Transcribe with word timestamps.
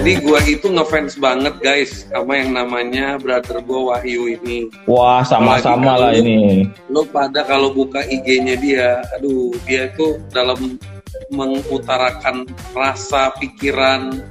Jadi 0.00 0.16
gua 0.24 0.40
itu 0.48 0.66
ngefans 0.72 1.20
banget 1.20 1.54
guys 1.60 2.08
sama 2.08 2.40
yang 2.40 2.56
namanya 2.56 3.20
brother 3.20 3.60
gua 3.60 3.92
Wahyu 3.92 4.32
ini. 4.32 4.72
Wah, 4.88 5.20
sama-sama 5.20 6.00
lah 6.00 6.16
ini. 6.16 6.64
Lo 6.88 7.04
pada 7.04 7.44
kalau 7.44 7.68
buka 7.68 8.00
IG-nya 8.08 8.56
dia, 8.56 9.04
aduh, 9.20 9.52
dia 9.68 9.92
itu 9.92 10.16
dalam 10.32 10.80
mengutarakan 11.28 12.48
rasa, 12.72 13.28
pikiran 13.36 14.24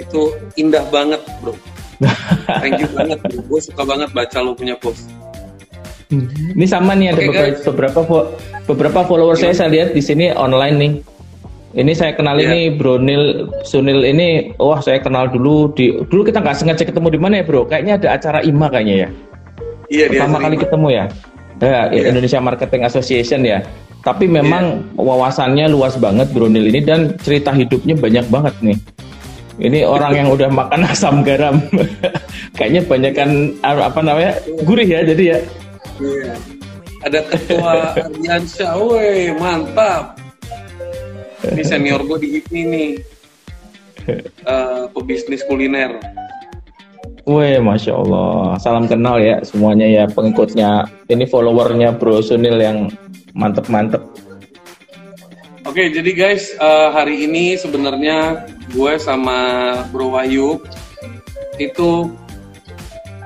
itu 0.00 0.32
indah 0.56 0.88
banget, 0.88 1.20
Bro. 1.44 1.60
Thank 2.64 2.80
you 2.80 2.88
banget, 2.96 3.20
Bro. 3.20 3.44
Gue 3.52 3.60
suka 3.60 3.84
banget 3.84 4.08
baca 4.16 4.38
lo 4.40 4.56
punya 4.56 4.80
post. 4.80 5.12
Ini 6.56 6.64
sama 6.64 6.96
nih 6.96 7.12
ada 7.12 7.20
okay, 7.20 7.28
beberapa 7.28 8.00
beberapa 8.00 8.16
beberapa 8.64 9.00
follower 9.04 9.36
saya 9.36 9.56
saya 9.56 9.68
lihat 9.72 9.92
di 9.92 10.00
sini 10.00 10.32
online 10.32 10.76
nih. 10.80 10.92
Ini 11.72 11.92
saya 11.96 12.12
kenal 12.12 12.36
yeah. 12.36 12.52
ini 12.52 12.60
Bro 12.76 13.00
Nil 13.00 13.48
Sunil 13.64 14.04
ini, 14.04 14.52
wah 14.60 14.76
saya 14.84 15.00
kenal 15.00 15.32
dulu 15.32 15.72
di 15.72 15.96
dulu 16.12 16.28
kita 16.28 16.44
nggak 16.44 16.56
sengaja 16.60 16.84
ketemu 16.84 17.16
di 17.16 17.20
mana 17.20 17.40
ya 17.40 17.44
Bro? 17.48 17.64
Kayaknya 17.64 17.96
ada 17.96 18.08
acara 18.20 18.38
IMA 18.44 18.68
kayaknya 18.68 18.96
ya. 18.96 19.08
Iya 19.88 20.06
Pertama 20.12 20.36
kali 20.44 20.56
IMA. 20.60 20.64
ketemu 20.68 20.88
ya. 20.92 21.04
Ya, 21.62 21.80
yeah. 21.88 22.10
Indonesia 22.12 22.40
Marketing 22.44 22.82
Association 22.84 23.40
ya. 23.48 23.64
Tapi 24.04 24.28
memang 24.28 24.84
yeah. 24.84 25.00
wawasannya 25.00 25.66
luas 25.72 25.96
banget 25.96 26.28
Bro 26.36 26.52
Nil 26.52 26.68
ini 26.68 26.84
dan 26.84 27.16
cerita 27.24 27.56
hidupnya 27.56 27.96
banyak 27.96 28.28
banget 28.28 28.54
nih. 28.60 28.78
Ini 29.56 29.88
orang 29.88 30.12
yang 30.12 30.28
udah 30.28 30.52
makan 30.52 30.84
asam 30.92 31.24
garam. 31.24 31.56
Kayaknya 32.60 32.82
banyak 32.84 33.12
kan 33.16 33.30
apa 33.64 34.00
namanya? 34.04 34.36
gurih 34.68 34.84
ya 34.84 35.00
jadi 35.08 35.24
ya. 35.24 35.38
Iya. 35.96 36.34
Ada 37.02 37.18
ketua 37.26 37.98
Ardiansyah, 37.98 38.72
woi 38.78 39.34
mantap. 39.40 40.21
Ini 41.42 41.62
senior 41.66 42.06
gue 42.06 42.18
di 42.22 42.28
HIPMI 42.38 42.62
nih. 42.70 42.90
Uh, 44.46 44.86
pebisnis 44.94 45.42
kuliner. 45.46 45.98
Wih, 47.22 47.62
masya 47.62 47.94
Allah. 47.94 48.58
Salam 48.58 48.90
kenal 48.90 49.22
ya 49.22 49.38
semuanya 49.46 49.86
ya 49.86 50.04
pengikutnya. 50.10 50.90
Ini 51.06 51.26
followernya 51.30 51.94
Bro 51.98 52.22
Sunil 52.22 52.58
yang 52.58 52.90
mantep-mantep. 53.34 54.02
Oke, 55.62 55.86
jadi 55.94 56.10
guys, 56.18 56.50
uh, 56.58 56.90
hari 56.90 57.26
ini 57.30 57.54
sebenarnya 57.54 58.42
gue 58.74 58.92
sama 58.98 59.38
Bro 59.94 60.18
Wahyu 60.18 60.58
itu 61.62 62.10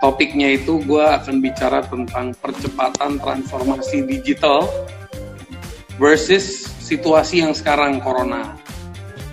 topiknya 0.05 0.61
itu 0.61 0.84
gue 0.84 1.00
akan 1.00 1.41
bicara 1.41 1.81
tentang 1.89 2.37
percepatan 2.37 3.17
transformasi 3.17 4.05
digital 4.05 4.69
versus 5.97 6.75
situasi 6.86 7.42
yang 7.42 7.50
sekarang 7.50 7.98
corona. 7.98 8.54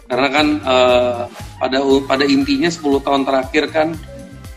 Karena 0.10 0.30
kan 0.34 0.48
uh, 0.66 1.22
pada 1.62 1.78
pada 2.10 2.26
intinya 2.26 2.68
10 2.68 3.06
tahun 3.06 3.22
terakhir 3.30 3.70
kan 3.70 3.94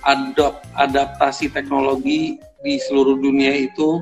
adop, 0.00 0.64
adaptasi 0.72 1.52
teknologi 1.52 2.40
di 2.64 2.80
seluruh 2.80 3.20
dunia 3.20 3.52
itu 3.52 4.00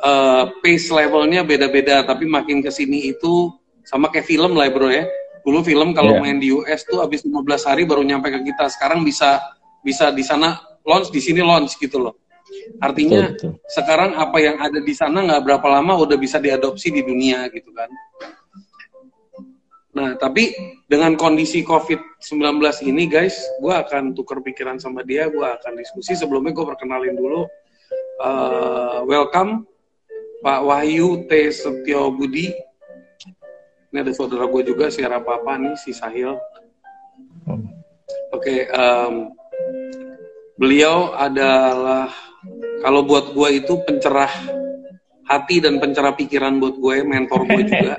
uh, 0.00 0.48
pace 0.64 0.88
levelnya 0.88 1.44
beda-beda 1.44 2.02
tapi 2.02 2.24
makin 2.24 2.64
ke 2.64 2.72
sini 2.72 3.12
itu 3.12 3.52
sama 3.84 4.08
kayak 4.08 4.24
film 4.24 4.56
lah 4.56 4.72
bro 4.72 4.88
ya. 4.88 5.04
Dulu 5.44 5.64
film 5.64 5.96
kalau 5.96 6.16
yeah. 6.16 6.22
main 6.24 6.40
di 6.40 6.52
US 6.52 6.84
tuh 6.88 7.04
habis 7.04 7.24
15 7.24 7.44
hari 7.68 7.84
baru 7.84 8.04
nyampe 8.04 8.32
ke 8.32 8.40
kita. 8.52 8.68
Sekarang 8.72 9.04
bisa 9.04 9.40
bisa 9.84 10.12
di 10.12 10.24
sana 10.24 10.60
launch 10.84 11.12
di 11.12 11.20
sini 11.20 11.44
launch 11.44 11.76
gitu 11.76 12.00
loh. 12.00 12.16
Artinya 12.78 13.32
betul, 13.32 13.54
betul. 13.58 13.72
sekarang 13.72 14.10
apa 14.14 14.38
yang 14.38 14.56
ada 14.62 14.78
di 14.78 14.94
sana 14.94 15.24
nggak 15.24 15.42
berapa 15.42 15.66
lama 15.66 15.98
udah 15.98 16.16
bisa 16.16 16.38
diadopsi 16.38 16.94
di 16.94 17.02
dunia 17.02 17.48
gitu 17.50 17.70
kan. 17.74 17.90
Nah, 19.98 20.14
tapi 20.14 20.54
dengan 20.86 21.18
kondisi 21.18 21.66
COVID-19 21.66 22.62
ini 22.86 23.10
guys, 23.10 23.34
gue 23.58 23.74
akan 23.74 24.14
tukar 24.14 24.38
pikiran 24.44 24.78
sama 24.78 25.02
dia, 25.02 25.26
gue 25.26 25.42
akan 25.42 25.74
diskusi. 25.74 26.14
Sebelumnya 26.14 26.54
gue 26.54 26.62
perkenalin 26.62 27.18
dulu. 27.18 27.42
Uh, 28.22 29.02
welcome 29.10 29.66
Pak 30.38 30.60
Wahyu 30.62 31.26
T. 31.26 31.50
Setio 31.50 32.14
Budi. 32.14 32.54
Ini 33.90 34.04
ada 34.04 34.12
saudara 34.14 34.46
gue 34.46 34.62
juga, 34.62 34.86
siapa 34.86 35.18
apa 35.18 35.52
nih, 35.58 35.74
si 35.80 35.90
Sahil. 35.90 36.36
Hmm. 37.48 37.64
Oke, 38.30 38.44
okay, 38.44 38.60
um, 38.70 39.32
beliau 40.60 41.16
adalah 41.16 42.12
kalau 42.82 43.04
buat 43.04 43.34
gue 43.34 43.48
itu 43.64 43.74
pencerah 43.84 44.32
hati 45.28 45.60
dan 45.60 45.76
pencerah 45.82 46.16
pikiran 46.16 46.56
buat 46.58 46.76
gue 46.80 46.96
mentor 47.04 47.44
gue 47.44 47.62
juga 47.68 47.94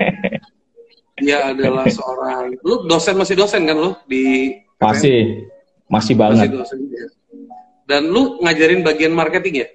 dia 1.20 1.52
adalah 1.52 1.86
seorang 1.86 2.56
lu 2.64 2.88
dosen 2.88 3.14
masih 3.20 3.36
dosen 3.36 3.68
kan 3.68 3.76
lu 3.76 3.92
di 4.08 4.56
masih 4.80 5.46
masih 5.86 6.14
banget 6.16 6.48
masih 6.48 6.50
dosen, 6.56 6.78
ya. 6.88 7.06
dan 7.84 8.08
lu 8.08 8.40
ngajarin 8.40 8.80
bagian 8.80 9.12
marketing 9.12 9.66
ya 9.66 9.68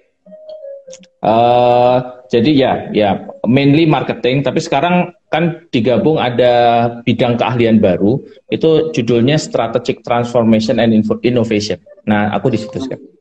Uh, 1.26 2.22
jadi 2.30 2.50
ya, 2.54 2.72
ya 2.94 3.10
mainly 3.42 3.90
marketing. 3.90 4.46
Tapi 4.46 4.62
sekarang 4.62 5.10
kan 5.26 5.66
digabung 5.74 6.22
ada 6.22 6.54
bidang 7.02 7.34
keahlian 7.34 7.82
baru. 7.82 8.22
Itu 8.46 8.94
judulnya 8.94 9.34
Strategic 9.34 10.06
Transformation 10.06 10.78
and 10.78 10.94
Innovation. 11.26 11.82
Nah, 12.06 12.30
aku 12.30 12.54
di 12.54 12.62
situ 12.62 12.78
sekarang. 12.78 13.15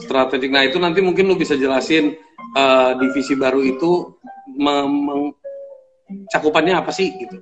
Strategic. 0.00 0.48
Nah, 0.48 0.64
itu 0.64 0.80
nanti 0.80 1.04
mungkin 1.04 1.28
lu 1.28 1.36
bisa 1.36 1.52
jelasin 1.52 2.16
uh, 2.56 2.96
divisi 2.96 3.36
baru 3.36 3.60
itu 3.60 4.16
cakupannya 6.32 6.80
apa 6.80 6.88
sih 6.92 7.12
gitu. 7.16 7.36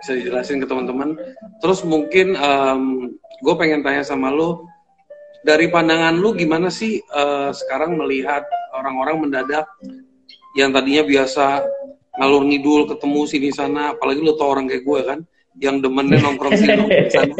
Bisa 0.00 0.16
dijelasin 0.16 0.60
ke 0.60 0.66
teman-teman. 0.68 1.16
Terus 1.64 1.80
mungkin 1.84 2.36
um, 2.36 3.12
gue 3.40 3.54
pengen 3.56 3.80
tanya 3.80 4.04
sama 4.04 4.28
lu 4.28 4.68
dari 5.40 5.72
pandangan 5.72 6.20
lu 6.20 6.36
gimana 6.36 6.68
sih 6.68 7.00
uh, 7.00 7.48
sekarang 7.52 7.96
melihat 7.96 8.44
orang-orang 8.76 9.28
mendadak 9.28 9.64
yang 10.52 10.74
tadinya 10.74 11.04
biasa 11.08 11.64
ngalur 12.20 12.44
ngidul 12.44 12.84
ketemu 12.90 13.20
sini 13.24 13.48
sana 13.48 13.96
apalagi 13.96 14.20
lu 14.20 14.36
tau 14.36 14.52
orang 14.52 14.68
kayak 14.68 14.84
gue 14.84 15.00
kan 15.06 15.18
yang 15.56 15.80
demennya 15.80 16.20
nongkrong 16.20 16.52
sini 16.58 16.76
nongkrong 16.76 17.08
sana 17.08 17.34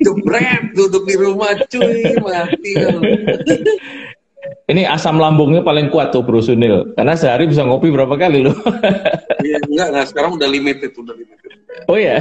jebret 0.00 0.72
duduk 0.72 1.04
di 1.04 1.14
rumah 1.18 1.52
cuy 1.68 2.16
mati 2.20 2.72
ini 4.72 4.82
asam 4.88 5.20
lambungnya 5.20 5.62
paling 5.62 5.92
kuat 5.92 6.10
tuh 6.10 6.24
Bro 6.26 6.42
Sunil. 6.42 6.96
Karena 6.98 7.14
sehari 7.14 7.46
bisa 7.46 7.62
ngopi 7.62 7.92
berapa 7.92 8.14
kali 8.16 8.42
lo 8.42 8.52
iya 9.46 9.58
enggak 9.68 9.88
enggak. 9.92 10.06
Sekarang 10.10 10.40
udah 10.40 10.48
limited 10.48 10.90
udah 10.96 11.14
limited. 11.14 11.50
Oh 11.86 11.98
ya 11.98 12.18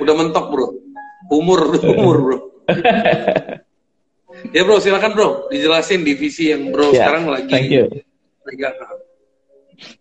udah 0.00 0.14
mentok 0.16 0.46
bro. 0.52 0.66
Umur 1.30 1.78
umur 1.80 2.16
bro. 2.18 2.38
Ya 4.56 4.64
bro, 4.64 4.80
silakan 4.80 5.12
bro, 5.12 5.52
dijelasin 5.52 6.00
divisi 6.00 6.48
yang 6.48 6.72
bro 6.72 6.96
yeah, 6.96 7.04
sekarang 7.04 7.28
lagi 7.28 7.52
thank 7.52 7.68
you. 7.68 7.92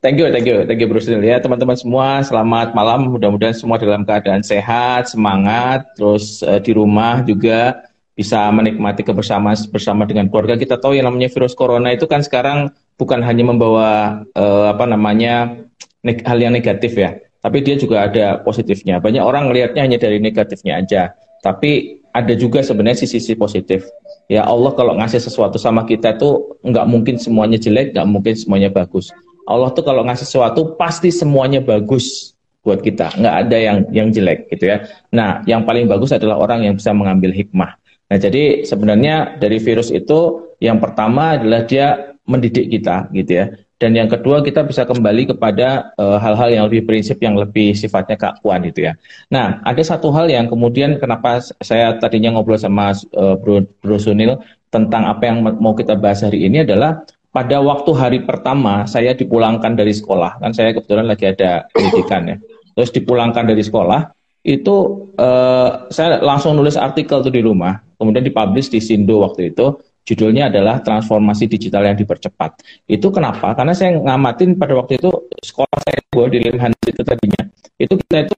Thank 0.03 0.19
you, 0.19 0.27
thank 0.27 0.43
you, 0.43 0.67
thank 0.67 0.79
you 0.83 0.87
Bro 0.91 0.99
ya 1.23 1.39
teman-teman 1.39 1.75
semua. 1.79 2.19
Selamat 2.19 2.75
malam, 2.75 3.15
mudah-mudahan 3.15 3.55
semua 3.55 3.79
dalam 3.79 4.03
keadaan 4.03 4.43
sehat, 4.43 5.07
semangat, 5.07 5.87
terus 5.95 6.43
uh, 6.43 6.59
di 6.59 6.75
rumah 6.75 7.23
juga 7.23 7.87
bisa 8.11 8.51
menikmati 8.51 9.07
kebersamaan 9.07 9.55
bersama 9.71 10.03
dengan 10.03 10.27
keluarga. 10.27 10.59
Kita 10.59 10.75
tahu 10.75 10.99
yang 10.99 11.07
namanya 11.07 11.31
virus 11.31 11.55
corona 11.55 11.95
itu 11.95 12.03
kan 12.11 12.19
sekarang 12.19 12.75
bukan 12.99 13.23
hanya 13.23 13.47
membawa 13.47 14.19
uh, 14.35 14.75
apa 14.75 14.83
namanya 14.83 15.63
hal 16.03 16.37
yang 16.43 16.51
negatif 16.51 16.99
ya, 16.99 17.15
tapi 17.39 17.63
dia 17.63 17.79
juga 17.79 18.03
ada 18.11 18.43
positifnya. 18.43 18.99
Banyak 18.99 19.23
orang 19.23 19.47
melihatnya 19.47 19.87
hanya 19.87 19.95
dari 19.95 20.19
negatifnya 20.19 20.83
aja, 20.83 21.15
tapi 21.39 22.03
ada 22.11 22.35
juga 22.35 22.59
sebenarnya 22.59 23.07
sisi-sisi 23.07 23.37
positif 23.39 23.87
ya 24.27 24.41
Allah 24.43 24.73
kalau 24.73 24.97
ngasih 24.97 25.21
sesuatu 25.21 25.61
sama 25.61 25.85
kita 25.85 26.17
tuh 26.17 26.57
nggak 26.67 26.85
mungkin 26.89 27.15
semuanya 27.15 27.55
jelek, 27.55 27.95
nggak 27.95 28.07
mungkin 28.11 28.35
semuanya 28.35 28.67
bagus. 28.67 29.09
Allah 29.49 29.73
tuh 29.73 29.81
kalau 29.81 30.05
ngasih 30.05 30.29
sesuatu 30.29 30.77
pasti 30.77 31.09
semuanya 31.09 31.57
bagus 31.57 32.37
buat 32.61 32.85
kita, 32.85 33.17
nggak 33.17 33.35
ada 33.47 33.57
yang 33.57 33.77
yang 33.89 34.07
jelek 34.13 34.45
gitu 34.53 34.69
ya. 34.69 34.85
Nah, 35.09 35.41
yang 35.49 35.65
paling 35.65 35.89
bagus 35.89 36.13
adalah 36.13 36.37
orang 36.37 36.69
yang 36.69 36.77
bisa 36.77 36.93
mengambil 36.93 37.33
hikmah. 37.33 37.73
Nah, 38.09 38.17
jadi 38.21 38.61
sebenarnya 38.61 39.41
dari 39.41 39.57
virus 39.57 39.89
itu 39.89 40.53
yang 40.61 40.77
pertama 40.77 41.39
adalah 41.39 41.65
dia 41.65 42.13
mendidik 42.29 42.69
kita 42.69 43.09
gitu 43.15 43.31
ya. 43.41 43.45
Dan 43.79 43.95
yang 43.95 44.11
kedua 44.11 44.43
kita 44.43 44.67
bisa 44.67 44.83
kembali 44.83 45.31
kepada 45.33 45.95
eh, 45.95 46.17
hal-hal 46.19 46.51
uh, 46.51 46.53
yang 46.53 46.63
lebih 46.67 46.83
prinsip 46.83 47.15
yang 47.23 47.39
lebih 47.39 47.71
sifatnya 47.71 48.19
keakuan 48.19 48.59
gitu 48.67 48.91
ya. 48.91 48.93
Nah 49.31 49.63
ada 49.63 49.79
satu 49.79 50.11
hal 50.11 50.27
yang 50.27 50.51
kemudian 50.51 50.99
kenapa 50.99 51.39
saya 51.63 51.95
tadinya 51.95 52.35
ngobrol 52.35 52.59
sama 52.59 52.91
uh, 53.15 53.39
Bro, 53.39 53.71
Bro 53.79 54.03
Sunil 54.03 54.35
tentang 54.67 55.07
apa 55.07 55.31
yang 55.31 55.41
mau 55.63 55.71
kita 55.73 55.95
bahas 55.95 56.21
hari 56.21 56.43
ini 56.43 56.67
adalah 56.67 57.07
pada 57.29 57.61
waktu 57.61 57.91
hari 57.93 58.19
pertama 58.25 58.89
saya 58.89 59.13
dipulangkan 59.13 59.77
dari 59.77 59.93
sekolah 59.93 60.41
kan 60.41 60.51
saya 60.53 60.73
kebetulan 60.73 61.05
lagi 61.05 61.29
ada 61.29 61.69
pendidikan 61.69 62.21
ya. 62.25 62.37
Terus 62.73 62.89
dipulangkan 62.95 63.43
dari 63.45 63.61
sekolah 63.61 64.15
itu 64.43 65.05
uh, 65.19 65.91
saya 65.91 66.23
langsung 66.23 66.55
nulis 66.55 66.79
artikel 66.79 67.19
tuh 67.19 67.33
di 67.33 67.43
rumah 67.43 67.75
kemudian 67.99 68.23
dipublish 68.23 68.71
di 68.71 68.79
Sindo 68.79 69.19
waktu 69.21 69.51
itu 69.51 69.77
Judulnya 70.09 70.49
adalah 70.49 70.81
transformasi 70.81 71.45
digital 71.45 71.85
yang 71.85 71.93
dipercepat. 71.93 72.65
Itu 72.89 73.13
kenapa? 73.13 73.53
Karena 73.53 73.77
saya 73.77 73.93
ngamatin 73.93 74.57
pada 74.57 74.73
waktu 74.73 74.97
itu 74.97 75.13
sekolah 75.37 75.77
saya 75.85 76.01
gue 76.01 76.25
di 76.33 76.37
Limhan 76.49 76.73
itu 76.81 77.05
tadinya. 77.05 77.45
Itu 77.77 77.93
kita 77.93 78.25
itu 78.25 78.37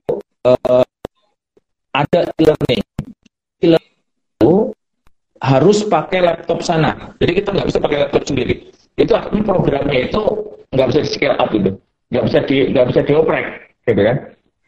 uh, 0.51 0.83
ada 1.95 2.27
e-learning. 2.35 2.83
Harus 5.41 5.81
pakai 5.87 6.19
laptop 6.21 6.59
sana. 6.61 7.15
Jadi 7.17 7.31
kita 7.39 7.55
nggak 7.55 7.67
bisa 7.71 7.79
pakai 7.79 7.97
laptop 8.03 8.23
sendiri. 8.27 8.67
Itu 9.01 9.18
artinya 9.18 9.44
programnya 9.50 9.98
itu 10.06 10.21
nggak 10.69 10.88
bisa 10.94 11.01
di 11.01 11.09
scale 11.09 11.38
up 11.42 11.50
gitu, 11.50 11.71
nggak 12.13 12.25
bisa 12.30 12.39
di 12.45 12.57
nggak 12.69 12.88
bisa 12.94 13.01
dioprek, 13.01 13.45
gitu 13.89 14.01
kan? 14.06 14.18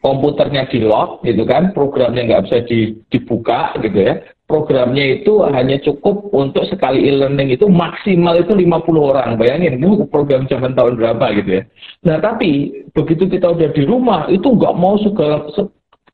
Komputernya 0.02 0.68
di 0.68 0.84
lock, 0.84 1.22
gitu 1.22 1.46
kan? 1.46 1.72
Programnya 1.72 2.26
nggak 2.26 2.42
bisa 2.50 2.58
di, 2.66 2.98
dibuka, 3.08 3.72
gitu 3.78 3.94
ya. 3.94 4.20
Programnya 4.44 5.22
itu 5.22 5.40
hanya 5.48 5.80
cukup 5.80 6.28
untuk 6.36 6.68
sekali 6.68 7.08
e-learning 7.08 7.56
itu 7.56 7.64
maksimal 7.64 8.36
itu 8.36 8.52
50 8.52 8.84
orang. 9.00 9.40
Bayangin, 9.40 9.80
itu 9.80 10.04
program 10.12 10.44
zaman 10.44 10.76
tahun 10.76 11.00
berapa 11.00 11.24
gitu 11.40 11.50
ya. 11.56 11.62
Nah 12.04 12.20
tapi 12.20 12.84
begitu 12.92 13.24
kita 13.30 13.56
udah 13.56 13.72
di 13.72 13.82
rumah 13.88 14.28
itu 14.28 14.44
nggak 14.44 14.76
mau 14.76 15.00
segala 15.00 15.48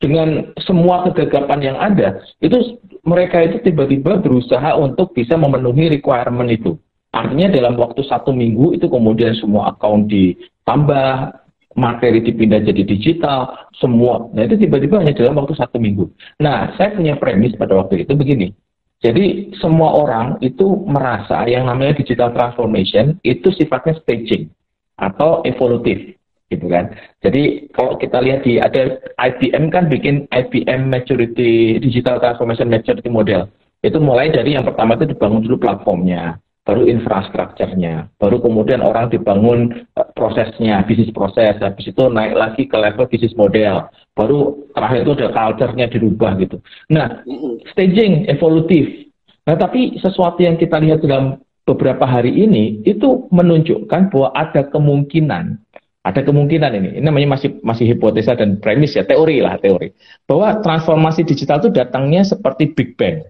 dengan 0.01 0.55
semua 0.65 1.05
kegagapan 1.11 1.61
yang 1.61 1.77
ada, 1.77 2.25
itu 2.41 2.81
mereka 3.05 3.45
itu 3.45 3.61
tiba-tiba 3.61 4.17
berusaha 4.17 4.73
untuk 4.81 5.13
bisa 5.13 5.37
memenuhi 5.37 5.93
requirement 5.93 6.49
itu. 6.49 6.79
Artinya 7.11 7.51
dalam 7.51 7.75
waktu 7.75 8.07
satu 8.07 8.31
minggu 8.31 8.79
itu 8.79 8.87
kemudian 8.87 9.35
semua 9.35 9.75
account 9.75 10.07
ditambah, 10.07 11.35
materi 11.75 12.23
dipindah 12.23 12.63
jadi 12.63 12.83
digital, 12.87 13.71
semua. 13.79 14.31
Nah 14.31 14.47
itu 14.47 14.59
tiba-tiba 14.59 15.03
hanya 15.03 15.15
dalam 15.15 15.39
waktu 15.39 15.59
satu 15.59 15.83
minggu. 15.83 16.07
Nah 16.39 16.75
saya 16.79 16.95
punya 16.95 17.19
premis 17.19 17.59
pada 17.59 17.75
waktu 17.79 18.07
itu 18.07 18.15
begini. 18.15 18.55
Jadi 19.01 19.57
semua 19.57 19.97
orang 19.97 20.37
itu 20.45 20.85
merasa 20.85 21.49
yang 21.49 21.65
namanya 21.65 21.97
digital 21.97 22.37
transformation 22.37 23.17
itu 23.25 23.49
sifatnya 23.57 23.97
staging 24.05 24.53
atau 25.01 25.41
evolutif 25.49 26.21
gitu 26.53 26.67
kan. 26.69 26.93
Jadi 27.25 27.71
kalau 27.73 27.97
kita 27.97 28.21
lihat 28.21 28.45
di 28.45 28.61
ada 28.61 29.01
IBM 29.17 29.73
kan 29.73 29.89
bikin 29.89 30.29
IBM 30.29 30.91
Maturity 30.93 31.81
Digital 31.81 32.21
Transformation 32.21 32.69
Maturity 32.69 33.09
Model. 33.09 33.49
Itu 33.81 33.97
mulai 33.97 34.29
dari 34.29 34.53
yang 34.53 34.69
pertama 34.69 35.01
itu 35.01 35.17
dibangun 35.17 35.41
dulu 35.41 35.57
platformnya, 35.57 36.37
baru 36.61 36.85
infrastrukturnya, 36.87 38.13
baru 38.21 38.39
kemudian 38.45 38.85
orang 38.85 39.09
dibangun 39.09 39.89
uh, 39.97 40.07
prosesnya, 40.13 40.85
bisnis 40.85 41.11
proses, 41.11 41.57
habis 41.59 41.89
itu 41.89 42.03
naik 42.13 42.37
lagi 42.37 42.63
ke 42.69 42.77
level 42.77 43.09
bisnis 43.09 43.35
model, 43.35 43.89
baru 44.13 44.55
terakhir 44.77 45.01
itu 45.03 45.13
ada 45.19 45.29
culture-nya 45.33 45.87
dirubah 45.89 46.37
gitu. 46.39 46.61
Nah, 46.93 47.25
staging 47.73 48.29
evolutif. 48.29 49.09
Nah, 49.49 49.57
tapi 49.57 49.99
sesuatu 49.99 50.45
yang 50.45 50.61
kita 50.61 50.79
lihat 50.79 51.01
dalam 51.01 51.41
beberapa 51.65 52.05
hari 52.05 52.33
ini 52.33 52.85
itu 52.85 53.27
menunjukkan 53.33 54.13
bahwa 54.13 54.29
ada 54.37 54.63
kemungkinan 54.69 55.59
ada 56.01 56.25
kemungkinan 56.25 56.73
ini, 56.81 56.89
ini 56.97 57.05
namanya 57.05 57.37
masih 57.37 57.61
masih 57.61 57.93
hipotesa 57.93 58.33
dan 58.33 58.57
premis 58.57 58.97
ya, 58.97 59.05
teori 59.05 59.45
lah 59.45 59.61
teori, 59.61 59.93
bahwa 60.25 60.57
transformasi 60.65 61.29
digital 61.29 61.61
itu 61.61 61.69
datangnya 61.69 62.25
seperti 62.25 62.73
Big 62.73 62.97
Bang. 62.97 63.29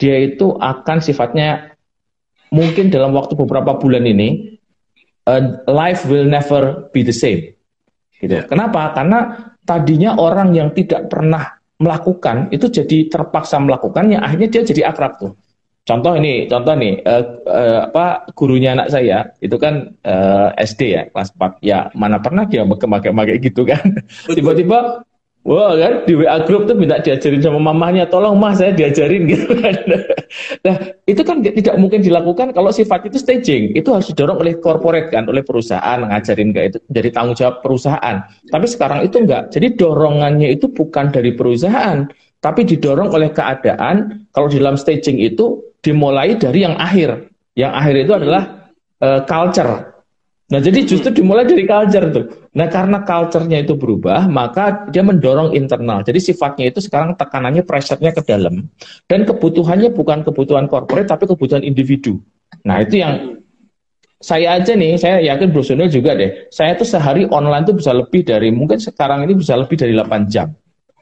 Dia 0.00 0.16
itu 0.24 0.56
akan 0.56 1.04
sifatnya 1.04 1.76
mungkin 2.54 2.88
dalam 2.92 3.14
waktu 3.16 3.34
beberapa 3.36 3.76
bulan 3.76 4.04
ini, 4.04 4.58
uh, 5.28 5.62
life 5.68 6.08
will 6.08 6.24
never 6.24 6.88
be 6.92 7.04
the 7.04 7.14
same. 7.14 7.54
Gitu. 8.18 8.32
Ya. 8.32 8.42
Kenapa? 8.48 8.92
Karena 8.96 9.52
tadinya 9.62 10.16
orang 10.16 10.56
yang 10.56 10.72
tidak 10.72 11.12
pernah 11.12 11.60
melakukan 11.78 12.50
itu 12.50 12.66
jadi 12.66 13.06
terpaksa 13.06 13.62
melakukannya, 13.62 14.18
akhirnya 14.18 14.48
dia 14.50 14.62
jadi 14.66 14.82
akrab 14.90 15.20
tuh. 15.20 15.32
Contoh 15.88 16.12
ini, 16.20 16.44
contoh 16.44 16.76
nih, 16.76 17.00
uh, 17.00 17.24
uh, 17.48 17.78
apa 17.88 18.28
gurunya 18.36 18.76
anak 18.76 18.92
saya 18.92 19.32
itu 19.40 19.56
kan 19.56 19.96
uh, 20.04 20.52
SD 20.60 20.80
ya, 20.92 21.02
kelas 21.08 21.32
4. 21.32 21.64
Ya, 21.64 21.88
mana 21.96 22.20
pernah 22.20 22.44
dia 22.44 22.68
pakai-pakai 22.68 23.40
gitu 23.40 23.64
kan. 23.64 23.96
Tiba-tiba 24.36 25.07
Wah 25.48 25.72
kan 25.80 26.04
di 26.04 26.12
WA 26.12 26.44
grup 26.44 26.68
tuh 26.68 26.76
minta 26.76 27.00
diajarin 27.00 27.40
sama 27.40 27.72
mamanya, 27.72 28.04
tolong 28.04 28.36
mah 28.36 28.52
saya 28.52 28.76
diajarin 28.76 29.24
gitu 29.32 29.56
kan. 29.56 29.74
Nah 30.60 30.76
itu 31.08 31.24
kan 31.24 31.40
tidak 31.40 31.72
mungkin 31.80 32.04
dilakukan 32.04 32.52
kalau 32.52 32.68
sifat 32.68 33.08
itu 33.08 33.16
staging, 33.16 33.72
itu 33.72 33.88
harus 33.88 34.12
didorong 34.12 34.44
oleh 34.44 34.60
corporate 34.60 35.08
kan, 35.08 35.24
oleh 35.24 35.40
perusahaan 35.40 36.04
ngajarin 36.04 36.52
kayak 36.52 36.76
itu 36.76 36.78
jadi 36.92 37.08
tanggung 37.16 37.32
jawab 37.32 37.64
perusahaan. 37.64 38.28
Tapi 38.28 38.66
sekarang 38.68 39.08
itu 39.08 39.24
enggak, 39.24 39.48
jadi 39.48 39.72
dorongannya 39.72 40.52
itu 40.52 40.68
bukan 40.68 41.16
dari 41.16 41.32
perusahaan, 41.32 42.04
tapi 42.44 42.68
didorong 42.68 43.08
oleh 43.08 43.32
keadaan. 43.32 44.28
Kalau 44.36 44.52
di 44.52 44.60
dalam 44.60 44.76
staging 44.76 45.16
itu 45.16 45.64
dimulai 45.80 46.36
dari 46.36 46.68
yang 46.68 46.76
akhir. 46.76 47.32
Yang 47.56 47.72
akhir 47.72 47.94
itu 48.04 48.12
adalah 48.12 48.42
uh, 49.00 49.20
culture. 49.24 49.97
Nah, 50.48 50.64
jadi 50.64 50.80
justru 50.88 51.12
dimulai 51.12 51.44
dari 51.44 51.68
culture 51.68 52.08
tuh. 52.08 52.24
Nah, 52.56 52.72
karena 52.72 53.04
culture-nya 53.04 53.68
itu 53.68 53.76
berubah, 53.76 54.24
maka 54.32 54.88
dia 54.88 55.04
mendorong 55.04 55.52
internal. 55.52 56.00
Jadi 56.00 56.32
sifatnya 56.32 56.72
itu 56.72 56.80
sekarang 56.80 57.12
tekanannya 57.20 57.68
pressure-nya 57.68 58.16
ke 58.16 58.24
dalam. 58.24 58.64
Dan 59.04 59.28
kebutuhannya 59.28 59.92
bukan 59.92 60.24
kebutuhan 60.24 60.64
corporate, 60.64 61.04
tapi 61.04 61.28
kebutuhan 61.28 61.60
individu. 61.60 62.24
Nah, 62.64 62.80
itu 62.80 63.04
yang 63.04 63.44
saya 64.24 64.56
aja 64.56 64.72
nih, 64.72 64.96
saya 64.96 65.20
yakin 65.20 65.52
Bro 65.52 65.62
juga 65.92 66.16
deh. 66.16 66.48
Saya 66.48 66.72
tuh 66.80 66.88
sehari 66.88 67.28
online 67.28 67.68
tuh 67.68 67.76
bisa 67.76 67.92
lebih 67.92 68.24
dari, 68.24 68.48
mungkin 68.48 68.80
sekarang 68.80 69.28
ini 69.28 69.36
bisa 69.36 69.52
lebih 69.52 69.76
dari 69.76 69.92
8 69.92 70.32
jam 70.32 70.48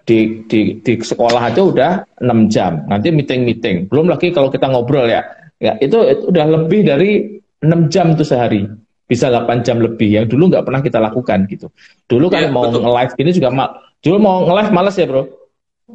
di, 0.06 0.46
di, 0.46 0.78
di 0.80 0.92
sekolah 1.02 1.54
aja 1.54 1.60
udah 1.62 1.92
6 2.22 2.52
jam. 2.52 2.86
Nanti 2.86 3.14
meeting-meeting. 3.14 3.90
Belum 3.90 4.10
lagi 4.10 4.30
kalau 4.30 4.50
kita 4.50 4.70
ngobrol 4.70 5.10
ya. 5.10 5.22
Ya, 5.56 5.78
itu, 5.80 5.96
itu 6.02 6.34
udah 6.34 6.44
lebih 6.44 6.82
dari 6.82 7.40
6 7.62 7.94
jam 7.94 8.12
tuh 8.18 8.26
sehari. 8.26 8.85
Bisa 9.06 9.30
8 9.30 9.62
jam 9.62 9.78
lebih. 9.78 10.18
Yang 10.18 10.34
dulu 10.34 10.50
nggak 10.50 10.64
pernah 10.66 10.82
kita 10.82 10.98
lakukan 10.98 11.46
gitu. 11.46 11.70
Dulu 12.10 12.26
kan 12.26 12.46
ya, 12.46 12.50
mau 12.50 12.66
nge-live 12.66 13.12
ini 13.22 13.30
juga 13.30 13.48
ma 13.54 13.70
dulu 14.02 14.16
mau 14.18 14.36
nge-live 14.44 14.70
males 14.74 14.94
ya, 14.98 15.06
Bro. 15.06 15.22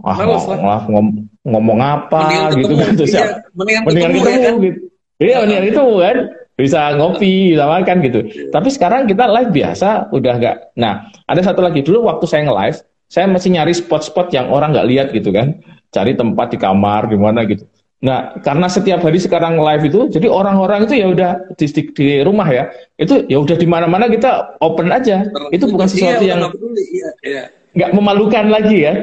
Ah, 0.02 0.16
males 0.16 0.44
lah. 0.48 0.88
Ngom 0.88 1.08
ngomong 1.42 1.80
apa 1.82 2.22
mendingan 2.22 2.52
gitu 2.62 2.74
kan 2.78 2.90
tuh 2.94 3.06
iya, 3.10 3.26
mendingan, 3.58 3.82
mendingan 3.82 4.10
ketemu, 4.14 4.22
ketemu 4.22 4.38
ya, 4.38 4.46
kan? 4.46 4.56
gitu. 4.64 4.80
Iya, 5.22 5.36
mendingan 5.42 5.66
itu 5.68 5.84
kan 6.00 6.18
bisa 6.62 6.80
ngopi, 6.96 7.34
bisa 7.58 7.66
makan 7.66 7.98
gitu. 8.06 8.20
Tapi 8.54 8.70
sekarang 8.70 9.02
kita 9.10 9.26
live 9.26 9.52
biasa, 9.52 10.14
udah 10.14 10.34
nggak. 10.38 10.56
Nah, 10.78 11.10
ada 11.26 11.42
satu 11.42 11.66
lagi 11.66 11.82
dulu 11.82 12.06
waktu 12.06 12.26
saya 12.30 12.46
nge-live, 12.48 12.78
saya 13.10 13.26
masih 13.28 13.50
nyari 13.58 13.74
spot-spot 13.74 14.30
yang 14.32 14.54
orang 14.54 14.72
nggak 14.72 14.88
lihat 14.88 15.08
gitu 15.12 15.34
kan. 15.34 15.60
Cari 15.92 16.16
tempat 16.16 16.56
di 16.56 16.58
kamar, 16.62 17.10
di 17.12 17.18
mana 17.20 17.44
gitu. 17.44 17.68
Nah, 18.02 18.34
karena 18.42 18.66
setiap 18.66 19.06
hari 19.06 19.22
sekarang 19.22 19.62
live 19.62 19.86
itu, 19.86 20.10
jadi 20.10 20.26
orang-orang 20.26 20.90
itu 20.90 20.98
ya 20.98 21.14
udah 21.14 21.32
di, 21.54 21.70
di, 21.70 21.82
di 21.94 22.08
rumah 22.26 22.50
ya, 22.50 22.74
itu 22.98 23.30
ya 23.30 23.38
udah 23.38 23.54
di 23.54 23.68
mana-mana 23.70 24.10
kita 24.10 24.58
open 24.58 24.90
aja. 24.90 25.22
Itu 25.54 25.70
bukan 25.70 25.86
iya, 25.86 25.94
sesuatu 25.94 26.24
iya, 26.26 26.34
yang 26.34 26.42
iya, 26.50 27.10
iya. 27.22 27.44
nggak 27.78 27.92
memalukan 27.94 28.50
lagi 28.50 28.90
ya, 28.90 28.94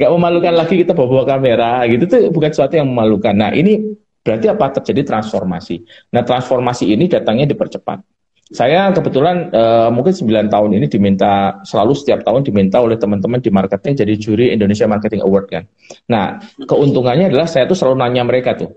nggak 0.00 0.08
memalukan 0.08 0.54
lagi 0.56 0.74
kita 0.80 0.96
bawa-bawa 0.96 1.36
kamera 1.36 1.84
gitu. 1.84 2.08
Itu 2.08 2.18
bukan 2.32 2.48
sesuatu 2.48 2.80
yang 2.80 2.88
memalukan. 2.88 3.36
Nah, 3.36 3.52
ini 3.52 3.92
berarti 4.24 4.48
apa 4.48 4.72
terjadi 4.80 5.04
transformasi. 5.04 5.76
Nah, 6.16 6.24
transformasi 6.24 6.96
ini 6.96 7.12
datangnya 7.12 7.52
dipercepat. 7.52 8.15
Saya 8.46 8.94
kebetulan 8.94 9.50
uh, 9.50 9.90
mungkin 9.90 10.14
9 10.14 10.46
tahun 10.46 10.70
ini 10.78 10.86
diminta 10.86 11.58
selalu 11.66 11.98
setiap 11.98 12.22
tahun 12.22 12.46
diminta 12.46 12.78
oleh 12.78 12.94
teman-teman 12.94 13.42
di 13.42 13.50
marketing 13.50 13.98
jadi 13.98 14.14
juri 14.14 14.54
Indonesia 14.54 14.86
Marketing 14.86 15.18
Award 15.26 15.46
kan. 15.50 15.64
Nah, 16.06 16.38
keuntungannya 16.62 17.26
adalah 17.26 17.50
saya 17.50 17.66
tuh 17.66 17.74
selalu 17.74 17.98
nanya 17.98 18.22
mereka 18.22 18.54
tuh. 18.54 18.70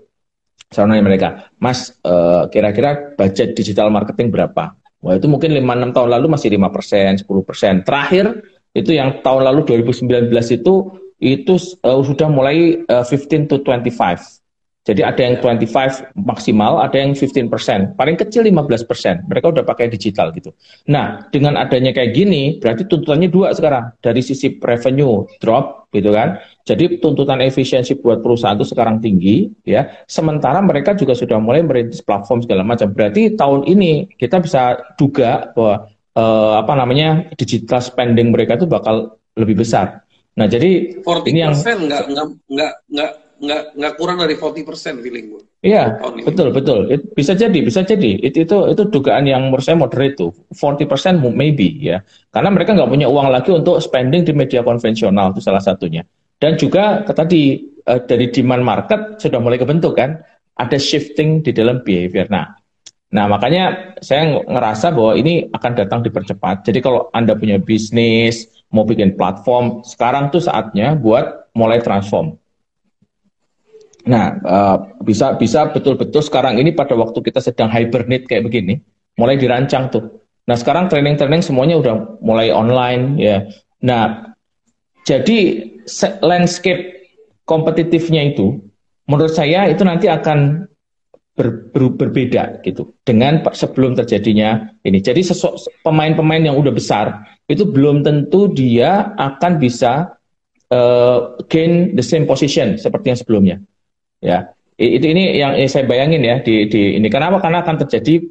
Selalu 0.74 0.86
nanya 0.90 1.04
mereka, 1.06 1.28
"Mas, 1.62 1.94
uh, 2.02 2.50
kira-kira 2.50 3.14
budget 3.14 3.54
digital 3.54 3.94
marketing 3.94 4.34
berapa?" 4.34 4.74
Wah, 5.06 5.14
itu 5.14 5.30
mungkin 5.30 5.54
5 5.54 5.62
6 5.78 5.94
tahun 5.94 6.08
lalu 6.18 6.26
masih 6.34 6.50
5%, 6.50 7.22
10%. 7.22 7.86
Terakhir 7.86 8.42
itu 8.74 8.90
yang 8.90 9.22
tahun 9.22 9.46
lalu 9.54 9.70
2019 9.70 10.50
itu 10.50 10.74
itu 11.22 11.54
uh, 11.86 12.02
sudah 12.02 12.26
mulai 12.26 12.80
uh, 12.90 13.06
15 13.06 13.46
to 13.46 13.62
25 13.62 14.39
jadi 14.80 15.04
ada 15.04 15.20
yang 15.20 15.36
25 15.44 16.16
maksimal, 16.16 16.80
ada 16.80 16.96
yang 16.96 17.12
15%. 17.12 18.00
Paling 18.00 18.16
kecil 18.16 18.48
15%. 18.48 19.28
Mereka 19.28 19.52
udah 19.52 19.64
pakai 19.68 19.92
digital 19.92 20.32
gitu. 20.32 20.56
Nah, 20.88 21.28
dengan 21.28 21.60
adanya 21.60 21.92
kayak 21.92 22.16
gini, 22.16 22.56
berarti 22.56 22.88
tuntutannya 22.88 23.28
dua 23.28 23.52
sekarang. 23.52 23.92
Dari 24.00 24.24
sisi 24.24 24.56
revenue 24.56 25.28
drop 25.36 25.92
gitu 25.92 26.16
kan. 26.16 26.40
Jadi 26.64 26.96
tuntutan 26.96 27.44
efisiensi 27.44 28.00
buat 28.00 28.24
perusahaan 28.24 28.56
itu 28.56 28.72
sekarang 28.72 29.04
tinggi 29.04 29.52
ya. 29.68 29.84
Sementara 30.08 30.64
mereka 30.64 30.96
juga 30.96 31.12
sudah 31.12 31.36
mulai 31.36 31.60
merintis 31.60 32.00
platform 32.00 32.40
segala 32.40 32.64
macam. 32.64 32.88
Berarti 32.88 33.36
tahun 33.36 33.68
ini 33.68 34.16
kita 34.16 34.40
bisa 34.40 34.80
duga 34.96 35.52
bahwa 35.52 35.92
eh, 36.16 36.54
apa 36.56 36.72
namanya 36.72 37.28
digital 37.36 37.84
spending 37.84 38.32
mereka 38.32 38.56
itu 38.56 38.64
bakal 38.64 39.20
lebih 39.36 39.60
besar. 39.60 40.08
Nah, 40.40 40.48
jadi 40.48 41.04
40% 41.04 41.28
ini 41.28 41.38
yang 41.44 41.52
nggak 41.52 42.04
nggak 42.16 42.26
nggak 42.48 42.72
nggak 42.88 43.10
nggak 43.40 43.62
nggak 43.72 43.92
kurang 43.96 44.20
dari 44.20 44.36
40% 44.36 45.00
feeling 45.00 45.26
gue. 45.32 45.42
Iya, 45.64 45.96
betul 46.28 46.52
betul. 46.52 46.92
It, 46.92 47.16
bisa 47.16 47.32
jadi, 47.32 47.58
bisa 47.64 47.80
jadi. 47.80 48.20
It, 48.20 48.36
itu 48.36 48.56
itu 48.68 48.82
dugaan 48.92 49.24
yang 49.24 49.48
menurut 49.48 49.64
saya 49.64 49.80
moderate 49.80 50.20
tuh. 50.20 50.32
40% 50.52 51.20
maybe 51.32 51.80
ya. 51.80 52.04
Karena 52.28 52.52
mereka 52.52 52.76
nggak 52.76 52.90
punya 52.92 53.08
uang 53.08 53.32
lagi 53.32 53.50
untuk 53.52 53.80
spending 53.80 54.28
di 54.28 54.36
media 54.36 54.60
konvensional 54.60 55.32
itu 55.32 55.40
salah 55.40 55.64
satunya. 55.64 56.04
Dan 56.36 56.60
juga 56.60 57.04
tadi 57.08 57.64
uh, 57.88 58.00
dari 58.04 58.28
demand 58.28 58.64
market 58.64 59.00
sudah 59.16 59.40
mulai 59.40 59.56
kebentuk 59.56 59.96
kan. 59.96 60.20
Ada 60.60 60.76
shifting 60.76 61.40
di 61.40 61.56
dalam 61.56 61.80
behavior. 61.80 62.28
Nah, 62.28 62.60
Nah, 63.10 63.26
makanya 63.26 63.98
saya 63.98 64.38
ngerasa 64.46 64.94
bahwa 64.94 65.18
ini 65.18 65.50
akan 65.50 65.72
datang 65.74 66.00
dipercepat. 66.06 66.62
Jadi 66.62 66.78
kalau 66.78 67.10
Anda 67.10 67.34
punya 67.34 67.58
bisnis, 67.58 68.46
mau 68.70 68.86
bikin 68.86 69.18
platform, 69.18 69.82
sekarang 69.82 70.30
tuh 70.30 70.38
saatnya 70.38 70.94
buat 70.94 71.50
mulai 71.58 71.82
transform. 71.82 72.38
Nah, 74.08 74.40
uh, 74.40 74.76
bisa 75.04 75.36
bisa 75.36 75.68
betul-betul 75.68 76.24
sekarang 76.24 76.56
ini 76.56 76.72
pada 76.72 76.96
waktu 76.96 77.20
kita 77.20 77.44
sedang 77.44 77.68
hibernate 77.68 78.24
kayak 78.24 78.48
begini, 78.48 78.80
mulai 79.20 79.36
dirancang 79.36 79.92
tuh. 79.92 80.24
Nah, 80.48 80.56
sekarang 80.56 80.88
training-training 80.88 81.44
semuanya 81.44 81.76
udah 81.76 81.94
mulai 82.24 82.48
online 82.48 83.20
ya. 83.20 83.44
Nah, 83.84 84.32
jadi 85.04 85.68
landscape 86.24 87.12
kompetitifnya 87.44 88.32
itu 88.32 88.62
menurut 89.10 89.34
saya 89.34 89.68
itu 89.68 89.82
nanti 89.84 90.06
akan 90.06 90.70
ber, 91.34 91.72
ber, 91.72 91.82
berbeda 91.96 92.62
gitu 92.62 92.94
dengan 93.02 93.42
sebelum 93.52 93.98
terjadinya 93.98 94.76
ini. 94.86 95.02
Jadi 95.02 95.24
pemain-pemain 95.82 96.40
yang 96.40 96.56
udah 96.56 96.72
besar 96.72 97.26
itu 97.50 97.66
belum 97.66 98.06
tentu 98.06 98.48
dia 98.52 99.12
akan 99.18 99.58
bisa 99.58 100.14
uh, 100.70 101.36
gain 101.50 101.98
the 101.98 102.04
same 102.04 102.24
position 102.24 102.78
seperti 102.78 103.12
yang 103.12 103.18
sebelumnya. 103.18 103.56
Ya, 104.20 104.52
itu 104.76 105.04
ini 105.04 105.36
yang 105.36 105.56
saya 105.68 105.84
bayangin 105.88 106.20
ya 106.24 106.36
di, 106.40 106.68
di 106.68 106.96
ini. 106.96 107.08
Kenapa? 107.08 107.40
Karena 107.40 107.64
akan 107.64 107.80
terjadi 107.84 108.24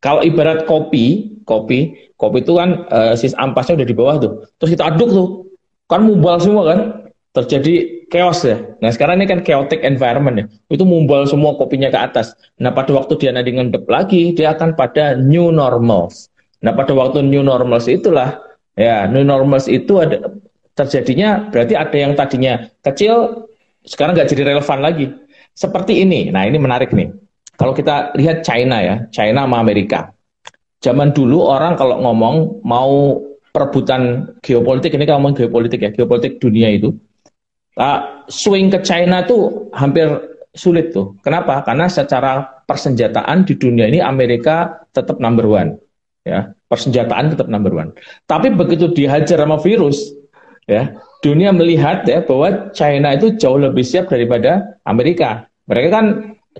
kalau 0.00 0.24
ibarat 0.24 0.64
kopi, 0.64 1.36
kopi, 1.44 2.12
kopi 2.16 2.38
itu 2.40 2.56
kan 2.56 2.88
uh, 2.88 3.12
sis 3.12 3.36
ampasnya 3.36 3.80
udah 3.80 3.88
di 3.88 3.96
bawah 3.96 4.16
tuh. 4.16 4.32
Terus 4.56 4.70
kita 4.76 4.84
aduk 4.92 5.08
tuh, 5.12 5.28
kan 5.88 6.00
mumbal 6.04 6.40
semua 6.40 6.64
kan? 6.72 6.80
Terjadi 7.30 8.04
chaos 8.10 8.42
ya. 8.42 8.58
Nah 8.82 8.90
sekarang 8.90 9.22
ini 9.22 9.28
kan 9.28 9.40
chaotic 9.44 9.84
environment 9.86 10.36
ya. 10.40 10.44
Itu 10.72 10.88
mumbal 10.88 11.28
semua 11.28 11.54
kopinya 11.54 11.92
ke 11.92 12.00
atas. 12.00 12.34
Nah 12.58 12.74
pada 12.74 12.90
waktu 12.96 13.20
dia 13.20 13.30
nanti 13.30 13.54
ngendep 13.54 13.86
lagi, 13.86 14.34
dia 14.34 14.56
akan 14.56 14.74
pada 14.74 15.14
new 15.14 15.52
normals. 15.54 16.32
Nah 16.64 16.74
pada 16.74 16.90
waktu 16.96 17.22
new 17.22 17.44
normals 17.44 17.86
itulah, 17.86 18.40
ya 18.74 19.04
new 19.04 19.22
normals 19.22 19.68
itu 19.68 20.00
ada 20.00 20.32
terjadinya 20.74 21.52
berarti 21.52 21.76
ada 21.76 21.96
yang 21.96 22.12
tadinya 22.16 22.72
kecil 22.80 23.46
sekarang 23.84 24.16
nggak 24.16 24.32
jadi 24.32 24.42
relevan 24.54 24.80
lagi 24.80 25.06
seperti 25.54 26.02
ini. 26.02 26.30
Nah, 26.32 26.46
ini 26.46 26.56
menarik 26.56 26.90
nih. 26.94 27.10
Kalau 27.60 27.76
kita 27.76 28.16
lihat 28.16 28.40
China 28.40 28.80
ya, 28.80 29.04
China 29.12 29.44
sama 29.44 29.60
Amerika. 29.60 30.16
Zaman 30.80 31.12
dulu 31.12 31.44
orang 31.44 31.76
kalau 31.76 32.00
ngomong 32.00 32.64
mau 32.64 33.20
perebutan 33.52 34.32
geopolitik, 34.40 34.96
ini 34.96 35.04
kalau 35.04 35.20
ngomong 35.20 35.36
geopolitik 35.36 35.80
ya, 35.84 35.90
geopolitik 35.92 36.40
dunia 36.40 36.72
itu, 36.72 36.96
uh, 37.76 38.24
swing 38.32 38.72
ke 38.72 38.80
China 38.80 39.28
tuh 39.28 39.68
hampir 39.76 40.08
sulit 40.56 40.96
tuh. 40.96 41.20
Kenapa? 41.20 41.60
Karena 41.68 41.84
secara 41.90 42.64
persenjataan 42.64 43.44
di 43.44 43.54
dunia 43.60 43.92
ini 43.92 44.00
Amerika 44.00 44.80
tetap 44.96 45.20
number 45.20 45.44
one. 45.44 45.76
Ya, 46.24 46.52
persenjataan 46.68 47.32
tetap 47.36 47.48
number 47.52 47.72
one. 47.76 47.92
Tapi 48.24 48.52
begitu 48.52 48.88
dihajar 48.92 49.40
sama 49.40 49.60
virus, 49.60 50.16
ya, 50.64 50.96
dunia 51.20 51.52
melihat 51.52 52.04
ya 52.08 52.24
bahwa 52.24 52.72
China 52.72 53.12
itu 53.12 53.36
jauh 53.36 53.60
lebih 53.60 53.84
siap 53.84 54.08
daripada 54.08 54.80
Amerika. 54.88 55.48
Mereka 55.68 55.88
kan 55.92 56.04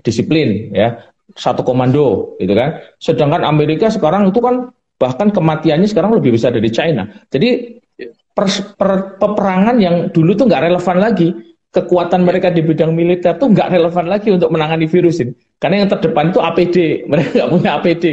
disiplin 0.05 0.71
ya, 0.71 1.01
satu 1.35 1.65
komando 1.65 2.37
gitu 2.37 2.53
kan. 2.53 2.79
Sedangkan 3.01 3.41
Amerika 3.43 3.89
sekarang 3.89 4.29
itu 4.29 4.39
kan 4.39 4.69
bahkan 5.01 5.33
kematiannya 5.33 5.89
sekarang 5.89 6.13
lebih 6.13 6.37
besar 6.37 6.53
dari 6.53 6.69
China. 6.69 7.09
Jadi 7.33 7.81
per, 8.37 8.45
per, 8.77 9.17
peperangan 9.17 9.75
yang 9.81 9.95
dulu 10.13 10.37
tuh 10.37 10.45
nggak 10.47 10.69
relevan 10.69 10.97
lagi. 11.01 11.29
Kekuatan 11.71 12.27
mereka 12.27 12.51
di 12.51 12.59
bidang 12.59 12.91
militer 12.91 13.39
tuh 13.39 13.47
nggak 13.47 13.71
relevan 13.71 14.11
lagi 14.11 14.27
untuk 14.27 14.51
menangani 14.51 14.91
virus 14.91 15.23
ini. 15.23 15.31
Karena 15.55 15.87
yang 15.87 15.89
terdepan 15.89 16.35
itu 16.35 16.43
APD, 16.43 16.75
mereka 17.11 17.29
nggak 17.31 17.49
punya 17.49 17.71
APD. 17.79 18.05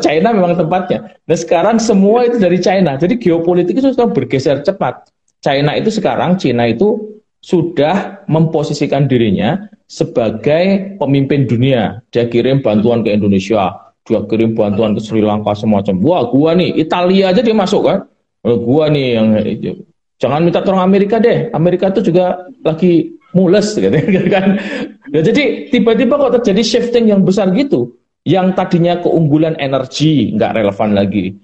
China 0.00 0.32
memang 0.32 0.56
tempatnya. 0.56 1.12
Nah 1.28 1.36
sekarang 1.36 1.76
semua 1.76 2.24
itu 2.24 2.40
dari 2.40 2.56
China. 2.56 2.96
Jadi 2.96 3.20
geopolitik 3.20 3.76
itu 3.76 3.92
sudah 3.92 4.08
bergeser 4.08 4.64
cepat. 4.64 5.13
China 5.44 5.76
itu 5.76 5.92
sekarang, 5.92 6.40
China 6.40 6.64
itu 6.64 7.20
sudah 7.44 8.24
memposisikan 8.24 9.04
dirinya 9.04 9.68
sebagai 9.84 10.96
pemimpin 10.96 11.44
dunia. 11.44 12.00
Dia 12.08 12.24
kirim 12.32 12.64
bantuan 12.64 13.04
ke 13.04 13.12
Indonesia, 13.12 13.92
dia 14.08 14.24
kirim 14.24 14.56
bantuan 14.56 14.96
ke 14.96 15.04
Sri 15.04 15.20
Lanka 15.20 15.52
semacam. 15.52 16.00
Wah, 16.00 16.22
gua 16.32 16.56
nih 16.56 16.80
Italia 16.80 17.36
aja 17.36 17.44
dia 17.44 17.52
masuk 17.52 17.84
kan. 17.84 18.08
Oh, 18.40 18.56
gua 18.56 18.88
nih 18.88 19.20
yang 19.20 19.28
jangan 20.16 20.40
minta 20.40 20.64
tolong 20.64 20.80
Amerika 20.80 21.20
deh. 21.20 21.52
Amerika 21.52 21.92
itu 21.92 22.08
juga 22.08 22.48
lagi 22.64 23.12
mules 23.36 23.76
gitu 23.76 23.92
kan. 24.34 24.56
Nah, 25.12 25.20
jadi 25.20 25.68
tiba-tiba 25.68 26.16
kok 26.16 26.40
terjadi 26.40 26.62
shifting 26.64 27.12
yang 27.12 27.20
besar 27.20 27.52
gitu. 27.52 27.92
Yang 28.24 28.56
tadinya 28.56 28.96
keunggulan 29.04 29.60
energi 29.60 30.32
nggak 30.32 30.56
relevan 30.56 30.96
lagi. 30.96 31.36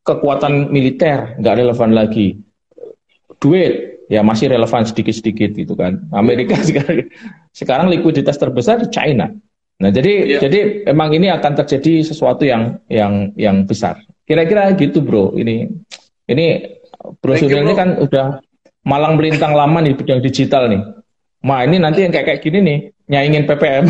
Kekuatan 0.00 0.72
militer 0.72 1.36
nggak 1.36 1.56
relevan 1.60 1.92
lagi. 1.92 2.40
Duit 3.38 3.94
ya 4.08 4.20
masih 4.20 4.52
relevan 4.52 4.84
sedikit-sedikit 4.84 5.56
gitu 5.56 5.74
kan. 5.76 6.04
Amerika 6.12 6.56
sekarang 6.68 7.08
sekarang 7.54 7.86
likuiditas 7.92 8.36
terbesar 8.36 8.84
di 8.84 8.88
China. 8.92 9.32
Nah, 9.74 9.90
jadi 9.90 10.38
yeah. 10.38 10.40
jadi 10.40 10.86
emang 10.86 11.10
ini 11.10 11.26
akan 11.32 11.52
terjadi 11.64 12.06
sesuatu 12.06 12.46
yang 12.46 12.78
yang 12.86 13.34
yang 13.34 13.66
besar. 13.66 13.98
Kira-kira 14.24 14.70
gitu, 14.78 15.02
Bro. 15.02 15.34
Ini 15.34 15.68
ini 16.30 16.46
Bro 17.20 17.36
Surya 17.36 17.60
ini 17.60 17.74
kan 17.74 18.00
udah 18.00 18.40
malang 18.86 19.18
melintang 19.18 19.52
lama 19.52 19.82
nih 19.82 19.98
bidang 19.98 20.22
digital 20.22 20.70
nih. 20.70 20.82
Ma 21.44 21.60
ini 21.66 21.76
nanti 21.76 22.06
yang 22.06 22.12
kayak 22.14 22.26
kayak 22.32 22.40
gini 22.40 22.58
nih 22.64 22.78
nyaingin 23.10 23.44
PPM. 23.44 23.84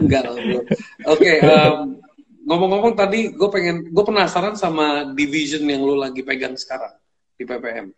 Enggak, 0.00 0.22
Bro. 0.28 0.60
Oke, 0.60 0.68
okay, 1.10 1.36
um, 1.42 1.98
ngomong-ngomong 2.46 2.94
tadi 2.94 3.34
gue 3.34 3.48
pengen 3.50 3.90
gue 3.90 4.04
penasaran 4.06 4.54
sama 4.54 5.10
division 5.16 5.66
yang 5.66 5.82
lu 5.82 5.98
lagi 5.98 6.22
pegang 6.22 6.54
sekarang 6.54 6.99
di 7.40 7.48
PPM. 7.48 7.88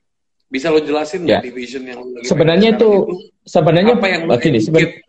Bisa 0.47 0.71
lo 0.71 0.79
jelasin 0.79 1.27
ya. 1.27 1.43
division 1.43 1.83
yang 1.83 1.99
lagi 1.99 2.31
Sebenarnya 2.31 2.79
itu, 2.79 2.87
itu 2.87 3.15
sebenarnya 3.43 3.99
apa 3.99 4.07
yang 4.07 4.23
gini, 4.39 4.63
sebenarnya 4.63 5.03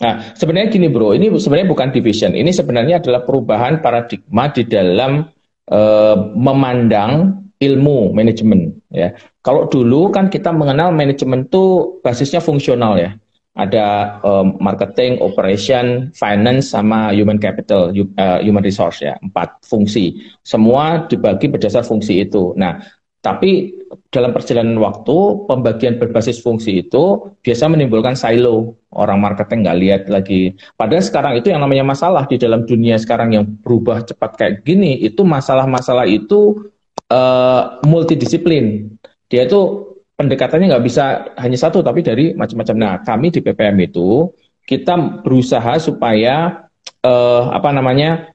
Nah, 0.00 0.32
sebenarnya 0.32 0.72
gini 0.72 0.88
bro, 0.88 1.12
ini 1.12 1.28
sebenarnya 1.28 1.68
bukan 1.68 1.92
division. 1.92 2.32
Ini 2.32 2.48
sebenarnya 2.56 3.04
adalah 3.04 3.20
perubahan 3.20 3.84
paradigma 3.84 4.48
di 4.48 4.64
dalam 4.64 5.28
uh, 5.68 6.16
memandang 6.32 7.44
ilmu 7.60 8.16
manajemen. 8.16 8.80
Ya, 8.88 9.12
kalau 9.44 9.68
dulu 9.68 10.08
kan 10.08 10.32
kita 10.32 10.56
mengenal 10.56 10.96
manajemen 10.96 11.44
itu 11.44 12.00
basisnya 12.00 12.40
fungsional 12.40 12.96
ya. 12.96 13.12
Ada 13.50 14.18
um, 14.22 14.62
marketing, 14.62 15.18
operation, 15.18 16.14
finance, 16.14 16.70
sama 16.70 17.10
human 17.10 17.42
capital, 17.42 17.90
uh, 17.90 18.38
human 18.38 18.62
resource 18.62 19.02
ya, 19.02 19.18
empat 19.18 19.58
fungsi. 19.66 20.22
Semua 20.46 21.10
dibagi 21.10 21.50
berdasar 21.50 21.82
fungsi 21.82 22.22
itu. 22.22 22.54
Nah, 22.54 22.78
tapi 23.20 23.74
dalam 24.08 24.30
perjalanan 24.30 24.78
waktu, 24.78 25.44
pembagian 25.50 25.98
berbasis 25.98 26.38
fungsi 26.38 26.86
itu 26.86 27.34
biasa 27.42 27.66
menimbulkan 27.66 28.14
silo. 28.14 28.78
Orang 28.94 29.18
marketing 29.18 29.66
nggak 29.66 29.78
lihat 29.82 30.02
lagi. 30.06 30.54
Padahal 30.78 31.02
sekarang 31.02 31.32
itu 31.36 31.50
yang 31.50 31.60
namanya 31.60 31.84
masalah 31.84 32.24
di 32.30 32.38
dalam 32.38 32.62
dunia 32.64 32.96
sekarang 33.02 33.34
yang 33.34 33.44
berubah 33.44 34.06
cepat 34.06 34.30
kayak 34.38 34.54
gini, 34.62 34.94
itu 35.02 35.26
masalah-masalah 35.26 36.06
itu 36.06 36.70
uh, 37.10 37.82
multidisiplin. 37.82 38.94
Dia 39.26 39.46
itu 39.50 39.89
pendekatannya 40.20 40.76
nggak 40.76 40.84
bisa 40.84 41.32
hanya 41.40 41.56
satu, 41.56 41.80
tapi 41.80 42.04
dari 42.04 42.36
macam-macam. 42.36 42.76
Nah, 42.76 42.94
kami 43.00 43.32
di 43.32 43.40
PPM 43.40 43.80
itu 43.80 44.28
kita 44.68 45.24
berusaha 45.24 45.80
supaya 45.80 46.68
uh, 47.00 47.44
apa 47.48 47.72
namanya 47.72 48.28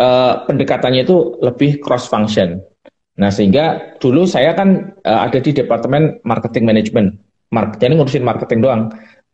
uh, 0.00 0.48
pendekatannya 0.48 1.04
itu 1.04 1.36
lebih 1.44 1.84
cross 1.84 2.08
function 2.08 2.64
Nah, 3.20 3.28
sehingga 3.28 3.96
dulu 4.00 4.24
saya 4.24 4.56
kan 4.56 4.96
uh, 5.04 5.20
ada 5.28 5.36
di 5.44 5.52
Departemen 5.52 6.24
Marketing 6.24 6.64
Management. 6.64 7.20
Mark, 7.50 7.76
jadi 7.76 7.98
ngurusin 7.98 8.24
marketing 8.24 8.62
doang. 8.64 8.82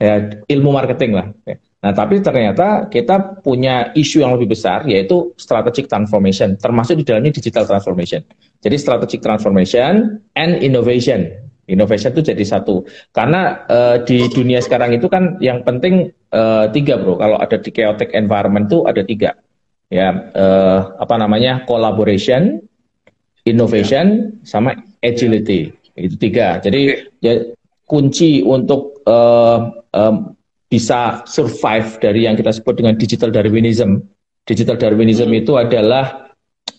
Ya, 0.01 0.41
ilmu 0.51 0.73
marketing 0.73 1.13
lah. 1.15 1.31
Ya. 1.47 1.61
Nah, 1.85 1.93
tapi 1.93 2.19
ternyata 2.19 2.89
kita 2.89 3.45
punya 3.45 3.93
isu 3.93 4.25
yang 4.25 4.35
lebih 4.35 4.57
besar, 4.57 4.89
yaitu 4.89 5.37
strategic 5.39 5.87
transformation, 5.87 6.57
termasuk 6.57 6.99
di 6.99 7.05
dalamnya 7.07 7.31
digital 7.31 7.69
transformation. 7.69 8.25
Jadi 8.65 8.77
strategic 8.81 9.21
transformation 9.23 10.19
and 10.35 10.59
innovation. 10.65 11.46
Innovation 11.67 12.15
itu 12.15 12.23
jadi 12.31 12.45
satu. 12.47 12.87
Karena 13.11 13.67
uh, 13.67 13.97
di 14.07 14.31
dunia 14.31 14.63
sekarang 14.63 14.95
itu 14.95 15.11
kan 15.11 15.39
yang 15.43 15.67
penting 15.67 16.15
uh, 16.31 16.71
tiga 16.71 16.95
bro. 16.99 17.19
Kalau 17.19 17.43
ada 17.43 17.59
di 17.59 17.71
chaotic 17.75 18.15
environment 18.15 18.71
itu 18.71 18.87
ada 18.87 19.03
tiga. 19.03 19.35
Ya, 19.87 20.11
uh, 20.35 20.99
apa 20.99 21.15
namanya 21.15 21.63
collaboration, 21.67 22.63
innovation 23.47 24.39
sama 24.43 24.75
agility 25.01 25.71
itu 25.97 26.19
tiga 26.19 26.61
jadi 26.61 27.09
ya 27.23 27.55
kunci 27.87 28.43
untuk 28.45 29.01
uh, 29.09 29.71
um, 29.95 30.35
bisa 30.67 31.23
survive 31.25 31.97
dari 32.03 32.27
yang 32.27 32.35
kita 32.35 32.53
sebut 32.53 32.83
dengan 32.83 32.99
digital 32.99 33.31
Darwinism 33.31 34.03
digital 34.45 34.77
Darwinism 34.77 35.31
hmm. 35.31 35.41
itu 35.41 35.53
adalah 35.57 36.35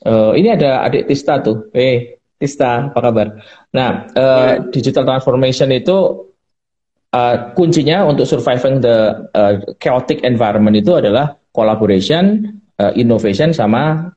uh, 0.05 0.35
ini 0.35 0.53
ada 0.53 0.85
adik 0.85 1.07
Tista 1.09 1.39
tuh 1.41 1.71
eh 1.73 2.16
Tista 2.37 2.93
apa 2.93 2.99
kabar 3.01 3.27
nah 3.73 4.05
uh, 4.13 4.53
digital 4.69 5.03
transformation 5.09 5.73
itu 5.73 6.29
uh, 7.13 7.35
kuncinya 7.57 8.05
untuk 8.05 8.29
surviving 8.29 8.77
the 8.81 9.27
uh, 9.33 9.57
chaotic 9.81 10.21
environment 10.21 10.77
itu 10.77 10.93
adalah 10.93 11.33
collaboration 11.49 12.55
uh, 12.77 12.93
innovation 12.93 13.49
sama 13.51 14.13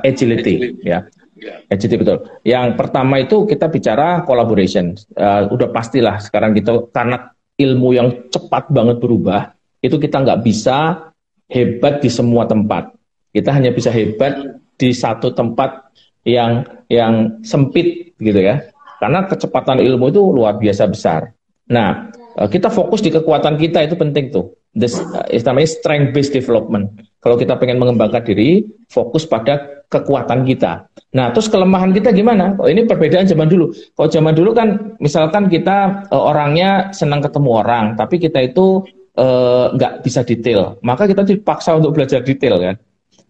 agility, 0.00 0.72
agility 0.72 0.86
ya 0.86 1.04
Ya. 1.38 1.62
Agility 1.70 1.96
betul. 2.02 2.18
Yang 2.42 2.66
pertama 2.74 3.22
itu 3.22 3.46
kita 3.46 3.70
bicara 3.70 4.26
collaboration. 4.26 4.98
Uh, 5.14 5.46
udah 5.54 5.70
pastilah 5.70 6.18
sekarang 6.18 6.50
kita 6.54 6.90
karena 6.90 7.30
ilmu 7.58 7.94
yang 7.94 8.08
cepat 8.30 8.70
banget 8.70 8.98
berubah, 8.98 9.54
itu 9.78 9.96
kita 9.98 10.22
nggak 10.22 10.42
bisa 10.42 11.10
hebat 11.46 12.02
di 12.02 12.10
semua 12.10 12.46
tempat. 12.46 12.90
Kita 13.30 13.54
hanya 13.54 13.70
bisa 13.70 13.94
hebat 13.94 14.58
di 14.78 14.90
satu 14.90 15.30
tempat 15.30 15.94
yang 16.26 16.66
yang 16.88 17.42
sempit 17.44 18.14
gitu 18.18 18.40
ya. 18.40 18.62
Karena 18.98 19.26
kecepatan 19.30 19.78
ilmu 19.78 20.10
itu 20.10 20.22
luar 20.22 20.58
biasa 20.58 20.90
besar. 20.90 21.30
Nah, 21.70 22.10
eh, 22.34 22.48
kita 22.50 22.72
fokus 22.72 22.98
di 23.04 23.14
kekuatan 23.14 23.54
kita 23.60 23.86
itu 23.86 23.94
penting 23.94 24.34
tuh. 24.34 24.54
This 24.76 25.00
uh, 25.00 25.24
namanya 25.48 25.70
strength 25.70 26.12
based 26.12 26.32
development. 26.36 27.02
Kalau 27.18 27.40
kita 27.40 27.56
pengen 27.56 27.80
mengembangkan 27.80 28.20
diri, 28.20 28.68
fokus 28.86 29.24
pada 29.24 29.82
kekuatan 29.88 30.44
kita. 30.44 30.86
Nah, 31.16 31.32
terus 31.32 31.48
kelemahan 31.48 31.90
kita 31.96 32.12
gimana? 32.12 32.52
Oh, 32.60 32.68
ini 32.68 32.84
perbedaan 32.84 33.24
zaman 33.24 33.48
dulu. 33.48 33.72
Kalau 33.96 34.08
zaman 34.12 34.36
dulu 34.36 34.52
kan, 34.52 34.94
misalkan 35.00 35.48
kita 35.48 36.04
uh, 36.12 36.22
orangnya 36.30 36.92
senang 36.92 37.24
ketemu 37.24 37.50
orang, 37.64 37.96
tapi 37.96 38.20
kita 38.20 38.44
itu 38.44 38.84
uh, 39.16 39.72
nggak 39.74 40.04
bisa 40.04 40.22
detail, 40.22 40.78
maka 40.84 41.08
kita 41.08 41.26
dipaksa 41.26 41.74
untuk 41.80 41.96
belajar 41.96 42.22
detail 42.22 42.60
kan. 42.60 42.76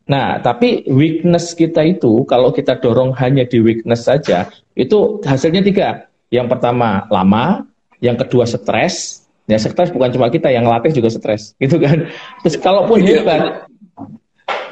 Nah, 0.08 0.40
tapi 0.40 0.88
weakness 0.88 1.52
kita 1.52 1.84
itu 1.84 2.24
kalau 2.24 2.48
kita 2.48 2.80
dorong 2.80 3.12
hanya 3.20 3.44
di 3.44 3.60
weakness 3.60 4.08
saja, 4.08 4.48
itu 4.72 5.20
hasilnya 5.20 5.60
tiga. 5.60 6.08
Yang 6.32 6.56
pertama 6.56 7.04
lama, 7.12 7.68
yang 8.00 8.16
kedua 8.16 8.48
stres. 8.48 9.28
Ya 9.48 9.60
stres 9.60 9.92
bukan 9.92 10.12
cuma 10.12 10.32
kita, 10.32 10.48
yang 10.48 10.64
latih 10.64 10.96
juga 10.96 11.12
stres, 11.12 11.52
gitu 11.62 11.76
kan. 11.76 12.08
Terus 12.40 12.56
kalaupun 12.56 13.04
iya, 13.04 13.20
hebat, 13.20 13.42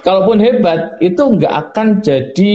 kalaupun 0.00 0.40
hebat 0.40 0.96
itu 1.04 1.20
nggak 1.20 1.54
akan 1.68 2.00
jadi 2.00 2.52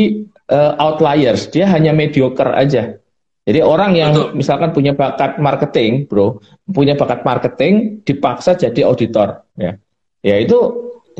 uh, 0.49 0.73
outliers, 0.81 1.49
dia 1.53 1.69
hanya 1.69 1.93
mediocre 1.93 2.49
aja. 2.49 2.97
Jadi 3.45 3.59
orang 3.65 3.97
yang 3.97 4.13
Betul. 4.13 4.37
misalkan 4.37 4.69
punya 4.69 4.93
bakat 4.93 5.41
marketing, 5.41 6.05
bro, 6.05 6.37
punya 6.69 6.93
bakat 6.93 7.25
marketing 7.25 8.05
dipaksa 8.05 8.53
jadi 8.53 8.85
auditor, 8.85 9.41
ya, 9.57 9.81
ya 10.21 10.37
itu 10.37 10.57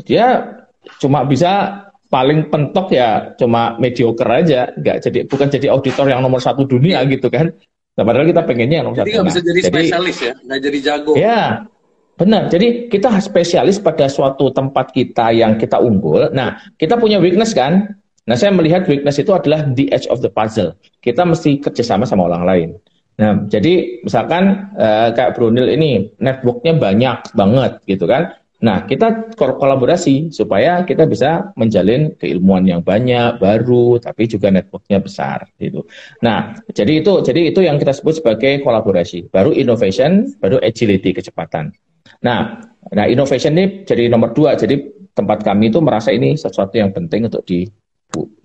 dia 0.06 0.61
cuma 0.98 1.22
bisa 1.26 1.84
paling 2.12 2.52
pentok 2.52 2.92
ya 2.92 3.32
cuma 3.40 3.74
mediocre 3.80 4.28
aja, 4.28 4.68
nggak 4.76 4.96
jadi 5.00 5.18
bukan 5.24 5.48
jadi 5.48 5.66
auditor 5.72 6.06
yang 6.12 6.20
nomor 6.20 6.44
satu 6.44 6.68
dunia 6.68 7.00
gitu 7.08 7.32
kan. 7.32 7.48
Nah, 7.92 8.04
padahal 8.08 8.28
kita 8.28 8.44
pengennya 8.44 8.80
yang 8.80 8.86
nomor 8.92 9.00
jadi 9.00 9.12
satu. 9.12 9.16
Jadi 9.16 9.28
bisa 9.28 9.40
jadi, 9.40 9.60
jadi 9.60 9.72
spesialis 9.72 10.16
ya, 10.20 10.34
nggak 10.44 10.60
jadi 10.60 10.78
jago. 10.84 11.12
Ya, 11.16 11.40
benar. 12.20 12.42
Jadi 12.52 12.92
kita 12.92 13.08
spesialis 13.20 13.76
pada 13.80 14.08
suatu 14.12 14.52
tempat 14.52 14.92
kita 14.92 15.32
yang 15.32 15.56
kita 15.56 15.80
unggul. 15.80 16.28
Nah, 16.36 16.60
kita 16.76 17.00
punya 17.00 17.16
weakness 17.16 17.56
kan. 17.56 17.96
Nah, 18.22 18.36
saya 18.38 18.54
melihat 18.54 18.86
weakness 18.86 19.18
itu 19.18 19.34
adalah 19.34 19.66
the 19.74 19.90
edge 19.90 20.06
of 20.06 20.22
the 20.22 20.30
puzzle. 20.30 20.76
Kita 21.02 21.26
mesti 21.26 21.58
kerjasama 21.58 22.06
sama 22.06 22.30
orang 22.30 22.44
lain. 22.44 22.68
Nah, 23.20 23.44
jadi 23.48 24.00
misalkan 24.00 24.72
uh, 24.78 25.12
kayak 25.12 25.36
Brunil 25.36 25.68
ini 25.68 26.12
networknya 26.16 26.76
banyak 26.80 27.18
banget 27.36 27.72
gitu 27.84 28.08
kan. 28.08 28.32
Nah, 28.62 28.86
kita 28.86 29.34
kolaborasi 29.34 30.30
supaya 30.30 30.86
kita 30.86 31.02
bisa 31.10 31.50
menjalin 31.58 32.14
keilmuan 32.14 32.62
yang 32.62 32.78
banyak, 32.78 33.42
baru, 33.42 33.98
tapi 33.98 34.30
juga 34.30 34.54
networknya 34.54 35.02
besar, 35.02 35.50
gitu. 35.58 35.82
Nah, 36.22 36.54
jadi 36.70 37.02
itu, 37.02 37.26
jadi 37.26 37.50
itu 37.50 37.58
yang 37.66 37.82
kita 37.82 37.90
sebut 37.90 38.22
sebagai 38.22 38.62
kolaborasi. 38.62 39.26
Baru 39.34 39.50
innovation, 39.50 40.30
baru 40.38 40.62
agility, 40.62 41.10
kecepatan. 41.10 41.74
Nah, 42.22 42.62
nah 42.94 43.06
innovation 43.10 43.58
ini 43.58 43.82
jadi 43.82 44.06
nomor 44.06 44.30
dua. 44.30 44.54
Jadi 44.54 45.10
tempat 45.10 45.42
kami 45.42 45.74
itu 45.74 45.82
merasa 45.82 46.14
ini 46.14 46.38
sesuatu 46.38 46.78
yang 46.78 46.94
penting 46.94 47.26
untuk 47.26 47.42
di, 47.42 47.66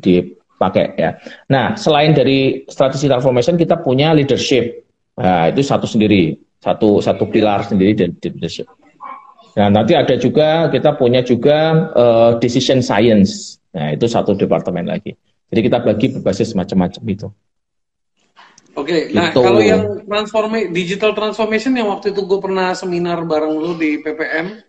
dipakai 0.01 0.97
ya. 0.97 1.13
Nah, 1.53 1.77
selain 1.77 2.17
dari 2.17 2.65
strategi 2.65 3.06
transformation, 3.06 3.53
kita 3.53 3.86
punya 3.86 4.17
leadership. 4.17 4.82
Nah, 5.17 5.49
itu 5.53 5.62
satu 5.62 5.86
sendiri, 5.86 6.38
satu 6.58 7.01
satu 7.06 7.30
pilar 7.30 7.65
sendiri 7.65 7.93
dari 7.93 8.13
leadership. 8.34 8.65
Nah, 9.58 9.74
nanti 9.74 9.98
ada 9.98 10.13
juga 10.22 10.70
kita 10.70 10.93
punya 10.93 11.26
juga 11.26 11.89
uh, 11.98 12.32
decision 12.38 12.86
science. 12.86 13.58
Nah, 13.74 13.98
itu 13.98 14.06
satu 14.06 14.38
departemen 14.38 14.86
lagi. 14.86 15.17
Jadi 15.50 15.62
kita 15.65 15.82
bagi 15.82 16.13
berbasis 16.13 16.54
macam-macam 16.54 17.04
itu. 17.10 17.28
Oke, 18.78 18.93
okay, 18.93 19.02
nah 19.10 19.34
gitu. 19.34 19.41
kalau 19.41 19.58
yang 19.58 20.06
transformasi 20.06 20.70
digital 20.70 21.17
transformation 21.17 21.74
yang 21.74 21.89
waktu 21.89 22.13
itu 22.13 22.22
gue 22.30 22.38
pernah 22.38 22.78
seminar 22.78 23.26
bareng 23.26 23.58
lu 23.58 23.74
di 23.74 23.98
PPM 24.06 24.62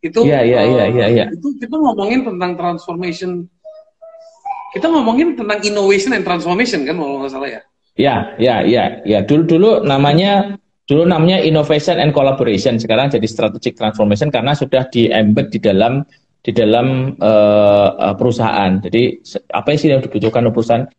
itu 0.00 0.24
Iya, 0.24 0.40
iya, 0.48 0.60
iya, 0.64 0.84
iya, 0.88 1.06
iya. 1.12 1.24
Itu 1.28 1.52
kita 1.60 1.76
ngomongin 1.76 2.24
tentang 2.24 2.56
transformation. 2.56 3.44
Kita 4.72 4.88
ngomongin 4.88 5.36
tentang 5.36 5.60
innovation 5.60 6.16
and 6.16 6.24
transformation 6.24 6.88
kan 6.88 6.96
kalau 6.96 7.20
nggak 7.20 7.32
salah 7.36 7.50
ya. 7.52 7.60
Iya, 8.00 8.16
iya, 8.40 8.56
iya, 8.64 8.84
ya. 9.04 9.18
Dulu 9.28 9.44
dulu 9.44 9.70
namanya 9.84 10.56
Dulu 10.90 11.06
namanya 11.06 11.38
innovation 11.38 12.02
and 12.02 12.10
collaboration, 12.10 12.74
sekarang 12.74 13.14
jadi 13.14 13.22
strategic 13.30 13.78
transformation 13.78 14.26
karena 14.26 14.58
sudah 14.58 14.90
di 14.90 15.06
embed 15.06 15.54
di 15.54 15.62
dalam 15.62 16.02
di 16.42 16.50
dalam 16.50 17.14
uh, 17.14 18.10
perusahaan. 18.18 18.82
Jadi 18.82 19.22
apa 19.54 19.70
sih 19.78 19.86
yang 19.86 20.02
dibutuhkan 20.02 20.50
perusahaan? 20.50 20.90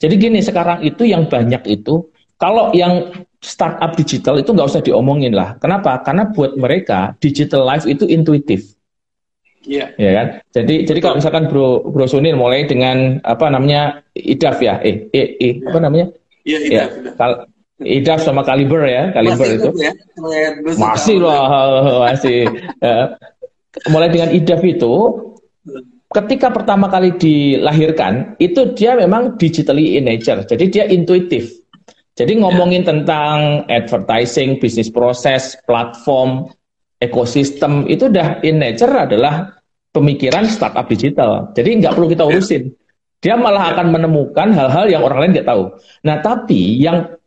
Jadi 0.00 0.14
gini, 0.16 0.40
sekarang 0.40 0.80
itu 0.80 1.04
yang 1.04 1.28
banyak 1.28 1.60
itu 1.68 2.08
kalau 2.40 2.72
yang 2.72 3.12
startup 3.44 3.92
digital 3.92 4.40
itu 4.40 4.48
nggak 4.56 4.64
usah 4.64 4.80
diomongin 4.80 5.36
lah. 5.36 5.60
Kenapa? 5.60 6.00
Karena 6.00 6.24
buat 6.32 6.56
mereka 6.56 7.12
digital 7.20 7.68
life 7.68 7.84
itu 7.84 8.08
intuitif. 8.08 8.72
Iya. 9.68 9.92
Yeah. 10.00 10.08
Ya 10.08 10.10
kan? 10.16 10.26
Jadi 10.56 10.74
Betul. 10.80 10.88
jadi 10.88 10.98
kalau 11.04 11.14
misalkan 11.20 11.44
Bro 11.52 11.92
Bro 11.92 12.08
Sunil 12.08 12.40
mulai 12.40 12.64
dengan 12.64 13.20
apa 13.28 13.52
namanya 13.52 14.00
IDAF 14.16 14.56
ya, 14.64 14.80
eh 14.80 15.04
eh, 15.12 15.28
eh 15.36 15.54
apa 15.68 15.78
namanya? 15.84 16.08
Iya, 16.48 16.58
yeah, 16.64 16.88
IDAF. 16.88 16.90
Ya, 17.20 17.32
Idaf 17.82 18.22
sama 18.22 18.46
Kaliber 18.46 18.86
ya, 18.86 19.10
Kaliber 19.10 19.46
itu. 19.50 19.70
Ya? 19.82 19.92
Masih 20.78 21.18
loh, 21.18 21.42
masih. 22.06 22.46
Ya. 22.78 23.18
Mulai 23.90 24.14
dengan 24.14 24.30
Idaf 24.30 24.62
itu, 24.62 24.94
ketika 26.14 26.54
pertama 26.54 26.86
kali 26.86 27.18
dilahirkan, 27.18 28.38
itu 28.38 28.70
dia 28.78 28.94
memang 28.94 29.34
digitally 29.34 29.98
in 29.98 30.06
nature. 30.06 30.46
Jadi 30.46 30.64
dia 30.70 30.84
intuitif. 30.86 31.50
Jadi 32.14 32.38
ngomongin 32.38 32.86
ya. 32.86 32.94
tentang 32.94 33.66
advertising, 33.66 34.62
bisnis 34.62 34.86
proses, 34.86 35.58
platform, 35.66 36.46
ekosistem, 37.02 37.90
itu 37.90 38.06
udah 38.06 38.38
in 38.46 38.62
nature 38.62 38.94
adalah 38.94 39.58
pemikiran 39.90 40.46
startup 40.46 40.86
digital. 40.86 41.50
Jadi 41.58 41.82
nggak 41.82 41.98
perlu 41.98 42.06
kita 42.06 42.22
ya. 42.22 42.30
urusin. 42.30 42.62
Dia 43.18 43.34
malah 43.34 43.74
akan 43.74 43.90
menemukan 43.90 44.52
hal-hal 44.54 44.86
yang 44.86 45.02
orang 45.02 45.26
lain 45.26 45.32
nggak 45.40 45.48
tahu. 45.48 45.74
Nah, 46.06 46.22
tapi 46.22 46.78
yang 46.78 47.18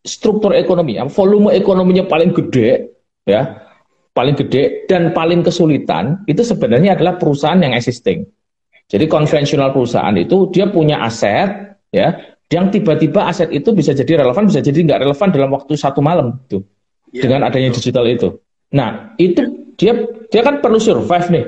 struktur 0.00 0.56
ekonomi, 0.56 0.96
volume 1.12 1.52
ekonominya 1.52 2.08
paling 2.08 2.32
gede, 2.32 2.88
ya, 3.28 3.60
paling 4.16 4.34
gede 4.36 4.88
dan 4.88 5.12
paling 5.12 5.44
kesulitan 5.44 6.24
itu 6.24 6.40
sebenarnya 6.40 6.96
adalah 6.96 7.20
perusahaan 7.20 7.60
yang 7.60 7.76
existing. 7.76 8.24
Jadi 8.90 9.06
konvensional 9.06 9.70
perusahaan 9.70 10.12
itu 10.18 10.50
dia 10.50 10.66
punya 10.66 11.04
aset, 11.04 11.78
ya, 11.94 12.16
yang 12.50 12.72
tiba-tiba 12.74 13.30
aset 13.30 13.54
itu 13.54 13.70
bisa 13.70 13.94
jadi 13.94 14.26
relevan, 14.26 14.50
bisa 14.50 14.58
jadi 14.58 14.82
nggak 14.82 15.00
relevan 15.06 15.28
dalam 15.30 15.50
waktu 15.54 15.78
satu 15.78 16.02
malam, 16.02 16.42
tuh, 16.50 16.66
ya, 17.14 17.22
dengan 17.28 17.46
adanya 17.46 17.70
digital 17.70 18.02
itu. 18.10 18.34
Nah, 18.74 19.14
itu 19.20 19.72
dia 19.78 19.94
dia 20.26 20.42
kan 20.42 20.58
perlu 20.58 20.82
survive 20.82 21.28
nih. 21.30 21.44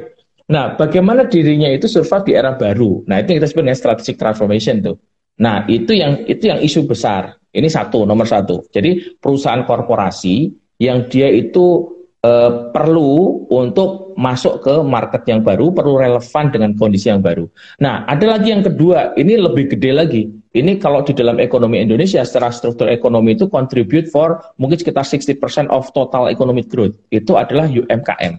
Nah, 0.52 0.76
bagaimana 0.76 1.26
dirinya 1.26 1.70
itu 1.70 1.88
survive 1.88 2.28
di 2.28 2.32
era 2.36 2.54
baru? 2.54 3.06
Nah, 3.08 3.22
itu 3.22 3.34
yang 3.34 3.38
kita 3.42 3.48
sebut 3.50 3.62
dengan 3.64 3.78
strategic 3.78 4.16
transformation 4.20 4.84
tuh. 4.84 4.96
Nah, 5.40 5.64
itu 5.71 5.97
yang 5.97 6.29
itu 6.29 6.51
yang 6.51 6.61
isu 6.61 6.85
besar. 6.85 7.40
Ini 7.53 7.68
satu, 7.68 8.05
nomor 8.09 8.25
satu. 8.29 8.64
Jadi 8.73 9.16
perusahaan 9.21 9.64
korporasi 9.64 10.53
yang 10.81 11.09
dia 11.09 11.29
itu 11.29 11.88
eh, 12.25 12.73
perlu 12.73 13.45
untuk 13.53 14.03
masuk 14.16 14.61
ke 14.64 14.75
market 14.85 15.25
yang 15.29 15.40
baru, 15.40 15.73
perlu 15.73 16.01
relevan 16.01 16.53
dengan 16.53 16.71
kondisi 16.77 17.09
yang 17.09 17.21
baru. 17.25 17.49
Nah, 17.81 18.05
ada 18.09 18.37
lagi 18.37 18.53
yang 18.53 18.64
kedua, 18.64 19.16
ini 19.16 19.37
lebih 19.37 19.73
gede 19.77 19.90
lagi. 19.92 20.23
Ini 20.53 20.77
kalau 20.77 21.01
di 21.01 21.16
dalam 21.16 21.40
ekonomi 21.40 21.81
Indonesia 21.81 22.21
secara 22.29 22.53
struktur 22.53 22.92
ekonomi 22.92 23.33
itu 23.33 23.49
contribute 23.49 24.12
for 24.12 24.37
mungkin 24.61 24.77
sekitar 24.77 25.05
60% 25.09 25.73
of 25.73 25.88
total 25.97 26.29
economic 26.29 26.68
growth. 26.68 26.92
Itu 27.09 27.40
adalah 27.40 27.64
UMKM. 27.73 28.37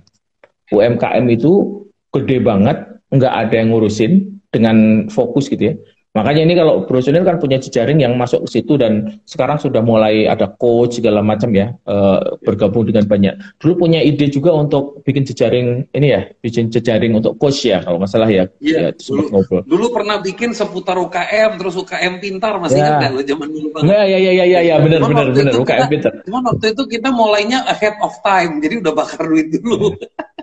UMKM 0.70 1.26
itu 1.34 1.84
gede 2.14 2.38
banget, 2.46 2.78
nggak 3.10 3.34
ada 3.34 3.54
yang 3.58 3.74
ngurusin 3.74 4.42
dengan 4.54 5.10
fokus 5.10 5.50
gitu 5.50 5.74
ya. 5.74 5.76
Makanya 6.14 6.46
ini 6.46 6.54
kalau 6.54 6.86
Brosunil 6.86 7.26
kan 7.26 7.42
punya 7.42 7.58
jejaring 7.58 8.06
yang 8.06 8.14
masuk 8.14 8.46
ke 8.46 8.62
situ 8.62 8.78
dan 8.78 9.18
sekarang 9.26 9.58
sudah 9.58 9.82
mulai 9.82 10.30
ada 10.30 10.46
coach 10.46 11.02
segala 11.02 11.26
macam 11.26 11.50
ya 11.50 11.74
uh, 11.90 12.38
bergabung 12.46 12.86
dengan 12.86 13.10
banyak. 13.10 13.58
Dulu 13.58 13.90
punya 13.90 13.98
ide 13.98 14.30
juga 14.30 14.54
untuk 14.54 15.02
bikin 15.02 15.26
jejaring 15.26 15.90
ini 15.90 16.08
ya, 16.14 16.22
bikin 16.38 16.70
jejaring 16.70 17.18
untuk 17.18 17.42
coach 17.42 17.66
ya 17.66 17.82
kalau 17.82 17.98
nggak 17.98 18.14
salah 18.14 18.30
ya. 18.30 18.46
Iya. 18.62 18.78
Ya, 18.78 18.90
dulu, 18.94 19.22
ngobrol. 19.34 19.62
dulu 19.66 19.86
pernah 19.90 20.22
bikin 20.22 20.54
seputar 20.54 21.02
UKM 21.02 21.58
terus 21.58 21.74
UKM 21.82 22.14
pintar 22.22 22.62
masih 22.62 22.78
ya. 22.78 22.86
ingat 22.94 23.10
nggak 23.18 23.28
zaman 23.34 23.48
dulu 23.50 23.68
banget. 23.74 23.86
Nggak, 23.90 24.04
ya 24.06 24.18
ya 24.22 24.32
ya 24.38 24.46
ya 24.46 24.60
ya 24.62 24.76
benar 24.86 25.00
benar 25.02 25.26
benar 25.34 25.54
UKM 25.58 25.86
pintar. 25.90 26.12
Cuma 26.30 26.40
waktu 26.46 26.66
itu 26.78 26.84
kita 26.94 27.10
mulainya 27.10 27.66
ahead 27.66 27.98
of 28.06 28.14
time 28.22 28.62
jadi 28.62 28.86
udah 28.86 28.94
bakar 28.94 29.26
duit 29.26 29.50
dulu. 29.50 29.98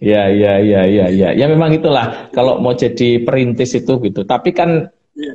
Ya, 0.00 0.32
ya, 0.32 0.56
ya, 0.64 0.82
ya, 0.88 1.06
ya. 1.12 1.28
Ya 1.36 1.46
memang 1.46 1.76
itulah 1.76 2.32
kalau 2.32 2.56
mau 2.56 2.72
jadi 2.72 3.20
perintis 3.20 3.76
itu 3.76 4.00
gitu. 4.00 4.24
Tapi 4.24 4.56
kan 4.56 4.88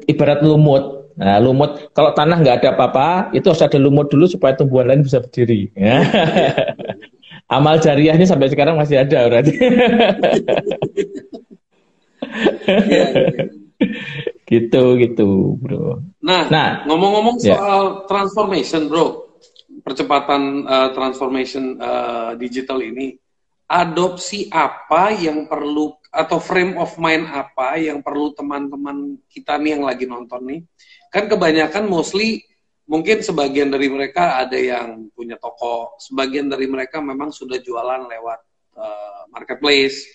ibarat 0.10 0.42
lumut. 0.42 1.14
Nah, 1.16 1.40
lumut 1.40 1.94
kalau 1.96 2.12
tanah 2.12 2.42
nggak 2.44 2.58
ada 2.60 2.70
apa-apa, 2.76 3.32
itu 3.32 3.48
harus 3.48 3.64
ada 3.64 3.80
lumut 3.80 4.12
dulu 4.12 4.28
supaya 4.28 4.58
tumbuhan 4.58 4.90
lain 4.90 5.06
bisa 5.06 5.22
berdiri. 5.22 5.72
Ya. 5.78 6.02
Amal 7.56 7.78
jariah 7.78 8.18
ini 8.18 8.26
sampai 8.26 8.50
sekarang 8.50 8.76
masih 8.76 9.06
ada 9.06 9.30
berarti. 9.30 9.54
ya, 12.90 13.06
gitu 14.50 14.84
gitu, 14.98 15.56
bro. 15.62 16.02
Nah, 16.26 16.50
nah 16.50 16.70
ngomong-ngomong 16.90 17.38
ya. 17.46 17.54
soal 17.54 17.84
transformation, 18.10 18.90
bro, 18.90 19.38
percepatan 19.86 20.66
uh, 20.66 20.90
transformation 20.98 21.78
uh, 21.78 22.34
digital 22.34 22.82
ini, 22.82 23.14
adopsi 23.66 24.46
apa 24.54 25.10
yang 25.14 25.50
perlu 25.50 25.98
atau 26.14 26.38
frame 26.40 26.78
of 26.78 26.96
mind 27.02 27.28
apa 27.28 27.76
yang 27.82 28.00
perlu 28.00 28.32
teman-teman 28.32 29.20
kita 29.28 29.58
nih 29.58 29.76
yang 29.78 29.84
lagi 29.84 30.06
nonton 30.06 30.42
nih? 30.46 30.60
Kan 31.10 31.26
kebanyakan 31.28 31.90
mostly 31.90 32.46
mungkin 32.86 33.26
sebagian 33.26 33.74
dari 33.74 33.90
mereka 33.90 34.38
ada 34.38 34.56
yang 34.56 35.10
punya 35.12 35.36
toko, 35.42 35.98
sebagian 35.98 36.48
dari 36.48 36.70
mereka 36.70 37.02
memang 37.02 37.34
sudah 37.34 37.58
jualan 37.58 38.06
lewat 38.06 38.40
uh, 38.78 39.22
marketplace, 39.34 40.06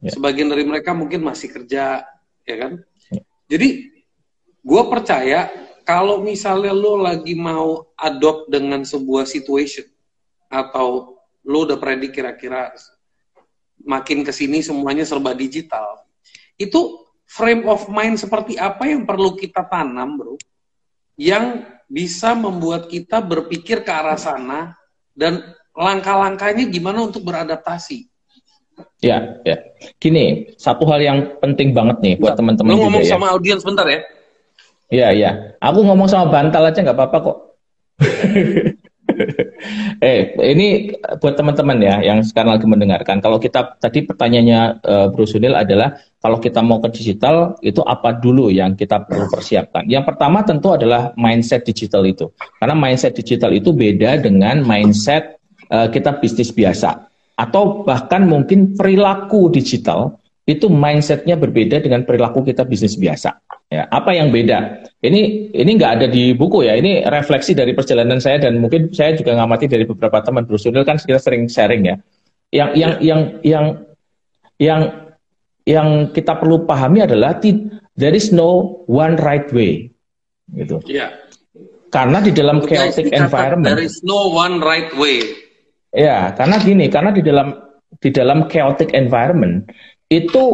yeah. 0.00 0.12
sebagian 0.12 0.48
dari 0.48 0.64
mereka 0.64 0.96
mungkin 0.96 1.20
masih 1.20 1.52
kerja, 1.52 2.02
ya 2.48 2.56
kan? 2.56 2.80
Yeah. 3.12 3.24
Jadi 3.52 3.68
gue 4.60 4.82
percaya 4.88 5.52
kalau 5.84 6.24
misalnya 6.24 6.72
lo 6.72 6.96
lagi 7.00 7.36
mau 7.36 7.92
adopt 8.00 8.48
dengan 8.48 8.84
sebuah 8.84 9.28
situation 9.28 9.88
atau 10.48 11.19
lo 11.44 11.64
udah 11.64 11.80
predik 11.80 12.16
kira-kira 12.16 12.72
makin 13.84 14.20
ke 14.24 14.32
sini 14.32 14.60
semuanya 14.60 15.04
serba 15.08 15.32
digital, 15.32 16.04
itu 16.60 17.04
frame 17.24 17.64
of 17.70 17.88
mind 17.88 18.20
seperti 18.20 18.60
apa 18.60 18.84
yang 18.84 19.08
perlu 19.08 19.32
kita 19.38 19.64
tanam, 19.64 20.20
bro? 20.20 20.36
Yang 21.16 21.64
bisa 21.90 22.36
membuat 22.36 22.86
kita 22.86 23.22
berpikir 23.24 23.82
ke 23.82 23.92
arah 23.92 24.18
sana 24.20 24.76
dan 25.16 25.54
langkah-langkahnya 25.74 26.68
gimana 26.68 27.06
untuk 27.06 27.24
beradaptasi. 27.24 28.10
Ya, 29.00 29.40
ya. 29.44 29.56
Gini, 30.00 30.56
satu 30.56 30.88
hal 30.88 31.00
yang 31.00 31.18
penting 31.40 31.72
banget 31.72 32.00
nih 32.00 32.14
buat 32.16 32.36
teman-teman 32.36 32.76
juga 32.76 32.84
ngomong 32.88 33.04
ya. 33.04 33.10
sama 33.16 33.26
audiens 33.32 33.64
bentar 33.64 33.84
ya. 33.88 34.00
Iya, 34.90 35.08
iya. 35.14 35.30
Aku 35.60 35.84
ngomong 35.84 36.08
sama 36.08 36.28
bantal 36.28 36.68
aja 36.68 36.80
nggak 36.80 36.96
apa-apa 36.96 37.18
kok. 37.20 37.38
eh, 40.04 40.36
ini 40.40 40.94
buat 41.18 41.34
teman-teman 41.34 41.78
ya 41.80 41.96
yang 42.04 42.20
sekarang 42.20 42.58
lagi 42.58 42.66
mendengarkan. 42.68 43.18
Kalau 43.24 43.40
kita 43.40 43.80
tadi 43.80 44.04
pertanyaannya 44.04 44.60
uh, 44.84 45.06
Bro 45.10 45.24
Sunil 45.24 45.56
adalah 45.56 45.96
kalau 46.20 46.36
kita 46.36 46.60
mau 46.60 46.78
ke 46.84 46.92
digital 46.92 47.56
itu 47.64 47.80
apa 47.82 48.12
dulu 48.12 48.52
yang 48.52 48.76
kita 48.76 49.02
perlu 49.08 49.26
persiapkan? 49.32 49.88
Yang 49.88 50.14
pertama 50.14 50.44
tentu 50.44 50.76
adalah 50.76 51.16
mindset 51.16 51.64
digital 51.64 52.04
itu. 52.04 52.28
Karena 52.60 52.76
mindset 52.76 53.16
digital 53.16 53.56
itu 53.56 53.72
beda 53.72 54.20
dengan 54.20 54.60
mindset 54.62 55.40
uh, 55.72 55.88
kita 55.88 56.20
bisnis 56.20 56.52
biasa 56.52 57.08
atau 57.40 57.80
bahkan 57.88 58.28
mungkin 58.28 58.76
perilaku 58.76 59.48
digital 59.48 60.19
itu 60.50 60.66
mindsetnya 60.66 61.38
berbeda 61.38 61.78
dengan 61.78 62.02
perilaku 62.02 62.42
kita 62.42 62.66
bisnis 62.66 62.98
biasa. 62.98 63.38
Ya, 63.70 63.86
apa 63.86 64.10
yang 64.10 64.34
beda? 64.34 64.82
Ini 64.98 65.54
ini 65.54 65.70
nggak 65.78 65.92
ada 66.02 66.06
di 66.10 66.34
buku 66.34 66.66
ya. 66.66 66.74
Ini 66.74 67.06
refleksi 67.06 67.54
dari 67.54 67.70
perjalanan 67.70 68.18
saya 68.18 68.42
dan 68.42 68.58
mungkin 68.58 68.90
saya 68.90 69.14
juga 69.14 69.38
ngamati 69.38 69.70
dari 69.70 69.86
beberapa 69.86 70.18
teman 70.26 70.42
Brusunil 70.42 70.82
kan 70.82 70.98
kita 70.98 71.22
sering 71.22 71.46
sharing 71.46 71.86
ya. 71.86 71.96
Yang 72.50 72.70
yang 72.74 72.92
yang 72.98 73.20
yang 73.46 73.64
yang 74.58 74.80
yang 75.62 75.88
kita 76.10 76.34
perlu 76.34 76.66
pahami 76.66 77.06
adalah 77.06 77.38
there 77.94 78.16
is 78.16 78.34
no 78.34 78.82
one 78.90 79.14
right 79.22 79.46
way, 79.54 79.86
gitu. 80.50 80.82
Iya. 80.90 81.14
Karena 81.94 82.18
di 82.18 82.34
dalam 82.34 82.58
chaotic 82.66 83.14
environment. 83.14 83.70
There 83.70 83.86
is 83.86 84.02
no 84.02 84.34
one 84.34 84.58
right 84.58 84.90
way. 84.98 85.22
Ya, 85.94 86.34
karena 86.34 86.58
gini, 86.58 86.86
karena 86.86 87.14
di 87.14 87.22
dalam 87.22 87.54
di 87.98 88.10
dalam 88.14 88.46
chaotic 88.46 88.94
environment 88.94 89.66
itu 90.10 90.44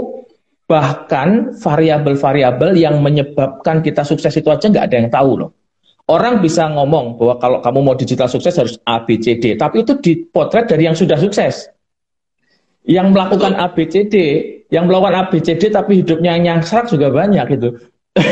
bahkan 0.68 1.56
variabel-variabel 1.56 2.76
yang 2.76 3.00
menyebabkan 3.00 3.80
kita 3.80 4.04
sukses 4.04 4.34
itu 4.36 4.52
aja 4.52 4.68
nggak 4.68 4.86
ada 4.92 4.96
yang 5.00 5.10
tahu 5.10 5.32
loh. 5.40 5.50
Orang 6.06 6.38
bisa 6.38 6.70
ngomong 6.70 7.18
bahwa 7.18 7.34
kalau 7.42 7.58
kamu 7.64 7.78
mau 7.82 7.96
digital 7.98 8.30
sukses 8.30 8.54
harus 8.54 8.78
A, 8.86 9.02
B, 9.02 9.18
C, 9.18 9.42
D, 9.42 9.58
tapi 9.58 9.82
itu 9.82 9.98
dipotret 9.98 10.70
dari 10.70 10.86
yang 10.86 10.94
sudah 10.94 11.18
sukses. 11.18 11.66
Yang 12.86 13.10
melakukan 13.10 13.58
A, 13.58 13.74
B, 13.74 13.90
C, 13.90 14.06
D, 14.06 14.14
yang 14.70 14.86
melakukan 14.86 15.14
A, 15.18 15.22
B, 15.26 15.42
C, 15.42 15.58
D, 15.58 15.66
tapi 15.66 16.06
hidupnya 16.06 16.38
yang 16.38 16.62
nyangsrak 16.62 16.86
juga 16.86 17.10
banyak 17.10 17.58
gitu. 17.58 17.74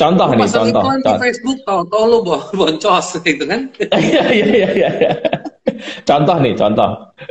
contoh 0.00 0.28
nih, 0.34 0.50
contoh. 0.50 0.82
Pasal 0.82 0.98
di 0.98 1.12
Facebook, 1.30 1.58
tau, 1.62 1.86
tau 1.86 2.04
lu 2.10 2.18
boncos 2.58 3.06
gitu 3.22 3.44
kan. 3.46 3.70
Iya, 3.78 4.22
iya, 4.34 4.68
iya. 4.74 4.90
Contoh 6.08 6.36
nih, 6.40 6.54
contoh. 6.54 6.90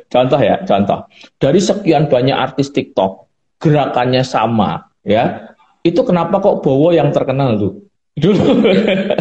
Contoh 0.10 0.40
ya, 0.42 0.56
contoh. 0.66 1.00
Dari 1.38 1.60
sekian 1.62 2.10
banyak 2.10 2.36
artis 2.36 2.72
TikTok, 2.74 3.28
gerakannya 3.62 4.22
sama, 4.26 4.90
ya. 5.06 5.54
Itu 5.86 6.02
kenapa 6.02 6.42
kok 6.42 6.66
Bowo 6.66 6.90
yang 6.92 7.14
terkenal 7.14 7.56
tuh? 7.62 7.74
Dulu. 8.18 8.66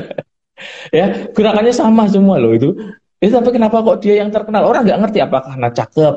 ya, 0.99 1.29
gerakannya 1.35 1.75
sama 1.75 2.09
semua 2.09 2.41
loh 2.41 2.57
itu. 2.57 2.73
Itu 3.21 3.33
tapi 3.33 3.53
kenapa 3.53 3.85
kok 3.85 4.01
dia 4.01 4.21
yang 4.25 4.33
terkenal? 4.33 4.65
Orang 4.65 4.89
nggak 4.89 5.01
ngerti 5.05 5.19
apakah 5.21 5.57
karena 5.57 5.71
cakep, 5.73 6.15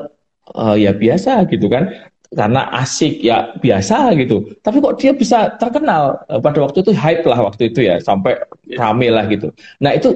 uh, 0.56 0.76
ya 0.76 0.96
biasa 0.96 1.44
gitu 1.48 1.68
kan 1.68 1.92
karena 2.28 2.68
asik 2.76 3.24
ya 3.24 3.56
biasa 3.56 4.12
gitu. 4.20 4.52
Tapi 4.60 4.84
kok 4.84 5.00
dia 5.00 5.16
bisa 5.16 5.56
terkenal 5.56 6.20
eh, 6.28 6.40
pada 6.40 6.60
waktu 6.60 6.84
itu 6.84 6.92
hype 6.92 7.24
lah 7.24 7.40
waktu 7.40 7.72
itu 7.72 7.88
ya 7.88 7.96
sampai 8.00 8.36
rame 8.76 9.08
lah 9.08 9.24
gitu. 9.32 9.48
Nah 9.80 9.96
itu 9.96 10.12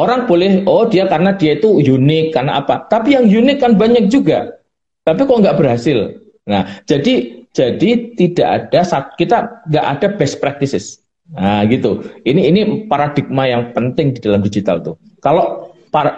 Orang 0.00 0.24
boleh, 0.24 0.64
oh 0.64 0.88
dia 0.88 1.04
karena 1.04 1.36
dia 1.36 1.60
itu 1.60 1.68
unik, 1.68 2.32
karena 2.32 2.64
apa? 2.64 2.88
Tapi 2.88 3.20
yang 3.20 3.28
unik 3.28 3.58
kan 3.60 3.76
banyak 3.76 4.08
juga. 4.08 4.56
Tapi 5.04 5.28
kok 5.28 5.40
nggak 5.44 5.58
berhasil? 5.60 6.16
Nah, 6.48 6.80
jadi 6.88 7.44
jadi 7.52 7.90
tidak 8.16 8.48
ada 8.48 8.80
kita 9.20 9.36
nggak 9.68 9.86
ada 9.86 10.06
best 10.16 10.40
practices. 10.40 11.04
Nah, 11.30 11.62
gitu. 11.68 12.00
Ini 12.24 12.40
ini 12.48 12.60
paradigma 12.88 13.44
yang 13.44 13.76
penting 13.76 14.16
di 14.16 14.20
dalam 14.24 14.40
digital 14.40 14.80
tuh. 14.80 14.96
Kalau 15.20 15.70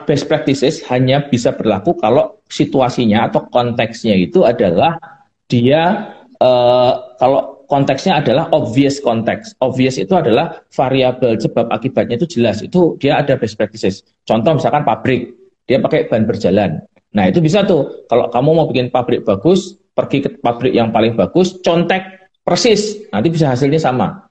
best 0.05 0.29
practices 0.29 0.85
hanya 0.93 1.25
bisa 1.27 1.57
berlaku 1.57 1.97
kalau 1.97 2.45
situasinya 2.53 3.33
atau 3.33 3.49
konteksnya 3.49 4.13
itu 4.13 4.45
adalah 4.45 5.01
dia 5.49 6.13
uh, 6.37 7.17
kalau 7.17 7.52
konteksnya 7.73 8.21
adalah 8.21 8.53
obvious 8.53 9.01
konteks. 9.01 9.57
Obvious 9.65 9.97
itu 9.97 10.13
adalah 10.13 10.61
variabel 10.69 11.41
sebab 11.41 11.73
akibatnya 11.73 12.21
itu 12.21 12.37
jelas. 12.37 12.61
Itu 12.61 13.01
dia 13.01 13.17
ada 13.17 13.41
best 13.41 13.57
practices. 13.57 14.05
Contoh 14.29 14.61
misalkan 14.61 14.85
pabrik, 14.85 15.33
dia 15.65 15.81
pakai 15.81 16.13
ban 16.13 16.29
berjalan. 16.29 16.85
Nah 17.17 17.33
itu 17.33 17.41
bisa 17.41 17.65
tuh. 17.65 18.05
Kalau 18.13 18.29
kamu 18.29 18.51
mau 18.53 18.67
bikin 18.69 18.93
pabrik 18.93 19.25
bagus, 19.25 19.81
pergi 19.97 20.21
ke 20.21 20.29
pabrik 20.45 20.77
yang 20.77 20.93
paling 20.93 21.17
bagus, 21.17 21.57
contek 21.65 22.29
persis. 22.45 23.09
Nanti 23.09 23.33
bisa 23.33 23.49
hasilnya 23.49 23.81
sama. 23.81 24.29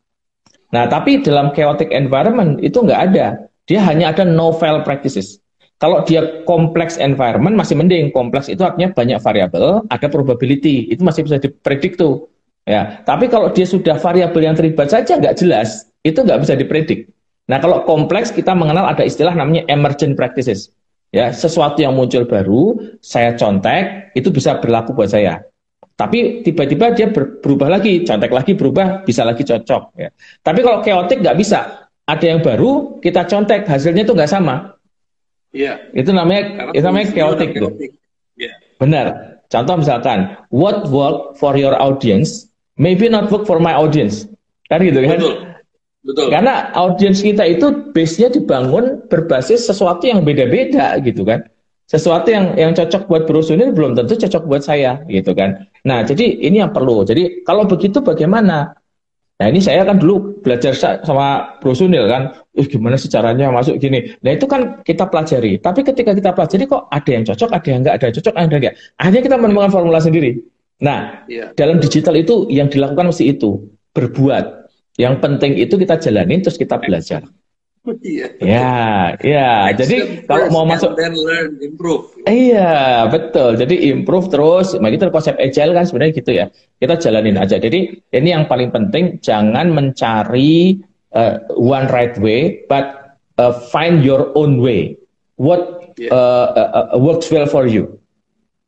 Nah 0.69 0.85
tapi 0.85 1.25
dalam 1.25 1.49
chaotic 1.57 1.89
environment 1.89 2.61
itu 2.61 2.77
nggak 2.77 3.01
ada. 3.09 3.49
Dia 3.65 3.81
hanya 3.89 4.13
ada 4.13 4.21
novel 4.21 4.85
practices. 4.85 5.41
Kalau 5.81 6.05
dia 6.05 6.45
kompleks 6.45 7.01
environment 7.01 7.57
masih 7.57 7.73
mending. 7.73 8.13
Kompleks 8.13 8.53
itu 8.53 8.61
artinya 8.61 8.93
banyak 8.93 9.17
variabel, 9.17 9.81
ada 9.89 10.07
probability. 10.13 10.85
Itu 10.93 11.01
masih 11.01 11.25
bisa 11.25 11.41
dipredik 11.41 11.97
tuh. 11.97 12.30
Ya, 12.65 13.01
tapi 13.03 13.25
kalau 13.25 13.49
dia 13.49 13.65
sudah 13.65 13.97
variabel 13.97 14.45
yang 14.45 14.53
terlibat 14.53 14.93
saja 14.93 15.17
nggak 15.17 15.33
jelas, 15.41 15.89
itu 16.05 16.21
nggak 16.21 16.45
bisa 16.45 16.53
dipredik. 16.53 17.09
Nah, 17.49 17.57
kalau 17.57 17.81
kompleks 17.89 18.29
kita 18.29 18.53
mengenal 18.53 18.85
ada 18.85 19.01
istilah 19.01 19.33
namanya 19.33 19.65
emergent 19.65 20.13
practices. 20.13 20.69
Ya, 21.11 21.33
sesuatu 21.35 21.81
yang 21.83 21.97
muncul 21.97 22.23
baru, 22.23 22.79
saya 23.03 23.35
contek, 23.35 24.13
itu 24.15 24.31
bisa 24.31 24.61
berlaku 24.61 24.95
buat 24.95 25.11
saya. 25.11 25.43
Tapi 25.99 26.41
tiba-tiba 26.45 26.95
dia 26.95 27.11
berubah 27.11 27.67
lagi, 27.67 28.07
contek 28.07 28.31
lagi 28.31 28.55
berubah, 28.55 29.03
bisa 29.03 29.27
lagi 29.27 29.43
cocok. 29.43 29.83
Ya. 29.99 30.09
Tapi 30.39 30.59
kalau 30.63 30.79
chaotic 30.81 31.19
nggak 31.19 31.37
bisa. 31.37 31.89
Ada 32.07 32.25
yang 32.25 32.39
baru, 32.41 32.97
kita 33.03 33.27
contek, 33.27 33.67
hasilnya 33.67 34.07
itu 34.07 34.13
nggak 34.15 34.31
sama. 34.31 34.77
Iya. 35.51 35.91
Itu 35.91 36.15
namanya, 36.15 36.71
itu 36.71 36.85
namanya 36.85 37.07
chaotic. 37.11 37.49
chaotic. 37.53 37.91
Yeah. 38.39 38.55
Benar. 38.79 39.05
Contoh 39.51 39.83
misalkan, 39.83 40.39
what 40.47 40.87
work 40.87 41.35
for 41.35 41.59
your 41.59 41.75
audience 41.75 42.50
maybe 42.81 43.05
not 43.05 43.29
work 43.29 43.45
for 43.45 43.61
my 43.61 43.77
audience. 43.77 44.25
Kan 44.65 44.81
gitu 44.81 45.05
kan? 45.05 45.21
Betul. 45.21 45.35
Betul. 46.01 46.33
Karena 46.33 46.73
audiens 46.73 47.21
kita 47.21 47.45
itu 47.45 47.93
base-nya 47.93 48.33
dibangun 48.33 49.05
berbasis 49.05 49.69
sesuatu 49.69 50.01
yang 50.09 50.25
beda-beda 50.25 50.97
gitu 51.05 51.21
kan. 51.21 51.45
Sesuatu 51.85 52.33
yang 52.33 52.57
yang 52.57 52.71
cocok 52.73 53.05
buat 53.05 53.23
Bro 53.29 53.45
Sunil 53.45 53.75
belum 53.75 53.93
tentu 53.93 54.17
cocok 54.17 54.49
buat 54.49 54.63
saya 54.65 55.03
gitu 55.05 55.37
kan. 55.37 55.69
Nah, 55.85 56.01
jadi 56.01 56.41
ini 56.41 56.63
yang 56.63 56.73
perlu. 56.73 57.05
Jadi 57.05 57.45
kalau 57.45 57.69
begitu 57.69 58.01
bagaimana? 58.01 58.73
Nah, 59.37 59.47
ini 59.49 59.59
saya 59.61 59.85
kan 59.85 60.01
dulu 60.01 60.41
belajar 60.41 60.73
sama 60.73 61.59
Bro 61.61 61.77
Sunil 61.77 62.09
kan. 62.09 62.33
Eh, 62.57 62.65
gimana 62.65 62.97
sih 62.97 63.11
caranya 63.11 63.53
masuk 63.53 63.77
gini. 63.77 64.17
Nah, 64.25 64.33
itu 64.33 64.49
kan 64.49 64.81
kita 64.81 65.05
pelajari. 65.05 65.61
Tapi 65.61 65.85
ketika 65.85 66.17
kita 66.17 66.33
pelajari 66.33 66.63
kok 66.65 66.89
ada 66.89 67.09
yang 67.11 67.23
cocok, 67.27 67.49
ada 67.53 67.67
yang 67.69 67.79
enggak, 67.85 67.93
ada 67.99 68.05
yang 68.09 68.15
cocok, 68.17 68.33
ada 68.33 68.41
yang 68.41 68.61
enggak. 68.63 68.75
Akhirnya 68.97 69.21
kita 69.21 69.37
menemukan 69.37 69.69
formula 69.69 69.99
sendiri. 70.01 70.31
Nah, 70.81 71.23
yeah. 71.29 71.53
dalam 71.53 71.77
digital 71.77 72.17
itu 72.17 72.49
yang 72.49 72.67
dilakukan 72.67 73.13
mesti 73.13 73.29
itu 73.29 73.69
berbuat. 73.93 74.73
Yang 74.97 75.15
penting 75.21 75.51
itu 75.61 75.77
kita 75.77 76.01
jalanin 76.01 76.41
terus 76.41 76.57
kita 76.57 76.81
belajar. 76.81 77.21
Iya. 77.81 78.37
Ya, 78.37 78.77
ya. 79.25 79.73
Jadi 79.73 80.21
kalau 80.29 80.53
mau 80.53 80.65
masuk 80.69 80.93
then 80.93 81.17
learn, 81.17 81.57
improve. 81.65 82.13
Iya, 82.29 83.09
betul. 83.09 83.57
Jadi 83.57 83.89
improve 83.89 84.29
terus. 84.29 84.77
Nah, 84.77 84.89
itu 84.89 85.09
konsep 85.09 85.33
agile 85.41 85.73
kan 85.73 85.85
sebenarnya 85.89 86.13
gitu 86.13 86.31
ya. 86.33 86.45
Kita 86.77 86.97
jalanin 87.01 87.41
aja. 87.41 87.57
Jadi 87.57 88.05
ini 88.13 88.29
yang 88.29 88.45
paling 88.45 88.69
penting 88.69 89.17
jangan 89.17 89.73
mencari 89.73 90.77
uh, 91.17 91.41
one 91.57 91.89
right 91.89 92.13
way, 92.21 92.61
but 92.69 93.17
uh, 93.41 93.53
find 93.73 94.05
your 94.05 94.29
own 94.37 94.61
way. 94.61 94.93
What 95.41 95.97
yeah. 95.97 96.13
uh, 96.13 96.47
uh, 96.53 96.69
uh, 96.93 96.99
works 97.01 97.33
well 97.33 97.49
for 97.49 97.65
you 97.65 97.97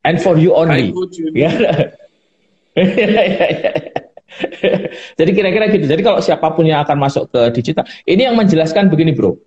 and 0.02 0.18
for 0.18 0.34
you 0.34 0.58
only. 0.58 0.90
Ya. 1.38 1.54
Jadi 5.18 5.30
kira-kira 5.30 5.70
gitu. 5.70 5.86
Jadi 5.86 6.02
kalau 6.02 6.18
siapa 6.18 6.50
pun 6.52 6.66
yang 6.66 6.82
akan 6.82 6.98
masuk 6.98 7.30
ke 7.30 7.40
digital, 7.54 7.86
ini 8.06 8.26
yang 8.26 8.34
menjelaskan 8.34 8.90
begini 8.90 9.14
bro. 9.14 9.38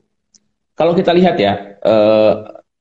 Kalau 0.78 0.94
kita 0.94 1.12
lihat 1.12 1.36
ya, 1.42 1.78
eh, 1.82 2.34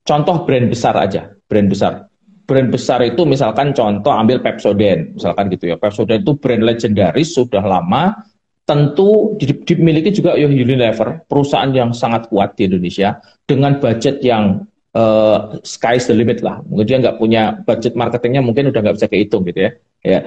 contoh 0.04 0.44
brand 0.46 0.68
besar 0.68 0.94
aja, 1.00 1.32
brand 1.48 1.66
besar. 1.66 2.06
Brand 2.46 2.70
besar 2.70 3.02
itu 3.02 3.26
misalkan 3.26 3.74
contoh 3.74 4.14
ambil 4.14 4.38
Pepsodent, 4.38 5.18
misalkan 5.18 5.50
gitu 5.50 5.74
ya. 5.74 5.76
Pepsodent 5.80 6.22
itu 6.22 6.38
brand 6.38 6.62
legendaris 6.62 7.34
sudah 7.34 7.64
lama, 7.64 8.14
tentu 8.62 9.34
dimiliki 9.66 10.14
juga 10.14 10.38
Unilever, 10.38 11.26
perusahaan 11.26 11.70
yang 11.74 11.90
sangat 11.90 12.30
kuat 12.30 12.54
di 12.54 12.70
Indonesia 12.70 13.18
dengan 13.46 13.78
budget 13.82 14.22
yang 14.22 14.62
uh, 14.94 15.58
sky's 15.62 16.06
the 16.06 16.14
limit 16.14 16.42
lah. 16.42 16.62
Mungkin 16.66 16.86
dia 16.86 16.98
nggak 17.02 17.18
punya 17.18 17.42
budget 17.62 17.94
marketingnya 17.94 18.42
mungkin 18.42 18.70
udah 18.70 18.80
nggak 18.82 18.96
bisa 18.98 19.08
kehitung 19.10 19.46
gitu 19.46 19.66
ya. 19.66 19.70
Ya, 20.06 20.20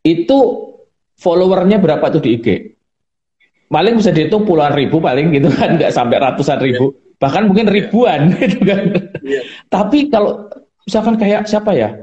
itu 0.00 0.38
followernya 1.20 1.76
berapa 1.76 2.08
tuh 2.08 2.24
di 2.24 2.40
IG? 2.40 2.46
Paling 3.70 4.00
bisa 4.00 4.10
dihitung 4.10 4.48
puluhan 4.48 4.72
ribu 4.74 4.98
paling 4.98 5.30
gitu 5.30 5.52
kan, 5.52 5.76
nggak 5.76 5.92
sampai 5.92 6.16
ratusan 6.18 6.58
ribu, 6.58 6.90
yeah. 6.90 7.20
bahkan 7.22 7.46
mungkin 7.46 7.68
ribuan 7.70 8.32
gitu 8.40 8.64
kan. 8.64 8.82
Yeah. 9.22 9.44
Tapi 9.68 10.10
kalau 10.10 10.48
misalkan 10.88 11.14
kayak 11.20 11.46
siapa 11.46 11.70
ya, 11.76 11.94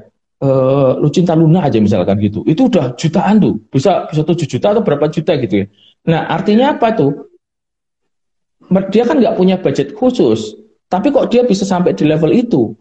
uh, 0.45 0.95
Lucinta 1.01 1.36
Luna 1.36 1.67
aja 1.67 1.82
misalkan 1.82 2.21
gitu, 2.23 2.45
itu 2.47 2.71
udah 2.71 2.95
jutaan 2.95 3.43
tuh, 3.43 3.60
bisa 3.67 4.08
bisa 4.08 4.21
tujuh 4.23 4.47
juta 4.47 4.71
atau 4.71 4.84
berapa 4.86 5.12
juta 5.12 5.36
gitu 5.41 5.56
ya. 5.60 5.67
Nah 6.08 6.32
artinya 6.32 6.77
apa 6.77 6.95
tuh? 6.95 7.12
Dia 8.91 9.03
kan 9.03 9.19
nggak 9.19 9.36
punya 9.36 9.60
budget 9.60 9.91
khusus, 9.91 10.56
tapi 10.88 11.12
kok 11.12 11.27
dia 11.27 11.43
bisa 11.43 11.67
sampai 11.67 11.91
di 11.91 12.08
level 12.08 12.32
itu? 12.32 12.71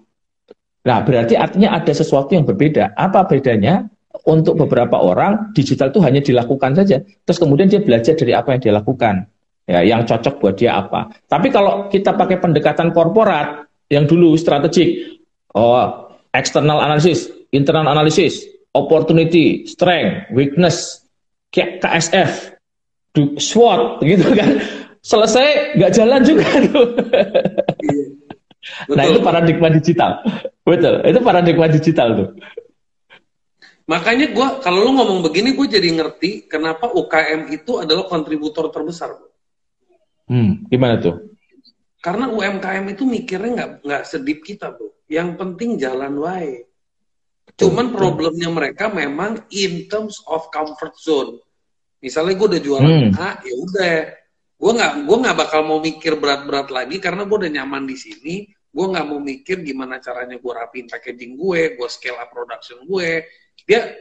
Nah 0.86 1.02
berarti 1.02 1.34
artinya 1.34 1.74
ada 1.74 1.90
sesuatu 1.90 2.30
yang 2.38 2.46
berbeda. 2.46 2.94
Apa 2.94 3.26
bedanya? 3.26 3.90
Untuk 4.24 4.56
beberapa 4.56 4.96
orang 4.96 5.52
digital 5.52 5.92
itu 5.92 6.00
hanya 6.00 6.24
dilakukan 6.24 6.72
saja. 6.72 7.02
Terus 7.04 7.38
kemudian 7.38 7.68
dia 7.68 7.84
belajar 7.84 8.16
dari 8.16 8.32
apa 8.32 8.56
yang 8.56 8.60
dia 8.62 8.74
lakukan. 8.74 9.28
Ya, 9.66 9.82
yang 9.82 10.06
cocok 10.06 10.38
buat 10.38 10.54
dia 10.54 10.78
apa. 10.78 11.10
Tapi 11.26 11.50
kalau 11.50 11.90
kita 11.90 12.14
pakai 12.14 12.38
pendekatan 12.38 12.94
korporat 12.94 13.66
yang 13.90 14.06
dulu 14.06 14.38
strategik, 14.38 15.18
oh, 15.58 16.06
external 16.30 16.78
analysis, 16.78 17.26
internal 17.50 17.90
analysis, 17.90 18.46
opportunity, 18.70 19.66
strength, 19.66 20.30
weakness, 20.30 21.02
KSF, 21.50 22.54
SWOT, 23.42 24.06
gitu 24.06 24.28
kan. 24.38 24.62
Selesai 25.02 25.78
nggak 25.78 25.92
jalan 25.94 26.20
juga 26.22 26.46
tuh. 26.70 26.86
Nah 28.94 29.04
itu 29.06 29.18
paradigma 29.22 29.70
digital, 29.70 30.22
betul. 30.66 31.02
Itu 31.06 31.20
paradigma 31.22 31.66
digital 31.70 32.08
tuh. 32.18 32.28
Makanya 33.86 34.34
gue 34.34 34.46
kalau 34.66 34.82
lu 34.82 34.98
ngomong 34.98 35.22
begini 35.22 35.54
gue 35.54 35.66
jadi 35.70 35.86
ngerti 35.94 36.50
kenapa 36.50 36.90
UKM 36.90 37.54
itu 37.54 37.78
adalah 37.78 38.10
kontributor 38.10 38.66
terbesar. 38.74 39.14
Hmm, 40.26 40.66
gimana 40.66 40.98
tuh? 40.98 41.38
Karena 42.02 42.26
UMKM 42.26 42.82
itu 42.90 43.06
mikirnya 43.06 43.50
nggak 43.54 43.70
nggak 43.86 44.02
sedip 44.02 44.42
kita 44.42 44.74
bro. 44.74 44.90
Yang 45.06 45.38
penting 45.38 45.78
jalan 45.78 46.18
wae. 46.18 46.66
Cuman 47.54 47.94
problemnya 47.94 48.50
mereka 48.50 48.90
memang 48.90 49.46
in 49.54 49.86
terms 49.86 50.18
of 50.26 50.50
comfort 50.50 50.98
zone. 50.98 51.38
Misalnya 52.02 52.34
gue 52.34 52.46
udah 52.58 52.62
jualan 52.62 52.90
hmm. 52.90 53.14
A, 53.14 53.38
ya 53.38 53.54
udah. 53.54 53.96
Gue 54.58 54.72
nggak 54.74 54.92
gue 55.06 55.16
nggak 55.22 55.36
bakal 55.38 55.60
mau 55.62 55.78
mikir 55.78 56.18
berat-berat 56.18 56.74
lagi 56.74 56.98
karena 56.98 57.22
gue 57.22 57.36
udah 57.38 57.52
nyaman 57.62 57.86
di 57.86 57.94
sini. 57.94 58.50
Gue 58.74 58.86
nggak 58.90 59.06
mau 59.06 59.22
mikir 59.22 59.62
gimana 59.62 60.02
caranya 60.02 60.36
gue 60.36 60.52
rapiin 60.52 60.90
packaging 60.90 61.38
gue, 61.38 61.78
gue 61.80 61.88
scale 61.88 62.20
up 62.20 62.28
production 62.28 62.84
gue, 62.84 63.24
dia 63.66 63.98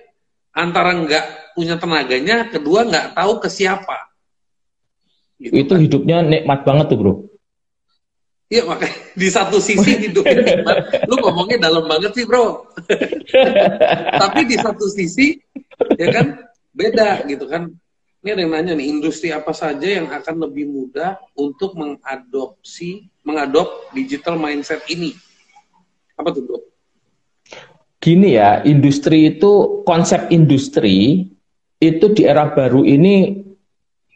antara 0.56 0.96
nggak 0.96 1.58
punya 1.58 1.76
tenaganya, 1.76 2.48
kedua 2.48 2.88
nggak 2.88 3.18
tahu 3.18 3.44
ke 3.44 3.50
siapa. 3.52 4.14
Gitu 5.36 5.52
itu 5.52 5.74
kan. 5.76 5.80
hidupnya 5.84 6.18
nikmat 6.24 6.64
banget 6.64 6.86
tuh 6.94 6.98
bro. 7.02 7.14
Iya 8.46 8.62
makanya 8.70 8.96
di 9.18 9.28
satu 9.28 9.58
sisi 9.58 9.92
hidupnya 10.08 10.42
nikmat, 10.46 10.78
lu 11.10 11.18
ngomongnya 11.20 11.68
dalam 11.68 11.90
banget 11.90 12.14
sih 12.16 12.24
bro. 12.24 12.70
Tapi 14.22 14.40
di 14.48 14.56
satu 14.56 14.86
sisi 14.88 15.36
ya 15.98 16.08
kan 16.14 16.40
beda 16.72 17.26
gitu 17.28 17.50
kan. 17.50 17.74
Ini 18.26 18.34
ada 18.34 18.42
yang 18.42 18.54
nanya 18.58 18.74
nih, 18.74 18.90
industri 18.90 19.30
apa 19.30 19.54
saja 19.54 19.86
yang 19.86 20.10
akan 20.10 20.50
lebih 20.50 20.66
mudah 20.66 21.22
untuk 21.38 21.78
mengadopsi, 21.78 23.06
mengadop 23.22 23.94
digital 23.94 24.34
mindset 24.34 24.82
ini? 24.90 25.14
Apa 26.18 26.34
tuh 26.34 26.42
bro? 26.42 26.58
Gini 28.06 28.38
ya, 28.38 28.62
industri 28.62 29.34
itu 29.34 29.82
konsep 29.82 30.30
industri 30.30 31.26
itu 31.82 32.06
di 32.14 32.22
era 32.22 32.54
baru 32.54 32.86
ini 32.86 33.42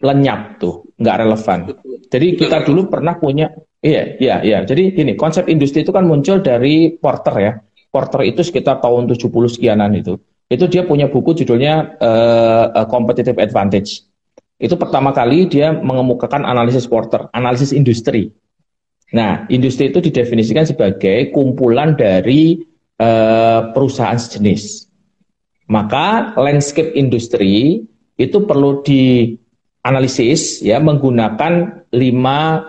lenyap 0.06 0.62
tuh, 0.62 0.94
nggak 1.02 1.18
relevan. 1.26 1.60
Jadi 2.06 2.28
kita 2.38 2.62
dulu 2.70 2.86
pernah 2.86 3.18
punya, 3.18 3.50
iya, 3.82 4.14
iya, 4.22 4.46
iya. 4.46 4.62
Jadi 4.62 4.94
gini, 4.94 5.18
konsep 5.18 5.50
industri 5.50 5.82
itu 5.82 5.90
kan 5.90 6.06
muncul 6.06 6.38
dari 6.46 6.94
Porter 6.94 7.36
ya. 7.42 7.54
Porter 7.90 8.30
itu 8.30 8.46
sekitar 8.46 8.78
tahun 8.78 9.10
70 9.10 9.58
sekianan 9.58 9.98
itu. 9.98 10.22
Itu 10.46 10.70
dia 10.70 10.86
punya 10.86 11.10
buku 11.10 11.42
judulnya 11.42 11.98
uh, 11.98 12.86
Competitive 12.86 13.42
Advantage. 13.42 14.06
Itu 14.62 14.78
pertama 14.78 15.10
kali 15.18 15.50
dia 15.50 15.74
mengemukakan 15.74 16.46
analisis 16.46 16.86
Porter, 16.86 17.26
analisis 17.34 17.74
industri. 17.74 18.30
Nah, 19.10 19.50
industri 19.50 19.90
itu 19.90 19.98
didefinisikan 19.98 20.70
sebagai 20.70 21.34
kumpulan 21.34 21.98
dari 21.98 22.69
Eh, 23.00 23.62
perusahaan 23.72 24.20
sejenis. 24.20 24.92
Maka 25.72 26.36
landscape 26.36 26.92
industri 27.00 27.88
itu 28.20 28.38
perlu 28.44 28.84
dianalisis 28.84 30.60
ya 30.60 30.84
menggunakan 30.84 31.88
lima 31.96 32.68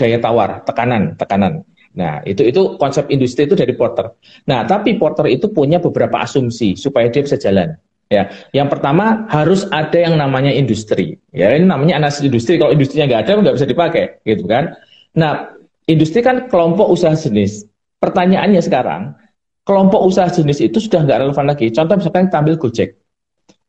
daya 0.00 0.16
tawar, 0.16 0.64
tekanan, 0.64 1.20
tekanan. 1.20 1.60
Nah, 1.92 2.24
itu 2.24 2.48
itu 2.48 2.80
konsep 2.80 3.04
industri 3.12 3.44
itu 3.44 3.52
dari 3.52 3.76
Porter. 3.76 4.16
Nah, 4.48 4.64
tapi 4.64 4.96
Porter 4.96 5.28
itu 5.28 5.52
punya 5.52 5.76
beberapa 5.76 6.24
asumsi 6.24 6.72
supaya 6.72 7.12
dia 7.12 7.20
bisa 7.20 7.36
jalan. 7.36 7.76
Ya, 8.08 8.32
yang 8.56 8.72
pertama 8.72 9.28
harus 9.28 9.68
ada 9.68 10.00
yang 10.00 10.16
namanya 10.16 10.56
industri. 10.56 11.20
Ya, 11.36 11.52
ini 11.52 11.68
namanya 11.68 12.00
analisis 12.00 12.24
industri. 12.24 12.56
Kalau 12.56 12.72
industrinya 12.72 13.12
nggak 13.12 13.28
ada, 13.28 13.32
nggak 13.44 13.56
bisa 13.60 13.68
dipakai, 13.68 14.24
gitu 14.24 14.48
kan? 14.48 14.72
Nah, 15.12 15.52
industri 15.84 16.24
kan 16.24 16.48
kelompok 16.48 16.88
usaha 16.88 17.12
jenis. 17.12 17.68
Pertanyaannya 18.00 18.64
sekarang, 18.64 19.25
kelompok 19.66 20.06
usaha 20.06 20.30
jenis 20.30 20.62
itu 20.62 20.78
sudah 20.78 21.02
nggak 21.02 21.26
relevan 21.26 21.46
lagi. 21.50 21.74
Contoh 21.74 21.98
misalkan 21.98 22.30
kita 22.30 22.38
ambil 22.38 22.56
Gojek. 22.56 22.90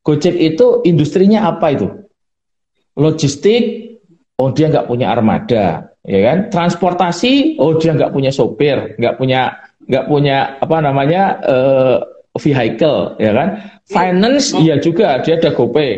Gojek 0.06 0.36
itu 0.38 0.86
industrinya 0.86 1.50
apa 1.50 1.74
itu? 1.74 1.90
Logistik, 2.96 3.98
oh 4.38 4.54
dia 4.54 4.70
nggak 4.70 4.88
punya 4.88 5.12
armada, 5.12 5.92
ya 6.06 6.20
kan? 6.24 6.38
Transportasi, 6.54 7.58
oh 7.58 7.76
dia 7.76 7.98
nggak 7.98 8.14
punya 8.14 8.32
sopir, 8.32 8.96
nggak 8.96 9.18
punya 9.18 9.58
nggak 9.88 10.06
punya 10.08 10.58
apa 10.62 10.78
namanya 10.82 11.24
uh, 11.44 11.98
vehicle, 12.38 13.18
ya 13.18 13.34
kan? 13.34 13.50
Finance, 13.90 14.54
iya 14.58 14.78
juga 14.82 15.22
dia 15.22 15.38
ada 15.38 15.54
GoPay, 15.54 15.92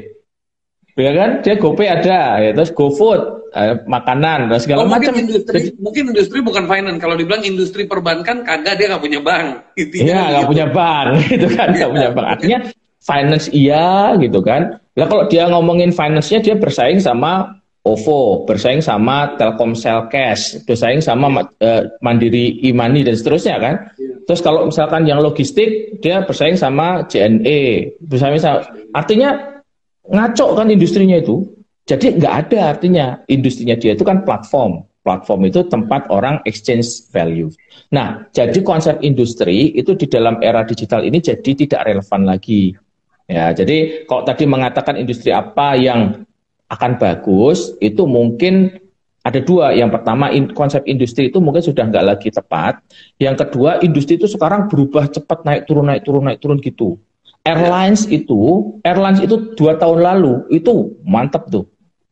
ya 0.95 1.11
kan? 1.15 1.29
Dia 1.43 1.55
GoPay 1.55 1.87
ada, 1.87 2.19
ya 2.43 2.51
terus 2.51 2.71
GoFood, 2.75 3.38
eh, 3.53 3.75
makanan 3.85 4.49
dan 4.49 4.59
segala 4.59 4.83
oh, 4.83 4.89
macam. 4.89 5.13
Mungkin 5.13 5.25
industri, 5.29 5.59
mungkin 5.77 6.03
industri 6.13 6.39
bukan 6.41 6.65
finance. 6.69 6.99
Kalau 7.01 7.15
dibilang 7.17 7.43
industri 7.45 7.85
perbankan, 7.89 8.45
kagak 8.45 8.77
dia 8.77 8.93
nggak 8.93 9.03
punya 9.03 9.19
bank. 9.21 9.47
Iya, 9.77 10.19
nggak 10.33 10.43
gitu. 10.45 10.51
punya 10.51 10.65
bank, 10.69 11.07
gitu 11.33 11.47
kan? 11.53 11.67
Nggak 11.73 11.91
punya 11.91 12.09
bank. 12.13 12.27
Artinya 12.37 12.59
finance 12.99 13.47
iya, 13.49 14.13
gitu 14.19 14.39
kan? 14.43 14.77
Lah 14.99 15.07
kalau 15.07 15.23
dia 15.31 15.47
ngomongin 15.47 15.95
finance-nya, 15.95 16.43
dia 16.43 16.55
bersaing 16.59 16.99
sama 16.99 17.59
OVO, 17.87 18.43
bersaing 18.43 18.83
sama 18.83 19.39
Telkomsel 19.39 20.11
Cash, 20.11 20.67
bersaing 20.67 20.99
sama 20.99 21.47
uh, 21.47 21.83
Mandiri 22.03 22.59
Imani 22.67 23.07
dan 23.07 23.15
seterusnya 23.15 23.55
kan. 23.57 23.75
Ya. 23.95 24.19
Terus 24.27 24.43
kalau 24.43 24.67
misalkan 24.67 25.07
yang 25.07 25.23
logistik, 25.23 25.97
dia 26.03 26.21
bersaing 26.27 26.59
sama 26.59 27.07
JNE, 27.07 27.95
bersaing 28.03 28.37
sama. 28.37 28.67
Artinya 28.91 29.63
ngaco 30.05 30.59
kan 30.59 30.67
industrinya 30.67 31.17
itu. 31.17 31.47
Jadi 31.89 32.21
nggak 32.21 32.35
ada 32.45 32.77
artinya 32.77 33.17
industrinya 33.25 33.73
dia 33.73 33.97
itu 33.97 34.05
kan 34.05 34.21
platform. 34.21 34.85
Platform 35.01 35.49
itu 35.49 35.65
tempat 35.65 36.05
orang 36.13 36.37
exchange 36.45 37.09
value. 37.09 37.49
Nah, 37.89 38.29
jadi 38.29 38.61
konsep 38.61 39.01
industri 39.01 39.73
itu 39.73 39.97
di 39.97 40.05
dalam 40.05 40.37
era 40.45 40.61
digital 40.61 41.01
ini 41.01 41.17
jadi 41.17 41.65
tidak 41.65 41.81
relevan 41.89 42.29
lagi. 42.29 42.77
Ya, 43.25 43.49
jadi 43.49 44.05
kalau 44.05 44.21
tadi 44.21 44.45
mengatakan 44.45 45.01
industri 45.01 45.33
apa 45.33 45.73
yang 45.73 46.29
akan 46.69 46.91
bagus 47.01 47.73
itu 47.81 48.05
mungkin 48.05 48.77
ada 49.25 49.41
dua. 49.41 49.73
Yang 49.73 49.97
pertama 49.97 50.29
in, 50.29 50.53
konsep 50.53 50.85
industri 50.85 51.33
itu 51.33 51.41
mungkin 51.41 51.65
sudah 51.65 51.89
nggak 51.89 52.05
lagi 52.05 52.29
tepat. 52.29 52.85
Yang 53.17 53.49
kedua 53.49 53.81
industri 53.81 54.21
itu 54.21 54.29
sekarang 54.29 54.69
berubah 54.69 55.09
cepat 55.09 55.41
naik 55.41 55.65
turun 55.65 55.89
naik 55.89 56.05
turun 56.05 56.21
naik 56.25 56.37
turun 56.37 56.61
gitu. 56.61 57.01
Airlines 57.47 58.05
itu 58.11 58.75
airlines 58.85 59.23
itu 59.25 59.57
dua 59.57 59.73
tahun 59.79 60.05
lalu 60.05 60.45
itu 60.53 60.93
mantap 61.01 61.49
tuh. 61.49 61.65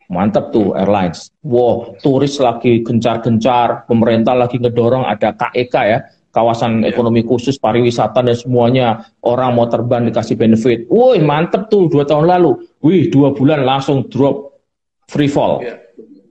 Mantap 0.08 0.56
tuh 0.56 0.72
airlines. 0.72 1.36
Wow, 1.44 2.00
turis 2.00 2.40
lagi 2.40 2.80
gencar-gencar, 2.80 3.84
pemerintah 3.92 4.32
lagi 4.32 4.56
ngedorong 4.56 5.04
ada 5.04 5.36
KEK 5.36 5.76
e 5.76 5.84
ya, 5.84 6.00
kawasan 6.38 6.86
yeah. 6.86 6.94
ekonomi 6.94 7.26
khusus 7.26 7.58
pariwisata 7.58 8.22
dan 8.22 8.38
semuanya 8.38 9.10
orang 9.26 9.58
mau 9.58 9.66
terbang 9.66 10.06
dikasih 10.06 10.38
benefit. 10.38 10.86
Woi 10.88 11.18
mantep 11.20 11.68
tuh 11.68 11.90
dua 11.90 12.06
tahun 12.06 12.30
lalu. 12.30 12.62
Wih 12.86 13.10
dua 13.10 13.34
bulan 13.34 13.66
langsung 13.66 14.06
drop 14.08 14.62
free 15.10 15.28
fall. 15.28 15.66
Yeah. 15.66 15.82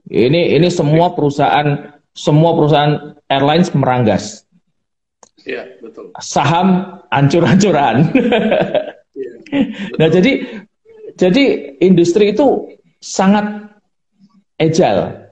Ini 0.07 0.55
ini 0.55 0.71
semua 0.71 1.11
perusahaan 1.11 1.99
semua 2.15 2.55
perusahaan 2.55 3.19
airlines 3.27 3.75
meranggas. 3.75 4.47
Iya 5.43 5.67
betul. 5.83 6.15
Saham 6.23 6.99
ancur-ancuran. 7.11 8.09
yeah, 8.15 9.93
nah 9.99 10.07
jadi 10.07 10.63
jadi 11.19 11.43
industri 11.83 12.31
itu 12.31 12.71
sangat 13.03 13.66
agile 14.57 15.27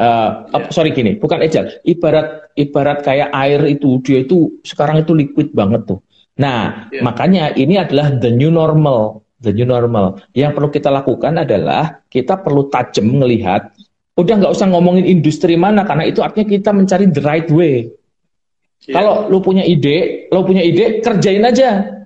uh, 0.00 0.48
yeah. 0.48 0.70
sorry 0.72 0.92
gini, 0.92 1.16
bukan 1.16 1.40
agile. 1.40 1.80
Ibarat 1.84 2.54
ibarat 2.56 2.98
kayak 3.04 3.32
air 3.32 3.60
itu 3.68 4.00
dia 4.04 4.24
itu 4.24 4.60
sekarang 4.64 5.02
itu 5.02 5.12
liquid 5.16 5.52
banget 5.52 5.88
tuh. 5.88 6.00
Nah, 6.40 6.88
yeah. 6.92 7.04
makanya 7.04 7.52
ini 7.56 7.80
adalah 7.80 8.12
the 8.16 8.32
new 8.32 8.52
normal, 8.52 9.24
the 9.40 9.52
new 9.52 9.68
normal. 9.68 10.20
Yang 10.32 10.52
perlu 10.56 10.68
kita 10.72 10.88
lakukan 10.92 11.44
adalah 11.44 12.04
kita 12.08 12.40
perlu 12.40 12.68
tajam 12.72 13.08
melihat. 13.08 13.72
Udah 14.16 14.36
nggak 14.36 14.52
usah 14.52 14.68
ngomongin 14.68 15.08
industri 15.08 15.56
mana 15.56 15.86
karena 15.86 16.04
itu 16.04 16.20
artinya 16.20 16.48
kita 16.48 16.70
mencari 16.76 17.04
the 17.08 17.22
right 17.24 17.48
way. 17.52 17.88
Yeah. 18.84 19.00
Kalau 19.00 19.28
lu 19.28 19.44
punya 19.44 19.64
ide, 19.64 20.28
lu 20.32 20.44
punya 20.44 20.64
ide 20.64 21.04
kerjain 21.04 21.44
aja. 21.44 22.00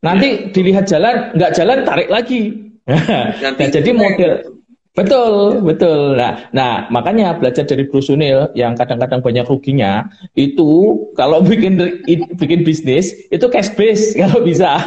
Nanti 0.00 0.28
yeah. 0.28 0.50
dilihat 0.50 0.84
jalan, 0.90 1.34
nggak 1.34 1.52
jalan 1.54 1.78
tarik 1.86 2.08
lagi. 2.10 2.42
nah, 2.90 3.68
jadi 3.70 3.90
model 3.94 4.59
Betul, 4.90 5.62
betul. 5.62 6.18
Nah, 6.18 6.50
nah 6.50 6.90
makanya 6.90 7.38
belajar 7.38 7.62
dari 7.62 7.86
Bro 7.86 8.02
Sunil 8.02 8.50
yang 8.58 8.74
kadang-kadang 8.74 9.22
banyak 9.22 9.46
ruginya 9.46 10.10
itu 10.34 10.98
kalau 11.14 11.38
bikin 11.46 11.78
bikin 12.34 12.66
bisnis 12.66 13.14
itu 13.30 13.46
cash 13.54 13.70
base 13.78 14.12
kalau 14.20 14.42
bisa. 14.42 14.82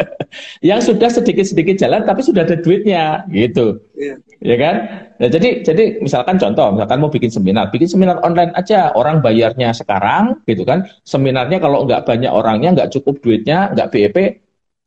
yang 0.68 0.84
sudah 0.84 1.08
sedikit-sedikit 1.08 1.80
jalan 1.80 2.04
tapi 2.04 2.20
sudah 2.20 2.44
ada 2.44 2.60
duitnya 2.60 3.24
gitu. 3.32 3.80
Yeah. 3.96 4.20
Ya 4.44 4.56
kan? 4.60 4.76
Nah, 5.16 5.28
jadi 5.32 5.64
jadi 5.64 6.04
misalkan 6.04 6.36
contoh, 6.36 6.68
misalkan 6.76 7.00
mau 7.00 7.08
bikin 7.08 7.32
seminar, 7.32 7.72
bikin 7.72 7.88
seminar 7.88 8.20
online 8.20 8.52
aja, 8.52 8.92
orang 8.92 9.24
bayarnya 9.24 9.72
sekarang 9.72 10.44
gitu 10.44 10.68
kan. 10.68 10.84
Seminarnya 11.08 11.56
kalau 11.56 11.88
nggak 11.88 12.04
banyak 12.04 12.28
orangnya, 12.28 12.76
nggak 12.76 12.92
cukup 13.00 13.18
duitnya, 13.24 13.72
nggak 13.72 13.88
BEP, 13.90 14.16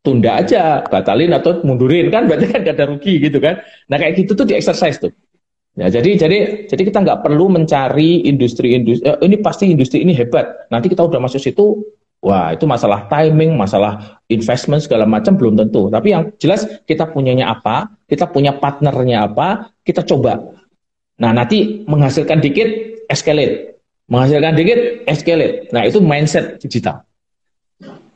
tunda 0.02 0.42
aja, 0.42 0.82
batalin 0.90 1.32
atau 1.34 1.62
mundurin 1.62 2.10
kan 2.10 2.26
berarti 2.26 2.50
kan 2.50 2.66
gak 2.66 2.76
ada 2.78 2.86
rugi 2.90 3.22
gitu 3.22 3.38
kan. 3.38 3.62
Nah 3.90 3.98
kayak 4.02 4.26
gitu 4.26 4.34
tuh 4.34 4.46
di 4.50 4.58
exercise 4.58 4.98
tuh. 4.98 5.14
Ya, 5.72 5.88
jadi 5.88 6.20
jadi 6.20 6.38
jadi 6.68 6.82
kita 6.84 7.00
nggak 7.00 7.24
perlu 7.24 7.48
mencari 7.48 8.28
industri-industri 8.28 9.08
eh, 9.08 9.18
ini 9.24 9.40
pasti 9.40 9.72
industri 9.72 10.04
ini 10.04 10.12
hebat. 10.12 10.68
Nanti 10.68 10.92
kita 10.92 11.08
udah 11.08 11.16
masuk 11.24 11.40
situ, 11.40 11.80
wah 12.20 12.52
itu 12.52 12.68
masalah 12.68 13.08
timing, 13.08 13.56
masalah 13.56 14.20
investment 14.28 14.84
segala 14.84 15.08
macam 15.08 15.40
belum 15.40 15.56
tentu. 15.56 15.88
Tapi 15.88 16.08
yang 16.12 16.28
jelas 16.44 16.68
kita 16.84 17.08
punyanya 17.08 17.56
apa, 17.56 17.88
kita 18.12 18.28
punya 18.28 18.60
partnernya 18.60 19.32
apa, 19.32 19.72
kita 19.88 20.04
coba. 20.04 20.60
Nah 21.24 21.32
nanti 21.32 21.88
menghasilkan 21.88 22.44
dikit, 22.44 22.68
escalate, 23.08 23.80
menghasilkan 24.12 24.54
dikit, 24.60 25.08
escalate. 25.08 25.72
Nah 25.72 25.88
itu 25.88 26.04
mindset 26.04 26.60
digital. 26.60 27.08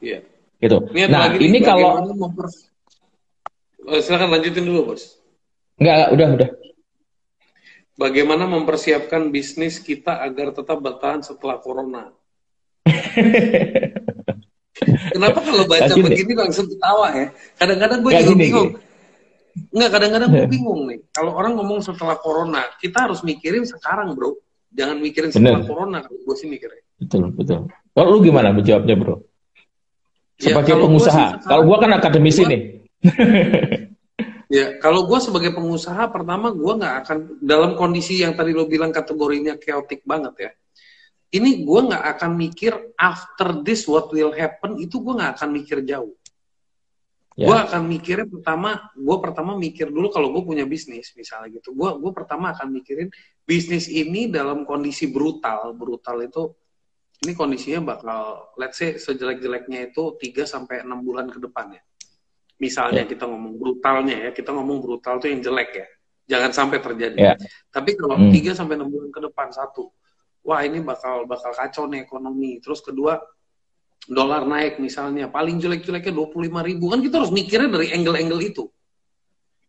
Iya. 0.04 0.35
Gitu. 0.66 0.78
Niat 0.98 1.10
nah, 1.14 1.30
ini 1.38 1.62
kalau 1.62 2.02
oh, 3.86 4.02
silakan 4.02 4.30
lanjutin 4.34 4.66
dulu, 4.66 4.94
Bos. 4.94 5.22
Enggak, 5.78 6.10
udah, 6.18 6.28
udah. 6.42 6.50
Bagaimana 7.96 8.50
mempersiapkan 8.50 9.30
bisnis 9.30 9.78
kita 9.78 10.20
agar 10.26 10.52
tetap 10.52 10.82
bertahan 10.82 11.22
setelah 11.22 11.62
corona? 11.62 12.12
Kenapa 15.16 15.40
kalau 15.40 15.64
baca 15.64 15.88
gini. 15.88 16.04
begini 16.04 16.34
langsung 16.36 16.68
ketawa 16.68 17.08
ya? 17.16 17.32
Kadang-kadang 17.56 18.00
gue 18.04 18.12
juga 18.20 18.36
bingung. 18.36 18.72
Enggak, 19.72 19.90
kadang-kadang 19.96 20.30
gue 20.34 20.48
bingung 20.58 20.82
nih. 20.92 21.00
Kalau 21.14 21.32
orang 21.38 21.56
ngomong 21.56 21.80
setelah 21.86 22.20
corona, 22.20 22.68
kita 22.82 23.08
harus 23.08 23.24
mikirin 23.24 23.64
sekarang, 23.64 24.18
bro. 24.18 24.36
Jangan 24.76 24.98
mikirin 25.00 25.32
setelah 25.32 25.64
Bener. 25.64 25.70
corona. 25.70 26.00
Gue 26.04 26.36
sih 26.36 26.52
mikirnya. 26.52 26.84
Betul, 27.00 27.32
betul. 27.32 27.72
Kalau 27.96 28.08
lu 28.12 28.20
gimana 28.20 28.52
menjawabnya, 28.52 28.96
bro? 29.00 29.24
Ya, 30.36 30.52
sebagai 30.52 30.76
ya, 30.76 30.82
pengusaha. 30.84 31.26
Gua 31.40 31.48
kalau 31.48 31.64
gue 31.64 31.78
kan 31.80 31.92
akademisi 31.96 32.42
gua, 32.44 32.52
nih. 32.52 32.62
ya, 34.58 34.66
kalau 34.84 35.08
gue 35.08 35.20
sebagai 35.24 35.52
pengusaha, 35.56 36.12
pertama 36.12 36.52
gue 36.52 36.74
nggak 36.76 36.96
akan 37.04 37.18
dalam 37.40 37.72
kondisi 37.80 38.20
yang 38.20 38.36
tadi 38.36 38.52
lo 38.52 38.68
bilang 38.68 38.92
kategorinya 38.92 39.56
chaotic 39.56 40.04
banget 40.04 40.36
ya. 40.36 40.52
Ini 41.40 41.64
gue 41.64 41.80
nggak 41.92 42.04
akan 42.20 42.32
mikir 42.36 42.74
after 43.00 43.64
this 43.64 43.88
what 43.88 44.12
will 44.12 44.36
happen 44.36 44.76
itu 44.80 45.00
gue 45.00 45.14
nggak 45.16 45.40
akan 45.40 45.50
mikir 45.56 45.84
jauh. 45.88 46.16
Yeah. 47.36 47.52
Gue 47.52 47.58
akan 47.68 47.82
mikirnya 47.92 48.28
pertama, 48.32 48.92
gue 48.96 49.18
pertama 49.20 49.52
mikir 49.60 49.92
dulu 49.92 50.08
kalau 50.08 50.32
gue 50.32 50.44
punya 50.44 50.64
bisnis 50.64 51.12
misalnya 51.16 51.60
gitu. 51.60 51.76
Gue 51.76 51.96
gue 52.00 52.12
pertama 52.16 52.56
akan 52.56 52.72
mikirin 52.76 53.12
bisnis 53.44 53.92
ini 53.92 54.32
dalam 54.32 54.64
kondisi 54.64 55.12
brutal, 55.12 55.76
brutal 55.76 56.24
itu 56.24 56.56
ini 57.26 57.34
kondisinya 57.34 57.98
bakal 57.98 58.54
let's 58.56 58.78
say 58.78 58.96
sejelek-jeleknya 58.96 59.90
itu 59.92 60.16
3 60.16 60.46
sampai 60.46 60.86
6 60.86 60.94
bulan 61.02 61.28
ke 61.28 61.42
depan 61.42 61.74
ya. 61.74 61.82
Misalnya 62.62 63.04
yeah. 63.04 63.12
kita 63.12 63.26
ngomong 63.28 63.60
brutalnya 63.60 64.16
ya, 64.16 64.30
kita 64.32 64.56
ngomong 64.56 64.80
brutal 64.80 65.20
itu 65.20 65.28
yang 65.34 65.42
jelek 65.44 65.72
ya. 65.76 65.88
Jangan 66.26 66.52
sampai 66.56 66.78
terjadi. 66.80 67.18
Yeah. 67.18 67.38
Tapi 67.74 67.98
kalau 68.00 68.16
mm. 68.16 68.32
3 68.32 68.56
sampai 68.56 68.80
6 68.80 68.88
bulan 68.88 69.10
ke 69.12 69.20
depan 69.20 69.48
satu, 69.52 69.92
wah 70.46 70.62
ini 70.64 70.80
bakal 70.80 71.28
bakal 71.28 71.52
kacau 71.52 71.90
nih 71.90 72.08
ekonomi. 72.08 72.64
Terus 72.64 72.80
kedua, 72.80 73.20
dolar 74.08 74.48
naik 74.48 74.80
misalnya, 74.80 75.28
paling 75.28 75.60
jelek-jeleknya 75.60 76.14
25 76.16 76.64
ribu. 76.64 76.86
Kan 76.94 77.04
kita 77.04 77.20
harus 77.20 77.34
mikirnya 77.36 77.68
dari 77.68 77.92
angle-angle 77.92 78.42
itu. 78.46 78.64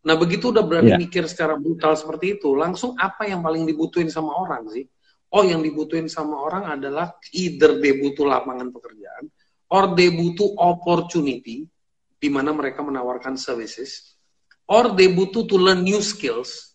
Nah 0.06 0.14
begitu 0.14 0.54
udah 0.54 0.62
berani 0.62 0.94
yeah. 0.94 1.00
mikir 1.02 1.26
secara 1.26 1.58
brutal 1.58 1.98
seperti 1.98 2.38
itu, 2.38 2.54
langsung 2.54 2.94
apa 2.94 3.26
yang 3.26 3.42
paling 3.42 3.66
dibutuhin 3.66 4.06
sama 4.06 4.30
orang 4.30 4.70
sih? 4.70 4.86
Oh 5.32 5.42
yang 5.42 5.62
dibutuhin 5.64 6.06
sama 6.06 6.38
orang 6.38 6.78
adalah 6.78 7.16
either 7.34 7.78
dia 7.82 7.94
butuh 7.98 8.26
lapangan 8.26 8.70
pekerjaan 8.70 9.26
or 9.72 9.96
dia 9.98 10.10
butuh 10.14 10.54
opportunity 10.60 11.66
di 12.16 12.28
mana 12.30 12.54
mereka 12.54 12.82
menawarkan 12.82 13.34
services 13.34 14.16
or 14.70 14.94
they 14.94 15.10
butuh 15.10 15.46
to 15.46 15.56
learn 15.58 15.82
new 15.82 16.02
skills. 16.02 16.74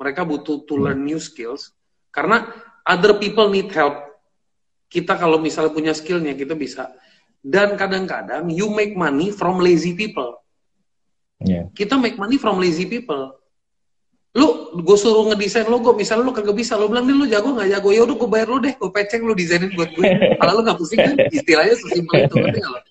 Mereka 0.00 0.24
butuh 0.24 0.64
to 0.64 0.74
learn 0.80 1.04
new 1.04 1.20
skills 1.20 1.76
karena 2.08 2.48
other 2.88 3.20
people 3.20 3.52
need 3.52 3.68
help. 3.68 4.00
Kita 4.88 5.14
kalau 5.20 5.36
misalnya 5.36 5.76
punya 5.76 5.92
skillnya 5.92 6.32
kita 6.32 6.56
bisa. 6.56 6.88
Dan 7.40 7.76
kadang-kadang 7.76 8.48
you 8.48 8.72
make 8.72 8.96
money 8.96 9.32
from 9.32 9.60
lazy 9.60 9.92
people. 9.92 10.40
Yeah. 11.40 11.72
kita 11.72 11.96
make 11.96 12.20
money 12.20 12.36
from 12.36 12.60
lazy 12.60 12.84
people 12.84 13.32
lu 14.30 14.78
gue 14.78 14.96
suruh 14.96 15.26
ngedesain 15.26 15.66
logo 15.66 15.90
misalnya 15.90 16.22
lu 16.22 16.30
kagak 16.30 16.54
bisa 16.54 16.78
lu 16.78 16.86
bilang 16.86 17.02
nih 17.02 17.16
lu 17.18 17.26
jago 17.26 17.50
nggak? 17.50 17.68
Jago. 17.74 17.88
Ya 17.90 18.06
udah 18.06 18.14
gue 18.14 18.28
bayar 18.30 18.46
lu 18.46 18.58
deh 18.62 18.74
gue 18.78 18.90
peceng 18.94 19.26
lu 19.26 19.34
desainin 19.34 19.74
buat 19.74 19.90
gue 19.90 20.06
kalau 20.38 20.52
lu 20.58 20.60
nggak 20.62 20.78
pusing 20.78 21.02
kan 21.02 21.16
istilahnya 21.34 21.74
sesimpel 21.74 22.30
itu 22.30 22.34
ngerti 22.38 22.58
nggak 22.62 22.84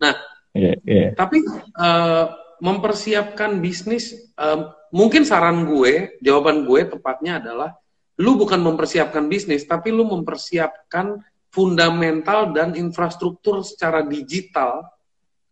nah 0.00 0.14
yeah, 0.56 0.76
yeah. 0.88 1.12
tapi 1.12 1.44
uh, 1.76 2.32
mempersiapkan 2.64 3.60
bisnis 3.60 4.32
uh, 4.40 4.72
mungkin 4.88 5.28
saran 5.28 5.68
gue 5.68 6.16
jawaban 6.24 6.64
gue 6.64 6.88
tepatnya 6.88 7.36
adalah 7.44 7.76
lu 8.16 8.40
bukan 8.40 8.64
mempersiapkan 8.64 9.28
bisnis 9.28 9.68
tapi 9.68 9.92
lu 9.92 10.08
mempersiapkan 10.08 11.20
fundamental 11.52 12.56
dan 12.56 12.72
infrastruktur 12.72 13.60
secara 13.60 14.00
digital 14.00 14.88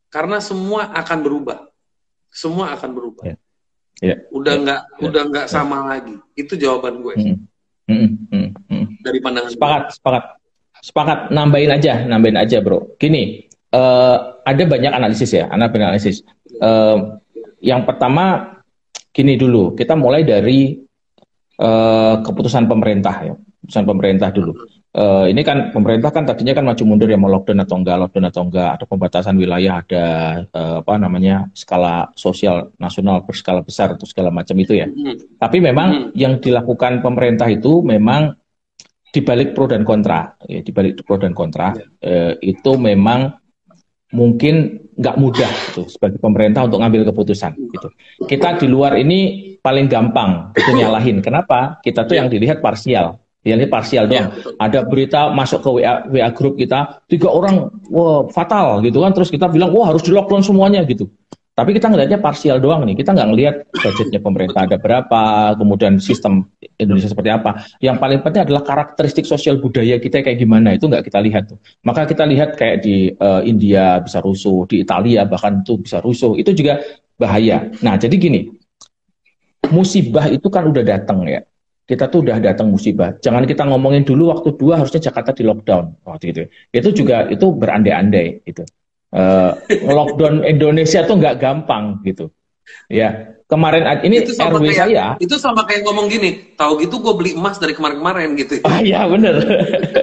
karena 0.09 0.41
semua 0.41 0.89
akan 0.97 1.19
berubah. 1.21 1.59
Semua 2.33 2.73
akan 2.73 2.91
berubah. 2.97 3.25
Yeah 3.29 3.41
Ya. 3.99 4.17
Udah 4.31 4.55
nggak 4.63 4.81
ya. 4.99 5.07
udah 5.11 5.23
nggak 5.27 5.47
ya. 5.47 5.53
sama 5.53 5.79
lagi. 5.91 6.15
Itu 6.39 6.55
jawaban 6.55 7.03
gue. 7.03 7.15
Hmm. 7.19 7.37
Hmm. 7.89 8.49
Hmm. 8.69 8.85
Dari 9.03 9.19
pandangan 9.19 9.51
sepakat, 9.51 9.83
gue. 9.83 9.95
sepakat, 9.99 10.25
sepakat. 10.85 11.19
Nambahin 11.35 11.73
aja, 11.73 12.05
nambahin 12.07 12.39
aja, 12.39 12.59
bro. 12.63 12.95
Gini, 13.01 13.49
uh, 13.75 14.39
ada 14.45 14.63
banyak 14.65 14.93
analisis 14.93 15.35
ya, 15.35 15.49
analisis. 15.51 16.23
Uh, 16.61 17.19
yang 17.59 17.83
pertama, 17.83 18.59
gini 19.11 19.35
dulu, 19.35 19.75
kita 19.75 19.99
mulai 19.99 20.23
dari 20.23 20.79
uh, 21.59 22.23
keputusan 22.23 22.71
pemerintah 22.71 23.17
ya. 23.25 23.35
Keputusan 23.59 23.85
pemerintah 23.85 24.31
dulu. 24.31 24.55
Uh, 24.89 25.29
ini 25.29 25.45
kan 25.45 25.71
pemerintah 25.71 26.09
kan 26.09 26.25
tadinya 26.25 26.57
kan 26.57 26.65
maju 26.65 26.83
mundur 26.89 27.07
ya 27.13 27.21
mau 27.21 27.29
lockdown 27.29 27.61
atau 27.61 27.77
enggak, 27.77 27.97
lockdown 28.01 28.27
atau 28.33 28.43
enggak, 28.49 28.71
ada 28.81 28.85
pembatasan 28.89 29.37
wilayah, 29.37 29.85
ada 29.85 30.05
uh, 30.51 30.81
apa 30.81 30.95
namanya 30.97 31.53
skala 31.53 32.09
sosial 32.17 32.73
nasional 32.81 33.21
berskala 33.23 33.61
besar 33.61 33.95
atau 33.95 34.09
segala 34.09 34.33
macam 34.33 34.57
itu 34.57 34.75
ya. 34.75 34.89
Mm. 34.89 35.39
Tapi 35.39 35.61
memang 35.61 35.89
mm. 35.93 36.17
yang 36.17 36.41
dilakukan 36.41 37.05
pemerintah 37.05 37.47
itu 37.53 37.85
memang 37.85 38.33
dibalik 39.13 39.53
pro 39.53 39.69
dan 39.69 39.85
kontra, 39.85 40.35
ya, 40.49 40.65
dibalik 40.65 41.05
pro 41.05 41.21
dan 41.21 41.37
kontra 41.37 41.77
yeah. 41.77 42.33
uh, 42.33 42.33
itu 42.41 42.81
memang 42.81 43.37
mungkin 44.09 44.89
nggak 44.99 45.17
mudah 45.21 45.53
gitu, 45.69 45.85
sebagai 45.87 46.19
pemerintah 46.19 46.65
untuk 46.65 46.81
ngambil 46.81 47.13
keputusan 47.13 47.55
gitu. 47.55 47.89
Kita 48.25 48.57
di 48.57 48.67
luar 48.67 48.97
ini 48.99 49.53
paling 49.61 49.87
gampang 49.87 50.51
itu 50.57 50.75
nyalahin. 50.75 51.21
Kenapa? 51.21 51.77
Kita 51.85 52.09
tuh 52.09 52.19
yang 52.19 52.33
dilihat 52.33 52.65
parsial. 52.65 53.21
Ya, 53.49 53.57
ini 53.57 53.65
parsial 53.65 54.05
doang. 54.05 54.29
Ya, 54.29 54.53
Ada 54.61 54.85
berita 54.85 55.33
masuk 55.33 55.65
ke 55.65 55.71
WA, 55.81 56.05
WA 56.13 56.29
grup 56.37 56.61
kita, 56.61 57.01
tiga 57.09 57.33
orang, 57.33 57.73
wah 57.89 58.29
fatal 58.29 58.85
gitu 58.85 59.01
kan. 59.01 59.17
Terus 59.17 59.33
kita 59.33 59.49
bilang, 59.49 59.73
wah 59.73 59.89
harus 59.89 60.05
di 60.05 60.13
lockdown 60.13 60.45
semuanya 60.45 60.85
gitu. 60.85 61.09
Tapi 61.59 61.75
kita 61.75 61.91
ngelihatnya 61.91 62.23
parsial 62.23 62.63
doang 62.63 62.87
nih. 62.87 62.95
Kita 63.03 63.11
nggak 63.11 63.29
ngelihat 63.35 63.55
budgetnya 63.75 64.23
pemerintah 64.23 64.63
ada 64.63 64.79
berapa, 64.79 65.23
kemudian 65.59 65.99
sistem 65.99 66.47
Indonesia 66.79 67.11
seperti 67.11 67.35
apa. 67.35 67.67
Yang 67.83 67.99
paling 67.99 68.21
penting 68.23 68.47
adalah 68.47 68.63
karakteristik 68.63 69.27
sosial 69.27 69.59
budaya 69.59 69.99
kita 69.99 70.23
kayak 70.23 70.39
gimana. 70.39 70.79
Itu 70.79 70.87
nggak 70.87 71.11
kita 71.11 71.19
lihat 71.19 71.51
tuh. 71.51 71.59
Maka 71.83 72.07
kita 72.07 72.31
lihat 72.31 72.55
kayak 72.55 72.87
di 72.87 73.11
uh, 73.11 73.43
India 73.43 73.99
bisa 73.99 74.23
rusuh, 74.23 74.71
di 74.71 74.87
Italia 74.87 75.27
bahkan 75.27 75.67
tuh 75.67 75.83
bisa 75.83 75.99
rusuh. 75.99 76.39
Itu 76.39 76.55
juga 76.55 76.79
bahaya. 77.19 77.67
Nah, 77.83 77.99
jadi 77.99 78.15
gini, 78.15 78.55
musibah 79.75 80.31
itu 80.31 80.47
kan 80.47 80.63
udah 80.71 80.87
datang 80.87 81.27
ya 81.27 81.43
kita 81.89 82.05
tuh 82.13 82.21
udah 82.21 82.37
datang 82.37 82.69
musibah. 82.69 83.17
Jangan 83.17 83.49
kita 83.49 83.65
ngomongin 83.65 84.05
dulu 84.05 84.29
waktu 84.29 84.53
dua 84.61 84.85
harusnya 84.85 85.01
Jakarta 85.09 85.33
di 85.33 85.43
lockdown 85.49 86.05
waktu 86.05 86.25
itu. 86.37 86.43
Itu 86.69 86.93
juga 86.93 87.25
itu 87.33 87.49
berandai-andai 87.49 88.45
itu. 88.45 88.63
Uh, 89.09 89.57
lockdown 89.89 90.45
Indonesia 90.45 91.01
tuh 91.09 91.17
nggak 91.17 91.41
gampang 91.41 92.05
gitu. 92.05 92.29
Ya 92.89 93.39
kemarin 93.49 93.83
ini 94.05 94.21
itu 94.23 94.37
RW 94.37 94.61
kayak, 94.61 94.77
saya. 94.77 95.05
Itu 95.17 95.41
sama 95.41 95.65
kayak 95.65 95.89
ngomong 95.89 96.13
gini, 96.13 96.53
tahu 96.55 96.85
gitu 96.85 97.01
gue 97.01 97.15
beli 97.17 97.33
emas 97.33 97.57
dari 97.57 97.73
kemarin-kemarin 97.73 98.37
gitu. 98.37 98.61
Ah 98.69 98.85
iya 98.85 99.09
bener. 99.09 99.41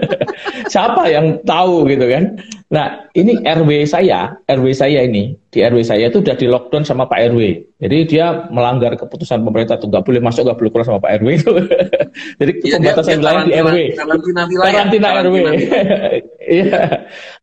Siapa 0.73 1.05
yang 1.13 1.45
tahu 1.45 1.85
gitu 1.85 2.09
kan? 2.09 2.41
Nah 2.73 3.05
ini 3.13 3.37
RW 3.45 3.85
saya, 3.85 4.33
RW 4.49 4.73
saya 4.73 5.05
ini 5.05 5.37
di 5.53 5.61
RW 5.61 5.85
saya 5.85 6.09
itu 6.09 6.25
udah 6.25 6.33
di 6.33 6.49
lockdown 6.49 6.81
sama 6.81 7.05
Pak 7.05 7.37
RW. 7.37 7.41
Jadi 7.85 7.97
dia 8.09 8.49
melanggar 8.49 8.97
keputusan 8.97 9.45
pemerintah 9.45 9.77
tuh 9.77 9.93
nggak 9.93 10.01
boleh 10.09 10.21
masuk, 10.25 10.49
nggak 10.49 10.57
boleh 10.57 10.71
keluar 10.73 10.85
sama 10.89 10.99
Pak 11.05 11.11
RW 11.21 11.27
itu. 11.37 11.51
Jadi 12.41 12.51
ya, 12.65 12.81
pembatasan 12.81 13.21
wilayah 13.21 13.43
di 13.45 13.53
RW. 13.53 13.77
Karantina 13.93 14.41
wilayah. 14.49 14.73
Karantina, 14.73 15.07
RW. 15.21 15.35
Iya. 16.45 16.81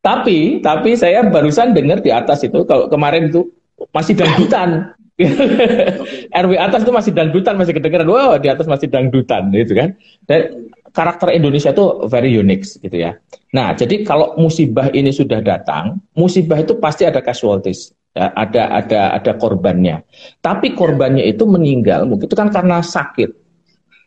tapi 0.02 0.62
tapi 0.62 0.94
saya 0.98 1.26
barusan 1.30 1.74
dengar 1.74 2.02
di 2.02 2.10
atas 2.10 2.42
itu 2.42 2.66
kalau 2.66 2.90
kemarin 2.90 3.30
itu 3.30 3.46
masih 3.94 4.18
dangdutan. 4.18 4.98
RW 6.42 6.52
atas 6.56 6.82
itu 6.82 6.92
masih 6.92 7.12
dangdutan, 7.12 7.54
masih 7.60 7.76
kedengeran. 7.76 8.08
Wow, 8.08 8.40
di 8.40 8.48
atas 8.48 8.64
masih 8.64 8.88
dangdutan 8.88 9.52
gitu 9.52 9.76
kan. 9.76 9.94
Dan 10.24 10.72
karakter 10.92 11.32
Indonesia 11.32 11.72
itu 11.72 12.08
very 12.08 12.32
unique 12.32 12.64
gitu 12.64 12.96
ya. 12.96 13.16
Nah, 13.52 13.76
jadi 13.76 14.04
kalau 14.04 14.36
musibah 14.40 14.88
ini 14.92 15.12
sudah 15.12 15.40
datang, 15.44 16.00
musibah 16.16 16.60
itu 16.60 16.76
pasti 16.80 17.04
ada 17.04 17.20
casualties, 17.20 17.92
ya, 18.16 18.32
ada 18.36 18.80
ada 18.80 19.00
ada 19.20 19.32
korbannya. 19.36 20.04
Tapi 20.40 20.72
korbannya 20.76 21.24
itu 21.28 21.44
meninggal 21.48 22.08
mungkin 22.08 22.28
itu 22.28 22.36
kan 22.36 22.48
karena 22.52 22.80
sakit, 22.80 23.30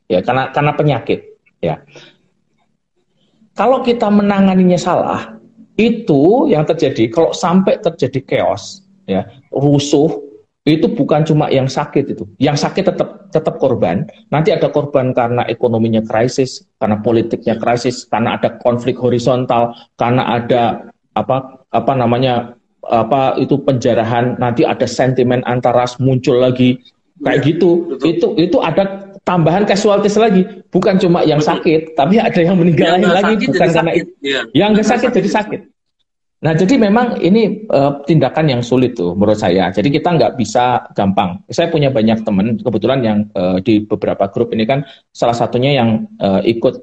ya 0.10 0.22
karena 0.26 0.50
karena 0.54 0.72
penyakit, 0.74 1.20
ya. 1.62 1.82
Kalau 3.56 3.80
kita 3.86 4.12
menanganinya 4.12 4.76
salah, 4.76 5.40
itu 5.80 6.52
yang 6.52 6.68
terjadi 6.68 7.08
kalau 7.08 7.32
sampai 7.32 7.80
terjadi 7.80 8.20
chaos, 8.28 8.84
ya 9.08 9.24
rusuh, 9.54 10.12
itu 10.66 10.90
bukan 10.90 11.22
cuma 11.22 11.46
yang 11.54 11.70
sakit 11.70 12.18
itu. 12.18 12.26
Yang 12.42 12.66
sakit 12.66 12.90
tetap 12.90 13.30
tetap 13.30 13.62
korban. 13.62 14.10
Nanti 14.34 14.50
ada 14.50 14.74
korban 14.74 15.14
karena 15.14 15.46
ekonominya 15.46 16.02
krisis, 16.02 16.66
karena 16.82 16.98
politiknya 17.06 17.62
krisis, 17.62 18.10
karena 18.10 18.34
ada 18.34 18.58
konflik 18.66 18.98
horizontal, 18.98 19.78
karena 19.94 20.26
ada 20.42 20.90
apa 21.14 21.62
apa 21.70 21.94
namanya 21.94 22.58
apa 22.82 23.38
itu 23.38 23.62
penjarahan, 23.62 24.42
nanti 24.42 24.66
ada 24.66 24.90
sentimen 24.90 25.46
antaras 25.46 26.02
muncul 26.02 26.42
lagi 26.42 26.82
kayak 27.22 27.46
ya, 27.46 27.48
gitu. 27.54 27.70
Betul. 27.86 28.06
Itu 28.10 28.28
itu 28.42 28.58
ada 28.58 29.14
tambahan 29.22 29.70
casualties 29.70 30.18
lagi, 30.18 30.46
bukan 30.74 30.98
cuma 30.98 31.22
yang 31.22 31.42
sakit, 31.42 31.94
tapi 31.94 32.18
ada 32.18 32.42
yang 32.42 32.58
meninggal 32.58 32.98
yang 32.98 33.14
lagi 33.14 33.38
bukan 33.38 33.70
karena 33.70 33.94
itu. 33.94 34.10
Ya. 34.26 34.42
Yang 34.58 34.70
nggak 34.82 34.88
sakit 34.98 35.10
jadi 35.14 35.30
sakit. 35.30 35.62
Nah, 36.36 36.52
jadi 36.52 36.76
memang 36.76 37.24
ini 37.24 37.64
uh, 37.72 38.04
tindakan 38.04 38.52
yang 38.52 38.62
sulit 38.62 38.94
tuh 38.94 39.16
menurut 39.16 39.40
saya. 39.40 39.72
Jadi 39.72 39.88
kita 39.88 40.14
nggak 40.14 40.36
bisa 40.36 40.84
gampang. 40.92 41.42
Saya 41.48 41.72
punya 41.72 41.90
banyak 41.90 42.28
teman 42.28 42.60
kebetulan 42.60 43.00
yang 43.02 43.18
uh, 43.34 43.58
di 43.64 43.82
beberapa 43.82 44.28
grup 44.28 44.52
ini 44.52 44.68
kan 44.68 44.84
salah 45.16 45.34
satunya 45.34 45.80
yang 45.80 46.06
uh, 46.20 46.44
ikut 46.44 46.76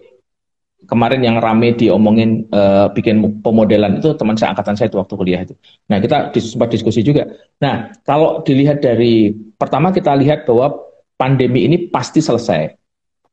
kemarin 0.88 1.22
yang 1.22 1.38
rame 1.38 1.78
diomongin 1.78 2.48
uh, 2.50 2.90
bikin 2.90 3.22
pemodelan 3.38 4.02
itu 4.02 4.16
teman 4.18 4.34
saya 4.34 4.50
angkatan 4.56 4.74
saya 4.74 4.90
itu 4.90 4.98
waktu 4.98 5.14
kuliah 5.14 5.40
itu. 5.46 5.54
Nah, 5.86 6.02
kita 6.02 6.34
sempat 6.42 6.72
diskusi 6.72 7.04
juga. 7.06 7.28
Nah, 7.62 7.92
kalau 8.02 8.42
dilihat 8.42 8.82
dari 8.82 9.30
pertama 9.54 9.94
kita 9.94 10.16
lihat 10.18 10.42
bahwa 10.48 10.74
pandemi 11.14 11.70
ini 11.70 11.86
pasti 11.86 12.18
selesai. 12.18 12.74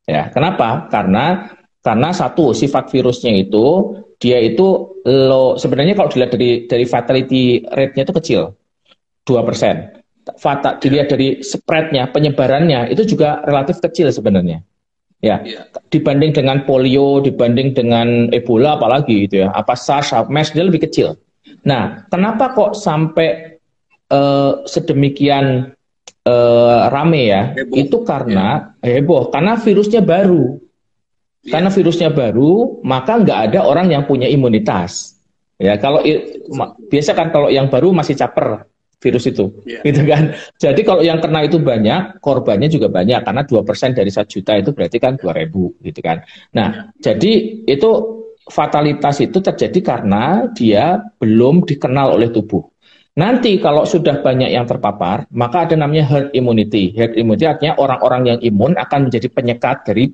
Ya, 0.05 0.29
kenapa? 0.29 0.89
Karena 0.93 1.57
karena 1.79 2.11
satu 2.11 2.51
sifat 2.51 2.91
virusnya 2.91 3.33
itu 3.39 3.95
dia 4.19 4.35
itu 4.43 4.99
lo 5.07 5.55
sebenarnya 5.55 5.95
kalau 5.95 6.11
dilihat 6.11 6.31
dari 6.35 6.67
dari 6.67 6.85
fatality 6.85 7.63
rate-nya 7.63 8.03
itu 8.03 8.15
kecil. 8.19 8.41
2%. 9.23 9.99
Fata, 10.37 10.77
dilihat 10.77 11.09
dari 11.09 11.41
spread-nya, 11.41 12.09
penyebarannya 12.13 12.89
itu 12.93 13.15
juga 13.15 13.41
relatif 13.45 13.81
kecil 13.81 14.13
sebenarnya. 14.13 14.61
Ya, 15.19 15.43
yeah. 15.43 15.67
dibanding 15.91 16.31
dengan 16.31 16.63
polio, 16.63 17.19
dibanding 17.19 17.75
dengan 17.75 18.31
Ebola 18.31 18.79
apalagi 18.79 19.27
gitu 19.27 19.43
ya. 19.43 19.51
Apa 19.51 19.75
SARS, 19.75 20.15
MERS 20.31 20.55
dia 20.55 20.63
lebih 20.63 20.85
kecil. 20.87 21.19
Nah, 21.67 22.07
kenapa 22.07 22.55
kok 22.55 22.71
sampai 22.77 23.59
uh, 24.13 24.63
sedemikian 24.63 25.75
uh, 26.23 26.79
rame 26.87 27.21
ya? 27.27 27.51
Heboh. 27.51 27.75
Itu 27.75 27.97
karena 28.07 28.77
yeah. 28.79 29.01
heboh, 29.01 29.27
karena 29.33 29.59
virusnya 29.59 29.99
baru. 30.05 30.61
Iya. 31.39 31.51
Karena 31.55 31.69
virusnya 31.71 32.09
baru, 32.11 32.83
maka 32.83 33.19
nggak 33.23 33.39
ada 33.51 33.59
orang 33.63 33.87
yang 33.95 34.03
punya 34.03 34.27
imunitas. 34.27 35.15
Ya, 35.59 35.75
kalau 35.75 36.03
biasa 36.87 37.11
kan 37.15 37.31
kalau 37.35 37.51
yang 37.51 37.67
baru 37.67 37.91
masih 37.91 38.15
caper 38.15 38.67
virus 38.99 39.27
itu, 39.31 39.47
yeah. 39.63 39.83
gitu 39.87 40.03
kan. 40.03 40.35
Jadi 40.59 40.81
kalau 40.83 40.99
yang 41.03 41.23
kena 41.23 41.47
itu 41.47 41.59
banyak, 41.59 42.19
korbannya 42.19 42.67
juga 42.67 42.91
banyak 42.91 43.23
karena 43.23 43.43
dua 43.47 43.63
persen 43.63 43.95
dari 43.95 44.11
satu 44.11 44.39
juta 44.39 44.59
itu 44.59 44.75
berarti 44.75 44.99
kan 44.99 45.15
dua 45.15 45.31
ribu, 45.35 45.75
gitu 45.79 45.99
kan. 46.03 46.23
Nah, 46.55 46.91
yeah. 46.91 47.11
jadi 47.11 47.31
itu 47.67 47.89
fatalitas 48.49 49.23
itu 49.23 49.39
terjadi 49.39 49.79
karena 49.79 50.51
dia 50.51 50.99
belum 51.19 51.63
dikenal 51.63 52.19
oleh 52.19 52.31
tubuh. 52.31 52.65
Nanti 53.19 53.59
kalau 53.59 53.83
sudah 53.83 54.23
banyak 54.23 54.47
yang 54.51 54.63
terpapar, 54.63 55.27
maka 55.35 55.67
ada 55.67 55.75
namanya 55.75 56.07
herd 56.07 56.31
immunity. 56.31 56.95
Herd 56.95 57.19
immunity 57.19 57.51
artinya 57.51 57.75
orang-orang 57.75 58.35
yang 58.35 58.39
imun 58.39 58.79
akan 58.79 59.11
menjadi 59.11 59.27
penyekat 59.27 59.83
dari 59.83 60.07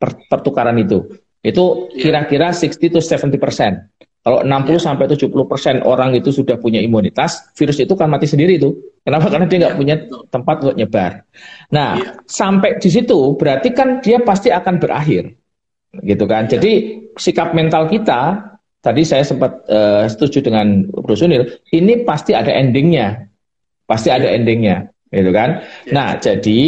pertukaran 0.00 0.76
itu. 0.80 1.04
Itu 1.40 1.88
iya. 1.92 2.00
kira-kira 2.08 2.52
60 2.52 2.92
to 2.92 3.00
70 3.00 3.36
persen. 3.36 3.88
Kalau 4.20 4.44
60 4.44 4.52
yeah. 4.52 4.76
sampai 4.76 5.04
70 5.08 5.32
persen 5.48 5.80
orang 5.80 6.12
itu 6.12 6.28
sudah 6.28 6.60
punya 6.60 6.76
imunitas, 6.76 7.48
virus 7.56 7.80
itu 7.80 7.96
kan 7.96 8.12
mati 8.12 8.28
sendiri 8.28 8.60
itu. 8.60 8.76
Kenapa? 9.00 9.32
Karena 9.32 9.48
dia 9.48 9.64
nggak 9.64 9.72
yeah. 9.72 9.80
punya 9.80 9.96
tempat 10.28 10.56
untuk 10.60 10.76
nyebar. 10.76 11.24
Nah, 11.72 11.96
yeah. 11.96 12.20
sampai 12.28 12.76
di 12.76 12.92
situ 12.92 13.36
berarti 13.40 13.72
kan 13.72 14.04
dia 14.04 14.20
pasti 14.20 14.52
akan 14.52 14.76
berakhir, 14.76 15.32
gitu 16.04 16.24
kan. 16.28 16.44
Yeah. 16.44 16.52
Jadi 16.60 16.72
sikap 17.16 17.56
mental 17.56 17.88
kita 17.88 18.50
tadi 18.84 19.08
saya 19.08 19.24
sempat 19.24 19.64
uh, 19.72 20.04
setuju 20.04 20.44
dengan 20.52 20.84
Bro 20.88 21.16
Sunil, 21.16 21.48
ini 21.72 22.04
pasti 22.04 22.36
ada 22.36 22.52
endingnya, 22.52 23.24
pasti 23.88 24.12
ada 24.12 24.28
iya. 24.28 24.36
endingnya, 24.36 24.76
gitu 25.08 25.32
kan. 25.32 25.64
Nah, 25.96 26.20
jadi 26.20 26.60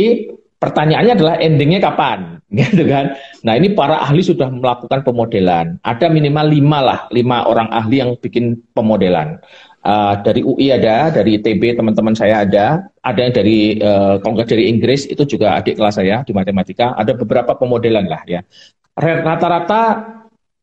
pertanyaannya 0.63 1.13
adalah 1.19 1.35
endingnya 1.43 1.83
kapan? 1.83 2.39
gitu 2.59 2.85
kan. 2.85 3.17
Nah 3.43 3.57
ini 3.57 3.73
para 3.73 3.99
ahli 4.05 4.21
sudah 4.21 4.53
melakukan 4.53 5.01
pemodelan. 5.03 5.81
Ada 5.83 6.13
minimal 6.13 6.47
lima 6.53 6.79
lah, 6.85 7.01
lima 7.09 7.49
orang 7.49 7.73
ahli 7.73 8.05
yang 8.05 8.15
bikin 8.21 8.61
pemodelan. 8.77 9.41
Uh, 9.83 10.15
dari 10.23 10.47
UI 10.47 10.71
ada, 10.71 11.11
dari 11.11 11.43
ITB 11.43 11.75
teman-teman 11.75 12.15
saya 12.15 12.47
ada, 12.47 12.87
ada 13.03 13.19
yang 13.19 13.35
dari 13.35 13.83
uh, 13.83 14.15
kalau 14.23 14.47
dari 14.47 14.71
Inggris 14.71 15.11
itu 15.11 15.27
juga 15.27 15.59
adik 15.59 15.75
kelas 15.75 15.99
saya 15.99 16.23
di 16.23 16.31
matematika. 16.31 16.95
Ada 16.95 17.19
beberapa 17.19 17.59
pemodelan 17.59 18.07
lah 18.07 18.23
ya. 18.29 18.47
Rata-rata 18.95 20.07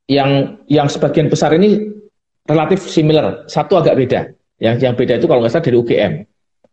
yang 0.07 0.61
yang 0.69 0.87
sebagian 0.87 1.27
besar 1.27 1.51
ini 1.57 1.89
relatif 2.47 2.85
similar, 2.85 3.49
satu 3.49 3.81
agak 3.81 3.97
beda. 3.97 4.21
Yang 4.61 4.75
yang 4.87 4.93
beda 4.95 5.13
itu 5.19 5.25
kalau 5.27 5.41
nggak 5.43 5.51
salah 5.51 5.65
dari 5.65 5.77
UGM. 5.77 6.13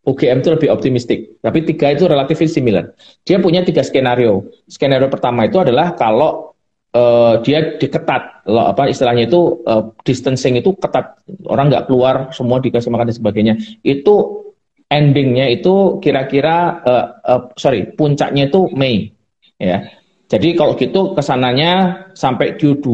UGM 0.06 0.38
itu 0.38 0.50
lebih 0.54 0.68
optimistik, 0.70 1.42
tapi 1.42 1.66
tiga 1.66 1.90
itu 1.90 2.06
relatif 2.06 2.38
similar. 2.46 2.94
Dia 3.26 3.42
punya 3.42 3.66
tiga 3.66 3.82
skenario. 3.82 4.46
Skenario 4.70 5.10
pertama 5.10 5.50
itu 5.50 5.58
adalah 5.58 5.98
kalau 5.98 6.54
uh, 6.94 7.42
dia 7.42 7.74
diketat. 7.74 8.46
Apa 8.46 8.86
istilahnya 8.86 9.26
itu 9.26 9.66
uh, 9.66 9.90
distancing 10.06 10.54
itu 10.62 10.78
ketat. 10.78 11.18
Orang 11.50 11.74
nggak 11.74 11.90
keluar 11.90 12.30
semua 12.30 12.62
dikasih 12.62 12.94
makan 12.94 13.10
dan 13.10 13.16
sebagainya. 13.18 13.54
Itu 13.82 14.46
endingnya 14.86 15.50
itu 15.50 15.98
kira-kira 15.98 16.78
uh, 16.86 17.06
uh, 17.26 17.42
sorry 17.58 17.90
puncaknya 17.90 18.46
itu 18.46 18.70
Mei. 18.78 19.10
Ya. 19.58 19.90
Jadi 20.26 20.54
kalau 20.58 20.78
gitu 20.78 21.14
ke 21.14 21.22
sananya 21.22 22.06
sampai 22.14 22.58
Q2 22.58 22.86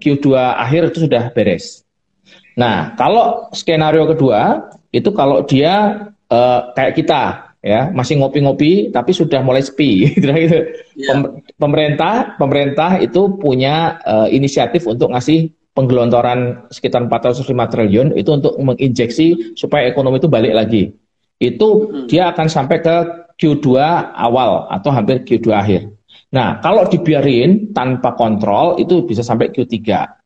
Q2 0.00 0.26
akhir 0.36 0.92
itu 0.92 1.08
sudah 1.08 1.32
beres. 1.32 1.84
Nah 2.56 2.96
kalau 2.96 3.48
skenario 3.52 4.04
kedua 4.08 4.68
itu 4.92 5.10
kalau 5.16 5.42
dia 5.48 6.06
uh, 6.28 6.60
kayak 6.76 6.94
kita 7.00 7.52
ya 7.62 7.88
masih 7.94 8.18
ngopi-ngopi 8.18 8.90
tapi 8.90 9.14
sudah 9.14 9.40
mulai 9.40 9.62
sepi 9.62 10.04
gitu 10.18 10.28
yeah. 10.28 11.22
pemerintah 11.56 12.34
pemerintah 12.36 12.98
itu 12.98 13.38
punya 13.38 14.02
uh, 14.04 14.28
inisiatif 14.28 14.84
untuk 14.84 15.14
ngasih 15.14 15.50
penggelontoran 15.72 16.68
sekitar 16.68 17.08
405 17.08 17.48
triliun 17.48 18.08
itu 18.16 18.30
untuk 18.32 18.54
menginjeksi 18.60 19.56
supaya 19.56 19.88
ekonomi 19.88 20.20
itu 20.20 20.28
balik 20.28 20.52
lagi. 20.52 20.92
Itu 21.40 21.88
hmm. 21.88 22.06
dia 22.12 22.30
akan 22.30 22.46
sampai 22.46 22.78
ke 22.84 22.96
Q2 23.40 23.66
awal 24.14 24.68
atau 24.68 24.92
hampir 24.92 25.24
Q2 25.24 25.48
akhir. 25.50 25.82
Nah 26.32 26.60
kalau 26.60 26.84
dibiarin 26.88 27.72
tanpa 27.72 28.12
kontrol 28.16 28.76
itu 28.76 29.04
bisa 29.08 29.24
sampai 29.24 29.48
Q3 29.52 29.76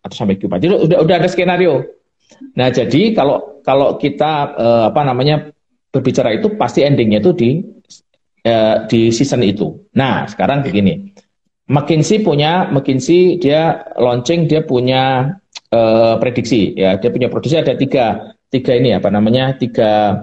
atau 0.02 0.14
sampai 0.14 0.38
Q4 0.38 0.54
jadi 0.58 0.74
udah 0.76 0.98
udah 1.02 1.14
ada 1.22 1.28
skenario. 1.30 1.82
Nah 2.58 2.68
jadi 2.74 3.14
kalau 3.14 3.55
kalau 3.66 3.98
kita 3.98 4.54
uh, 4.54 4.84
apa 4.94 5.02
namanya 5.02 5.50
berbicara 5.90 6.38
itu 6.38 6.54
pasti 6.54 6.86
endingnya 6.86 7.18
itu 7.18 7.34
di 7.34 7.50
uh, 8.46 8.86
di 8.86 9.10
season 9.10 9.42
itu. 9.42 9.90
Nah 9.98 10.30
sekarang 10.30 10.62
begini, 10.62 11.10
McKinsey 11.66 12.22
punya 12.22 12.70
McKinsey 12.70 13.42
dia 13.42 13.82
launching 13.98 14.46
dia 14.46 14.62
punya 14.62 15.34
uh, 15.74 16.14
prediksi 16.22 16.78
ya 16.78 16.94
dia 17.02 17.10
punya 17.10 17.26
prediksi 17.26 17.58
ada 17.58 17.74
tiga 17.74 18.38
tiga 18.46 18.72
ini 18.78 18.94
apa 18.94 19.10
namanya 19.10 19.58
tiga 19.58 20.22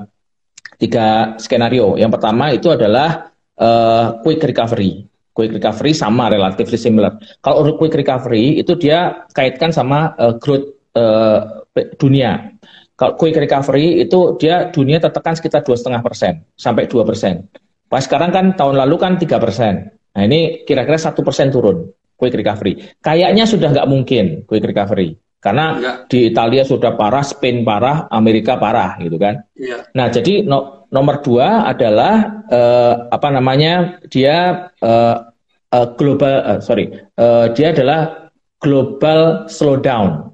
tiga 0.79 1.35
skenario. 1.35 1.99
Yang 1.99 2.11
pertama 2.15 2.55
itu 2.55 2.71
adalah 2.71 3.27
uh, 3.59 4.23
quick 4.23 4.39
recovery. 4.39 5.03
Quick 5.33 5.57
recovery 5.57 5.97
sama 5.97 6.29
relatively 6.29 6.77
similar. 6.77 7.17
Kalau 7.41 7.75
quick 7.75 7.97
recovery 7.97 8.61
itu 8.61 8.77
dia 8.77 9.25
kaitkan 9.33 9.73
sama 9.73 10.13
uh, 10.15 10.37
growth 10.37 10.77
uh, 10.93 11.65
dunia. 11.97 12.52
Kalau 12.93 13.17
quick 13.17 13.33
recovery 13.33 14.05
itu 14.05 14.37
dia 14.37 14.69
dunia 14.69 15.01
tertekan 15.01 15.33
sekitar 15.33 15.65
dua 15.65 15.73
setengah 15.73 16.05
persen 16.05 16.45
sampai 16.53 16.85
dua 16.85 17.01
persen. 17.01 17.49
Pas 17.89 18.05
sekarang 18.05 18.29
kan 18.29 18.45
tahun 18.53 18.77
lalu 18.85 18.95
kan 19.01 19.17
tiga 19.17 19.41
persen. 19.41 19.89
Nah 20.13 20.23
ini 20.25 20.61
kira-kira 20.61 21.01
satu 21.01 21.25
persen 21.25 21.49
turun 21.49 21.89
quick 22.13 22.37
recovery. 22.37 22.93
Kayaknya 23.01 23.49
sudah 23.49 23.73
nggak 23.73 23.89
mungkin 23.89 24.25
quick 24.45 24.61
recovery 24.61 25.17
karena 25.43 25.75
Enggak. 25.75 25.95
di 26.07 26.19
Italia 26.31 26.63
sudah 26.63 26.95
parah, 26.95 27.25
Spain 27.25 27.67
parah, 27.67 28.07
Amerika 28.13 28.55
parah 28.55 28.95
gitu 29.01 29.17
kan. 29.17 29.43
Ya. 29.57 29.83
Nah 29.91 30.07
jadi 30.13 30.45
no, 30.45 30.87
nomor 30.93 31.25
dua 31.25 31.65
adalah 31.65 32.45
uh, 32.47 33.09
apa 33.09 33.27
namanya 33.33 33.97
dia 34.07 34.69
uh, 34.85 35.33
uh, 35.73 35.87
global 35.97 36.33
uh, 36.45 36.59
sorry 36.61 36.93
uh, 37.17 37.49
dia 37.57 37.73
adalah 37.73 38.29
global 38.61 39.49
slowdown 39.49 40.32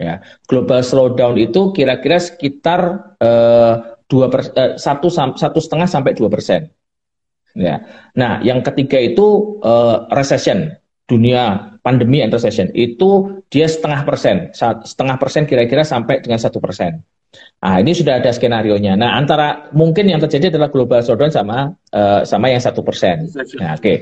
Ya, 0.00 0.24
global 0.48 0.80
slowdown 0.80 1.36
itu 1.36 1.76
kira-kira 1.76 2.16
sekitar 2.16 3.12
eh, 3.20 3.74
dua 4.08 4.26
uh, 4.32 4.80
satu 4.80 5.12
satu 5.12 5.58
setengah 5.60 5.84
sampai 5.84 6.16
dua 6.16 6.32
persen. 6.32 6.72
Ya, 7.52 7.84
nah 8.16 8.40
yang 8.40 8.64
ketiga 8.64 8.96
itu 8.96 9.60
uh, 9.60 10.08
recession 10.08 10.72
dunia 11.04 11.76
pandemi 11.84 12.24
and 12.24 12.32
recession 12.32 12.72
itu 12.72 13.42
dia 13.52 13.68
setengah 13.68 14.08
persen, 14.08 14.56
setengah 14.86 15.20
persen 15.20 15.44
kira-kira 15.44 15.84
sampai 15.84 16.24
dengan 16.24 16.40
satu 16.40 16.64
persen. 16.64 17.04
Nah, 17.60 17.76
ini 17.78 17.92
sudah 17.92 18.18
ada 18.24 18.32
skenario 18.32 18.74
nya. 18.80 18.96
Nah, 18.96 19.20
antara 19.20 19.68
mungkin 19.76 20.08
yang 20.08 20.18
terjadi 20.18 20.50
adalah 20.56 20.72
global 20.72 21.04
slowdown 21.04 21.30
sama 21.30 21.76
uh, 21.92 22.24
sama 22.24 22.48
yang 22.48 22.62
satu 22.62 22.80
persen. 22.80 23.28
Nah, 23.60 23.76
oke. 23.76 23.84
Okay. 23.84 23.96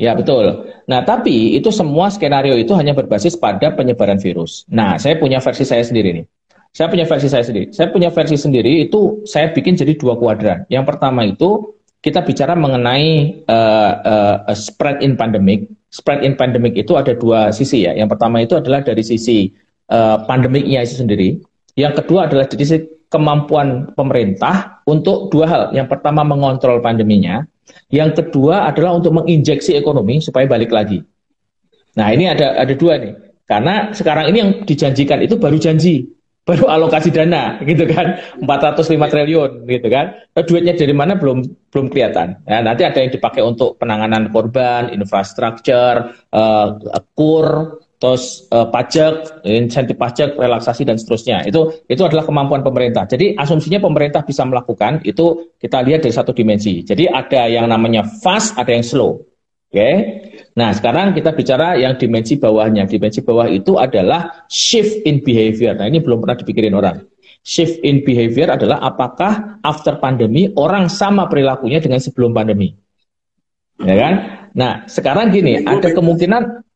Ya. 0.00 0.16
Betul. 0.16 0.72
Nah 0.88 1.04
tapi 1.04 1.60
itu 1.60 1.68
semua 1.68 2.08
skenario 2.08 2.56
itu 2.56 2.72
hanya 2.72 2.96
berbasis 2.96 3.36
pada 3.36 3.68
penyebaran 3.76 4.16
virus. 4.16 4.64
Nah 4.72 4.96
saya 4.96 5.20
punya 5.20 5.44
versi 5.44 5.68
saya 5.68 5.84
sendiri 5.84 6.16
nih. 6.16 6.26
Saya 6.70 6.86
punya 6.86 7.04
versi 7.04 7.28
saya 7.28 7.44
sendiri. 7.44 7.66
Saya 7.74 7.90
punya 7.90 8.08
versi 8.14 8.38
sendiri 8.38 8.86
itu 8.86 9.26
saya 9.26 9.50
bikin 9.50 9.76
jadi 9.76 9.92
dua 9.98 10.14
kuadran. 10.16 10.64
Yang 10.70 10.84
pertama 10.94 11.26
itu 11.26 11.76
kita 12.00 12.24
bicara 12.24 12.56
mengenai 12.56 13.42
uh, 13.44 13.92
uh, 14.48 14.54
spread 14.56 15.04
in 15.04 15.20
pandemic. 15.20 15.68
Spread 15.90 16.22
in 16.22 16.38
pandemic 16.38 16.78
itu 16.78 16.94
ada 16.96 17.12
dua 17.12 17.50
sisi 17.50 17.84
ya. 17.84 17.92
Yang 17.92 18.16
pertama 18.16 18.40
itu 18.40 18.54
adalah 18.56 18.80
dari 18.86 19.02
sisi 19.02 19.50
uh, 19.90 20.22
pandemiknya 20.24 20.86
itu 20.86 21.02
sendiri. 21.02 21.42
Yang 21.74 22.06
kedua 22.06 22.30
adalah 22.30 22.46
dari 22.46 22.62
sisi 22.62 22.78
kemampuan 23.10 23.90
pemerintah 23.98 24.80
untuk 24.86 25.28
dua 25.34 25.46
hal. 25.50 25.62
Yang 25.74 25.90
pertama 25.90 26.22
mengontrol 26.22 26.78
pandeminya. 26.78 27.42
Yang 27.90 28.10
kedua 28.24 28.70
adalah 28.70 28.96
untuk 28.98 29.14
menginjeksi 29.16 29.74
ekonomi 29.76 30.22
supaya 30.22 30.46
balik 30.46 30.70
lagi. 30.70 31.02
Nah 31.98 32.08
ini 32.14 32.30
ada 32.30 32.58
ada 32.58 32.74
dua 32.74 32.98
nih. 32.98 33.14
Karena 33.50 33.90
sekarang 33.90 34.30
ini 34.30 34.38
yang 34.38 34.50
dijanjikan 34.62 35.18
itu 35.26 35.34
baru 35.34 35.58
janji, 35.58 36.06
baru 36.46 36.70
alokasi 36.70 37.10
dana, 37.10 37.58
gitu 37.70 37.82
kan, 37.90 38.14
405 38.46 39.10
triliun, 39.10 39.50
gitu 39.66 39.88
kan. 39.90 40.14
Nah, 40.30 40.42
duitnya 40.46 40.78
dari 40.78 40.94
mana 40.94 41.18
belum 41.18 41.42
belum 41.74 41.86
kelihatan. 41.90 42.46
Nah, 42.46 42.60
nanti 42.62 42.86
ada 42.86 43.02
yang 43.02 43.10
dipakai 43.10 43.42
untuk 43.42 43.74
penanganan 43.82 44.30
korban, 44.30 44.94
infrastruktur, 44.94 46.14
uh, 46.30 46.78
kur, 47.18 47.82
terus 48.00 48.48
uh, 48.48 48.64
pajak, 48.72 49.44
insentif 49.44 50.00
pajak, 50.00 50.32
relaksasi 50.40 50.88
dan 50.88 50.96
seterusnya. 50.96 51.44
Itu 51.44 51.84
itu 51.84 52.00
adalah 52.00 52.24
kemampuan 52.24 52.64
pemerintah. 52.64 53.04
Jadi 53.04 53.36
asumsinya 53.36 53.76
pemerintah 53.76 54.24
bisa 54.24 54.40
melakukan 54.48 55.04
itu 55.04 55.52
kita 55.60 55.84
lihat 55.84 56.08
dari 56.08 56.14
satu 56.16 56.32
dimensi. 56.32 56.80
Jadi 56.80 57.04
ada 57.04 57.44
yang 57.44 57.68
namanya 57.68 58.08
fast, 58.08 58.56
ada 58.56 58.72
yang 58.72 58.80
slow. 58.80 59.20
Oke. 59.70 59.76
Okay? 59.76 59.94
Nah, 60.56 60.74
sekarang 60.74 61.14
kita 61.14 61.30
bicara 61.36 61.78
yang 61.78 61.94
dimensi 61.94 62.40
bawahnya. 62.40 62.88
Dimensi 62.88 63.20
bawah 63.22 63.46
itu 63.46 63.76
adalah 63.76 64.48
shift 64.50 65.04
in 65.06 65.20
behavior. 65.20 65.76
Nah, 65.76 65.86
ini 65.86 66.02
belum 66.02 66.24
pernah 66.24 66.40
dipikirin 66.40 66.74
orang. 66.74 67.04
Shift 67.44 67.84
in 67.86 68.02
behavior 68.02 68.50
adalah 68.50 68.82
apakah 68.82 69.62
after 69.62 70.00
pandemi 70.02 70.50
orang 70.56 70.88
sama 70.90 71.28
perilakunya 71.30 71.78
dengan 71.78 72.02
sebelum 72.02 72.34
pandemi. 72.34 72.74
Ya 73.80 73.94
kan? 73.96 74.14
Nah, 74.56 74.72
sekarang 74.90 75.30
gini, 75.30 75.62
ada 75.62 75.94
kemungkinan 75.94 76.66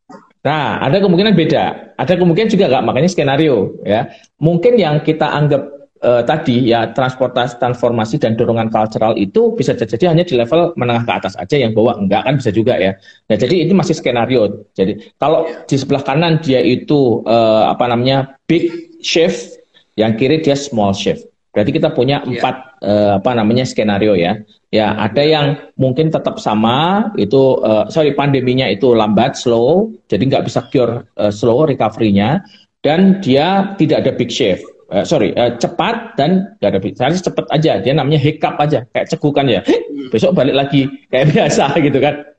Nah, 0.45 0.77
ada 0.77 1.01
kemungkinan 1.01 1.33
beda, 1.33 1.97
ada 1.97 2.15
kemungkinan 2.21 2.53
juga 2.53 2.69
nggak, 2.69 2.85
makanya 2.85 3.09
skenario 3.09 3.81
ya. 3.81 4.13
Mungkin 4.37 4.77
yang 4.77 5.01
kita 5.01 5.25
anggap 5.25 5.89
uh, 6.05 6.21
tadi 6.21 6.69
ya 6.69 6.93
transportasi, 6.93 7.57
transformasi 7.57 8.21
dan 8.21 8.37
dorongan 8.37 8.69
cultural 8.69 9.17
itu 9.17 9.57
bisa 9.57 9.73
jadi 9.73 10.13
hanya 10.13 10.21
di 10.21 10.37
level 10.37 10.77
menengah 10.77 11.09
ke 11.09 11.13
atas 11.17 11.35
aja, 11.41 11.57
yang 11.57 11.73
bawah 11.73 11.97
enggak 11.97 12.29
kan 12.29 12.37
bisa 12.37 12.53
juga 12.53 12.77
ya. 12.77 12.93
Nah, 13.33 13.37
jadi 13.41 13.65
ini 13.65 13.73
masih 13.73 13.97
skenario. 13.97 14.69
Jadi 14.77 15.17
kalau 15.17 15.49
di 15.65 15.77
sebelah 15.81 16.05
kanan 16.05 16.37
dia 16.45 16.61
itu 16.61 17.25
uh, 17.25 17.73
apa 17.73 17.89
namanya 17.89 18.37
big 18.45 18.69
shift, 19.01 19.57
yang 19.97 20.13
kiri 20.21 20.45
dia 20.45 20.61
small 20.61 20.93
shift. 20.93 21.25
Berarti 21.55 21.71
kita 21.71 21.95
punya 21.95 22.19
iya. 22.27 22.29
empat 22.35 22.57
yeah. 22.83 22.91
uh, 22.91 23.13
apa 23.23 23.31
namanya 23.39 23.63
skenario 23.63 24.19
ya. 24.19 24.43
Ya 24.75 24.91
ada 24.99 25.23
yang 25.23 25.71
mungkin 25.79 26.11
tetap 26.11 26.43
sama 26.43 27.09
itu 27.15 27.63
uh, 27.63 27.87
sorry 27.87 28.11
pandeminya 28.11 28.67
itu 28.67 28.91
lambat 28.91 29.39
slow 29.39 29.95
jadi 30.11 30.27
nggak 30.27 30.51
bisa 30.51 30.67
cure 30.75 31.07
uh, 31.15 31.31
slow 31.31 31.63
recovery-nya 31.63 32.43
dan 32.83 33.23
dia 33.23 33.79
tidak 33.79 34.03
ada 34.03 34.13
big 34.19 34.35
shift. 34.35 34.67
Uh, 34.91 35.07
sorry 35.07 35.31
uh, 35.39 35.55
cepat 35.63 36.19
dan 36.19 36.59
nggak 36.59 36.71
ada 36.75 36.81
big. 36.83 36.99
Saya 36.99 37.15
cepat 37.15 37.47
aja 37.55 37.79
dia 37.79 37.95
namanya 37.95 38.19
hiccup 38.19 38.59
aja 38.59 38.83
kayak 38.91 39.07
cegukan 39.15 39.47
ya. 39.47 39.63
Hmm. 39.63 40.11
Besok 40.13 40.35
balik 40.35 40.59
lagi 40.59 40.91
kayak 41.15 41.31
biasa 41.31 41.71
gitu 41.87 42.03
kan. 42.03 42.35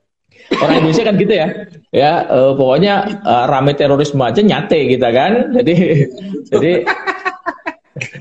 Orang 0.61 0.78
Indonesia 0.78 1.03
kan 1.09 1.16
gitu 1.18 1.34
ya, 1.34 1.47
ya 1.89 2.11
uh, 2.30 2.53
pokoknya 2.53 3.18
uh, 3.26 3.49
rame 3.49 3.74
terorisme 3.74 4.22
aja 4.22 4.45
nyate 4.45 4.78
gitu 4.93 5.01
kan, 5.01 5.49
jadi 5.57 5.76
jadi 6.53 6.72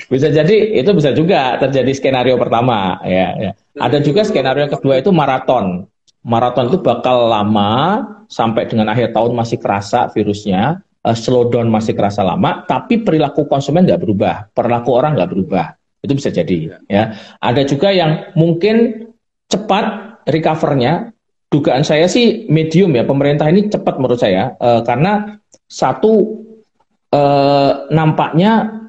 bisa 0.07 0.31
jadi 0.31 0.79
itu 0.79 0.91
bisa 0.95 1.11
juga 1.11 1.59
terjadi 1.59 1.91
skenario 1.95 2.39
pertama 2.39 3.03
ya, 3.03 3.35
ya. 3.35 3.51
Ada 3.75 3.99
juga 3.99 4.22
skenario 4.22 4.70
yang 4.70 4.75
kedua 4.75 5.03
itu 5.03 5.11
maraton. 5.11 5.91
Maraton 6.25 6.72
itu 6.72 6.79
bakal 6.81 7.29
lama 7.29 8.01
sampai 8.31 8.64
dengan 8.70 8.89
akhir 8.89 9.12
tahun 9.12 9.37
masih 9.37 9.61
kerasa 9.61 10.09
virusnya, 10.14 10.81
uh, 11.05 11.12
slowdown 11.12 11.68
masih 11.68 11.93
kerasa 11.93 12.25
lama, 12.25 12.64
tapi 12.64 13.03
perilaku 13.03 13.45
konsumen 13.45 13.85
nggak 13.85 14.01
berubah, 14.01 14.35
perilaku 14.57 14.91
orang 14.95 15.18
nggak 15.18 15.31
berubah. 15.31 15.66
Itu 16.01 16.16
bisa 16.16 16.33
jadi 16.33 16.81
ya. 16.89 17.16
Ada 17.43 17.66
juga 17.68 17.93
yang 17.93 18.33
mungkin 18.39 19.09
cepat 19.51 20.20
recovernya. 20.29 21.11
Dugaan 21.53 21.87
saya 21.87 22.11
sih 22.11 22.51
medium 22.51 22.91
ya. 22.99 23.07
Pemerintah 23.07 23.47
ini 23.47 23.70
cepat 23.70 24.03
menurut 24.03 24.18
saya 24.18 24.59
uh, 24.59 24.83
karena 24.83 25.39
satu 25.70 26.43
uh, 27.14 27.87
nampaknya 27.95 28.84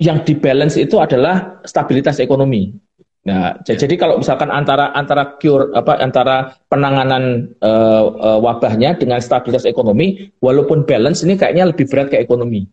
yang 0.00 0.24
di 0.24 0.32
balance 0.32 0.80
itu 0.80 0.96
adalah 0.96 1.60
stabilitas 1.68 2.18
ekonomi. 2.24 2.72
Nah, 3.20 3.52
ya. 3.68 3.76
jadi 3.76 4.00
kalau 4.00 4.16
misalkan 4.16 4.48
antara 4.48 4.96
antara 4.96 5.36
cure 5.36 5.76
apa 5.76 6.00
antara 6.00 6.56
penanganan 6.72 7.52
uh, 7.60 8.08
uh, 8.16 8.38
wabahnya 8.40 8.96
dengan 8.96 9.20
stabilitas 9.20 9.68
ekonomi, 9.68 10.32
walaupun 10.40 10.88
balance 10.88 11.20
ini 11.20 11.36
kayaknya 11.36 11.68
lebih 11.68 11.84
berat 11.84 12.08
ke 12.08 12.16
ekonomi. 12.16 12.64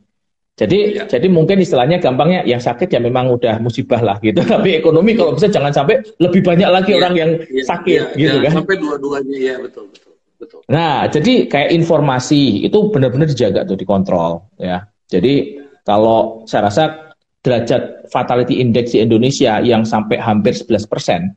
Jadi 0.57 0.97
ya. 0.97 1.03
jadi 1.05 1.27
mungkin 1.27 1.61
istilahnya 1.61 1.99
gampangnya 1.99 2.41
yang 2.47 2.57
sakit 2.57 2.89
ya 2.89 2.97
memang 3.03 3.27
udah 3.35 3.59
musibah 3.59 3.99
lah 3.99 4.17
gitu. 4.23 4.39
Tapi 4.55 4.79
ekonomi 4.79 5.19
kalau 5.19 5.35
bisa 5.35 5.51
jangan 5.51 5.75
sampai 5.75 5.99
lebih 6.17 6.39
banyak 6.39 6.69
lagi 6.71 6.95
ya, 6.95 6.97
orang 7.03 7.13
yang 7.19 7.31
ya, 7.51 7.63
sakit 7.67 8.01
ya, 8.15 8.17
gitu 8.17 8.37
kan. 8.39 8.51
Sampai 8.63 8.75
dua-duanya 8.79 9.35
ya 9.35 9.55
betul 9.59 9.91
betul 9.91 10.15
betul. 10.39 10.59
Nah, 10.71 11.11
jadi 11.11 11.51
kayak 11.51 11.75
informasi 11.75 12.63
itu 12.63 12.87
benar-benar 12.87 13.27
dijaga 13.27 13.67
tuh 13.67 13.75
dikontrol 13.75 14.47
ya. 14.55 14.87
Jadi 15.11 15.59
kalau 15.83 16.47
saya 16.47 16.71
rasa 16.71 17.06
derajat 17.47 18.11
fatality 18.11 18.59
index 18.59 18.91
di 18.91 18.99
Indonesia 18.99 19.63
yang 19.63 19.87
sampai 19.87 20.19
hampir 20.19 20.51
11 20.51 20.91
persen 20.91 21.31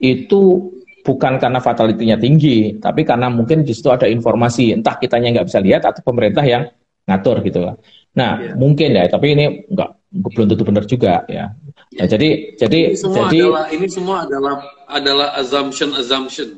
itu 0.00 0.72
bukan 1.04 1.36
karena 1.36 1.60
fatality-nya 1.60 2.16
tinggi, 2.16 2.80
tapi 2.80 3.04
karena 3.04 3.28
mungkin 3.28 3.64
di 3.64 3.76
situ 3.76 3.92
ada 3.92 4.08
informasi, 4.08 4.72
entah 4.72 4.96
kitanya 4.96 5.36
nggak 5.36 5.48
bisa 5.52 5.60
lihat 5.60 5.84
atau 5.84 6.00
pemerintah 6.00 6.44
yang 6.44 6.68
ngatur 7.04 7.44
gitu 7.44 7.60
lah. 7.60 7.76
Nah, 8.16 8.40
yeah. 8.40 8.56
mungkin 8.56 8.96
ya, 8.96 9.04
tapi 9.08 9.36
ini 9.36 9.68
nggak 9.68 9.90
belum 10.10 10.46
tentu 10.50 10.64
benar 10.66 10.84
juga 10.88 11.22
ya. 11.30 11.52
Nah, 11.94 12.06
jadi 12.06 12.58
jadi 12.58 12.80
ini 12.94 12.98
semua 12.98 13.16
jadi 13.28 13.40
adalah, 13.44 13.66
ini 13.70 13.86
semua 13.86 14.16
adalah 14.26 14.54
adalah 14.88 15.28
assumption 15.38 15.90
assumption. 15.94 16.48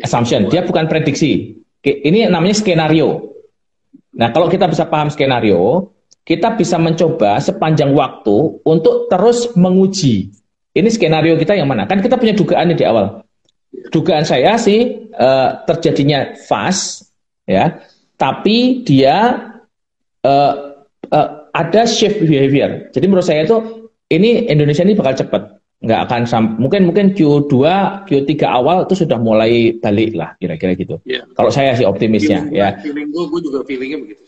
Assumption, 0.00 0.52
dia 0.52 0.62
bukan 0.64 0.86
prediksi. 0.86 1.56
Ini 1.80 2.28
namanya 2.28 2.56
skenario. 2.58 3.32
Nah, 4.16 4.32
kalau 4.32 4.50
kita 4.50 4.66
bisa 4.66 4.88
paham 4.88 5.08
skenario, 5.12 5.92
kita 6.26 6.58
bisa 6.58 6.74
mencoba 6.76 7.38
sepanjang 7.38 7.94
waktu 7.94 8.58
untuk 8.66 9.06
terus 9.06 9.54
menguji. 9.54 10.34
Ini 10.74 10.88
skenario 10.90 11.38
kita 11.38 11.54
yang 11.54 11.70
mana? 11.70 11.86
Kan 11.86 12.02
kita 12.02 12.18
punya 12.18 12.34
dugaan 12.34 12.74
di 12.74 12.82
awal. 12.82 13.22
Dugaan 13.94 14.26
saya 14.26 14.58
sih 14.58 15.06
uh, 15.14 15.62
terjadinya 15.64 16.34
fast, 16.34 17.14
ya, 17.46 17.78
tapi 18.18 18.82
dia 18.82 19.48
uh, 20.26 20.52
uh, 21.14 21.28
ada 21.54 21.86
shift 21.86 22.20
behavior. 22.26 22.90
Jadi 22.90 23.06
menurut 23.06 23.24
saya 23.24 23.46
itu 23.46 23.88
ini 24.10 24.50
Indonesia 24.50 24.82
ini 24.82 24.98
bakal 24.98 25.22
cepat, 25.22 25.42
nggak 25.86 26.00
akan 26.10 26.20
sam 26.26 26.44
mungkin 26.58 26.90
mungkin 26.90 27.14
Q2, 27.14 27.54
Q3 28.04 28.32
awal 28.44 28.84
itu 28.84 29.06
sudah 29.06 29.16
mulai 29.22 29.78
balik 29.78 30.18
lah 30.18 30.34
kira-kira 30.42 30.74
gitu. 30.74 30.98
Yeah. 31.06 31.24
Kalau 31.38 31.54
saya 31.54 31.72
sih 31.78 31.86
optimisnya, 31.86 32.50
feeling, 32.50 32.58
ya. 32.58 32.68
Feeling 32.82 33.08
gue, 33.14 33.24
gue 33.30 33.40
juga 33.46 33.58
feelingnya 33.62 33.98
begitu. 34.02 34.25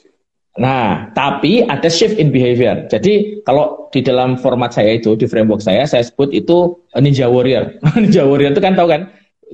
Nah, 0.59 1.15
tapi 1.15 1.63
ada 1.63 1.87
shift 1.87 2.19
in 2.19 2.35
behavior. 2.35 2.91
Jadi 2.91 3.41
kalau 3.47 3.87
di 3.95 4.03
dalam 4.03 4.35
format 4.35 4.75
saya 4.75 4.99
itu, 4.99 5.15
di 5.15 5.31
framework 5.31 5.63
saya, 5.63 5.87
saya 5.87 6.03
sebut 6.03 6.35
itu 6.35 6.75
Ninja 6.99 7.31
Warrior. 7.31 7.79
Ninja 8.03 8.27
Warrior 8.27 8.59
itu 8.59 8.63
kan 8.63 8.75
tahu 8.75 8.91
kan, 8.91 9.07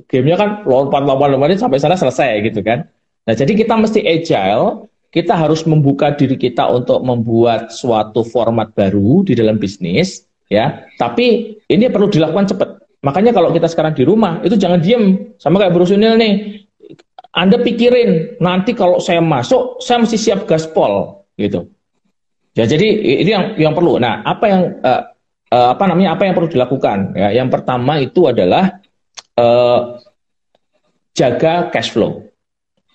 gamenya 0.09 0.35
kan 0.35 0.49
lompat-lompat-lompat 0.65 1.61
sampai 1.61 1.77
sana 1.77 1.93
selesai 1.93 2.41
gitu 2.49 2.65
kan. 2.65 2.89
Nah, 3.29 3.33
jadi 3.37 3.53
kita 3.53 3.77
mesti 3.77 4.01
agile, 4.01 4.89
kita 5.13 5.37
harus 5.37 5.61
membuka 5.69 6.09
diri 6.11 6.35
kita 6.41 6.65
untuk 6.73 7.05
membuat 7.05 7.69
suatu 7.69 8.25
format 8.25 8.73
baru 8.73 9.21
di 9.21 9.37
dalam 9.37 9.61
bisnis, 9.61 10.25
ya. 10.49 10.89
Tapi 10.97 11.57
ini 11.69 11.85
perlu 11.87 12.09
dilakukan 12.09 12.49
cepat. 12.49 12.69
Makanya 13.05 13.29
kalau 13.37 13.53
kita 13.53 13.69
sekarang 13.69 13.93
di 13.93 14.01
rumah, 14.01 14.41
itu 14.41 14.57
jangan 14.57 14.81
diem. 14.81 15.37
Sama 15.37 15.61
kayak 15.61 15.77
Bro 15.77 15.85
Sunil 15.85 16.17
nih, 16.17 16.64
anda 17.35 17.59
pikirin 17.59 18.39
nanti 18.39 18.71
kalau 18.71 19.03
saya 19.03 19.19
masuk, 19.19 19.83
saya 19.83 19.99
mesti 19.99 20.15
siap 20.15 20.47
gaspol 20.47 21.21
gitu. 21.35 21.67
Ya 22.55 22.63
jadi 22.63 22.87
ini 23.23 23.29
yang 23.29 23.45
yang 23.59 23.73
perlu. 23.75 23.99
Nah, 23.99 24.23
apa 24.23 24.45
yang 24.47 24.61
uh, 24.79 25.01
uh, 25.51 25.67
apa 25.75 25.83
namanya 25.91 26.15
apa 26.15 26.23
yang 26.23 26.33
perlu 26.33 26.47
dilakukan? 26.47 27.11
Ya, 27.11 27.35
yang 27.35 27.51
pertama 27.51 27.99
itu 27.99 28.31
adalah 28.31 28.79
uh, 29.35 29.99
jaga 31.11 31.67
cash 31.75 31.91
flow. 31.91 32.23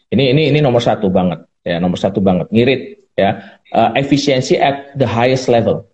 Ini 0.08 0.32
ini 0.32 0.48
ini 0.48 0.58
nomor 0.64 0.80
satu 0.80 1.12
banget 1.12 1.44
ya 1.60 1.76
nomor 1.76 2.00
satu 2.00 2.24
banget 2.24 2.48
ngirit 2.48 3.12
ya 3.14 3.60
uh, 3.76 3.90
efisiensi 3.92 4.56
at 4.56 4.96
the 4.96 5.04
highest 5.04 5.52
level. 5.52 5.84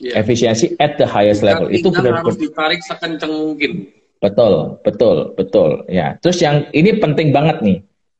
Yeah. 0.00 0.24
Efisiensi 0.24 0.74
at 0.80 0.96
the 0.96 1.06
highest 1.06 1.46
level 1.46 1.70
itu 1.70 1.92
benar-benar 1.92 2.26
harus 2.26 2.40
ditarik 2.40 2.80
sekencang 2.82 3.30
mungkin. 3.30 3.99
Betul, 4.20 4.76
betul, 4.84 5.32
betul. 5.32 5.88
Ya. 5.88 6.20
Terus 6.20 6.38
yang 6.44 6.68
ini 6.76 7.00
penting 7.00 7.32
banget 7.32 7.64
nih, 7.64 7.78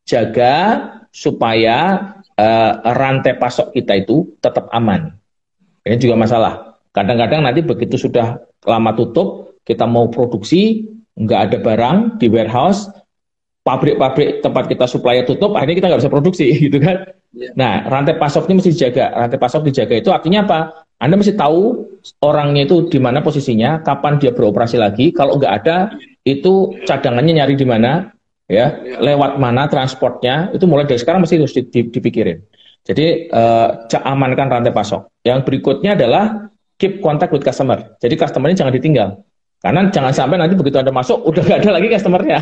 jaga 0.09 0.57
supaya 1.13 2.11
uh, 2.41 2.73
rantai 2.97 3.37
pasok 3.37 3.77
kita 3.77 4.01
itu 4.01 4.33
tetap 4.41 4.73
aman. 4.73 5.13
Ini 5.85 6.01
juga 6.01 6.17
masalah. 6.17 6.81
Kadang-kadang 6.97 7.45
nanti 7.45 7.61
begitu 7.61 8.01
sudah 8.01 8.41
lama 8.65 8.91
tutup, 8.97 9.61
kita 9.63 9.85
mau 9.85 10.09
produksi, 10.09 10.89
nggak 11.21 11.41
ada 11.53 11.57
barang 11.61 11.97
di 12.17 12.27
warehouse, 12.33 12.89
pabrik-pabrik 13.61 14.41
tempat 14.41 14.73
kita 14.73 14.89
supply 14.89 15.21
tutup, 15.29 15.53
akhirnya 15.53 15.85
kita 15.85 15.87
nggak 15.93 16.01
bisa 16.01 16.13
produksi, 16.13 16.47
gitu 16.67 16.81
kan? 16.81 17.13
Ya. 17.37 17.53
Nah, 17.55 17.87
rantai 17.87 18.17
pasoknya 18.17 18.59
mesti 18.59 18.73
dijaga. 18.73 19.13
Rantai 19.15 19.39
pasok 19.39 19.69
dijaga 19.69 19.95
itu 20.01 20.11
artinya 20.11 20.49
apa? 20.49 20.59
Anda 21.01 21.17
mesti 21.17 21.33
tahu 21.33 21.89
orangnya 22.21 22.69
itu 22.69 22.93
di 22.93 23.01
mana 23.01 23.25
posisinya, 23.25 23.81
kapan 23.81 24.21
dia 24.21 24.37
beroperasi 24.37 24.77
lagi. 24.77 25.17
Kalau 25.17 25.41
nggak 25.41 25.53
ada, 25.65 25.97
itu 26.29 26.77
cadangannya 26.85 27.41
nyari 27.41 27.57
di 27.57 27.65
mana, 27.65 28.13
ya, 28.45 28.77
lewat 29.01 29.41
mana 29.41 29.65
transportnya. 29.65 30.53
Itu 30.53 30.69
mulai 30.69 30.85
dari 30.85 31.01
sekarang 31.01 31.25
mesti 31.25 31.41
harus 31.41 31.57
dipikirin. 31.57 32.45
Jadi 32.85 33.33
uh, 33.33 33.89
amankan 34.05 34.53
rantai 34.53 34.77
pasok. 34.77 35.25
Yang 35.25 35.49
berikutnya 35.49 35.97
adalah 35.97 36.53
keep 36.77 37.01
contact 37.01 37.33
with 37.33 37.45
customer. 37.45 37.97
Jadi 37.97 38.21
customernya 38.21 38.65
jangan 38.65 38.75
ditinggal. 38.77 39.09
Karena 39.61 39.89
jangan 39.89 40.13
sampai 40.13 40.37
nanti 40.37 40.57
begitu 40.57 40.81
Anda 40.81 40.93
masuk, 40.93 41.25
udah 41.25 41.43
nggak 41.45 41.59
ada 41.65 41.71
lagi 41.81 41.89
customernya. 41.93 42.39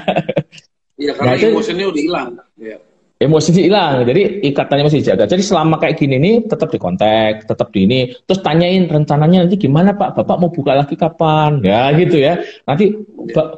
Iya, 0.98 1.14
karena 1.14 1.34
nah, 1.38 1.46
emosinya 1.46 1.86
udah 1.94 2.02
hilang. 2.02 2.28
Ya 2.58 2.78
emosi 3.18 3.50
hilang. 3.50 4.06
Jadi 4.06 4.46
ikatannya 4.46 4.86
masih 4.86 5.02
dijaga. 5.02 5.26
Jadi 5.26 5.42
selama 5.42 5.82
kayak 5.82 5.98
gini 5.98 6.16
nih 6.22 6.34
tetap 6.46 6.70
di 6.70 6.78
kontak 6.78 7.44
tetap 7.44 7.68
di 7.74 7.84
ini. 7.84 8.00
Terus 8.24 8.40
tanyain 8.40 8.86
rencananya 8.86 9.44
nanti 9.44 9.58
gimana 9.58 9.92
pak? 9.98 10.14
Bapak 10.14 10.36
mau 10.38 10.50
buka 10.50 10.78
lagi 10.78 10.94
kapan? 10.94 11.58
Ya 11.66 11.90
gitu 11.98 12.16
ya. 12.16 12.38
Nanti 12.64 12.94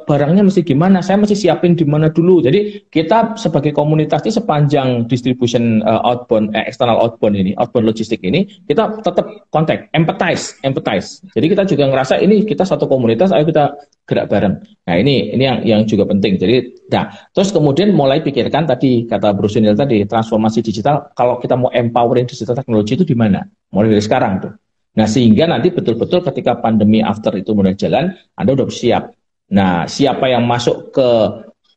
barangnya 0.09 0.41
mesti 0.49 0.65
gimana? 0.65 1.05
Saya 1.05 1.21
mesti 1.21 1.37
siapin 1.37 1.77
di 1.77 1.85
mana 1.85 2.09
dulu. 2.09 2.41
Jadi 2.41 2.89
kita 2.89 3.37
sebagai 3.37 3.71
komunitas 3.71 4.25
ini 4.25 4.33
sepanjang 4.33 5.05
distribution 5.05 5.85
uh, 5.85 6.01
outbound 6.01 6.57
eh, 6.57 6.65
external 6.65 6.97
outbound 6.97 7.37
ini 7.37 7.53
outbound 7.61 7.85
logistik 7.85 8.19
ini 8.25 8.49
kita 8.65 8.99
tetap 9.05 9.45
kontak 9.53 9.93
empathize 9.93 10.57
empathize. 10.65 11.21
Jadi 11.37 11.45
kita 11.53 11.63
juga 11.69 11.85
ngerasa 11.87 12.17
ini 12.17 12.43
kita 12.43 12.65
satu 12.65 12.89
komunitas 12.89 13.29
ayo 13.29 13.45
kita 13.45 13.77
gerak 14.11 14.27
bareng 14.27 14.59
nah 14.83 14.95
ini 14.99 15.31
ini 15.31 15.43
yang 15.47 15.59
yang 15.63 15.81
juga 15.87 16.03
penting 16.11 16.35
jadi 16.35 16.75
nah 16.91 17.07
terus 17.31 17.55
kemudian 17.55 17.95
mulai 17.95 18.19
pikirkan 18.19 18.67
tadi 18.67 19.07
kata 19.07 19.31
Bruce 19.31 19.61
Sunil 19.61 19.77
tadi, 19.77 20.01
transformasi 20.09 20.65
digital, 20.65 21.13
kalau 21.13 21.37
kita 21.37 21.53
mau 21.53 21.69
empowering 21.69 22.25
digital 22.25 22.57
teknologi 22.57 22.97
itu 22.97 23.05
di 23.05 23.13
mana? 23.13 23.45
Mulai 23.69 23.93
dari 23.93 24.01
sekarang 24.01 24.33
tuh. 24.41 24.53
Nah, 24.97 25.07
sehingga 25.07 25.45
nanti 25.47 25.69
betul-betul 25.69 26.25
ketika 26.25 26.57
pandemi 26.57 26.99
after 26.99 27.31
itu 27.37 27.53
mulai 27.53 27.77
jalan, 27.77 28.11
Anda 28.35 28.51
udah 28.57 28.67
siap. 28.67 29.13
Nah, 29.53 29.85
siapa 29.85 30.27
yang 30.27 30.43
masuk 30.49 30.91
ke 30.91 31.09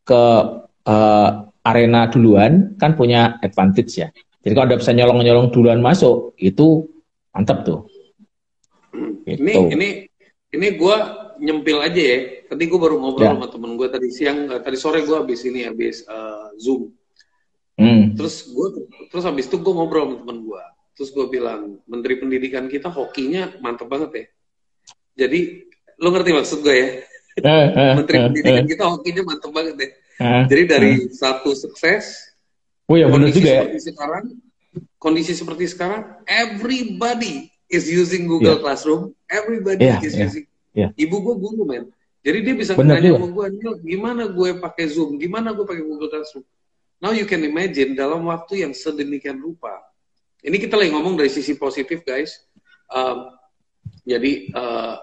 ke 0.08 0.22
uh, 0.88 1.28
arena 1.62 2.08
duluan 2.08 2.74
kan 2.80 2.96
punya 2.96 3.36
advantage 3.44 3.92
ya. 4.00 4.08
Jadi 4.42 4.52
kalau 4.56 4.66
Anda 4.72 4.78
bisa 4.80 4.92
nyolong-nyolong 4.96 5.52
duluan 5.52 5.84
masuk, 5.84 6.34
itu 6.40 6.88
mantap 7.36 7.62
tuh. 7.62 7.86
Gitu. 9.26 9.42
Ini 9.42 9.54
ini 9.74 9.88
ini 10.54 10.68
gue 10.74 10.96
nyempil 11.44 11.84
aja 11.84 12.00
ya. 12.00 12.18
Tadi 12.48 12.62
gue 12.64 12.80
baru 12.80 12.96
ngobrol 12.96 13.28
ya. 13.28 13.36
sama 13.36 13.46
temen 13.52 13.76
gue 13.76 13.88
tadi 13.92 14.08
siang, 14.08 14.48
eh, 14.48 14.60
tadi 14.64 14.76
sore 14.80 15.04
gue 15.04 15.16
habis 15.16 15.44
ini 15.44 15.68
habis 15.68 16.00
uh, 16.08 16.48
zoom 16.56 16.88
Hmm. 17.74 18.14
Terus 18.14 18.54
gue 18.54 18.86
terus 19.10 19.24
habis 19.26 19.50
itu 19.50 19.58
gue 19.58 19.74
ngobrol 19.74 20.06
sama 20.06 20.16
temen 20.22 20.38
gue. 20.46 20.62
Terus 20.94 21.10
gue 21.10 21.26
bilang, 21.26 21.82
Menteri 21.90 22.22
Pendidikan 22.22 22.70
kita 22.70 22.86
hokinya 22.86 23.50
mantep 23.58 23.90
banget 23.90 24.10
ya. 24.14 24.24
Jadi, 25.26 25.66
lo 25.98 26.14
ngerti 26.14 26.30
maksud 26.34 26.58
gue 26.62 26.74
ya? 26.74 26.88
Eh, 27.34 27.66
Menteri 27.98 28.30
Pendidikan 28.30 28.62
kita 28.62 28.84
hokinya 28.86 29.22
mantep 29.26 29.50
banget 29.50 29.74
ya. 29.74 29.88
Jadi 30.46 30.62
dari 30.70 30.92
satu 31.10 31.50
sukses, 31.50 32.30
oh 32.86 32.94
ya 32.94 33.10
benar 33.10 33.34
juga 33.34 33.50
ya. 33.50 33.62
Sekarang, 33.74 34.38
kondisi 35.02 35.34
seperti 35.34 35.66
sekarang, 35.66 36.22
everybody 36.30 37.50
is 37.66 37.90
using 37.90 38.30
Google 38.30 38.54
yeah. 38.54 38.62
Classroom, 38.62 39.18
everybody 39.26 39.82
yeah, 39.82 39.98
is 39.98 40.14
yeah, 40.14 40.30
using. 40.30 40.46
Yeah. 40.74 40.90
Ibu 40.98 41.16
gue 41.22 41.34
guru 41.38 41.62
men, 41.62 41.94
jadi 42.26 42.42
dia 42.42 42.54
bisa 42.58 42.74
nanya 42.74 43.14
sama 43.14 43.30
gue, 43.30 43.46
gimana 43.86 44.26
gue 44.26 44.58
pakai 44.58 44.90
Zoom, 44.90 45.22
gimana 45.22 45.54
gue 45.54 45.62
pakai 45.62 45.86
Google 45.86 46.10
Classroom 46.10 46.42
Now 47.04 47.12
you 47.12 47.28
can 47.28 47.44
imagine 47.44 47.92
dalam 47.92 48.24
waktu 48.24 48.64
yang 48.64 48.72
sedemikian 48.72 49.36
rupa. 49.36 49.76
Ini 50.40 50.56
kita 50.56 50.80
lagi 50.80 50.88
ngomong 50.88 51.20
dari 51.20 51.28
sisi 51.28 51.52
positif, 51.60 52.00
guys. 52.00 52.40
Um, 52.88 53.28
jadi 54.08 54.48
uh, 54.56 54.96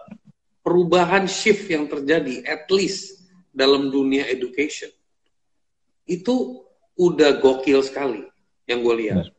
perubahan 0.65 1.29
shift 1.29 1.69
yang 1.69 1.85
terjadi, 1.85 2.41
at 2.41 2.65
least 2.73 3.21
dalam 3.53 3.93
dunia 3.93 4.25
education, 4.25 4.89
itu 6.09 6.65
udah 6.97 7.37
gokil 7.37 7.85
sekali 7.85 8.25
yang 8.65 8.81
gue 8.81 8.95
lihat. 9.05 9.29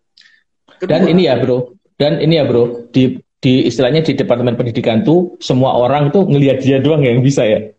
Kedua, 0.79 0.91
dan 0.91 1.11
ini 1.11 1.27
ya 1.27 1.43
bro, 1.43 1.75
dan 1.99 2.23
ini 2.23 2.39
ya 2.39 2.47
bro, 2.47 2.91
di 2.95 3.19
di 3.43 3.67
istilahnya 3.67 4.07
di 4.07 4.15
departemen 4.15 4.55
pendidikan 4.55 5.03
tuh 5.03 5.35
semua 5.43 5.75
orang 5.75 6.15
tuh 6.15 6.31
ngelihat 6.31 6.63
dia 6.63 6.79
doang 6.79 7.03
yang 7.03 7.19
bisa 7.19 7.43
ya. 7.43 7.75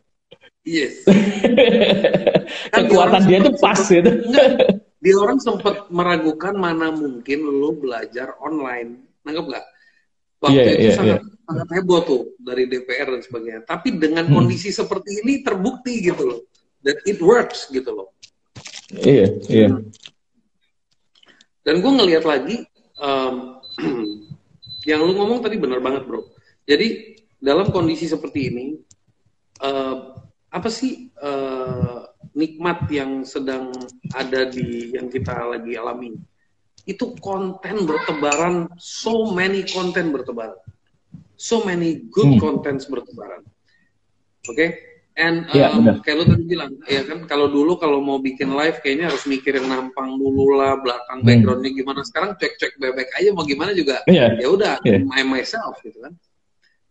Yes. 0.68 1.08
Kekuatan 2.76 3.24
dia 3.32 3.40
tuh 3.40 3.56
pas 3.64 3.80
gitu. 3.80 4.12
dia 5.04 5.16
orang 5.16 5.40
sempat 5.40 5.88
meragukan 5.88 6.56
mana 6.56 6.92
mungkin 6.92 7.48
lo 7.48 7.80
belajar 7.80 8.36
online. 8.44 9.08
Nanggap 9.24 9.46
nggak? 9.56 9.66
Waktu 10.44 10.60
yeah, 10.60 10.68
itu 10.76 10.84
yeah, 10.84 10.96
sangat, 11.00 11.20
yeah. 11.24 11.44
sangat 11.48 11.68
heboh 11.80 12.00
tuh 12.04 12.22
dari 12.44 12.68
DPR 12.68 13.08
dan 13.16 13.22
sebagainya. 13.24 13.62
Tapi 13.64 13.96
dengan 13.96 14.28
hmm. 14.28 14.36
kondisi 14.36 14.76
seperti 14.76 15.24
ini 15.24 15.48
terbukti 15.48 16.04
gitu 16.04 16.24
loh. 16.28 16.40
That 16.84 17.00
it 17.08 17.24
works 17.24 17.72
gitu 17.72 17.96
loh. 17.96 18.12
Iya, 18.92 19.08
yeah, 19.08 19.30
iya. 19.48 19.62
Yeah. 19.72 19.72
Dan 21.64 21.80
gue 21.80 21.92
ngelihat 21.96 22.28
lagi, 22.28 22.68
um, 23.00 23.64
yang 24.84 25.04
lu 25.04 25.16
ngomong 25.16 25.40
tadi 25.44 25.56
benar 25.60 25.80
banget 25.80 26.04
bro. 26.08 26.24
Jadi 26.64 27.20
dalam 27.40 27.72
kondisi 27.72 28.08
seperti 28.08 28.52
ini, 28.52 28.66
uh, 29.64 30.16
apa 30.54 30.70
sih 30.72 31.12
uh, 31.20 32.08
nikmat 32.36 32.88
yang 32.88 33.28
sedang 33.28 33.74
ada 34.16 34.48
di 34.48 34.96
yang 34.96 35.12
kita 35.12 35.34
lagi 35.58 35.76
alami? 35.76 36.16
Itu 36.84 37.16
konten 37.20 37.88
bertebaran, 37.88 38.68
so 38.80 39.32
many 39.32 39.64
konten 39.68 40.12
bertebaran, 40.12 40.60
so 41.40 41.64
many 41.64 42.08
good 42.12 42.38
hmm. 42.38 42.42
contents 42.44 42.88
bertebaran. 42.92 43.44
Oke, 44.44 44.56
okay? 44.56 44.70
And 45.14 45.46
um, 45.46 45.86
ya, 45.86 45.94
kayak 46.02 46.16
lu 46.18 46.26
tadi 46.26 46.44
bilang, 46.50 46.74
ya 46.90 47.06
kan 47.06 47.30
kalau 47.30 47.46
dulu 47.46 47.78
kalau 47.78 48.02
mau 48.02 48.18
bikin 48.18 48.50
live 48.50 48.82
kayaknya 48.82 49.14
harus 49.14 49.30
mikir 49.30 49.62
yang 49.62 49.70
nampang 49.70 50.18
dulu 50.18 50.58
lah, 50.58 50.74
belakang 50.82 51.22
hmm. 51.22 51.28
backgroundnya 51.30 51.70
gimana. 51.70 52.02
Sekarang 52.02 52.34
cek-cek 52.42 52.82
bebek 52.82 53.14
aja 53.14 53.30
mau 53.30 53.46
gimana 53.46 53.78
juga. 53.78 54.02
Yeah. 54.10 54.34
Ya 54.42 54.50
udah, 54.50 54.82
yeah. 54.82 55.06
my 55.06 55.22
myself 55.22 55.78
gitu 55.86 56.02
kan. 56.02 56.18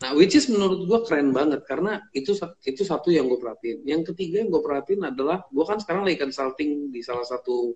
Nah, 0.06 0.14
which 0.14 0.38
is 0.38 0.46
menurut 0.46 0.86
gua 0.86 1.02
keren 1.02 1.34
banget 1.34 1.66
karena 1.66 1.98
itu 2.14 2.34
itu 2.62 2.82
satu 2.86 3.10
yang 3.10 3.26
gue 3.26 3.38
perhatiin. 3.42 3.86
Yang 3.86 4.14
ketiga 4.14 4.42
yang 4.42 4.54
gue 4.54 4.62
perhatiin 4.62 5.02
adalah 5.02 5.42
gua 5.50 5.74
kan 5.74 5.78
sekarang 5.82 6.06
lagi 6.06 6.18
consulting 6.22 6.94
di 6.94 7.02
salah 7.02 7.26
satu 7.26 7.74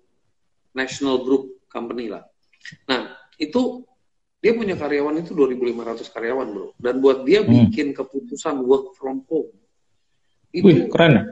national 0.71 1.27
group 1.27 1.59
company 1.67 2.07
lah. 2.07 2.23
Nah, 2.87 3.15
itu 3.35 3.83
dia 4.39 4.55
punya 4.55 4.79
karyawan 4.79 5.23
itu 5.23 5.35
2.500 5.35 6.07
karyawan 6.07 6.47
bro. 6.55 6.67
Dan 6.79 7.03
buat 7.03 7.27
dia 7.27 7.43
hmm. 7.43 7.51
bikin 7.51 7.91
keputusan 7.91 8.63
work 8.63 8.95
from 8.95 9.27
home 9.27 9.51
itu 10.57 10.65
Wih, 10.65 10.77
keren 10.89 11.13
ya? 11.13 11.23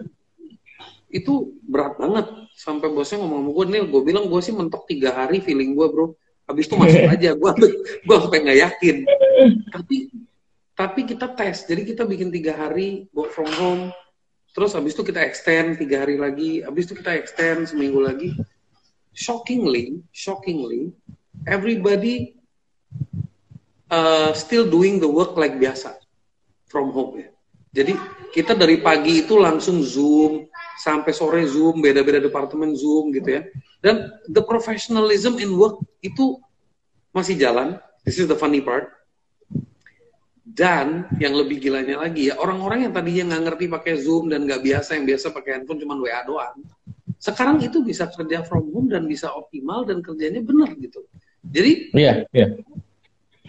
itu 1.16 1.56
berat 1.64 1.96
banget. 1.96 2.28
Sampai 2.56 2.92
bosnya 2.92 3.20
ngomong 3.24 3.48
sama 3.48 3.52
gue 3.52 3.66
nih 3.72 3.82
gue 3.88 4.02
bilang 4.04 4.26
gue 4.28 4.42
sih 4.44 4.52
mentok 4.56 4.88
tiga 4.88 5.16
hari 5.16 5.40
feeling 5.40 5.76
gue 5.76 5.88
bro. 5.88 6.16
Habis 6.46 6.68
itu 6.68 6.76
masuk 6.76 7.04
aja. 7.16 7.30
Gue 7.36 7.52
gue 8.04 8.16
sampai 8.20 8.40
nggak 8.44 8.60
yakin. 8.60 8.96
Tapi 9.72 9.96
tapi 10.76 11.02
kita 11.08 11.32
tes. 11.36 11.64
Jadi 11.68 11.82
kita 11.88 12.04
bikin 12.04 12.32
tiga 12.32 12.56
hari 12.56 13.08
work 13.16 13.32
from 13.32 13.48
home. 13.60 13.84
Terus 14.56 14.72
habis 14.76 14.96
itu 14.96 15.04
kita 15.04 15.20
extend 15.24 15.80
tiga 15.80 16.04
hari 16.04 16.16
lagi. 16.16 16.64
Habis 16.64 16.92
itu 16.92 16.94
kita 17.00 17.16
extend 17.16 17.68
seminggu 17.72 18.00
lagi. 18.04 18.36
Shockingly 19.16 20.04
shockingly 20.12 20.92
everybody 21.48 22.36
uh, 23.88 24.34
still 24.36 24.68
doing 24.68 25.00
the 25.00 25.08
work 25.08 25.40
like 25.40 25.56
biasa 25.56 25.96
from 26.68 26.92
home 26.92 27.24
ya 27.24 27.30
jadi 27.76 27.92
kita 28.32 28.56
dari 28.56 28.80
pagi 28.80 29.28
itu 29.28 29.36
langsung 29.36 29.84
Zoom, 29.84 30.48
sampai 30.80 31.12
sore 31.12 31.44
Zoom, 31.44 31.84
beda-beda 31.84 32.24
departemen 32.24 32.72
Zoom 32.72 33.12
gitu 33.12 33.36
ya. 33.36 33.42
Dan 33.84 34.16
the 34.32 34.40
professionalism 34.40 35.36
in 35.44 35.60
work 35.60 35.84
itu 36.00 36.40
masih 37.12 37.36
jalan. 37.36 37.76
This 38.08 38.16
is 38.16 38.32
the 38.32 38.40
funny 38.40 38.64
part. 38.64 38.96
Dan 40.48 41.12
yang 41.20 41.36
lebih 41.36 41.60
gilanya 41.60 42.00
lagi 42.08 42.32
ya, 42.32 42.40
orang-orang 42.40 42.88
yang 42.88 42.94
tadinya 42.96 43.36
nggak 43.36 43.44
ngerti 43.44 43.66
pakai 43.68 43.94
Zoom 44.00 44.32
dan 44.32 44.48
nggak 44.48 44.64
biasa, 44.64 44.96
yang 44.96 45.04
biasa 45.04 45.36
pakai 45.36 45.52
handphone 45.60 45.84
cuma 45.84 46.00
WA 46.00 46.24
doang. 46.24 46.56
Sekarang 47.20 47.60
itu 47.60 47.84
bisa 47.84 48.08
kerja 48.08 48.40
from 48.48 48.72
home 48.72 48.88
dan 48.88 49.04
bisa 49.04 49.36
optimal 49.36 49.84
dan 49.84 50.00
kerjanya 50.00 50.40
benar 50.40 50.72
gitu. 50.80 51.04
Jadi, 51.44 51.92
yeah, 51.92 52.24
yeah 52.32 52.56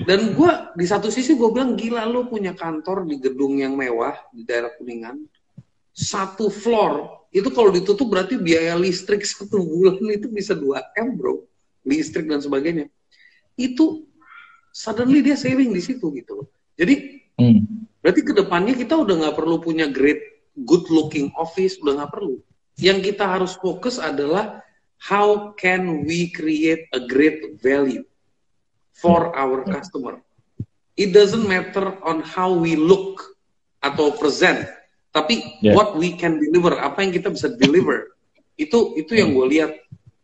dan 0.05 0.37
gue 0.37 0.53
di 0.77 0.85
satu 0.85 1.09
sisi 1.09 1.33
gue 1.39 1.49
bilang 1.49 1.73
gila 1.73 2.05
lu 2.05 2.29
punya 2.29 2.53
kantor 2.53 3.09
di 3.09 3.17
gedung 3.17 3.57
yang 3.57 3.73
mewah 3.79 4.13
di 4.35 4.45
daerah 4.45 4.69
kuningan 4.77 5.25
satu 5.97 6.53
floor 6.53 7.17
itu 7.37 7.53
kalau 7.53 7.69
ditutup 7.69 8.09
berarti 8.09 8.41
biaya 8.41 8.73
listrik 8.81 9.21
satu 9.29 9.61
bulan 9.61 10.01
itu 10.09 10.33
bisa 10.33 10.57
2 10.57 10.97
m 10.97 11.09
bro. 11.21 11.45
Listrik 11.85 12.27
dan 12.27 12.41
sebagainya. 12.41 12.89
Itu 13.61 14.09
suddenly 14.73 15.21
dia 15.21 15.37
saving 15.37 15.71
di 15.71 15.85
situ 15.85 16.09
gitu 16.17 16.43
loh. 16.43 16.49
Jadi 16.81 17.23
hmm. 17.37 17.61
berarti 18.01 18.21
ke 18.25 18.33
depannya 18.33 18.75
kita 18.75 18.97
udah 18.97 19.15
nggak 19.21 19.37
perlu 19.37 19.61
punya 19.61 19.87
great 19.89 20.19
good 20.65 20.89
looking 20.89 21.29
office 21.37 21.77
udah 21.85 22.03
nggak 22.03 22.13
perlu. 22.13 22.41
Yang 22.81 23.13
kita 23.13 23.25
harus 23.25 23.53
fokus 23.57 24.01
adalah 24.01 24.61
how 25.01 25.53
can 25.61 26.05
we 26.09 26.33
create 26.33 26.89
a 26.97 27.01
great 27.05 27.61
value 27.61 28.05
for 29.01 29.33
our 29.37 29.63
customer. 29.69 30.21
It 30.97 31.13
doesn't 31.13 31.45
matter 31.45 32.01
on 32.01 32.25
how 32.25 32.57
we 32.57 32.75
look 32.75 33.21
atau 33.85 34.17
present, 34.17 34.65
tapi 35.13 35.61
yeah. 35.61 35.77
what 35.77 35.93
we 35.95 36.17
can 36.17 36.41
deliver, 36.41 36.81
apa 36.81 37.05
yang 37.05 37.13
kita 37.13 37.29
bisa 37.29 37.53
deliver. 37.53 38.17
Itu 38.57 38.97
itu 38.97 39.13
yang 39.13 39.37
gue 39.37 39.47
lihat 39.53 39.73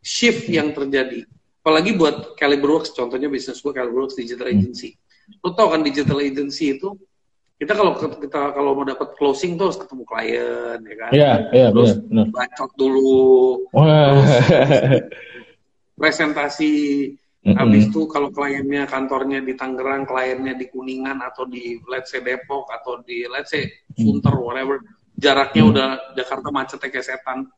shift 0.00 0.48
yang 0.48 0.72
terjadi. 0.72 1.28
Apalagi 1.62 1.94
buat 1.94 2.34
Caliberworks, 2.40 2.96
contohnya 2.96 3.28
bisnis 3.28 3.60
gue 3.60 3.70
Caliberworks 3.70 4.16
Digital 4.16 4.48
hmm. 4.48 4.56
Agency. 4.56 4.96
Lo 5.44 5.54
tau 5.54 5.70
kan 5.70 5.86
digital 5.86 6.18
agency 6.18 6.74
itu 6.74 6.98
kita 7.62 7.78
kalau 7.78 7.94
kita 7.94 8.50
kalau 8.58 8.74
mau 8.74 8.82
dapat 8.82 9.14
closing 9.14 9.54
tuh 9.54 9.70
harus 9.70 9.78
ketemu 9.78 10.02
klien 10.02 10.78
ya 10.82 10.96
kan. 10.98 11.10
Iya, 11.14 11.32
iya, 11.54 11.66
terus 11.70 11.94
bener, 12.02 12.26
bacot 12.34 12.70
dulu. 12.74 13.70
Terus 13.70 14.32
presentasi 15.94 16.72
Mm-hmm. 17.42 17.58
Habis 17.58 17.90
itu 17.90 18.06
kalau 18.06 18.30
kliennya 18.30 18.86
kantornya 18.86 19.42
di 19.42 19.58
Tangerang, 19.58 20.06
kliennya 20.06 20.54
di 20.54 20.70
Kuningan 20.70 21.18
atau 21.26 21.42
di 21.42 21.74
let's 21.90 22.14
say 22.14 22.22
Depok 22.22 22.70
atau 22.70 23.02
di 23.02 23.26
let's 23.26 23.50
say 23.50 23.66
Sunter 23.98 24.38
whatever, 24.38 24.78
jaraknya 25.18 25.66
mm-hmm. 25.66 25.74
udah 25.74 25.88
Jakarta 26.14 26.48
macet 26.54 26.78
kayak 26.78 27.02
setan. 27.02 27.50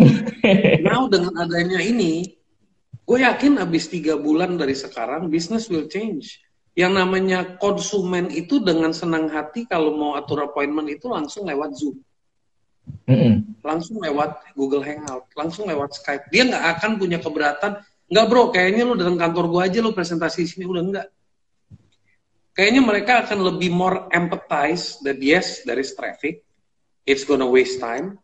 Now 0.88 1.04
dengan 1.12 1.36
adanya 1.36 1.84
ini, 1.84 2.32
gue 3.04 3.18
yakin 3.20 3.60
habis 3.60 3.92
tiga 3.92 4.16
bulan 4.16 4.56
dari 4.56 4.72
sekarang 4.72 5.28
business 5.28 5.68
will 5.68 5.84
change. 5.84 6.40
Yang 6.72 7.04
namanya 7.04 7.60
konsumen 7.60 8.32
itu 8.32 8.58
dengan 8.58 8.90
senang 8.96 9.28
hati 9.28 9.68
kalau 9.68 9.94
mau 9.94 10.16
atur 10.16 10.48
appointment 10.48 10.88
itu 10.88 11.12
langsung 11.12 11.44
lewat 11.44 11.76
Zoom. 11.76 12.00
Mm-hmm. 13.04 13.60
Langsung 13.60 14.00
lewat 14.00 14.56
Google 14.56 14.80
Hangout, 14.80 15.28
langsung 15.36 15.68
lewat 15.68 15.92
Skype. 15.92 16.32
Dia 16.32 16.48
nggak 16.48 16.64
akan 16.80 16.90
punya 16.96 17.20
keberatan 17.20 17.84
Enggak 18.08 18.26
bro, 18.28 18.52
kayaknya 18.52 18.84
lu 18.84 18.94
datang 19.00 19.16
kantor 19.16 19.44
gua 19.48 19.62
aja 19.64 19.80
lu 19.80 19.96
presentasi 19.96 20.44
di 20.44 20.48
sini 20.48 20.64
udah 20.68 20.82
enggak. 20.84 21.08
Kayaknya 22.54 22.82
mereka 22.84 23.12
akan 23.26 23.38
lebih 23.50 23.72
more 23.74 24.06
empathize 24.14 25.02
that 25.02 25.18
yes, 25.18 25.66
there 25.66 25.80
is 25.80 25.90
traffic, 25.96 26.44
it's 27.08 27.26
gonna 27.26 27.48
waste 27.48 27.82
time. 27.82 28.20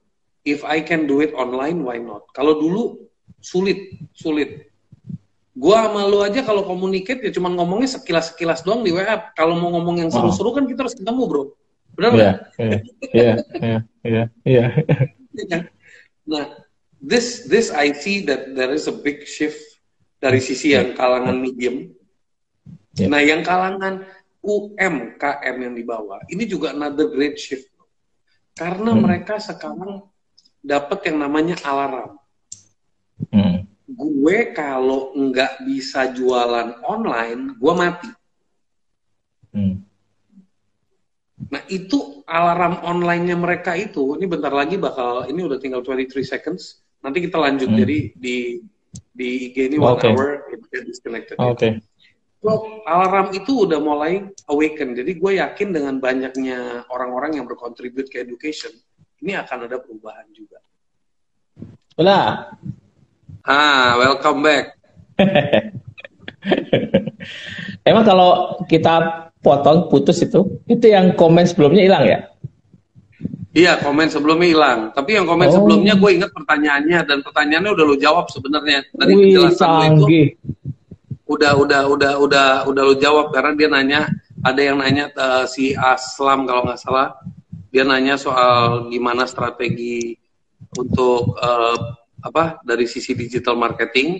If 0.47 0.64
I 0.64 0.81
can 0.81 1.05
do 1.05 1.20
it 1.20 1.37
online, 1.37 1.85
why 1.85 2.01
not? 2.01 2.28
Kalau 2.33 2.57
dulu 2.57 3.11
sulit, 3.41 4.09
sulit. 4.14 4.70
Gua 5.57 5.91
sama 5.91 6.07
lu 6.07 6.22
aja 6.22 6.41
kalau 6.47 6.64
communicate 6.64 7.20
ya 7.26 7.33
cuma 7.35 7.53
ngomongnya 7.53 7.91
sekilas-sekilas 8.01 8.62
doang 8.64 8.87
di 8.87 8.95
WA. 8.95 9.33
Kalau 9.35 9.59
mau 9.59 9.74
ngomong 9.74 10.07
yang 10.07 10.11
seru-seru 10.12 10.57
kan 10.57 10.64
kita 10.64 10.87
harus 10.87 10.97
ketemu, 10.97 11.22
Bro. 11.26 11.43
Benar 11.97 12.11
nggak? 12.14 12.37
Iya, 12.57 12.78
iya, 13.12 13.35
iya, 13.61 13.78
iya, 14.05 14.24
iya. 14.47 14.66
Nah, 16.31 16.47
this 17.03 17.51
this 17.51 17.74
I 17.74 17.91
see 17.91 18.22
that 18.31 18.55
there 18.55 18.70
is 18.70 18.87
a 18.87 18.95
big 18.95 19.26
shift 19.26 19.70
dari 20.21 20.41
sisi 20.45 20.77
yang 20.77 20.93
kalangan 20.93 21.35
medium. 21.41 21.89
Yeah. 22.95 23.09
Nah, 23.09 23.25
yang 23.25 23.41
kalangan 23.41 24.05
UMKM 24.45 25.57
yang 25.57 25.75
dibawa, 25.75 26.21
ini 26.29 26.45
juga 26.45 26.77
another 26.77 27.09
great 27.09 27.41
shift. 27.41 27.73
Karena 28.53 28.93
hmm. 28.93 29.01
mereka 29.01 29.41
sekarang 29.41 30.05
dapat 30.61 31.09
yang 31.09 31.25
namanya 31.25 31.57
alarm. 31.64 32.21
Hmm. 33.33 33.64
Gue 33.89 34.53
kalau 34.53 35.16
nggak 35.16 35.64
bisa 35.64 36.12
jualan 36.12 36.85
online, 36.85 37.57
gue 37.57 37.73
mati. 37.73 38.11
Hmm. 39.57 39.83
Nah 41.51 41.64
itu 41.73 42.23
alarm 42.29 42.85
online-nya 42.85 43.35
mereka 43.41 43.73
itu, 43.75 44.14
ini 44.21 44.29
bentar 44.29 44.53
lagi 44.53 44.77
bakal, 44.77 45.25
ini 45.27 45.41
udah 45.41 45.57
tinggal 45.57 45.81
23 45.81 46.21
seconds. 46.23 46.85
Nanti 47.01 47.25
kita 47.25 47.41
lanjut, 47.41 47.73
hmm. 47.73 47.79
jadi 47.81 47.99
di 48.12 48.37
di 49.14 49.51
IG 49.51 49.74
ini 49.74 49.76
one 49.78 49.99
okay. 49.99 50.11
hour 50.11 50.49
it 50.51 50.62
get 50.72 50.86
disconnected. 50.86 51.36
Oke. 51.38 51.57
Okay. 51.59 51.72
So, 52.41 52.80
alarm 52.88 53.36
itu 53.36 53.68
udah 53.68 53.76
mulai 53.76 54.24
awaken. 54.49 54.97
Jadi 54.97 55.20
gue 55.20 55.32
yakin 55.36 55.76
dengan 55.76 56.01
banyaknya 56.01 56.88
orang-orang 56.88 57.36
yang 57.36 57.45
berkontribut 57.45 58.09
ke 58.09 58.24
education, 58.24 58.72
ini 59.20 59.36
akan 59.36 59.68
ada 59.68 59.76
perubahan 59.76 60.24
juga. 60.32 60.57
Hola. 62.01 62.49
Ah, 63.45 64.01
welcome 64.01 64.41
back. 64.41 64.72
Emang 67.88 68.09
kalau 68.09 68.57
kita 68.64 69.28
potong 69.45 69.93
putus 69.93 70.24
itu, 70.24 70.64
itu 70.64 70.88
yang 70.88 71.12
komen 71.12 71.45
sebelumnya 71.45 71.84
hilang 71.84 72.05
ya? 72.09 72.24
Iya, 73.51 73.82
komen 73.82 74.07
sebelumnya 74.07 74.46
hilang. 74.46 74.80
Tapi 74.94 75.18
yang 75.18 75.26
komen 75.26 75.51
oh. 75.51 75.55
sebelumnya 75.59 75.98
gue 75.98 76.11
ingat 76.22 76.30
pertanyaannya 76.30 76.98
dan 77.03 77.18
pertanyaannya 77.26 77.70
udah 77.74 77.84
lo 77.86 77.96
jawab 77.98 78.30
sebenarnya 78.30 78.86
dari 78.94 79.12
Wih, 79.14 79.22
penjelasan 79.26 79.98
lo 79.98 80.07
itu. 80.07 80.38
Udah, 81.26 81.53
udah, 81.59 81.82
udah, 81.90 82.12
udah, 82.18 82.48
udah 82.70 82.82
lo 82.86 82.94
jawab 82.94 83.34
karena 83.34 83.53
dia 83.59 83.68
nanya 83.70 84.01
ada 84.40 84.61
yang 84.62 84.78
nanya 84.78 85.11
uh, 85.18 85.44
si 85.51 85.74
Aslam 85.74 86.46
kalau 86.46 86.64
nggak 86.64 86.80
salah 86.80 87.18
dia 87.70 87.86
nanya 87.86 88.18
soal 88.18 88.90
gimana 88.90 89.30
strategi 89.30 90.18
untuk 90.74 91.38
uh, 91.38 91.78
apa 92.20 92.61
dari 92.66 92.84
sisi 92.84 93.14
digital 93.14 93.55
marketing. 93.57 94.18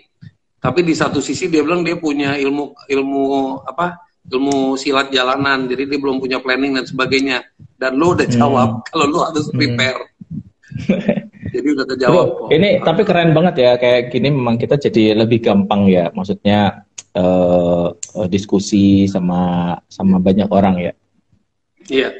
Tapi 0.60 0.84
di 0.84 0.92
satu 0.92 1.18
sisi 1.24 1.48
dia 1.48 1.64
bilang 1.64 1.82
dia 1.82 1.96
punya 1.98 2.36
ilmu 2.36 2.76
ilmu 2.86 3.24
apa 3.64 4.09
ilmu 4.30 4.78
silat 4.78 5.10
jalanan, 5.10 5.66
jadi 5.66 5.90
dia 5.90 5.98
belum 5.98 6.22
punya 6.22 6.38
planning 6.38 6.78
dan 6.78 6.86
sebagainya. 6.86 7.42
Dan 7.76 7.98
lo 7.98 8.14
udah 8.14 8.26
hmm. 8.26 8.36
jawab 8.38 8.68
hmm. 8.78 8.82
kalau 8.88 9.04
lo 9.10 9.18
harus 9.26 9.46
prepare. 9.50 10.00
Hmm. 10.00 11.30
jadi 11.54 11.66
udah 11.74 11.86
terjawab. 11.90 12.14
Bro, 12.14 12.24
ini 12.54 12.78
oh. 12.78 12.86
tapi 12.86 13.02
keren 13.02 13.34
banget 13.34 13.54
ya 13.58 13.72
kayak 13.76 14.14
gini 14.14 14.28
memang 14.30 14.56
kita 14.56 14.78
jadi 14.78 15.18
lebih 15.18 15.42
gampang 15.42 15.90
ya, 15.90 16.08
maksudnya 16.14 16.86
uh, 17.18 17.90
diskusi 18.30 19.10
sama 19.10 19.74
sama 19.90 20.22
banyak 20.22 20.46
orang 20.48 20.76
ya. 20.78 20.92
Iya. 21.90 22.10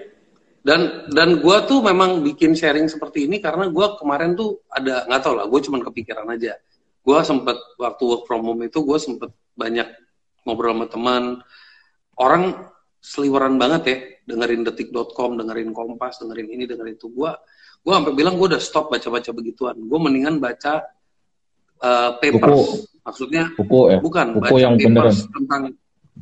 Dan 0.61 1.09
dan 1.09 1.41
gue 1.41 1.57
tuh 1.65 1.81
memang 1.81 2.21
bikin 2.21 2.53
sharing 2.53 2.85
seperti 2.85 3.25
ini 3.25 3.41
karena 3.41 3.73
gue 3.73 3.87
kemarin 3.97 4.37
tuh 4.37 4.61
ada 4.69 5.09
nggak 5.09 5.21
tau 5.25 5.33
lah, 5.39 5.49
gue 5.49 5.61
cuman 5.63 5.81
kepikiran 5.89 6.29
aja. 6.29 6.59
Gue 7.01 7.17
sempet 7.25 7.57
waktu 7.81 8.03
work 8.05 8.29
from 8.29 8.45
home 8.45 8.69
itu 8.69 8.85
gue 8.85 8.99
sempet 9.01 9.33
banyak 9.57 9.89
ngobrol 10.45 10.77
sama 10.77 10.87
teman, 10.93 11.25
orang 12.21 12.69
seliweran 13.01 13.57
banget 13.57 13.83
ya 13.89 13.97
dengerin 14.29 14.63
detik.com, 14.63 15.41
dengerin 15.41 15.73
Kompas, 15.73 16.21
dengerin 16.23 16.49
ini, 16.53 16.65
dengerin 16.69 16.95
itu. 16.95 17.09
Gue 17.11 17.33
gue 17.81 17.93
sampai 17.97 18.13
bilang 18.13 18.37
gue 18.37 18.47
udah 18.53 18.63
stop 18.63 18.93
baca-baca 18.93 19.33
begituan. 19.33 19.75
Gue 19.81 19.99
mendingan 19.99 20.39
baca 20.39 20.85
uh, 21.81 22.21
papers. 22.21 22.45
Buku. 22.45 22.65
Maksudnya 23.01 23.45
buku 23.57 23.79
ya? 23.91 23.99
bukan 23.99 24.27
buku 24.37 24.45
baca 24.45 24.61
yang 24.61 24.77
papers 24.77 25.25
beneran. 25.27 25.33
tentang 25.35 25.63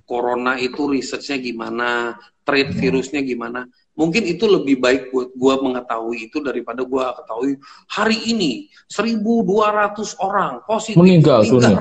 corona 0.06 0.52
itu 0.56 0.88
researchnya 0.88 1.36
gimana, 1.42 2.16
trade 2.46 2.72
hmm. 2.72 2.80
virusnya 2.80 3.20
gimana 3.26 3.66
mungkin 3.98 4.22
itu 4.30 4.46
lebih 4.46 4.78
baik 4.78 5.10
buat 5.10 5.34
gue 5.34 5.54
mengetahui 5.58 6.30
itu 6.30 6.38
daripada 6.38 6.86
gue 6.86 7.04
ketahui 7.18 7.52
hari 7.90 8.18
ini 8.30 8.70
1.200 8.86 9.34
orang 10.22 10.62
positif 10.62 10.94
meninggal 10.94 11.42
300 11.42 11.74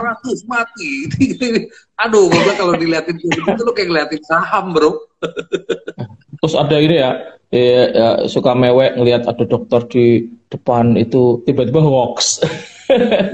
mati. 0.49 1.05
Aduh 2.03 2.25
gue 2.25 2.53
kalau 2.57 2.73
dilihatin 2.73 3.21
itu 3.21 3.61
lo 3.61 3.71
kayak 3.77 3.93
ngeliatin 3.93 4.21
saham 4.25 4.73
bro. 4.73 4.97
Terus 6.41 6.53
ada 6.57 6.77
ini 6.81 6.97
ya, 6.97 7.11
ya, 7.53 7.83
ya 7.93 8.09
suka 8.25 8.57
mewek 8.57 8.97
ngelihat 8.97 9.29
ada 9.29 9.45
dokter 9.45 9.85
di 9.85 10.05
depan 10.49 10.97
itu 10.97 11.45
tiba-tiba 11.45 11.85
hoax. 11.85 12.41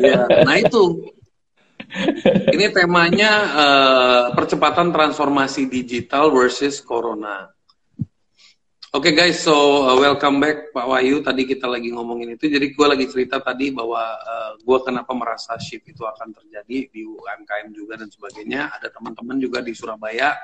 Ya, 0.03 0.27
nah 0.47 0.59
itu. 0.59 1.07
Ini 2.25 2.73
temanya 2.73 3.31
uh, 3.53 4.23
percepatan 4.33 4.89
transformasi 4.89 5.69
digital 5.69 6.33
versus 6.33 6.81
corona 6.81 7.52
Oke 8.93 9.09
okay 9.09 9.25
guys, 9.25 9.41
so 9.41 9.89
uh, 9.89 9.97
welcome 9.97 10.37
back 10.37 10.69
Pak 10.69 10.85
Wahyu. 10.85 11.25
Tadi 11.25 11.49
kita 11.49 11.65
lagi 11.65 11.89
ngomongin 11.89 12.37
itu, 12.37 12.45
jadi 12.45 12.61
gue 12.61 12.85
lagi 12.85 13.09
cerita 13.09 13.41
tadi 13.41 13.73
bahwa 13.73 13.97
uh, 13.97 14.53
gue 14.61 14.79
kenapa 14.85 15.09
merasa 15.17 15.57
shift 15.57 15.89
itu 15.89 16.05
akan 16.05 16.29
terjadi 16.29 16.93
di 16.93 17.01
UMKM 17.01 17.73
juga 17.73 17.97
dan 17.97 18.13
sebagainya. 18.13 18.69
Ada 18.69 18.93
teman-teman 18.93 19.41
juga 19.41 19.65
di 19.65 19.73
Surabaya 19.73 20.37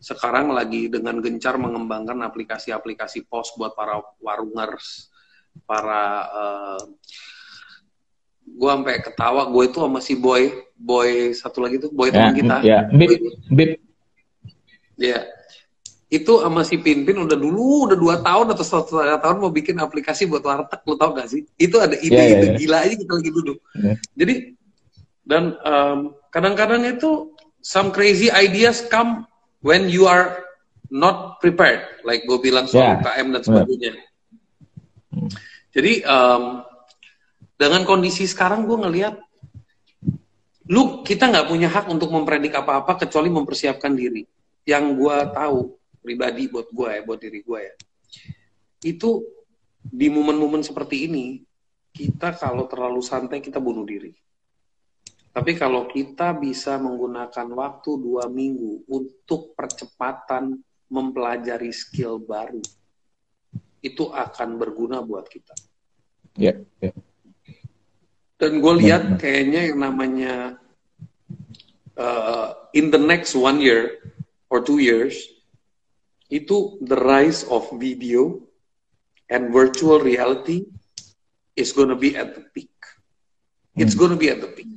sekarang 0.00 0.56
lagi 0.56 0.88
dengan 0.88 1.20
gencar 1.20 1.60
mengembangkan 1.60 2.16
aplikasi-aplikasi 2.24 3.28
pos 3.28 3.52
buat 3.60 3.76
para 3.76 4.00
warungers, 4.24 5.12
para 5.68 6.32
uh, 6.32 6.84
gue 8.40 8.70
sampai 8.72 9.04
ketawa 9.04 9.52
gue 9.52 9.68
itu 9.68 9.84
sama 9.84 10.00
si 10.00 10.16
boy, 10.16 10.48
boy 10.80 11.36
satu 11.36 11.60
lagi 11.60 11.76
tuh 11.76 11.92
boy 11.92 12.08
teman 12.08 12.32
ya, 12.32 12.40
kita. 12.40 12.56
Ya, 12.64 12.80
bip, 12.88 13.20
bip. 13.52 13.70
Ya, 14.96 15.28
itu 16.12 16.44
sama 16.44 16.60
si 16.60 16.76
Pinpin 16.76 17.24
udah 17.24 17.40
dulu 17.40 17.88
udah 17.88 17.96
dua 17.96 18.20
tahun 18.20 18.52
atau 18.52 18.60
setengah 18.60 19.16
tahun 19.16 19.40
mau 19.40 19.48
bikin 19.48 19.80
aplikasi 19.80 20.28
buat 20.28 20.44
warteg 20.44 20.84
lo 20.84 21.00
tau 21.00 21.16
gak 21.16 21.32
sih 21.32 21.40
itu 21.56 21.80
ada 21.80 21.96
ide 21.96 22.12
yeah, 22.12 22.26
yeah, 22.28 22.40
yeah. 22.44 22.56
gila 22.60 22.76
aja 22.84 22.94
kita 23.00 23.12
lagi 23.16 23.30
duduk 23.32 23.58
yeah. 23.80 23.96
jadi 24.12 24.34
dan 25.24 25.56
um, 25.64 26.12
kadang-kadang 26.28 26.84
itu 26.84 27.32
some 27.64 27.88
crazy 27.88 28.28
ideas 28.28 28.84
come 28.92 29.24
when 29.64 29.88
you 29.88 30.04
are 30.04 30.44
not 30.92 31.40
prepared 31.40 31.80
like 32.04 32.28
gue 32.28 32.36
bilang 32.44 32.68
soal 32.68 32.92
yeah. 32.92 33.00
UKM 33.00 33.32
dan 33.32 33.42
sebagainya 33.48 33.90
yeah. 33.96 34.04
jadi 35.72 35.92
um, 36.04 36.60
dengan 37.56 37.88
kondisi 37.88 38.28
sekarang 38.28 38.68
gue 38.68 38.76
ngelihat 38.84 39.16
lu 40.68 41.00
kita 41.00 41.24
nggak 41.32 41.48
punya 41.48 41.72
hak 41.72 41.88
untuk 41.88 42.12
mempredik 42.12 42.52
apa-apa 42.52 43.00
kecuali 43.00 43.32
mempersiapkan 43.32 43.96
diri 43.96 44.28
yang 44.68 44.92
gue 44.92 45.16
tahu 45.32 45.80
pribadi 46.02 46.50
buat 46.50 46.68
gue 46.68 46.88
ya, 46.90 47.00
buat 47.06 47.20
diri 47.22 47.40
gue 47.40 47.60
ya. 47.62 47.74
Itu 48.82 49.22
di 49.78 50.10
momen-momen 50.10 50.66
seperti 50.66 51.06
ini, 51.06 51.40
kita 51.94 52.34
kalau 52.34 52.66
terlalu 52.66 53.00
santai 53.00 53.38
kita 53.38 53.62
bunuh 53.62 53.86
diri. 53.86 54.10
Tapi 55.32 55.56
kalau 55.56 55.88
kita 55.88 56.36
bisa 56.36 56.76
menggunakan 56.76 57.48
waktu 57.56 57.90
dua 57.96 58.28
minggu 58.28 58.84
untuk 58.84 59.56
percepatan 59.56 60.60
mempelajari 60.92 61.72
skill 61.72 62.20
baru, 62.20 62.60
itu 63.80 64.12
akan 64.12 64.60
berguna 64.60 65.00
buat 65.00 65.24
kita. 65.24 65.56
Ya. 66.36 66.52
Yeah, 66.52 66.92
yeah. 66.92 66.96
Dan 68.36 68.60
gue 68.60 68.74
lihat 68.82 69.16
ya. 69.16 69.16
kayaknya 69.22 69.60
yang 69.72 69.78
namanya 69.80 70.34
uh, 71.96 72.68
in 72.76 72.92
the 72.92 73.00
next 73.00 73.32
one 73.32 73.62
year 73.62 74.04
or 74.52 74.60
two 74.60 74.84
years, 74.84 75.31
itu 76.32 76.80
the 76.80 76.96
rise 76.96 77.44
of 77.52 77.68
video 77.76 78.40
and 79.28 79.52
virtual 79.52 80.00
reality 80.00 80.64
is 81.52 81.76
gonna 81.76 81.92
be 81.92 82.16
at 82.16 82.32
the 82.32 82.48
peak. 82.56 82.72
It's 83.76 83.92
hmm. 83.92 84.00
gonna 84.00 84.16
be 84.16 84.32
at 84.32 84.40
the 84.40 84.48
peak. 84.48 84.72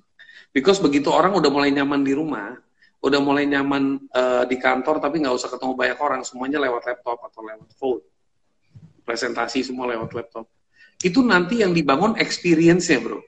Because 0.52 0.84
begitu 0.84 1.08
orang 1.08 1.32
udah 1.32 1.48
mulai 1.48 1.72
nyaman 1.72 2.04
di 2.04 2.12
rumah, 2.12 2.60
udah 3.00 3.20
mulai 3.24 3.48
nyaman 3.48 4.04
uh, 4.12 4.44
di 4.44 4.60
kantor 4.60 5.00
tapi 5.00 5.24
nggak 5.24 5.36
usah 5.36 5.48
ketemu 5.48 5.80
banyak 5.80 6.00
orang, 6.00 6.28
semuanya 6.28 6.60
lewat 6.60 6.84
laptop 6.92 7.24
atau 7.24 7.40
lewat 7.44 7.72
phone. 7.80 8.04
Presentasi 9.08 9.64
semua 9.64 9.88
lewat 9.96 10.12
laptop. 10.12 10.52
Itu 11.00 11.24
nanti 11.24 11.64
yang 11.64 11.72
dibangun 11.72 12.20
experience-nya, 12.20 13.00
Bro. 13.04 13.20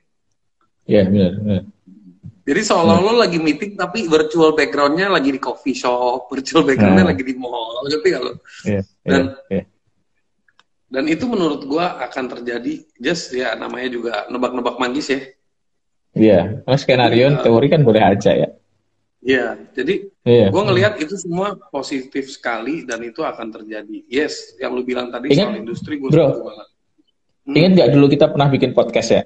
Iya, 0.88 1.04
yeah, 1.04 1.06
benar, 1.08 1.34
yeah. 1.44 1.64
Jadi 2.48 2.62
seolah-olah 2.64 3.12
hmm. 3.20 3.24
lagi 3.28 3.38
meeting 3.43 3.76
tapi 3.76 4.08
virtual 4.08 4.56
backgroundnya 4.56 5.12
lagi 5.12 5.36
di 5.36 5.39
coffee 5.43 5.76
shop, 5.76 6.32
virtual 6.32 6.64
backgroundnya 6.64 7.04
hmm. 7.04 7.12
lagi 7.12 7.24
di 7.28 7.36
mall, 7.36 7.84
gitu 7.91 8.08
kalau. 8.08 8.34
Yeah, 8.64 8.84
dan 9.04 9.36
yeah. 9.52 9.66
dan 10.88 11.04
itu 11.12 11.28
menurut 11.28 11.68
gua 11.68 12.00
akan 12.08 12.32
terjadi, 12.32 12.88
just 13.04 13.36
ya 13.36 13.52
namanya 13.60 13.91
juga 13.91 14.14
nebak-nebak 14.32 14.80
manggis 14.80 15.12
ya. 15.12 15.20
Iya, 16.16 16.64
yeah. 16.64 16.78
skenario 16.80 17.36
uh, 17.36 17.43
teori 17.43 17.68
kan 17.68 17.84
boleh 17.84 18.00
aja 18.00 18.32
ya. 18.32 18.50
Iya, 19.20 19.60
jadi 19.76 20.08
yeah. 20.24 20.48
gua 20.48 20.72
ngelihat 20.72 21.04
itu 21.04 21.20
semua 21.20 21.52
positif 21.68 22.32
sekali 22.32 22.88
dan 22.88 23.04
itu 23.04 23.28
akan 23.28 23.52
terjadi. 23.60 24.08
Yes, 24.08 24.56
yang 24.56 24.72
lu 24.72 24.88
bilang 24.88 25.12
tadi 25.12 25.36
ingat, 25.36 25.52
soal 25.52 25.60
industri 25.60 26.00
gue 26.00 26.08
bro, 26.08 26.32
banget. 26.32 26.68
Hmm. 27.43 27.56
Ingat 27.60 27.72
nggak 27.76 27.89
dulu 27.91 28.06
kita 28.08 28.26
pernah 28.32 28.48
bikin 28.48 28.72
podcast 28.72 29.10
ya? 29.12 29.22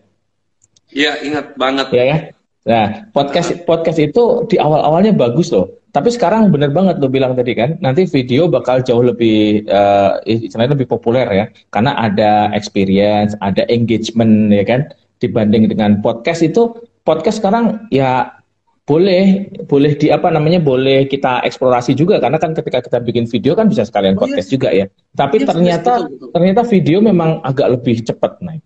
Iya, 0.90 1.22
ingat 1.22 1.54
banget. 1.54 1.94
Iya 1.94 2.06
ya. 2.10 2.18
Nah, 2.62 3.10
podcast 3.10 3.66
podcast 3.66 3.98
itu 3.98 4.46
di 4.46 4.62
awal-awalnya 4.62 5.18
bagus 5.18 5.50
loh. 5.50 5.82
Tapi 5.92 6.08
sekarang 6.08 6.54
bener 6.54 6.72
banget 6.72 7.04
lo 7.04 7.12
bilang 7.12 7.36
tadi 7.36 7.52
kan, 7.52 7.76
nanti 7.84 8.08
video 8.08 8.48
bakal 8.48 8.80
jauh 8.80 9.04
lebih 9.04 9.68
uh, 9.68 10.24
istilahnya 10.24 10.80
lebih 10.80 10.88
populer 10.88 11.28
ya, 11.28 11.46
karena 11.68 11.98
ada 12.00 12.48
experience, 12.56 13.36
ada 13.44 13.68
engagement 13.68 14.54
ya 14.56 14.64
kan, 14.64 14.88
dibanding 15.20 15.68
dengan 15.68 16.00
podcast 16.00 16.48
itu 16.48 16.72
podcast 17.04 17.44
sekarang 17.44 17.92
ya 17.92 18.40
boleh 18.88 19.52
boleh 19.70 19.94
di 19.94 20.10
apa 20.10 20.34
namanya 20.34 20.58
boleh 20.58 21.06
kita 21.06 21.46
eksplorasi 21.46 21.94
juga 21.94 22.18
karena 22.18 22.42
kan 22.42 22.52
ketika 22.58 22.82
kita 22.82 22.98
bikin 23.00 23.30
video 23.30 23.54
kan 23.54 23.70
bisa 23.70 23.86
sekalian 23.86 24.18
oh, 24.18 24.26
podcast 24.26 24.48
yes. 24.48 24.54
juga 24.54 24.70
ya. 24.72 24.86
Tapi 25.18 25.44
yes, 25.44 25.48
ternyata 25.50 25.92
yes, 25.92 26.02
betul, 26.08 26.16
betul. 26.16 26.30
ternyata 26.34 26.62
video 26.66 26.98
memang 27.04 27.30
agak 27.44 27.68
lebih 27.68 27.96
cepat 28.06 28.40
naik. 28.40 28.64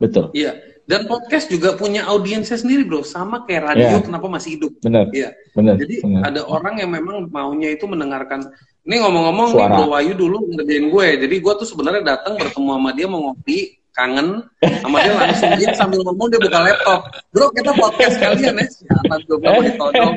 Betul. 0.00 0.32
Iya. 0.34 0.56
Dan 0.90 1.06
podcast 1.06 1.46
juga 1.46 1.78
punya 1.78 2.02
audiensnya 2.10 2.58
sendiri, 2.58 2.82
bro. 2.82 3.06
Sama 3.06 3.46
kayak 3.46 3.62
radio, 3.62 3.86
yeah. 3.94 4.02
kenapa 4.02 4.26
masih 4.26 4.58
hidup? 4.58 4.74
Benar. 4.82 5.06
Iya. 5.14 5.30
Benar. 5.54 5.78
Jadi 5.78 6.02
benar. 6.02 6.22
ada 6.26 6.40
orang 6.50 6.82
yang 6.82 6.90
memang 6.90 7.30
maunya 7.30 7.70
itu 7.70 7.86
mendengarkan. 7.86 8.50
Ini 8.82 8.98
ngomong-ngomong 8.98 9.54
nih, 9.54 9.70
Bro 9.70 9.86
Wayu 9.94 10.18
dulu 10.18 10.50
ngerjain 10.50 10.90
gue. 10.90 11.06
Jadi 11.22 11.36
gue 11.38 11.52
tuh 11.62 11.68
sebenarnya 11.68 12.02
datang 12.02 12.34
bertemu 12.34 12.70
sama 12.74 12.90
dia 12.90 13.06
mau 13.06 13.22
ngopi, 13.22 13.78
kangen 13.94 14.42
sama 14.82 14.96
dia 15.06 15.14
langsung 15.14 15.50
dia 15.62 15.70
sambil 15.78 16.00
ngomong 16.02 16.26
dia 16.26 16.40
buka 16.42 16.58
laptop. 16.58 17.00
Bro, 17.30 17.46
kita 17.54 17.70
podcast 17.70 18.16
kalian 18.18 18.58
ya. 18.58 18.66
Siapa 18.66 19.14
gue 19.30 19.38
mau 19.38 19.60
ditodong. 19.62 20.14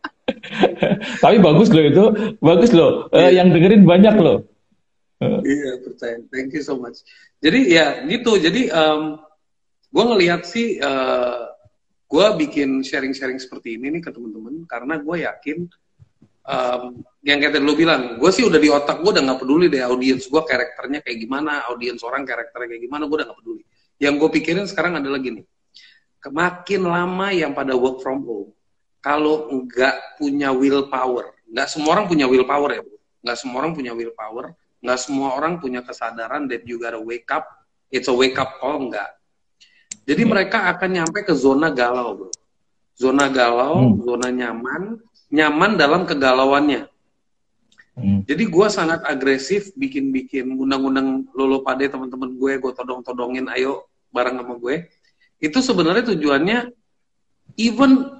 Tapi 1.22 1.36
bagus 1.36 1.68
loh 1.68 1.84
itu, 1.84 2.04
bagus 2.40 2.70
loh. 2.72 3.12
Uh, 3.12 3.28
yang 3.28 3.52
dengerin 3.52 3.84
banyak 3.84 4.16
loh. 4.16 4.40
Iya 5.20 5.84
percaya. 5.84 6.16
Thank 6.32 6.56
you 6.56 6.64
so 6.64 6.80
much. 6.80 7.04
Jadi 7.44 7.76
ya 7.76 8.08
gitu. 8.08 8.40
Jadi 8.40 8.72
um, 8.72 9.20
gue 9.90 10.04
ngelihat 10.06 10.46
sih, 10.46 10.78
uh, 10.78 11.50
gue 12.10 12.26
bikin 12.46 12.82
sharing-sharing 12.82 13.38
seperti 13.38 13.78
ini 13.78 13.98
nih 13.98 14.02
ke 14.02 14.10
teman-teman 14.10 14.66
karena 14.66 14.98
gue 14.98 15.16
yakin 15.26 15.58
um, 16.46 17.02
yang 17.20 17.38
kayak 17.38 17.60
lo 17.60 17.76
bilang, 17.76 18.16
gue 18.16 18.30
sih 18.32 18.42
udah 18.42 18.56
di 18.56 18.70
otak 18.72 19.04
gue 19.04 19.10
udah 19.12 19.22
nggak 19.22 19.40
peduli 19.44 19.66
deh 19.68 19.84
audiens 19.84 20.24
gue 20.24 20.42
karakternya 20.42 21.04
kayak 21.04 21.18
gimana, 21.20 21.68
audiens 21.68 22.00
orang 22.02 22.24
karakternya 22.24 22.74
kayak 22.74 22.82
gimana, 22.88 23.04
gue 23.04 23.16
udah 23.20 23.26
nggak 23.28 23.40
peduli. 23.44 23.62
Yang 24.00 24.14
gue 24.16 24.28
pikirin 24.40 24.66
sekarang 24.66 24.96
adalah 24.96 25.20
gini, 25.20 25.44
kemakin 26.24 26.82
lama 26.88 27.28
yang 27.30 27.52
pada 27.52 27.76
work 27.76 28.00
from 28.00 28.24
home, 28.24 28.50
kalau 29.04 29.52
nggak 29.52 30.16
punya 30.16 30.48
willpower, 30.50 31.36
nggak 31.52 31.68
semua 31.68 32.00
orang 32.00 32.06
punya 32.08 32.24
willpower 32.24 32.70
ya, 32.72 32.82
nggak 33.20 33.36
semua 33.36 33.56
orang 33.60 33.72
punya 33.76 33.92
willpower, 33.92 34.56
nggak 34.80 34.98
semua 34.98 35.28
orang 35.36 35.60
punya 35.60 35.84
kesadaran 35.84 36.48
that 36.48 36.64
you 36.64 36.80
gotta 36.80 36.98
wake 36.98 37.28
up, 37.28 37.44
it's 37.92 38.08
a 38.08 38.14
wake 38.14 38.40
up 38.40 38.56
call, 38.56 38.88
nggak. 38.88 39.19
Jadi 40.10 40.26
hmm. 40.26 40.30
mereka 40.34 40.66
akan 40.74 40.90
nyampe 40.90 41.22
ke 41.22 41.30
zona 41.38 41.70
galau, 41.70 42.18
bro. 42.18 42.30
Zona 42.98 43.30
galau, 43.30 43.94
hmm. 43.94 44.02
zona 44.02 44.28
nyaman, 44.34 44.82
nyaman 45.30 45.70
dalam 45.78 46.02
kegalauannya. 46.02 46.90
Hmm. 47.94 48.26
Jadi 48.26 48.50
gue 48.50 48.66
sangat 48.66 49.06
agresif 49.06 49.70
bikin-bikin 49.78 50.50
undang-undang 50.58 51.30
lolo 51.30 51.62
pade 51.62 51.86
teman-teman 51.86 52.34
gue, 52.34 52.52
gue 52.58 52.72
todong-todongin, 52.74 53.46
ayo 53.54 53.86
bareng 54.10 54.42
sama 54.42 54.58
gue. 54.58 54.90
Itu 55.38 55.62
sebenarnya 55.62 56.10
tujuannya 56.10 56.58
even 57.54 58.10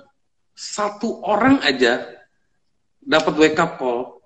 satu 0.55 1.26
orang 1.26 1.59
aja 1.66 2.07
dapat 3.03 3.34
wake 3.34 3.59
up 3.59 3.82
call. 3.82 4.22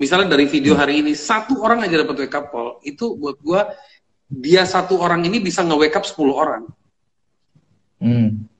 Misalnya 0.00 0.34
dari 0.34 0.48
video 0.48 0.74
hari 0.74 1.04
ini 1.04 1.12
satu 1.12 1.60
orang 1.60 1.84
aja 1.84 2.00
dapat 2.00 2.26
wake 2.26 2.36
up 2.40 2.48
call, 2.48 2.80
itu 2.88 3.20
buat 3.20 3.36
gue 3.36 3.60
dia 4.32 4.64
satu 4.64 4.96
orang 4.96 5.28
ini 5.28 5.44
bisa 5.44 5.60
nge-wake 5.60 5.92
up 5.92 6.08
10 6.08 6.32
orang. 6.32 6.64
Hmm. 8.02 8.50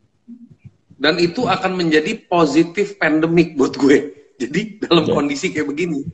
Dan 1.03 1.19
itu 1.19 1.51
akan 1.51 1.75
menjadi 1.75 2.15
positif 2.31 2.95
pandemik 2.95 3.59
buat 3.59 3.75
gue. 3.75 4.15
Jadi 4.39 4.79
dalam 4.87 5.03
yeah. 5.03 5.15
kondisi 5.19 5.51
kayak 5.51 5.67
begini, 5.67 6.07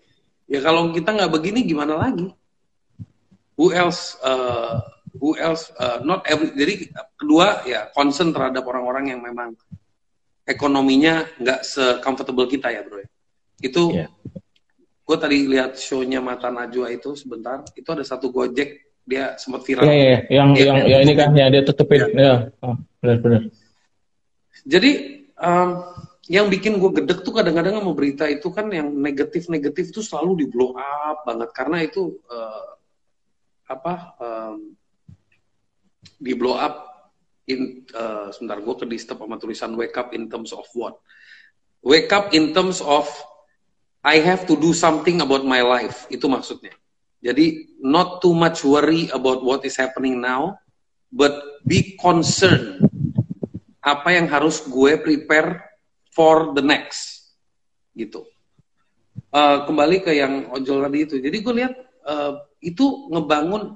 ya 0.49 0.65
kalau 0.65 0.89
kita 0.97 1.13
nggak 1.13 1.29
begini 1.29 1.61
gimana 1.69 2.01
lagi? 2.01 2.33
Who 3.61 3.69
else? 3.77 4.17
Uh, 4.25 4.81
who 5.21 5.37
else? 5.37 5.69
Uh, 5.77 6.01
not 6.01 6.25
every. 6.25 6.57
Jadi 6.57 6.89
kedua 7.21 7.69
ya 7.69 7.93
concern 7.93 8.33
terhadap 8.33 8.65
orang-orang 8.65 9.13
yang 9.13 9.21
memang 9.21 9.53
ekonominya 10.49 11.29
nggak 11.37 11.61
se-comfortable 11.69 12.49
kita 12.49 12.73
ya 12.73 12.81
bro. 12.81 13.05
Ya. 13.05 13.09
Itu 13.61 13.93
yeah. 13.93 14.09
gue 15.05 15.17
tadi 15.21 15.45
lihat 15.45 15.77
show-nya 15.77 16.25
Mata 16.25 16.49
Najwa 16.49 16.89
itu 16.89 17.13
sebentar. 17.13 17.61
Itu 17.77 17.93
ada 17.93 18.09
satu 18.09 18.33
Gojek 18.33 18.88
dia 19.09 19.33
sempat 19.41 19.65
viral. 19.65 19.89
Iya, 19.89 19.89
yeah, 19.89 20.05
yeah. 20.05 20.21
yang 20.29 20.49
dia, 20.53 20.65
yang, 20.69 20.79
yang 20.85 21.01
ini 21.09 21.15
kan 21.17 21.31
ya 21.33 21.47
dia 21.49 21.63
tutupin. 21.65 22.01
Ya, 22.13 22.21
ya. 22.21 22.35
Oh, 22.61 22.77
benar-benar. 23.01 23.43
Jadi 24.69 24.93
um, 25.41 25.71
yang 26.29 26.53
bikin 26.53 26.77
gue 26.77 26.93
gedek 26.93 27.25
tuh 27.25 27.33
kadang-kadang 27.33 27.81
mau 27.81 27.97
berita 27.97 28.29
itu 28.29 28.53
kan 28.53 28.69
yang 28.69 28.93
negatif-negatif 28.93 29.97
itu 29.97 30.05
selalu 30.05 30.45
di 30.45 30.47
blow 30.53 30.77
up 30.77 31.25
banget 31.25 31.49
karena 31.57 31.81
itu 31.81 32.21
uh, 32.29 32.77
apa 33.65 34.13
um, 34.21 34.77
di 36.21 36.37
blow 36.37 36.53
up 36.53 37.09
in 37.49 37.89
uh, 37.97 38.29
sebentar 38.29 38.61
gue 38.61 38.75
ke 38.77 38.85
disturb 38.85 39.25
sama 39.25 39.41
tulisan 39.41 39.73
wake 39.73 39.97
up 39.97 40.13
in 40.13 40.29
terms 40.29 40.53
of 40.53 40.69
what 40.77 41.01
wake 41.81 42.13
up 42.13 42.37
in 42.37 42.53
terms 42.53 42.85
of 42.85 43.09
I 44.05 44.21
have 44.21 44.45
to 44.53 44.55
do 44.61 44.77
something 44.77 45.25
about 45.25 45.49
my 45.49 45.65
life 45.65 46.05
itu 46.13 46.29
maksudnya 46.29 46.77
jadi 47.19 47.67
not 47.83 48.23
too 48.23 48.35
much 48.35 48.63
worry 48.63 49.11
about 49.11 49.43
what 49.43 49.67
is 49.67 49.75
happening 49.75 50.23
now 50.23 50.55
but 51.11 51.63
be 51.67 51.99
concerned. 51.99 52.85
Apa 53.83 54.15
yang 54.15 54.29
harus 54.29 54.63
gue 54.69 55.01
prepare 55.01 55.65
for 56.15 56.53
the 56.55 56.63
next. 56.63 57.33
Gitu. 57.97 58.23
Uh, 59.29 59.67
kembali 59.67 60.05
ke 60.05 60.15
yang 60.15 60.53
ojol 60.55 60.85
tadi 60.87 60.99
itu. 61.09 61.15
Jadi 61.19 61.37
gue 61.43 61.55
lihat 61.59 61.75
uh, 62.07 62.39
itu 62.63 63.11
ngebangun 63.11 63.75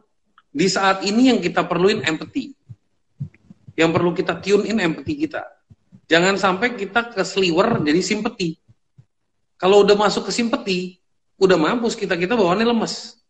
di 0.53 0.69
saat 0.69 1.03
ini 1.03 1.33
yang 1.33 1.41
kita 1.41 1.65
perluin 1.67 2.05
empathy. 2.05 2.55
Yang 3.75 3.91
perlu 3.91 4.11
kita 4.13 4.39
tune 4.39 4.69
in 4.69 4.79
empathy 4.79 5.17
kita. 5.27 5.49
Jangan 6.07 6.37
sampai 6.37 6.77
kita 6.77 7.09
ke 7.09 7.25
sliver 7.25 7.81
jadi 7.81 8.01
simpati. 8.05 8.61
Kalau 9.57 9.83
udah 9.83 9.97
masuk 9.97 10.29
ke 10.29 10.33
simpati 10.35 11.03
udah 11.43 11.59
mampus 11.59 11.99
kita 11.99 12.15
kita 12.15 12.39
bawaannya 12.39 12.71
lemes 12.71 13.22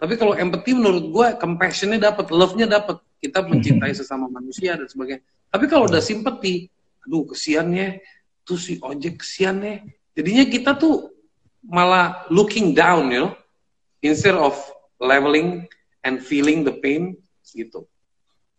tapi 0.00 0.16
kalau 0.16 0.32
empathy 0.32 0.72
menurut 0.72 1.04
gue 1.12 1.26
compassionnya 1.36 2.00
dapat 2.00 2.32
love-nya 2.32 2.66
dapat 2.66 3.00
kita 3.20 3.44
mencintai 3.44 3.92
sesama 3.92 4.28
manusia 4.28 4.76
dan 4.76 4.88
sebagainya 4.88 5.22
tapi 5.54 5.70
kalau 5.70 5.86
udah 5.86 6.02
simpati, 6.02 6.66
aduh 7.06 7.30
kesiannya, 7.30 8.02
tuh 8.42 8.58
si 8.58 8.82
ojek 8.82 9.22
kesiannya. 9.22 9.86
Jadinya 10.18 10.50
kita 10.50 10.74
tuh 10.74 11.14
malah 11.62 12.26
looking 12.26 12.74
down, 12.74 13.06
you 13.14 13.22
know, 13.22 13.32
instead 14.02 14.34
of 14.34 14.58
leveling 14.98 15.70
and 16.02 16.18
feeling 16.18 16.66
the 16.66 16.74
pain, 16.82 17.14
gitu. 17.54 17.86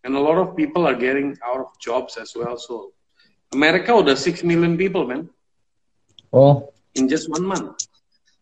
And 0.08 0.16
a 0.16 0.24
lot 0.24 0.40
of 0.40 0.56
people 0.56 0.88
are 0.88 0.96
getting 0.96 1.36
out 1.44 1.68
of 1.68 1.76
jobs 1.84 2.16
as 2.16 2.32
well. 2.32 2.56
So, 2.56 2.96
America 3.52 3.92
udah 3.92 4.16
6 4.16 4.48
million 4.48 4.80
people, 4.80 5.04
man. 5.04 5.28
Oh. 6.32 6.72
In 6.96 7.12
just 7.12 7.28
one 7.28 7.44
month. 7.44 7.85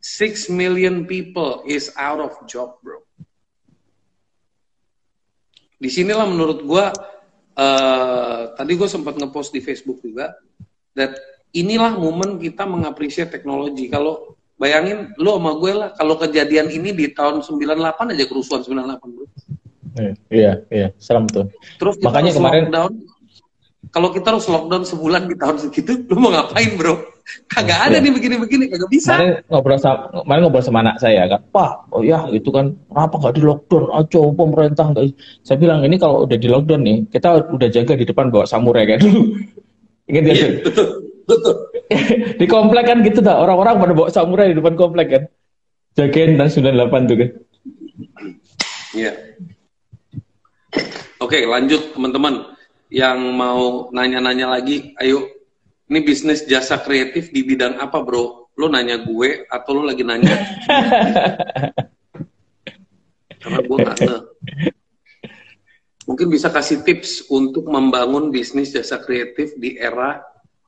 6 0.04 0.52
million 0.52 1.08
people 1.08 1.64
is 1.64 1.88
out 1.96 2.20
of 2.20 2.36
job, 2.44 2.76
bro. 2.84 3.00
Di 5.80 5.88
sinilah 5.88 6.28
menurut 6.28 6.60
gua 6.68 6.92
uh, 7.56 8.52
tadi 8.60 8.76
gue 8.76 8.90
sempat 8.92 9.16
ngepost 9.16 9.56
di 9.56 9.64
Facebook 9.64 10.04
juga 10.04 10.36
that 10.92 11.16
inilah 11.56 11.96
momen 11.96 12.36
kita 12.36 12.68
mengapresiasi 12.68 13.32
teknologi. 13.32 13.88
Kalau 13.88 14.36
bayangin 14.60 15.16
lo 15.20 15.40
sama 15.40 15.56
gue 15.56 15.72
lah 15.72 15.90
kalau 15.96 16.20
kejadian 16.20 16.68
ini 16.68 16.92
di 16.92 17.12
tahun 17.16 17.40
98 17.40 18.14
aja 18.16 18.26
kerusuhan 18.28 18.62
98 18.64 19.16
bro. 19.16 19.26
Iya 20.28 20.66
iya 20.68 20.88
serem 21.00 21.30
tuh. 21.32 21.48
Terus 21.80 21.96
makanya 22.04 22.36
kemarin 22.36 22.68
lockdown 22.68 22.94
kalau 23.92 24.10
kita 24.16 24.32
harus 24.32 24.48
lockdown 24.48 24.84
sebulan 24.88 25.28
di 25.28 25.36
tahun 25.36 25.58
segitu 25.60 26.08
lo 26.08 26.18
mau 26.22 26.32
ngapain 26.32 26.78
bro? 26.80 26.96
Kagak 27.48 27.88
ada 27.88 27.98
ya. 28.00 28.04
nih 28.04 28.12
begini-begini 28.12 28.68
kagak 28.68 28.92
bisa. 28.92 29.16
Kemarin 29.16 29.32
ngobrol 29.48 29.80
sama 29.80 29.98
kemarin 30.12 30.42
ngobrol 30.44 30.64
sama 30.64 30.80
anak 30.84 30.96
saya 31.00 31.24
kan 31.28 31.42
pak 31.52 31.72
oh 31.96 32.04
ya 32.04 32.20
itu 32.32 32.50
kan 32.52 32.76
kenapa 32.92 33.16
nggak 33.20 33.36
di 33.36 33.42
lockdown 33.44 33.86
aja 33.96 34.22
pemerintah 34.36 34.86
nggak 34.92 35.04
saya 35.44 35.58
bilang 35.60 35.80
ini 35.88 35.96
kalau 35.96 36.28
udah 36.28 36.38
di 36.38 36.48
lockdown 36.52 36.82
nih 36.84 36.98
kita 37.12 37.48
udah 37.48 37.70
jaga 37.72 37.94
di 37.96 38.06
depan 38.08 38.28
bawa 38.28 38.44
samurai 38.44 38.84
kayak 38.84 39.02
dulu 39.08 39.22
ingat 40.12 40.24
ya 40.30 40.48
betul 40.68 40.88
betul. 41.28 41.56
Di 42.40 42.46
komplek 42.50 42.90
kan 42.90 43.00
gitu 43.06 43.20
dah 43.24 43.40
orang-orang 43.40 43.80
pada 43.80 43.94
bawa 43.96 44.10
samurai 44.10 44.52
di 44.52 44.58
depan 44.58 44.76
komplek 44.76 45.08
kan. 45.08 45.24
Jagain 45.94 46.36
dan 46.36 46.50
98 46.50 47.10
tuh 47.10 47.18
kan. 47.22 47.30
Iya. 48.94 49.14
Oke 51.22 51.46
lanjut 51.46 51.94
teman-teman 51.96 52.53
yang 52.94 53.18
mau 53.34 53.90
nanya-nanya 53.90 54.54
lagi 54.54 54.94
ayo 55.02 55.26
ini 55.90 56.00
bisnis 56.06 56.46
jasa 56.46 56.78
kreatif 56.78 57.34
di 57.34 57.42
bidang 57.42 57.82
apa 57.82 58.06
bro? 58.06 58.54
Lo 58.54 58.70
nanya 58.70 59.02
gue 59.02 59.50
atau 59.50 59.82
lo 59.82 59.90
lagi 59.90 60.06
nanya? 60.06 60.30
Karena 63.42 63.60
gue 63.66 63.78
nggak 63.82 63.98
Mungkin 66.06 66.28
bisa 66.30 66.54
kasih 66.54 66.86
tips 66.86 67.34
untuk 67.34 67.66
membangun 67.66 68.30
bisnis 68.30 68.70
jasa 68.70 69.02
kreatif 69.02 69.58
di 69.58 69.74
era 69.76 70.22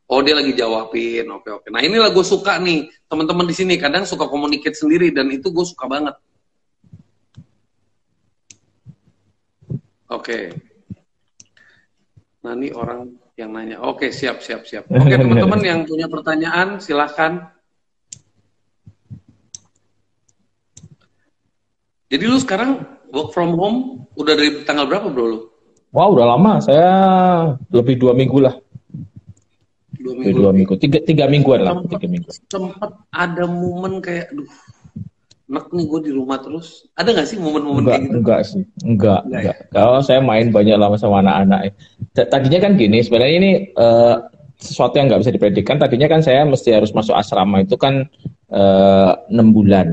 Oh 0.06 0.22
dia 0.22 0.38
lagi 0.38 0.54
jawabin, 0.54 1.26
oke 1.34 1.50
oke. 1.50 1.68
Nah 1.74 1.82
inilah 1.82 2.14
gue 2.14 2.22
suka 2.22 2.62
nih 2.62 2.86
teman-teman 3.10 3.50
di 3.50 3.58
sini 3.58 3.74
kadang 3.82 4.06
suka 4.06 4.30
komunikasi 4.30 4.86
sendiri 4.86 5.10
dan 5.10 5.34
itu 5.34 5.50
gue 5.50 5.66
suka 5.66 5.90
banget. 5.90 6.14
Oke. 10.14 10.54
Ini 12.54 12.70
orang 12.70 13.10
yang 13.34 13.50
nanya. 13.50 13.82
Oke, 13.82 14.14
siap, 14.14 14.46
siap, 14.46 14.70
siap. 14.70 14.86
Oke, 14.93 15.18
teman-teman 15.18 15.62
yang 15.66 15.80
punya 15.89 16.06
pertanyaan, 16.06 16.78
silahkan. 16.78 17.50
Jadi 22.06 22.24
lu 22.30 22.38
sekarang 22.38 22.86
work 23.10 23.34
from 23.34 23.58
home 23.58 24.06
udah 24.14 24.38
dari 24.38 24.62
tanggal 24.62 24.86
berapa, 24.86 25.10
bro 25.10 25.26
lu? 25.26 25.39
Wah, 25.89 26.06
wow, 26.06 26.14
udah 26.14 26.26
lama. 26.38 26.54
Saya 26.62 26.91
lebih 27.72 27.98
dua 27.98 28.14
minggu 28.14 28.38
lah. 28.43 28.56
Dua 29.96 30.14
minggu. 30.14 30.38
Dua 30.38 30.52
minggu. 30.54 30.74
Tiga, 30.78 31.00
tiga 31.02 31.26
mingguan 31.26 31.66
lah. 31.66 31.82
Tiga 31.88 32.06
minggu. 32.06 32.30
Sempat 32.52 32.93
ada 33.10 33.50
momen 33.50 34.04
kayak, 34.04 34.30
aduh, 34.30 34.46
nek 35.46 35.70
nih 35.70 35.86
gue 35.86 36.00
di 36.10 36.12
rumah 36.12 36.41
terus. 36.41 36.89
Ada 36.98 37.14
gak 37.14 37.28
sih 37.30 37.38
momen-momen 37.38 37.86
kayak 37.86 38.02
gitu? 38.10 38.18
Enggak 38.18 38.41
sih, 38.50 38.64
enggak. 38.82 39.22
enggak. 39.30 39.56
Ya? 39.62 39.70
Kalau 39.70 40.02
saya 40.02 40.20
main 40.22 40.50
banyak 40.50 40.78
lama 40.78 40.98
sama 40.98 41.22
anak-anak. 41.22 41.74
Tadinya 42.18 42.60
kan 42.66 42.78
gini, 42.80 43.06
sebenarnya 43.06 43.36
ini 43.38 43.52
uh, 43.78 44.26
sesuatu 44.60 44.98
yang 44.98 45.12
nggak 45.12 45.22
bisa 45.22 45.36
dipredikkan. 45.36 45.78
Tadinya 45.78 46.08
kan 46.10 46.22
saya 46.24 46.48
mesti 46.48 46.74
harus 46.74 46.91
masuk 46.96 47.14
asrama 47.14 47.62
itu 47.62 47.76
kan 47.76 48.08
eh, 48.50 49.12
enam 49.30 49.52
uh, 49.52 49.54
bulan. 49.54 49.88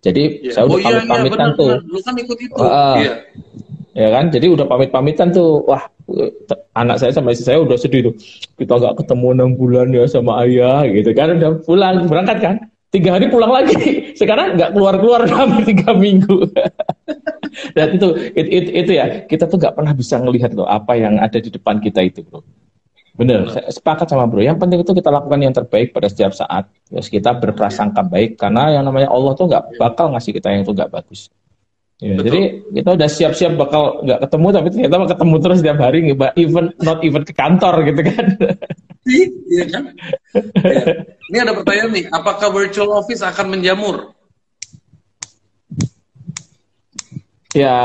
Jadi 0.00 0.40
yeah. 0.40 0.54
saya 0.56 0.64
udah 0.64 0.76
oh, 0.76 0.80
iya, 0.80 0.86
pamit-pamitan 0.88 1.48
iya, 1.52 1.58
tuh. 1.58 1.70
Lu 1.84 1.98
kan 2.00 2.14
ikut 2.16 2.38
itu. 2.40 2.56
Uh, 2.56 2.96
iya. 2.96 3.14
Ya 3.90 4.08
kan, 4.14 4.30
jadi 4.30 4.46
udah 4.48 4.64
pamit-pamitan 4.70 5.34
tuh. 5.34 5.66
Wah, 5.66 5.82
anak 6.78 7.02
saya 7.02 7.12
sama 7.12 7.34
istri 7.34 7.50
saya 7.50 7.60
udah 7.60 7.76
sedih 7.76 8.08
tuh. 8.08 8.14
Kita 8.56 8.78
nggak 8.78 9.02
ketemu 9.02 9.26
enam 9.36 9.50
bulan 9.58 9.92
ya 9.92 10.06
sama 10.06 10.46
ayah, 10.46 10.86
gitu 10.88 11.10
kan. 11.12 11.36
Udah 11.36 11.58
pulang, 11.66 12.06
berangkat 12.06 12.38
kan. 12.40 12.56
Tiga 12.90 13.14
hari 13.14 13.30
pulang 13.30 13.54
lagi. 13.54 13.74
Sekarang 14.20 14.58
nggak 14.58 14.74
keluar-keluar 14.74 15.22
sampai 15.30 15.62
tiga 15.70 15.94
minggu. 15.94 16.50
Dan 17.76 17.98
itu, 17.98 18.08
itu, 18.34 18.48
itu, 18.50 18.70
itu 18.74 18.92
ya, 18.94 19.06
kita 19.26 19.46
tuh 19.46 19.58
nggak 19.58 19.74
pernah 19.78 19.94
bisa 19.94 20.18
ngelihat 20.18 20.54
loh 20.54 20.66
apa 20.66 20.98
yang 20.98 21.18
ada 21.18 21.38
di 21.38 21.50
depan 21.50 21.78
kita 21.78 22.02
itu, 22.02 22.26
bro. 22.26 22.42
Bener, 23.14 23.46
saya 23.50 23.70
sepakat 23.70 24.10
sama 24.10 24.26
bro. 24.26 24.42
Yang 24.42 24.58
penting 24.62 24.78
itu 24.82 24.92
kita 24.94 25.10
lakukan 25.10 25.38
yang 25.38 25.54
terbaik 25.54 25.94
pada 25.94 26.10
setiap 26.10 26.34
saat. 26.34 26.66
Terus 26.90 27.06
kita 27.10 27.30
berprasangka 27.38 28.06
baik 28.06 28.38
karena 28.38 28.74
yang 28.74 28.84
namanya 28.86 29.10
Allah 29.10 29.32
tuh 29.38 29.46
nggak 29.50 29.78
bakal 29.78 30.10
ngasih 30.14 30.34
kita 30.34 30.50
yang 30.50 30.62
itu 30.66 30.74
nggak 30.74 30.90
bagus. 30.90 31.30
Ya, 32.00 32.16
jadi 32.16 32.64
kita 32.72 32.96
udah 32.96 33.08
siap-siap 33.12 33.60
bakal 33.60 34.00
nggak 34.08 34.24
ketemu 34.24 34.46
tapi 34.56 34.66
ternyata 34.72 35.12
ketemu 35.12 35.34
terus 35.36 35.58
setiap 35.60 35.78
hari 35.84 35.98
even 36.40 36.72
not 36.80 37.04
even 37.04 37.22
ke 37.28 37.36
kantor 37.36 37.84
gitu 37.84 38.00
kan. 38.08 38.24
Iya 39.50 39.64
kan? 39.68 39.84
Ya. 40.64 40.84
Ini 41.28 41.38
ada 41.44 41.52
pertanyaan 41.60 41.90
nih, 41.92 42.04
apakah 42.08 42.48
virtual 42.56 42.96
office 42.96 43.20
akan 43.20 43.52
menjamur? 43.52 44.16
Ya, 47.50 47.76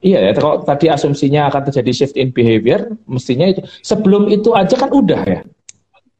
iya 0.00 0.18
ya. 0.26 0.32
Kalau 0.34 0.64
tadi 0.64 0.88
asumsinya 0.88 1.52
akan 1.52 1.62
terjadi 1.68 1.92
shift 1.92 2.16
in 2.16 2.32
behavior, 2.32 2.96
mestinya 3.04 3.46
itu. 3.46 3.60
Sebelum 3.84 4.26
itu 4.32 4.56
aja 4.56 4.74
kan 4.74 4.90
udah 4.90 5.22
ya. 5.22 5.40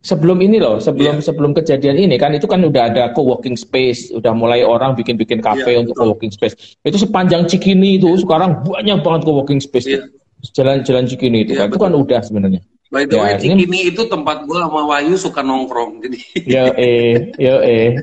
Sebelum 0.03 0.43
ini 0.43 0.59
loh, 0.59 0.83
sebelum 0.83 1.23
yeah. 1.23 1.25
sebelum 1.25 1.55
kejadian 1.55 1.95
ini 1.95 2.19
kan 2.19 2.35
itu 2.35 2.51
kan 2.51 2.59
udah 2.59 2.91
ada 2.91 3.15
co-working 3.15 3.55
space, 3.55 4.11
udah 4.11 4.35
mulai 4.35 4.67
orang 4.67 4.99
bikin-bikin 4.99 5.39
kafe 5.39 5.79
yeah, 5.79 5.79
untuk 5.79 5.95
co-working 5.95 6.35
space. 6.35 6.75
Itu 6.83 6.99
sepanjang 6.99 7.47
Cikini 7.47 8.03
itu 8.03 8.11
sekarang 8.19 8.67
banyak 8.67 8.99
banget 8.99 9.23
co-working 9.23 9.63
space. 9.63 9.87
Yeah. 9.87 10.11
Jalan-jalan 10.59 11.07
Cikini 11.07 11.47
itu 11.47 11.55
yeah, 11.55 11.71
kan, 11.71 11.75
itu 11.75 11.79
kan 11.79 11.93
udah 11.95 12.19
sebenarnya. 12.19 12.61
By 12.91 13.07
the 13.07 13.15
ya, 13.15 13.23
way, 13.23 13.33
Cikini 13.39 13.65
ini... 13.71 13.79
itu 13.95 14.03
tempat 14.11 14.43
gua 14.43 14.67
sama 14.67 14.91
Wahyu 14.91 15.15
suka 15.15 15.39
nongkrong. 15.39 16.03
Jadi. 16.03 16.19
Yo 16.51 16.65
eh, 16.75 17.31
yo 17.39 17.63
eh. 17.63 17.95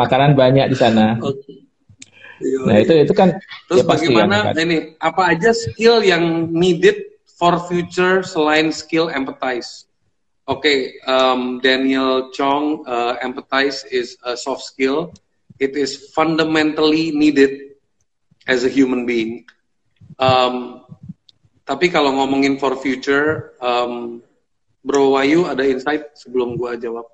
Makanan 0.00 0.40
banyak 0.40 0.72
di 0.72 0.76
sana. 0.80 1.20
Okay. 1.20 1.68
Nah 2.64 2.80
itu 2.80 2.92
itu 2.96 3.12
kan 3.16 3.36
terus 3.68 3.80
ya 3.80 3.88
bagaimana 3.88 4.36
yang, 4.52 4.68
ini 4.68 4.76
apa 5.00 5.36
aja 5.36 5.56
skill 5.56 6.04
yang 6.04 6.52
needed 6.52 6.96
for 7.36 7.56
future 7.64 8.20
selain 8.24 8.72
skill 8.72 9.08
empathize? 9.08 9.85
Oke, 10.46 10.62
okay, 10.62 10.78
um, 11.10 11.58
Daniel 11.58 12.30
Chong, 12.30 12.86
uh, 12.86 13.18
empathize 13.18 13.82
is 13.90 14.14
a 14.22 14.38
soft 14.38 14.62
skill. 14.62 15.10
It 15.58 15.74
is 15.74 16.14
fundamentally 16.14 17.10
needed 17.10 17.74
as 18.46 18.62
a 18.62 18.70
human 18.70 19.10
being. 19.10 19.42
Um, 20.22 20.86
tapi 21.66 21.90
kalau 21.90 22.14
ngomongin 22.14 22.62
for 22.62 22.78
future, 22.78 23.58
um, 23.58 24.22
Bro 24.86 25.18
Wayu 25.18 25.50
ada 25.50 25.66
insight 25.66 26.14
sebelum 26.14 26.54
gua 26.54 26.78
jawab? 26.78 27.10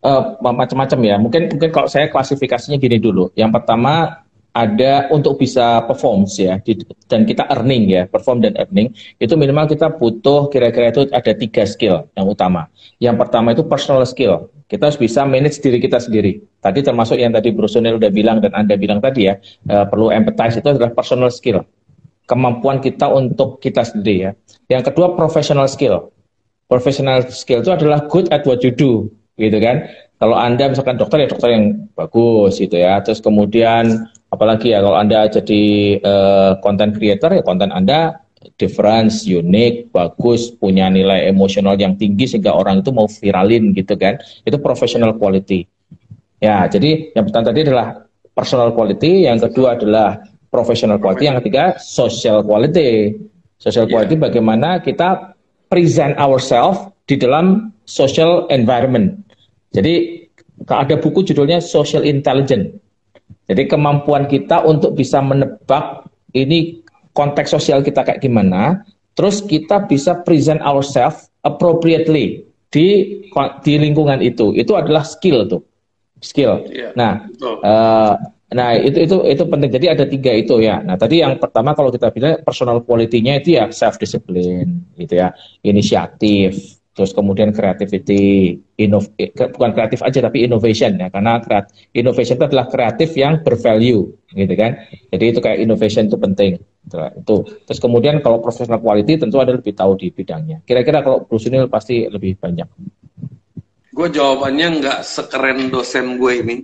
Uh, 0.00 0.40
macam-macam 0.40 0.98
ya. 1.04 1.20
Mungkin 1.20 1.52
mungkin 1.52 1.68
kalau 1.68 1.84
saya 1.84 2.08
klasifikasinya 2.08 2.80
gini 2.80 2.96
dulu. 2.96 3.28
Yang 3.36 3.60
pertama 3.60 4.24
ada 4.56 5.06
untuk 5.12 5.38
bisa 5.38 5.84
perform 5.84 6.24
ya 6.34 6.58
di, 6.64 6.80
dan 7.06 7.28
kita 7.28 7.46
earning 7.52 7.92
ya 7.92 8.02
perform 8.08 8.40
dan 8.42 8.56
earning 8.56 8.90
itu 9.20 9.34
minimal 9.36 9.68
kita 9.68 9.92
butuh 9.94 10.48
kira-kira 10.48 10.90
itu 10.90 11.06
ada 11.12 11.32
tiga 11.36 11.62
skill 11.68 12.08
yang 12.16 12.26
utama. 12.26 12.66
Yang 12.98 13.16
pertama 13.22 13.54
itu 13.54 13.62
personal 13.66 14.02
skill. 14.08 14.50
Kita 14.68 14.92
harus 14.92 15.00
bisa 15.00 15.24
manage 15.24 15.64
diri 15.64 15.80
kita 15.80 15.96
sendiri. 15.96 16.44
Tadi 16.60 16.84
termasuk 16.84 17.16
yang 17.16 17.32
tadi 17.32 17.54
Brusonel 17.54 17.96
udah 17.96 18.12
bilang 18.12 18.44
dan 18.44 18.52
anda 18.52 18.76
bilang 18.76 19.00
tadi 19.00 19.32
ya 19.32 19.40
uh, 19.72 19.88
perlu 19.88 20.12
empathize 20.12 20.60
itu 20.60 20.68
adalah 20.68 20.92
personal 20.92 21.32
skill. 21.32 21.64
Kemampuan 22.28 22.84
kita 22.84 23.08
untuk 23.08 23.56
kita 23.64 23.84
sendiri 23.84 24.16
ya. 24.28 24.30
Yang 24.68 24.92
kedua 24.92 25.16
professional 25.16 25.64
skill. 25.70 26.12
Professional 26.68 27.24
skill 27.32 27.64
itu 27.64 27.72
adalah 27.72 28.04
good 28.12 28.28
at 28.28 28.44
what 28.44 28.60
you 28.60 28.68
do 28.68 29.08
gitu 29.40 29.56
kan. 29.56 29.88
Kalau 30.18 30.34
anda 30.34 30.68
misalkan 30.68 30.98
dokter 30.98 31.24
ya 31.24 31.28
dokter 31.30 31.48
yang 31.54 31.88
bagus 31.96 32.60
gitu 32.60 32.76
ya. 32.76 33.00
Terus 33.00 33.24
kemudian 33.24 34.10
apalagi 34.28 34.76
ya 34.76 34.84
kalau 34.84 34.98
anda 34.98 35.28
jadi 35.28 35.62
uh, 36.04 36.52
content 36.60 36.96
creator 36.96 37.32
ya 37.32 37.42
konten 37.44 37.72
anda 37.72 38.28
difference, 38.58 39.26
unik, 39.26 39.90
bagus, 39.90 40.54
punya 40.54 40.86
nilai 40.90 41.26
emosional 41.30 41.74
yang 41.78 41.98
tinggi 41.98 42.26
sehingga 42.26 42.54
orang 42.54 42.82
itu 42.82 42.90
mau 42.94 43.10
viralin 43.10 43.74
gitu 43.74 43.98
kan. 43.98 44.18
Itu 44.46 44.62
professional 44.62 45.18
quality. 45.18 45.66
Ya, 46.38 46.70
jadi 46.70 47.14
yang 47.18 47.26
pertama 47.26 47.50
tadi 47.50 47.66
adalah 47.66 48.06
personal 48.34 48.70
quality, 48.74 49.26
yang 49.26 49.42
kedua 49.42 49.74
adalah 49.74 50.22
professional 50.54 51.02
quality, 51.02 51.26
yang 51.26 51.38
ketiga 51.42 51.78
social 51.82 52.46
quality. 52.46 53.18
Social 53.58 53.90
quality 53.90 54.14
yeah. 54.14 54.22
bagaimana 54.30 54.78
kita 54.78 55.34
present 55.66 56.14
ourselves 56.14 56.94
di 57.10 57.18
dalam 57.18 57.74
social 57.90 58.46
environment. 58.54 59.18
Jadi 59.74 60.24
ada 60.70 60.94
buku 60.94 61.26
judulnya 61.26 61.58
Social 61.58 62.06
Intelligence 62.06 62.70
jadi 63.48 63.64
kemampuan 63.64 64.28
kita 64.28 64.60
untuk 64.68 64.92
bisa 64.92 65.24
menebak 65.24 66.04
ini 66.36 66.84
konteks 67.16 67.56
sosial 67.56 67.80
kita 67.80 68.04
kayak 68.04 68.20
gimana, 68.20 68.84
terus 69.16 69.40
kita 69.40 69.88
bisa 69.88 70.20
present 70.20 70.60
ourselves 70.60 71.32
appropriately 71.40 72.44
di 72.68 73.18
di 73.64 73.74
lingkungan 73.80 74.20
itu. 74.20 74.52
Itu 74.52 74.76
adalah 74.76 75.00
skill 75.02 75.48
tuh, 75.48 75.64
skill. 76.20 76.68
Yeah. 76.68 76.92
Nah, 76.92 77.24
uh, 77.42 78.14
nah 78.52 78.76
itu 78.76 79.08
itu 79.08 79.16
itu 79.24 79.42
penting. 79.48 79.70
Jadi 79.72 79.86
ada 79.88 80.04
tiga 80.04 80.32
itu 80.36 80.60
ya. 80.60 80.84
Nah 80.84 81.00
tadi 81.00 81.24
yang 81.24 81.40
pertama 81.40 81.72
kalau 81.72 81.88
kita 81.88 82.12
bilang 82.12 82.44
personal 82.44 82.84
quality-nya 82.84 83.40
itu 83.40 83.56
ya 83.56 83.72
self 83.72 83.96
discipline, 83.96 84.84
gitu 85.00 85.24
ya, 85.24 85.32
inisiatif, 85.64 86.77
terus 86.98 87.14
kemudian 87.14 87.54
creativity, 87.54 88.58
inov, 88.74 89.06
bukan 89.54 89.70
kreatif 89.70 90.02
aja 90.02 90.18
tapi 90.18 90.50
innovation 90.50 90.98
ya, 90.98 91.06
karena 91.14 91.38
kreat, 91.38 91.70
innovation 91.94 92.34
itu 92.34 92.50
adalah 92.50 92.66
kreatif 92.66 93.14
yang 93.14 93.38
bervalue, 93.46 94.18
gitu 94.34 94.54
kan. 94.58 94.82
Jadi 95.14 95.24
itu 95.30 95.38
kayak 95.38 95.62
innovation 95.62 96.10
itu 96.10 96.18
penting. 96.18 96.58
Itu. 96.90 97.46
Terus 97.46 97.78
kemudian 97.78 98.18
kalau 98.18 98.42
professional 98.42 98.82
quality 98.82 99.14
tentu 99.14 99.38
ada 99.38 99.54
lebih 99.54 99.78
tahu 99.78 99.94
di 99.94 100.10
bidangnya. 100.10 100.58
Kira-kira 100.66 101.06
kalau 101.06 101.22
Bruce 101.22 101.46
pasti 101.70 102.10
lebih 102.10 102.34
banyak. 102.34 102.66
Gue 103.94 104.08
jawabannya 104.10 104.82
nggak 104.82 104.98
sekeren 105.06 105.70
dosen 105.70 106.18
gue 106.18 106.32
ini. 106.42 106.56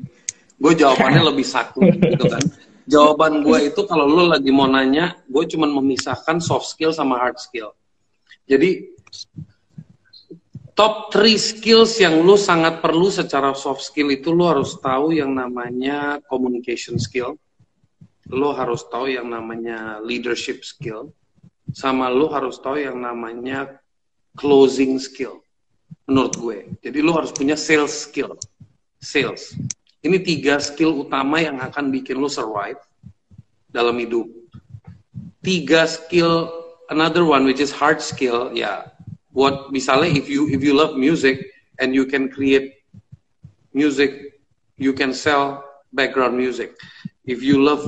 Gue 0.59 0.75
jawabannya 0.75 1.23
lebih 1.31 1.47
saku 1.47 1.87
gitu 1.95 2.27
kan. 2.27 2.43
Jawaban 2.91 3.47
gue 3.47 3.71
itu 3.71 3.87
kalau 3.87 4.11
lo 4.11 4.35
lagi 4.35 4.51
mau 4.51 4.67
nanya, 4.67 5.15
gue 5.31 5.45
cuma 5.47 5.71
memisahkan 5.71 6.43
soft 6.43 6.75
skill 6.75 6.91
sama 6.91 7.23
hard 7.23 7.39
skill. 7.39 7.71
Jadi 8.45 8.93
top 10.75 11.15
3 11.15 11.39
skills 11.39 12.03
yang 12.03 12.19
lu 12.27 12.35
sangat 12.35 12.83
perlu 12.83 13.07
secara 13.07 13.55
soft 13.55 13.87
skill 13.87 14.11
itu 14.11 14.35
lu 14.35 14.43
harus 14.51 14.75
tahu 14.83 15.15
yang 15.15 15.31
namanya 15.31 16.19
communication 16.27 16.99
skill. 16.99 17.39
Lu 18.27 18.51
harus 18.51 18.83
tahu 18.91 19.15
yang 19.15 19.31
namanya 19.31 20.03
leadership 20.03 20.67
skill. 20.67 21.15
Sama 21.71 22.11
lu 22.11 22.27
harus 22.27 22.59
tahu 22.59 22.83
yang 22.83 22.99
namanya 22.99 23.79
closing 24.35 24.99
skill. 24.99 25.39
Menurut 26.11 26.35
gue. 26.37 26.59
Jadi 26.83 26.99
lu 27.01 27.15
harus 27.15 27.31
punya 27.31 27.55
sales 27.55 27.95
skill. 27.95 28.35
Sales. 28.99 29.55
Ini 30.05 30.21
tiga 30.21 30.59
skill 30.61 31.07
utama 31.07 31.41
yang 31.41 31.63
akan 31.63 31.89
bikin 31.95 32.19
lu 32.19 32.29
survive 32.29 32.77
dalam 33.71 33.95
hidup. 33.97 34.27
Tiga 35.41 35.87
skill, 35.87 36.51
another 36.91 37.23
one 37.25 37.47
which 37.47 37.61
is 37.61 37.73
hard 37.73 38.01
skill, 38.01 38.53
ya 38.53 38.94
what 39.35 39.75
misalnya 39.75 40.15
if 40.15 40.31
you 40.31 40.47
if 40.49 40.63
you 40.63 40.73
love 40.73 40.95
music 40.95 41.43
and 41.83 41.91
you 41.91 42.07
can 42.07 42.31
create 42.31 42.87
music 43.75 44.39
you 44.79 44.95
can 44.95 45.13
sell 45.13 45.63
background 45.93 46.39
music. 46.39 46.75
If 47.27 47.43
you 47.43 47.63
love 47.63 47.83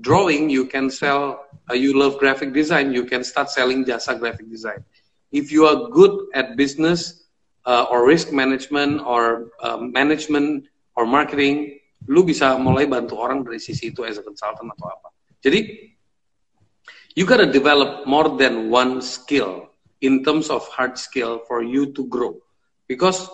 drawing 0.00 0.52
you 0.52 0.68
can 0.68 0.92
sell 0.92 1.48
uh, 1.72 1.74
you 1.74 1.96
love 1.96 2.20
graphic 2.20 2.52
design 2.52 2.92
you 2.92 3.04
can 3.04 3.24
start 3.24 3.48
selling 3.48 3.84
jasa 3.84 4.12
graphic 4.20 4.48
design. 4.52 4.84
If 5.32 5.50
you 5.50 5.64
are 5.64 5.88
good 5.88 6.28
at 6.36 6.56
business 6.56 7.24
uh, 7.64 7.88
or 7.90 8.06
risk 8.06 8.30
management 8.32 9.00
or 9.00 9.56
uh, 9.64 9.80
management 9.80 10.68
or 10.96 11.08
marketing 11.08 11.80
lu 12.04 12.20
bisa 12.28 12.60
mulai 12.60 12.84
bantu 12.84 13.16
orang 13.16 13.40
dari 13.40 13.56
sisi 13.56 13.88
itu 13.88 14.04
as 14.04 14.20
a 14.20 14.24
consultant 14.24 14.68
atau 14.76 14.92
apa. 14.92 15.08
Jadi 15.40 15.88
you 17.16 17.24
gotta 17.24 17.48
develop 17.48 18.04
more 18.04 18.36
than 18.36 18.68
one 18.68 19.00
skill 19.00 19.72
in 20.04 20.20
terms 20.20 20.52
of 20.52 20.60
hard 20.68 21.00
skill 21.00 21.40
for 21.48 21.64
you 21.64 21.88
to 21.96 22.04
grow. 22.12 22.36
Because 22.84 23.24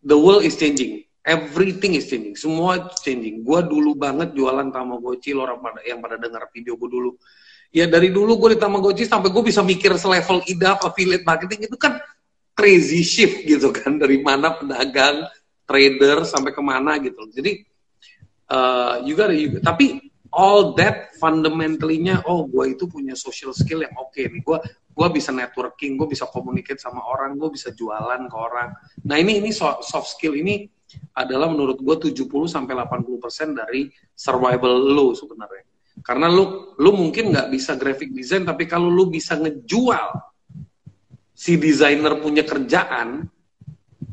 the 0.00 0.16
world 0.16 0.48
is 0.48 0.56
changing. 0.56 1.04
Everything 1.24 1.96
is 1.96 2.08
changing. 2.08 2.36
Semua 2.40 2.88
changing. 3.04 3.44
Gue 3.44 3.60
dulu 3.64 3.92
banget 3.92 4.32
jualan 4.32 4.72
tamagotchi 4.72 5.36
lo 5.36 5.44
orang 5.44 5.60
pada 5.60 5.80
yang 5.84 6.00
pada 6.00 6.16
dengar 6.16 6.48
video 6.48 6.80
gue 6.80 6.88
dulu. 6.88 7.16
Ya 7.74 7.84
dari 7.84 8.08
dulu 8.08 8.40
gue 8.40 8.56
di 8.56 8.60
tamagotchi 8.60 9.04
sampai 9.04 9.28
gue 9.28 9.44
bisa 9.44 9.60
mikir 9.60 9.96
selevel 10.00 10.40
ida 10.48 10.80
affiliate 10.80 11.24
marketing 11.28 11.68
itu 11.68 11.76
kan 11.76 12.00
crazy 12.56 13.04
shift 13.04 13.44
gitu 13.44 13.68
kan. 13.72 13.96
Dari 14.02 14.20
mana 14.24 14.56
pedagang 14.56 15.28
trader 15.64 16.24
sampai 16.28 16.52
ke 16.52 16.62
mana 16.64 16.96
gitu. 17.00 17.24
Jadi 17.32 17.64
uh, 18.52 19.00
you 19.04 19.16
gotta, 19.16 19.34
you, 19.36 19.60
tapi 19.60 20.13
all 20.34 20.74
that 20.74 21.14
fundamentally-nya 21.16 22.26
oh 22.26 22.44
gue 22.50 22.74
itu 22.74 22.90
punya 22.90 23.14
social 23.14 23.54
skill 23.54 23.86
yang 23.86 23.94
oke 23.96 24.10
okay 24.12 24.26
nih. 24.28 24.42
Gue 24.42 24.58
gue 24.94 25.08
bisa 25.10 25.34
networking 25.34 25.98
gue 25.98 26.08
bisa 26.10 26.26
communicate 26.30 26.78
sama 26.78 27.02
orang 27.02 27.38
gue 27.38 27.50
bisa 27.50 27.70
jualan 27.74 28.26
ke 28.26 28.36
orang. 28.36 28.74
Nah 29.06 29.16
ini 29.18 29.38
ini 29.38 29.50
soft 29.54 30.18
skill 30.18 30.34
ini 30.34 30.66
adalah 31.14 31.50
menurut 31.50 31.78
gue 31.82 32.10
70 32.10 32.26
sampai 32.46 32.74
80 32.78 33.22
persen 33.22 33.48
dari 33.54 33.90
survival 34.14 34.74
lo 34.94 35.14
sebenarnya. 35.14 35.64
Karena 36.02 36.26
lu 36.26 36.74
lu 36.78 36.90
mungkin 36.94 37.30
nggak 37.30 37.48
bisa 37.54 37.78
graphic 37.78 38.10
design 38.10 38.46
tapi 38.46 38.66
kalau 38.66 38.90
lu 38.90 39.10
bisa 39.10 39.38
ngejual 39.38 40.34
si 41.34 41.58
desainer 41.58 42.22
punya 42.22 42.46
kerjaan 42.46 43.26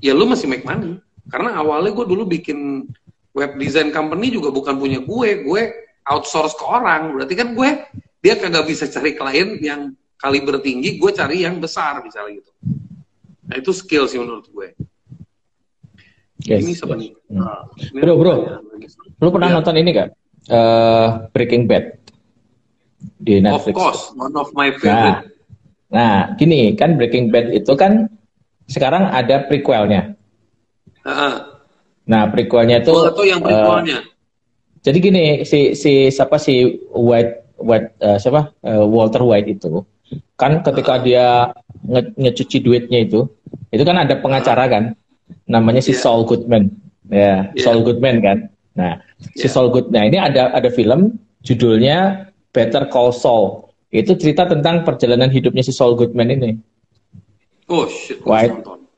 ya 0.01 0.13
lu 0.13 0.25
masih 0.25 0.49
make 0.49 0.65
money. 0.65 0.97
Karena 1.29 1.57
awalnya 1.61 1.93
gue 1.93 2.05
dulu 2.09 2.25
bikin 2.25 2.89
web 3.31 3.51
design 3.55 3.93
company 3.93 4.33
juga 4.33 4.49
bukan 4.49 4.75
punya 4.81 4.99
gue. 4.99 5.29
Gue 5.45 5.61
outsource 6.07 6.57
ke 6.57 6.65
orang 6.65 7.13
berarti 7.13 7.33
kan 7.37 7.53
gue 7.53 7.69
dia 8.21 8.33
kagak 8.37 8.65
bisa 8.69 8.89
cari 8.89 9.13
klien 9.17 9.57
yang 9.61 9.81
kaliber 10.17 10.61
tinggi 10.61 10.97
gue 10.97 11.11
cari 11.13 11.45
yang 11.45 11.57
besar 11.61 12.01
misalnya 12.01 12.41
gitu 12.41 12.51
nah 13.45 13.55
itu 13.57 13.71
skill 13.73 14.05
sih 14.09 14.17
menurut 14.21 14.45
gue 14.49 14.67
yes, 16.45 16.61
ini 16.61 16.73
sebenarnya 16.73 17.13
yes. 17.13 17.29
nah, 17.33 17.65
bro 18.01 18.13
bro 18.17 18.35
lu 19.21 19.29
pernah 19.29 19.49
ya. 19.49 19.55
nonton 19.59 19.75
ini 19.77 19.89
gak 19.93 20.09
uh, 20.49 21.29
Breaking 21.29 21.69
Bad 21.69 22.01
di 23.21 23.41
Netflix. 23.41 23.75
Of 23.75 23.77
course, 23.77 24.01
one 24.17 24.33
of 24.33 24.49
my 24.57 24.73
favorite. 24.73 24.97
Nah, 24.97 25.17
nah, 25.93 26.17
gini 26.37 26.73
kan 26.73 26.97
Breaking 26.97 27.29
Bad 27.29 27.53
itu 27.53 27.73
kan 27.77 28.09
sekarang 28.65 29.09
ada 29.09 29.45
prequelnya. 29.45 30.17
Uh-huh. 31.05 31.33
Nah, 32.09 32.29
prequelnya 32.29 32.81
itu. 32.81 32.93
Oh, 32.93 33.25
yang 33.25 33.41
prequelnya. 33.41 34.05
Uh, 34.05 34.10
jadi 34.81 34.97
gini, 34.97 35.23
si 35.45 35.77
si 35.77 36.09
siapa 36.09 36.41
si 36.41 36.81
White 36.89 37.61
White 37.61 37.89
uh, 38.01 38.17
siapa 38.17 38.49
uh, 38.65 38.85
Walter 38.85 39.21
White 39.21 39.49
itu 39.61 39.85
kan 40.35 40.65
ketika 40.65 40.97
uh-huh. 40.97 41.05
dia 41.05 41.25
nge 41.85 42.01
ngecuci 42.17 42.57
duitnya 42.65 42.99
itu, 43.05 43.29
itu 43.69 43.83
kan 43.85 44.01
ada 44.01 44.17
pengacara 44.17 44.67
kan, 44.67 44.83
namanya 45.45 45.79
si 45.79 45.93
yeah. 45.93 46.01
Saul 46.01 46.25
Goodman, 46.27 46.73
ya 47.07 47.47
yeah. 47.53 47.61
Saul 47.61 47.85
Goodman 47.85 48.19
kan. 48.19 48.37
Nah, 48.75 48.99
si 49.37 49.45
yeah. 49.47 49.53
Saul 49.53 49.69
Goodman. 49.69 49.95
Nah, 49.95 50.03
ini 50.09 50.17
ada 50.17 50.51
ada 50.51 50.69
film 50.73 51.15
judulnya 51.45 52.27
Better 52.51 52.89
Call 52.89 53.13
Saul. 53.15 53.69
Itu 53.91 54.15
cerita 54.15 54.47
tentang 54.47 54.83
perjalanan 54.87 55.31
hidupnya 55.31 55.63
si 55.63 55.71
Saul 55.71 55.95
Goodman 55.95 56.31
ini. 56.31 56.51
Oh 57.71 57.87
shit. 57.87 58.19
Wah, 58.27 58.43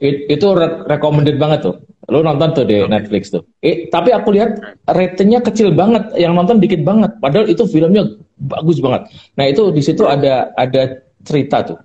it, 0.02 0.30
itu 0.30 0.48
re 0.54 0.86
recommended 0.90 1.38
banget 1.38 1.70
tuh. 1.70 1.76
Lu 2.12 2.20
nonton 2.20 2.52
tuh 2.52 2.66
di 2.68 2.84
okay. 2.84 2.92
Netflix 2.92 3.32
tuh. 3.32 3.44
Eh, 3.64 3.88
tapi 3.88 4.12
aku 4.12 4.36
lihat 4.36 4.60
ratingnya 4.84 5.40
kecil 5.40 5.72
banget, 5.72 6.12
yang 6.20 6.36
nonton 6.36 6.60
dikit 6.60 6.84
banget. 6.84 7.16
Padahal 7.24 7.48
itu 7.48 7.64
filmnya 7.64 8.04
bagus 8.36 8.84
banget. 8.84 9.08
Nah 9.40 9.46
itu 9.48 9.72
di 9.72 9.80
situ 9.80 10.04
ada 10.04 10.52
ada 10.60 11.00
cerita 11.24 11.64
tuh. 11.64 11.80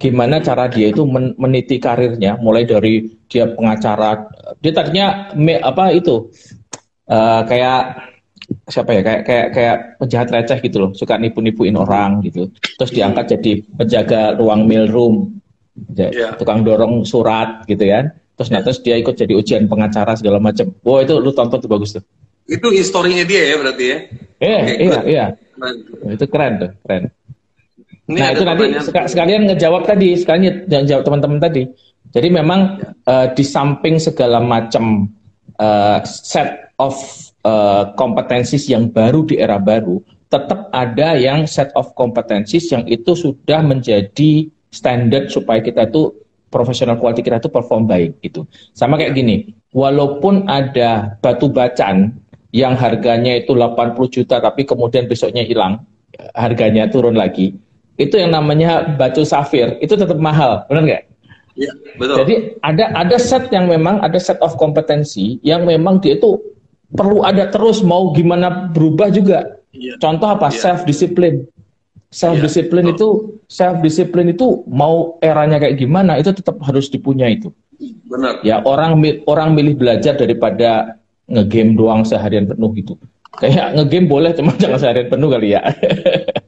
Gimana 0.00 0.40
cara 0.40 0.64
dia 0.72 0.88
itu 0.88 1.04
men 1.04 1.36
meniti 1.36 1.76
karirnya, 1.76 2.40
mulai 2.40 2.64
dari 2.64 3.04
dia 3.28 3.52
pengacara. 3.52 4.32
Dia 4.64 4.72
tadinya 4.72 5.28
me, 5.36 5.60
apa 5.60 5.92
itu 5.92 6.32
uh, 7.12 7.44
kayak 7.44 8.10
siapa 8.66 8.90
ya 8.98 9.02
kayak 9.02 9.22
kayak 9.26 9.46
kayak 9.54 9.76
penjahat 10.02 10.28
receh 10.34 10.58
gitu 10.58 10.76
loh 10.82 10.90
suka 10.90 11.14
nipu-nipuin 11.22 11.78
orang 11.78 12.18
gitu 12.26 12.50
terus 12.78 12.90
diangkat 12.90 13.38
jadi 13.38 13.52
penjaga 13.78 14.34
ruang 14.42 14.66
mail 14.66 14.90
room 14.90 15.38
yeah. 15.94 16.34
tukang 16.34 16.66
dorong 16.66 17.06
surat 17.06 17.62
gitu 17.70 17.86
kan 17.86 18.10
terus 18.40 18.48
yeah. 18.48 18.56
nah 18.56 18.60
terus 18.64 18.78
dia 18.80 18.96
ikut 18.96 19.12
jadi 19.12 19.36
ujian 19.36 19.68
pengacara 19.68 20.16
segala 20.16 20.40
macam 20.40 20.72
wow 20.80 21.04
itu 21.04 21.20
lu 21.20 21.28
tonton 21.36 21.60
tuh 21.60 21.68
bagus 21.68 22.00
tuh 22.00 22.04
itu 22.48 22.68
historinya 22.72 23.22
dia 23.28 23.52
ya 23.52 23.56
berarti 23.60 23.84
ya 23.84 23.98
iya 24.40 24.58
okay, 24.64 24.76
iya 24.80 24.88
good. 24.88 25.04
iya 25.04 25.26
keren. 25.36 25.76
itu 26.16 26.24
keren 26.32 26.52
tuh 26.56 26.72
keren 26.88 27.04
Ini 28.10 28.18
nah 28.18 28.28
itu 28.34 28.42
nanti 28.42 28.64
sekalian 29.12 29.42
ngejawab 29.46 29.86
tadi 29.86 30.18
sekalian 30.18 30.66
jawab 30.66 31.04
teman-teman 31.04 31.38
tadi 31.38 31.68
jadi 32.10 32.28
memang 32.32 32.80
ya. 32.80 32.88
uh, 33.06 33.26
di 33.36 33.44
samping 33.46 34.00
segala 34.00 34.42
macam 34.42 35.06
uh, 35.60 36.00
set 36.02 36.74
of 36.80 36.96
uh, 37.44 37.92
kompetensis 37.94 38.66
yang 38.66 38.88
baru 38.88 39.22
di 39.28 39.36
era 39.38 39.60
baru, 39.60 40.00
tetap 40.32 40.72
ada 40.72 41.14
yang 41.20 41.44
set 41.44 41.70
of 41.76 41.92
kompetensis 41.92 42.72
yang 42.72 42.88
itu 42.88 43.12
sudah 43.12 43.60
menjadi 43.62 44.48
standar 44.72 45.28
supaya 45.28 45.60
kita 45.60 45.90
itu 45.90 46.14
profesional 46.50 46.98
quality 46.98 47.22
kita 47.22 47.38
itu 47.38 47.48
perform 47.48 47.86
baik 47.86 48.18
gitu. 48.20 48.44
Sama 48.74 48.98
kayak 48.98 49.14
gini, 49.14 49.54
walaupun 49.70 50.50
ada 50.50 51.16
batu 51.22 51.48
bacan 51.48 52.18
yang 52.50 52.74
harganya 52.74 53.38
itu 53.38 53.54
80 53.54 53.96
juta 54.10 54.42
tapi 54.42 54.66
kemudian 54.66 55.06
besoknya 55.06 55.46
hilang, 55.46 55.86
harganya 56.34 56.90
turun 56.90 57.14
lagi, 57.14 57.54
itu 57.94 58.14
yang 58.18 58.34
namanya 58.34 58.98
batu 58.98 59.22
safir, 59.22 59.78
itu 59.78 59.94
tetap 59.94 60.18
mahal, 60.18 60.66
benar 60.66 60.82
nggak? 60.82 61.04
Iya, 61.60 61.72
betul. 62.00 62.16
Jadi 62.24 62.34
ada 62.64 62.84
ada 62.96 63.16
set 63.20 63.52
yang 63.52 63.68
memang 63.68 64.00
ada 64.00 64.16
set 64.16 64.40
of 64.40 64.56
kompetensi 64.56 65.36
yang 65.44 65.68
memang 65.68 66.00
dia 66.00 66.16
itu 66.16 66.38
perlu 66.94 67.22
ada 67.22 67.50
terus 67.52 67.84
mau 67.84 68.10
gimana 68.16 68.70
berubah 68.72 69.12
juga. 69.12 69.60
Yeah. 69.70 70.00
Contoh 70.00 70.32
apa? 70.32 70.48
Yeah. 70.50 70.62
Self 70.62 70.80
discipline. 70.88 71.46
Self 72.10 72.42
discipline 72.42 72.90
yeah. 72.90 72.94
itu 72.98 73.08
self 73.46 73.78
discipline 73.86 74.34
itu 74.34 74.66
mau 74.66 75.14
eranya 75.22 75.62
kayak 75.62 75.78
gimana 75.78 76.18
itu 76.18 76.34
tetap 76.34 76.58
harus 76.58 76.90
dipunya 76.90 77.30
itu. 77.30 77.54
Benar. 78.10 78.42
Ya 78.42 78.58
orang 78.66 78.98
orang 79.30 79.54
milih 79.54 79.78
belajar 79.78 80.18
daripada 80.18 80.98
ngegame 81.30 81.78
doang 81.78 82.02
seharian 82.02 82.50
penuh 82.50 82.74
gitu. 82.74 82.98
Kayak 83.38 83.78
ngegame 83.78 84.10
boleh 84.10 84.34
cuma 84.34 84.50
jangan 84.62 84.82
seharian 84.82 85.06
penuh 85.06 85.30
kali 85.30 85.54
ya. 85.54 85.62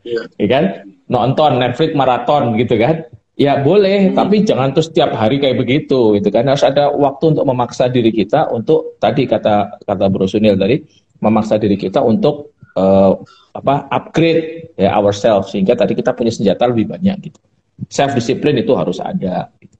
Iya 0.03 0.27
yeah. 0.43 0.49
kan? 0.51 0.65
Nonton 1.07 1.63
Netflix 1.63 1.95
maraton 1.95 2.59
gitu 2.59 2.75
kan. 2.83 3.07
Ya 3.33 3.65
boleh, 3.65 4.13
hmm. 4.13 4.15
tapi 4.19 4.45
jangan 4.45 4.77
terus 4.77 4.93
setiap 4.93 5.17
hari 5.17 5.41
kayak 5.41 5.57
begitu, 5.57 6.21
itu 6.21 6.29
kan 6.29 6.45
harus 6.53 6.61
ada 6.69 6.93
waktu 6.93 7.33
untuk 7.33 7.49
memaksa 7.49 7.89
diri 7.89 8.13
kita 8.13 8.53
untuk 8.53 9.01
tadi 9.01 9.25
kata 9.25 9.83
kata 9.89 10.05
Bro 10.13 10.29
Sunil 10.29 10.53
tadi 10.53 10.85
memaksa 11.25 11.57
diri 11.57 11.81
kita 11.81 12.05
untuk 12.05 12.52
uh, 12.77 13.13
apa 13.53 13.89
upgrade 13.93 14.73
ya 14.81 14.97
ourselves 14.97 15.53
sehingga 15.53 15.77
tadi 15.77 15.93
kita 15.93 16.17
punya 16.17 16.33
senjata 16.33 16.69
lebih 16.69 16.89
banyak 16.93 17.33
gitu. 17.33 17.41
Self 17.89 18.17
discipline 18.17 18.63
itu 18.63 18.73
harus 18.79 19.03
ada. 19.03 19.51
Gitu. 19.59 19.77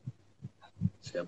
Siap. 1.13 1.27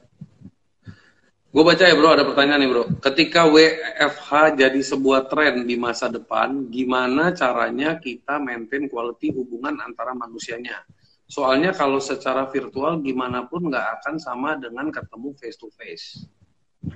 Gue 1.54 1.62
baca 1.62 1.84
ya 1.86 1.94
bro, 1.94 2.10
ada 2.10 2.26
pertanyaan 2.26 2.60
nih 2.66 2.70
bro. 2.70 2.84
Ketika 2.98 3.46
WFH 3.46 4.58
jadi 4.58 4.80
sebuah 4.82 5.30
tren 5.30 5.62
di 5.62 5.78
masa 5.78 6.10
depan, 6.10 6.66
gimana 6.66 7.30
caranya 7.30 7.94
kita 7.96 8.42
maintain 8.42 8.90
quality 8.90 9.30
hubungan 9.30 9.78
antara 9.78 10.12
manusianya? 10.18 10.82
Soalnya 11.24 11.72
kalau 11.72 12.02
secara 12.02 12.50
virtual 12.50 13.00
gimana 13.00 13.48
pun 13.48 13.70
nggak 13.70 14.02
akan 14.02 14.20
sama 14.20 14.60
dengan 14.60 14.92
ketemu 14.92 15.28
face 15.38 15.56
to 15.56 15.68
face. 15.72 16.06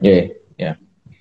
Iya, 0.05 0.13
yeah, 0.13 0.27
ya. 0.59 0.73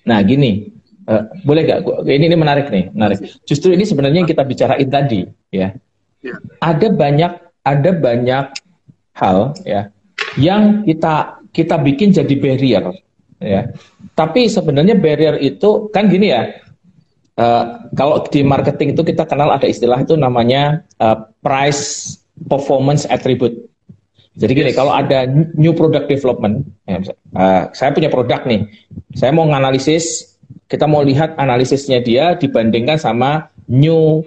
Nah 0.04 0.18
gini, 0.20 0.77
uh, 1.08 1.24
boleh 1.42 1.64
nggak? 1.64 1.80
Ini 2.04 2.24
ini 2.28 2.36
menarik 2.36 2.68
nih, 2.68 2.92
menarik. 2.92 3.18
Justru 3.48 3.72
ini 3.72 3.88
sebenarnya 3.88 4.22
yang 4.22 4.30
kita 4.30 4.44
bicarain 4.44 4.88
tadi, 4.88 5.24
ya. 5.48 5.72
Yeah. 6.20 6.38
Ada 6.60 6.92
banyak, 6.92 7.32
ada 7.64 7.90
banyak 7.96 8.44
hal, 9.16 9.38
ya, 9.64 9.88
yang 10.36 10.84
kita 10.84 11.40
kita 11.50 11.80
bikin 11.80 12.12
jadi 12.12 12.34
barrier, 12.36 12.84
ya. 13.40 13.72
Tapi 14.12 14.46
sebenarnya 14.52 15.00
barrier 15.00 15.40
itu 15.40 15.88
kan 15.90 16.06
gini 16.06 16.30
ya. 16.30 16.44
Uh, 17.38 17.86
kalau 17.94 18.26
di 18.26 18.42
marketing 18.42 18.98
itu 18.98 19.06
kita 19.14 19.22
kenal 19.22 19.54
ada 19.54 19.62
istilah 19.62 20.02
itu 20.02 20.18
namanya 20.18 20.82
uh, 20.98 21.30
price 21.38 22.18
performance 22.50 23.06
attribute. 23.06 23.54
Jadi 24.38 24.54
gini, 24.54 24.70
yes. 24.70 24.78
kalau 24.78 24.94
ada 24.94 25.26
new 25.54 25.74
product 25.74 26.10
development, 26.10 26.66
ya, 26.86 26.98
uh, 27.38 27.70
saya 27.74 27.90
punya 27.90 28.06
produk 28.10 28.42
nih, 28.46 28.70
saya 29.18 29.34
mau 29.34 29.46
nganalisis, 29.46 30.37
kita 30.68 30.84
mau 30.84 31.00
lihat 31.00 31.34
analisisnya 31.40 32.04
dia 32.04 32.36
dibandingkan 32.36 33.00
sama 33.00 33.48
new 33.66 34.20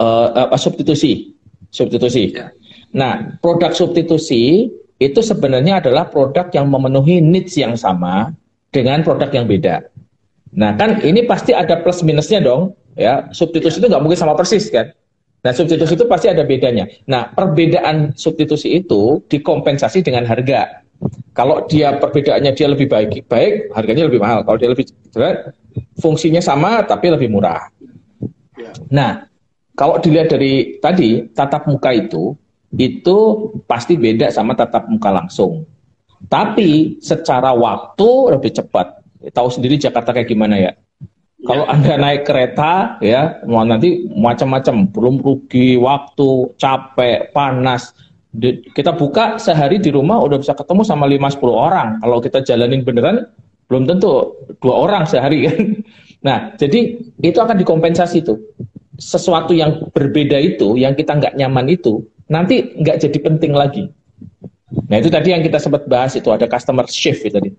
uh, 0.00 0.48
uh, 0.48 0.58
substitusi, 0.58 1.36
substitusi. 1.68 2.32
Yeah. 2.32 2.50
Nah, 2.96 3.36
produk 3.44 3.76
substitusi 3.76 4.72
itu 4.96 5.20
sebenarnya 5.20 5.84
adalah 5.84 6.08
produk 6.08 6.48
yang 6.52 6.68
memenuhi 6.72 7.20
needs 7.20 7.60
yang 7.60 7.76
sama 7.76 8.32
dengan 8.72 9.04
produk 9.04 9.28
yang 9.32 9.44
beda. 9.44 9.84
Nah, 10.56 10.76
kan 10.76 11.00
ini 11.04 11.24
pasti 11.28 11.52
ada 11.52 11.80
plus 11.80 12.00
minusnya 12.04 12.40
dong, 12.40 12.72
ya. 12.96 13.28
Substitusi 13.32 13.76
yeah. 13.76 13.80
itu 13.84 13.86
nggak 13.92 14.02
mungkin 14.02 14.20
sama 14.20 14.32
persis 14.32 14.72
kan. 14.72 14.92
Nah, 15.42 15.52
substitusi 15.52 15.98
itu 15.98 16.06
pasti 16.06 16.30
ada 16.30 16.46
bedanya. 16.46 16.86
Nah, 17.10 17.34
perbedaan 17.34 18.14
substitusi 18.14 18.78
itu 18.78 19.20
dikompensasi 19.26 20.00
dengan 20.06 20.22
harga. 20.24 20.81
Kalau 21.32 21.64
dia 21.64 21.96
perbedaannya 21.96 22.52
dia 22.52 22.68
lebih 22.68 22.86
baik, 22.92 23.24
baik 23.26 23.72
harganya 23.72 24.06
lebih 24.06 24.20
mahal. 24.20 24.44
Kalau 24.44 24.58
dia 24.60 24.70
lebih 24.70 24.86
fungsinya 25.96 26.44
sama 26.44 26.84
tapi 26.84 27.08
lebih 27.08 27.32
murah. 27.32 27.72
Ya. 28.54 28.72
Nah, 28.92 29.26
kalau 29.72 29.96
dilihat 29.96 30.28
dari 30.28 30.76
tadi 30.78 31.24
tatap 31.32 31.64
muka 31.64 31.90
itu 31.96 32.36
itu 32.76 33.18
pasti 33.68 33.96
beda 33.96 34.28
sama 34.32 34.52
tatap 34.52 34.88
muka 34.88 35.12
langsung. 35.12 35.64
Tapi 36.28 37.00
secara 37.02 37.52
waktu 37.52 38.08
lebih 38.38 38.52
cepat. 38.54 39.02
Tahu 39.22 39.48
sendiri 39.50 39.78
Jakarta 39.78 40.14
kayak 40.14 40.30
gimana 40.30 40.58
ya? 40.58 40.72
Kalau 41.42 41.66
ya. 41.66 41.74
Anda 41.74 41.94
naik 41.98 42.22
kereta 42.22 43.02
ya, 43.02 43.42
mau 43.50 43.66
nanti 43.66 44.06
macam-macam, 44.06 44.86
belum 44.94 45.14
rugi 45.18 45.74
waktu, 45.78 46.54
capek, 46.54 47.34
panas. 47.34 47.90
Kita 48.72 48.96
buka 48.96 49.36
sehari 49.36 49.76
di 49.76 49.92
rumah 49.92 50.16
udah 50.24 50.40
bisa 50.40 50.56
ketemu 50.56 50.82
sama 50.88 51.04
5 51.04 51.36
10 51.36 51.52
orang. 51.52 51.88
Kalau 52.00 52.18
kita 52.24 52.38
jalanin 52.40 52.80
beneran 52.80 53.28
belum 53.68 53.88
tentu 53.88 54.36
dua 54.60 54.74
orang 54.88 55.04
sehari 55.08 55.48
kan. 55.48 55.60
Nah, 56.22 56.54
jadi 56.54 57.02
itu 57.18 57.34
akan 57.34 57.58
dikompensasi 57.58 58.22
tuh. 58.22 58.38
Sesuatu 58.94 59.50
yang 59.58 59.90
berbeda 59.90 60.38
itu, 60.38 60.78
yang 60.78 60.94
kita 60.94 61.18
nggak 61.18 61.34
nyaman 61.34 61.66
itu, 61.66 61.98
nanti 62.30 62.78
nggak 62.78 63.02
jadi 63.02 63.18
penting 63.18 63.50
lagi. 63.50 63.90
Nah 64.86 65.02
itu 65.02 65.10
tadi 65.10 65.34
yang 65.34 65.42
kita 65.42 65.58
sempat 65.58 65.84
bahas 65.90 66.14
itu 66.14 66.30
ada 66.30 66.46
customer 66.46 66.86
shift 66.86 67.26
itu 67.26 67.34
tadi. 67.34 67.50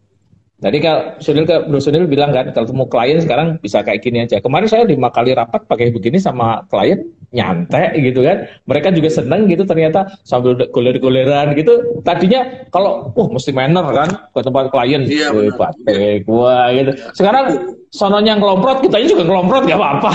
Tadi 0.64 0.80
kalau 0.80 1.20
Sunil 1.20 1.44
ke 1.44 1.68
Bro 1.68 1.84
Sunil 1.84 2.08
bilang 2.08 2.32
kan 2.32 2.56
kalau 2.56 2.64
ketemu 2.64 2.86
klien 2.88 3.20
sekarang 3.20 3.48
bisa 3.60 3.84
kayak 3.84 4.00
gini 4.00 4.24
aja. 4.24 4.40
Kemarin 4.40 4.72
saya 4.72 4.88
lima 4.88 5.12
kali 5.12 5.36
rapat 5.36 5.68
pakai 5.68 5.92
begini 5.92 6.24
sama 6.24 6.64
klien 6.72 7.04
nyantai 7.36 8.00
gitu 8.00 8.24
kan. 8.24 8.48
Mereka 8.64 8.96
juga 8.96 9.12
seneng 9.12 9.52
gitu 9.52 9.68
ternyata 9.68 10.08
sambil 10.24 10.56
goler-goleran 10.72 11.52
gitu. 11.60 12.00
Tadinya 12.08 12.64
kalau 12.72 13.12
wah 13.12 13.28
mesti 13.28 13.52
manner 13.52 13.84
kan 13.92 14.10
ke 14.32 14.40
tempat 14.40 14.72
klien, 14.72 15.04
iya, 15.04 15.36
batik 15.36 16.24
gua 16.24 16.72
gitu. 16.72 16.96
Sekarang 17.12 17.76
sononya 17.92 18.40
ngelomprot, 18.40 18.88
kita 18.88 19.04
juga 19.04 19.28
ngelomprot 19.28 19.68
gak 19.68 19.76
apa-apa. 19.76 20.12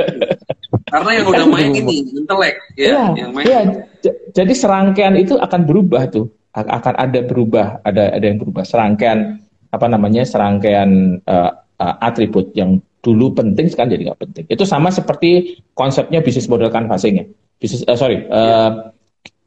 Karena 0.94 1.10
yang 1.18 1.26
udah 1.26 1.46
main 1.50 1.74
ini 1.74 2.06
intelek 2.14 2.54
ya, 2.78 2.86
ya 2.86 3.26
yang 3.26 3.34
main. 3.34 3.46
Ya, 3.50 3.60
jadi 4.30 4.52
serangkaian 4.54 5.18
itu 5.18 5.34
akan 5.34 5.66
berubah 5.66 6.06
tuh. 6.06 6.30
Akan 6.54 6.94
ada 6.96 7.20
berubah, 7.20 7.82
ada 7.82 8.14
ada 8.14 8.24
yang 8.24 8.40
berubah 8.40 8.64
serangkaian 8.64 9.44
apa 9.70 9.86
namanya 9.90 10.22
serangkaian 10.26 11.20
uh, 11.26 11.50
uh, 11.80 11.94
atribut 12.02 12.52
yang 12.56 12.82
dulu 13.02 13.38
penting 13.38 13.70
sekarang 13.70 13.94
jadi 13.94 14.02
nggak 14.10 14.20
penting. 14.20 14.44
Itu 14.50 14.66
sama 14.66 14.90
seperti 14.90 15.62
konsepnya 15.78 16.22
bisnis 16.22 16.50
model 16.50 16.74
canvassing 16.74 17.14
ya. 17.22 17.24
Bisnis 17.62 17.86
uh, 17.86 17.94
sorry 17.94 18.26
uh, 18.26 18.90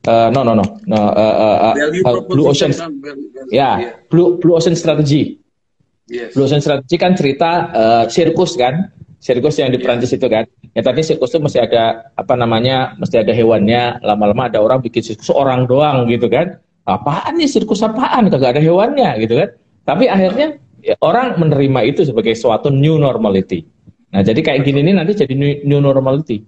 uh, 0.07 0.29
no 0.31 0.47
no 0.47 0.55
no, 0.55 0.65
no 0.87 0.99
uh, 0.99 1.35
uh, 1.35 1.57
uh, 1.75 2.23
blue 2.25 2.47
ocean 2.47 2.71
kan, 2.71 2.91
ya 3.51 3.53
yeah, 3.53 3.73
blue 4.07 4.39
blue 4.39 4.55
ocean 4.55 4.79
strategy. 4.79 5.43
Yes. 6.09 6.33
Blue 6.33 6.47
ocean 6.47 6.63
strategy 6.63 6.95
kan 6.97 7.13
cerita 7.13 7.69
uh, 7.69 8.03
sirkus 8.09 8.57
kan, 8.57 8.89
sirkus 9.21 9.59
yang 9.61 9.69
di 9.69 9.77
Prancis 9.77 10.15
itu 10.15 10.25
kan. 10.25 10.47
Ya 10.73 10.81
tadi 10.81 11.05
sirkus 11.05 11.35
itu 11.35 11.41
mesti 11.43 11.59
ada 11.61 12.09
apa 12.17 12.33
namanya, 12.33 12.97
mesti 12.97 13.21
ada 13.21 13.29
hewannya. 13.29 14.01
Lama-lama 14.01 14.49
ada 14.49 14.57
orang 14.57 14.81
bikin 14.81 15.05
sirkus 15.05 15.29
orang 15.29 15.69
doang 15.69 16.09
gitu 16.09 16.25
kan. 16.25 16.57
Apaan 16.87 17.37
nih 17.37 17.45
sirkus 17.45 17.85
apaan? 17.85 18.33
Kagak 18.33 18.57
ada 18.57 18.61
hewannya 18.63 19.21
gitu 19.21 19.37
kan. 19.37 19.49
Tapi 19.89 20.05
akhirnya 20.05 20.61
ya, 20.85 20.93
orang 21.01 21.41
menerima 21.41 21.81
itu 21.89 22.05
sebagai 22.05 22.37
suatu 22.37 22.69
new 22.69 23.01
normality. 23.01 23.65
Nah, 24.13 24.21
jadi 24.21 24.37
kayak 24.37 24.61
gini 24.61 24.85
ini 24.85 24.93
nanti 24.93 25.17
jadi 25.17 25.33
new, 25.65 25.81
normality. 25.81 26.45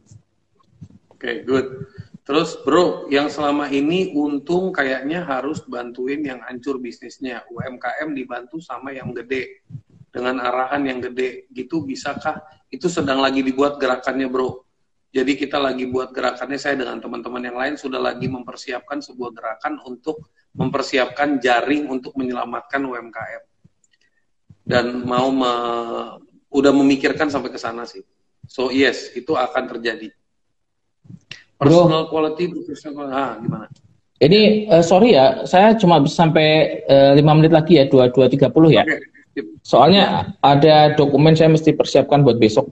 Oke, 1.10 1.18
okay, 1.18 1.36
good. 1.42 1.90
Terus 2.22 2.54
bro, 2.62 3.10
yang 3.10 3.34
selama 3.34 3.66
ini 3.74 4.14
untung 4.14 4.70
kayaknya 4.70 5.26
harus 5.26 5.66
bantuin 5.66 6.22
yang 6.22 6.38
hancur 6.46 6.78
bisnisnya. 6.78 7.42
UMKM 7.50 8.14
dibantu 8.14 8.62
sama 8.62 8.94
yang 8.94 9.10
gede. 9.10 9.66
Dengan 10.14 10.38
arahan 10.38 10.86
yang 10.86 11.02
gede. 11.02 11.50
Gitu 11.50 11.82
bisakah? 11.82 12.46
Itu 12.70 12.94
sedang 12.94 13.26
lagi 13.26 13.42
dibuat 13.42 13.82
gerakannya 13.82 14.30
bro. 14.30 14.70
Jadi 15.12 15.36
kita 15.36 15.60
lagi 15.60 15.92
buat 15.92 16.16
gerakannya, 16.16 16.56
saya 16.56 16.80
dengan 16.80 17.04
teman-teman 17.04 17.44
yang 17.44 17.58
lain 17.60 17.76
sudah 17.76 18.00
lagi 18.00 18.32
mempersiapkan 18.32 19.04
sebuah 19.04 19.36
gerakan 19.36 19.76
untuk 19.84 20.32
mempersiapkan 20.56 21.44
jaring 21.44 21.92
untuk 21.92 22.16
menyelamatkan 22.16 22.80
UMKM 22.80 23.44
dan 24.64 25.04
mau 25.04 25.28
me, 25.28 25.54
udah 26.48 26.72
memikirkan 26.72 27.28
sampai 27.28 27.52
ke 27.52 27.60
sana 27.60 27.84
sih. 27.84 28.04
So 28.48 28.72
yes, 28.72 29.12
itu 29.12 29.36
akan 29.36 29.68
terjadi. 29.68 30.16
Personal 31.60 32.08
Bro, 32.08 32.12
quality, 32.16 32.44
professional, 32.56 33.12
ah 33.12 33.36
gimana? 33.38 33.68
Ini 34.22 34.70
uh, 34.70 34.86
sorry 34.86 35.18
ya, 35.18 35.44
saya 35.50 35.74
cuma 35.76 35.98
bisa 35.98 36.24
sampai 36.24 36.80
eh, 36.86 37.12
lima 37.18 37.34
uh, 37.34 37.38
menit 37.42 37.52
lagi 37.52 37.82
ya, 37.82 37.90
dua 37.90 38.14
dua 38.14 38.30
tiga 38.30 38.54
puluh 38.54 38.70
ya. 38.70 38.86
Okay. 38.86 39.10
Soalnya 39.66 40.36
ada 40.46 40.94
dokumen 40.94 41.34
saya 41.34 41.50
mesti 41.50 41.74
persiapkan 41.74 42.22
buat 42.22 42.38
besok. 42.38 42.70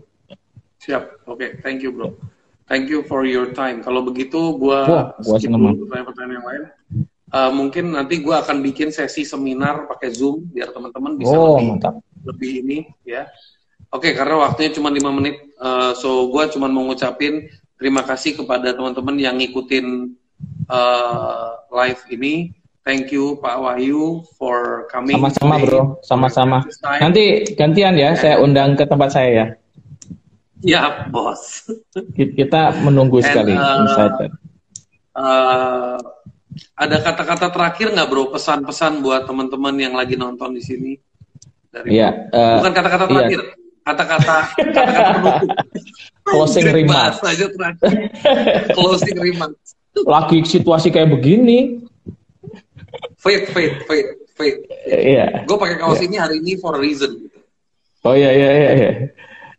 Siap, 0.90 1.30
oke, 1.30 1.38
okay. 1.38 1.50
thank 1.62 1.86
you 1.86 1.94
bro. 1.94 2.18
Thank 2.66 2.90
you 2.90 3.06
for 3.06 3.26
your 3.26 3.54
time. 3.54 3.86
Kalau 3.86 4.02
begitu, 4.02 4.58
gua, 4.58 4.80
Wah, 4.86 5.06
gua 5.22 5.38
skip 5.38 5.54
dulu 5.54 5.86
pertanyaan-pertanyaan 5.86 6.34
yang 6.34 6.46
lain 6.46 6.64
uh, 7.34 7.52
mungkin 7.54 7.94
nanti 7.94 8.22
gue 8.22 8.36
akan 8.36 8.62
bikin 8.66 8.90
sesi 8.90 9.26
seminar 9.26 9.86
pakai 9.86 10.10
Zoom 10.14 10.50
biar 10.50 10.74
teman-teman 10.74 11.18
bisa 11.18 11.34
oh, 11.34 11.58
lebih 11.58 11.68
mantap. 11.78 11.94
lebih 12.26 12.52
ini 12.66 12.78
ya. 13.06 13.30
Oke, 13.90 14.14
okay, 14.14 14.22
karena 14.22 14.46
waktunya 14.46 14.70
cuma 14.70 14.94
lima 14.94 15.10
menit, 15.10 15.50
uh, 15.58 15.98
so 15.98 16.30
gue 16.30 16.44
cuma 16.54 16.70
mau 16.70 16.86
ngucapin 16.86 17.50
terima 17.74 18.06
kasih 18.06 18.38
kepada 18.38 18.70
teman-teman 18.70 19.18
yang 19.18 19.34
ngikutin 19.42 20.14
uh, 20.70 21.58
live 21.74 22.02
ini. 22.14 22.54
Thank 22.86 23.14
you 23.14 23.38
Pak 23.42 23.58
Wahyu 23.58 24.26
for 24.38 24.86
coming. 24.94 25.18
Sama-sama 25.18 25.56
bro, 25.62 25.82
sama-sama. 26.06 26.58
Nanti 27.02 27.54
gantian 27.58 27.98
ya, 27.98 28.14
saya 28.14 28.42
undang 28.42 28.78
ke 28.78 28.86
tempat 28.86 29.10
saya 29.14 29.30
ya. 29.30 29.46
Ya 30.60 31.08
bos. 31.08 31.68
Kita 32.16 32.76
menunggu 32.84 33.24
sekali. 33.24 33.56
Uh, 33.56 33.86
uh, 35.16 35.98
ada 36.76 36.98
kata-kata 37.00 37.48
terakhir 37.52 37.88
nggak 37.96 38.08
bro 38.10 38.32
pesan-pesan 38.34 39.00
buat 39.04 39.28
teman-teman 39.28 39.76
yang 39.80 39.94
lagi 39.96 40.20
nonton 40.20 40.56
di 40.56 40.64
sini 40.64 40.94
dari 41.70 42.02
yeah, 42.02 42.28
uh, 42.34 42.60
bukan 42.60 42.74
kata-kata 42.74 43.06
iya. 43.06 43.12
terakhir 43.14 43.42
kata-kata 43.86 44.38
kata-kata 44.58 45.10
penutup 45.18 45.50
closing 46.26 46.68
remarks 46.74 47.22
aja 47.22 47.46
terakhir 47.54 47.92
closing 48.74 49.18
remarks 49.18 49.78
lagi 50.06 50.38
situasi 50.46 50.90
kayak 50.90 51.14
begini 51.14 51.86
faith 53.22 53.54
faith 53.54 53.76
faith 53.86 54.10
faith 54.34 54.60
iya 54.90 55.46
gue 55.46 55.58
pakai 55.58 55.78
kaos 55.78 56.02
yeah. 56.02 56.08
ini 56.10 56.16
hari 56.18 56.36
ini 56.42 56.58
for 56.58 56.74
a 56.76 56.82
reason 56.82 57.22
gitu. 57.22 57.40
oh 58.08 58.16
iya 58.18 58.32
iya 58.34 58.50
iya, 58.50 58.70
iya. 58.74 58.92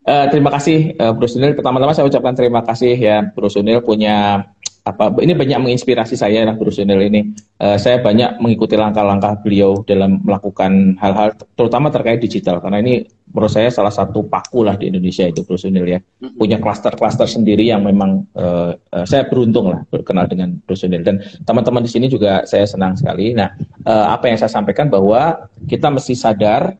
Uh, 0.00 0.26
terima 0.32 0.48
kasih 0.48 0.96
uh, 0.96 1.12
Bro 1.12 1.28
Sunil. 1.28 1.52
Pertama-tama 1.52 1.92
saya 1.92 2.08
ucapkan 2.08 2.32
terima 2.32 2.64
kasih 2.64 2.96
ya 2.96 3.20
Bro 3.36 3.52
Sunil 3.52 3.84
punya 3.84 4.48
apa 4.80 5.12
ini 5.20 5.36
banyak 5.36 5.60
menginspirasi 5.60 6.16
saya 6.16 6.48
lah 6.48 6.56
Bruce 6.56 6.80
Sunil 6.80 7.00
ini. 7.04 7.36
Uh, 7.60 7.76
saya 7.76 8.00
banyak 8.00 8.40
mengikuti 8.40 8.74
langkah-langkah 8.80 9.44
beliau 9.44 9.84
dalam 9.84 10.24
melakukan 10.24 10.96
hal-hal 10.96 11.36
terutama 11.52 11.92
terkait 11.92 12.18
digital 12.24 12.64
karena 12.64 12.80
ini 12.80 13.04
menurut 13.30 13.52
saya 13.52 13.68
salah 13.68 13.92
satu 13.92 14.26
paku 14.26 14.64
lah 14.64 14.74
di 14.80 14.88
Indonesia 14.88 15.28
itu 15.28 15.44
Bruce 15.44 15.68
Sunil 15.68 15.84
ya. 15.84 15.98
Punya 16.40 16.56
klaster-klaster 16.56 17.28
sendiri 17.28 17.68
yang 17.68 17.84
memang 17.84 18.24
uh, 18.34 18.72
uh, 18.72 19.04
saya 19.04 19.28
beruntung 19.28 19.68
lah 19.68 19.84
berkenal 19.92 20.24
dengan 20.26 20.56
Bruce 20.64 20.88
Sunil 20.88 21.04
dan 21.04 21.20
teman-teman 21.44 21.84
di 21.84 21.90
sini 21.92 22.08
juga 22.08 22.48
saya 22.48 22.64
senang 22.64 22.96
sekali. 22.96 23.36
Nah, 23.36 23.52
uh, 23.84 24.16
apa 24.16 24.32
yang 24.32 24.40
saya 24.40 24.50
sampaikan 24.50 24.88
bahwa 24.88 25.46
kita 25.68 25.92
mesti 25.92 26.16
sadar 26.16 26.74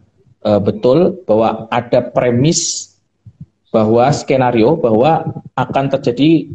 uh, 0.49 0.61
betul 0.61 1.21
bahwa 1.29 1.69
ada 1.69 2.01
premis 2.01 2.90
bahwa 3.71 4.11
skenario 4.11 4.75
bahwa 4.75 5.43
akan 5.55 5.85
terjadi 5.99 6.51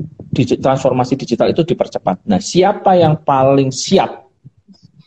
transformasi 0.60 1.16
digital 1.16 1.48
itu 1.48 1.64
dipercepat. 1.64 2.28
Nah, 2.28 2.44
siapa 2.44 3.00
yang 3.00 3.24
paling 3.24 3.72
siap 3.72 4.28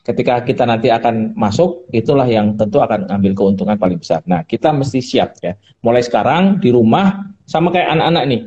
ketika 0.09 0.41
kita 0.41 0.65
nanti 0.65 0.89
akan 0.89 1.37
masuk, 1.37 1.85
itulah 1.93 2.25
yang 2.25 2.57
tentu 2.57 2.81
akan 2.81 3.13
ambil 3.13 3.37
keuntungan 3.37 3.77
paling 3.77 4.01
besar. 4.01 4.25
Nah, 4.25 4.41
kita 4.41 4.73
mesti 4.73 5.05
siap 5.05 5.37
ya. 5.45 5.53
Mulai 5.85 6.01
sekarang 6.01 6.57
di 6.65 6.73
rumah 6.73 7.29
sama 7.45 7.69
kayak 7.69 7.93
anak-anak 7.93 8.25
nih. 8.25 8.43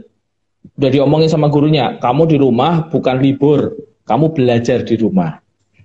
Udah 0.82 0.90
diomongin 0.90 1.30
sama 1.30 1.46
gurunya, 1.54 2.02
kamu 2.02 2.34
di 2.34 2.38
rumah 2.42 2.90
bukan 2.90 3.22
libur, 3.22 3.78
kamu 4.10 4.34
belajar 4.34 4.82
di 4.82 4.98
rumah. 4.98 5.38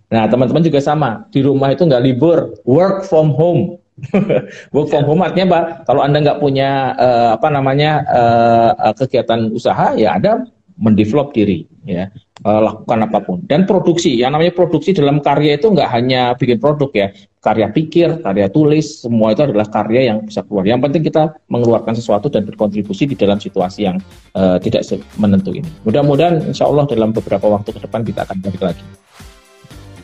Nah, 0.08 0.24
teman-teman 0.24 0.64
juga 0.64 0.80
sama. 0.80 1.28
Di 1.28 1.44
rumah 1.44 1.76
itu 1.76 1.84
nggak 1.84 2.04
libur, 2.04 2.56
work 2.64 3.04
from 3.04 3.36
home. 3.36 3.76
Work 4.76 4.88
from 4.92 5.04
home 5.08 5.24
artinya 5.24 5.56
Pak, 5.56 5.64
kalau 5.88 6.04
Anda 6.04 6.20
nggak 6.20 6.40
punya 6.40 6.92
uh, 7.00 7.28
apa 7.40 7.48
namanya 7.48 8.04
uh, 8.08 8.92
kegiatan 8.92 9.48
usaha, 9.52 9.96
ya 9.96 10.16
Anda 10.20 10.44
mendevelop 10.76 11.32
diri, 11.32 11.64
ya 11.88 12.12
uh, 12.44 12.60
lakukan 12.60 13.08
apa 13.08 13.18
pun. 13.24 13.38
Dan 13.48 13.64
produksi, 13.64 14.20
yang 14.20 14.36
namanya 14.36 14.52
produksi 14.52 14.92
dalam 14.92 15.24
karya 15.24 15.56
itu 15.56 15.72
nggak 15.72 15.88
hanya 15.88 16.36
bikin 16.36 16.60
produk 16.60 16.90
ya, 16.92 17.08
karya 17.40 17.72
pikir, 17.72 18.20
karya 18.20 18.52
tulis, 18.52 19.06
semua 19.06 19.32
itu 19.32 19.48
adalah 19.48 19.64
karya 19.64 20.12
yang 20.12 20.28
bisa 20.28 20.44
keluar. 20.44 20.68
Yang 20.68 20.80
penting 20.90 21.02
kita 21.08 21.22
mengeluarkan 21.48 21.94
sesuatu 21.96 22.28
dan 22.28 22.44
berkontribusi 22.44 23.08
di 23.08 23.16
dalam 23.16 23.40
situasi 23.40 23.88
yang 23.88 23.96
uh, 24.36 24.60
tidak 24.60 24.84
menentu 25.16 25.56
ini. 25.56 25.68
Mudah-mudahan 25.88 26.44
Insya 26.44 26.68
Allah 26.68 26.84
dalam 26.84 27.16
beberapa 27.16 27.48
waktu 27.48 27.72
ke 27.72 27.80
depan 27.80 28.04
kita 28.04 28.28
akan 28.28 28.36
balik 28.44 28.60
lagi. 28.60 28.84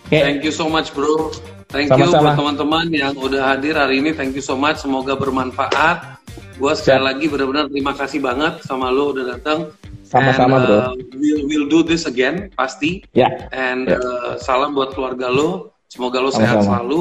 Okay. 0.09 0.20
Thank 0.24 0.44
you 0.44 0.52
so 0.52 0.69
much, 0.69 0.93
bro. 0.93 1.32
Thank 1.73 1.89
Sama 1.89 2.05
-sama. 2.05 2.12
you 2.12 2.20
buat 2.20 2.36
teman-teman 2.36 2.86
yang 2.93 3.12
udah 3.16 3.43
hadir 3.57 3.74
hari 3.81 4.05
ini. 4.05 4.12
Thank 4.12 4.36
you 4.36 4.44
so 4.44 4.55
much. 4.55 4.85
Semoga 4.85 5.16
bermanfaat. 5.16 6.20
Gue 6.61 6.73
sekali 6.77 7.01
Siap. 7.01 7.09
lagi 7.09 7.24
benar-benar 7.32 7.65
terima 7.73 7.93
kasih 7.97 8.20
banget 8.20 8.61
sama 8.62 8.93
lo 8.93 9.16
udah 9.16 9.24
datang. 9.32 9.73
Sama-sama 10.05 10.61
bro. 10.61 10.77
Uh, 10.77 10.93
we'll, 11.16 11.43
we'll 11.49 11.69
do 11.73 11.81
this 11.81 12.05
again 12.05 12.53
pasti. 12.53 13.01
Ya. 13.16 13.24
Yeah. 13.24 13.32
And 13.57 13.89
yeah. 13.89 14.05
Uh, 14.05 14.36
salam 14.36 14.77
buat 14.77 14.93
keluarga 14.93 15.32
lo. 15.32 15.73
Semoga 15.89 16.20
lo 16.20 16.28
sehat 16.28 16.61
Sama-sama. 16.61 16.85
selalu. 16.85 17.01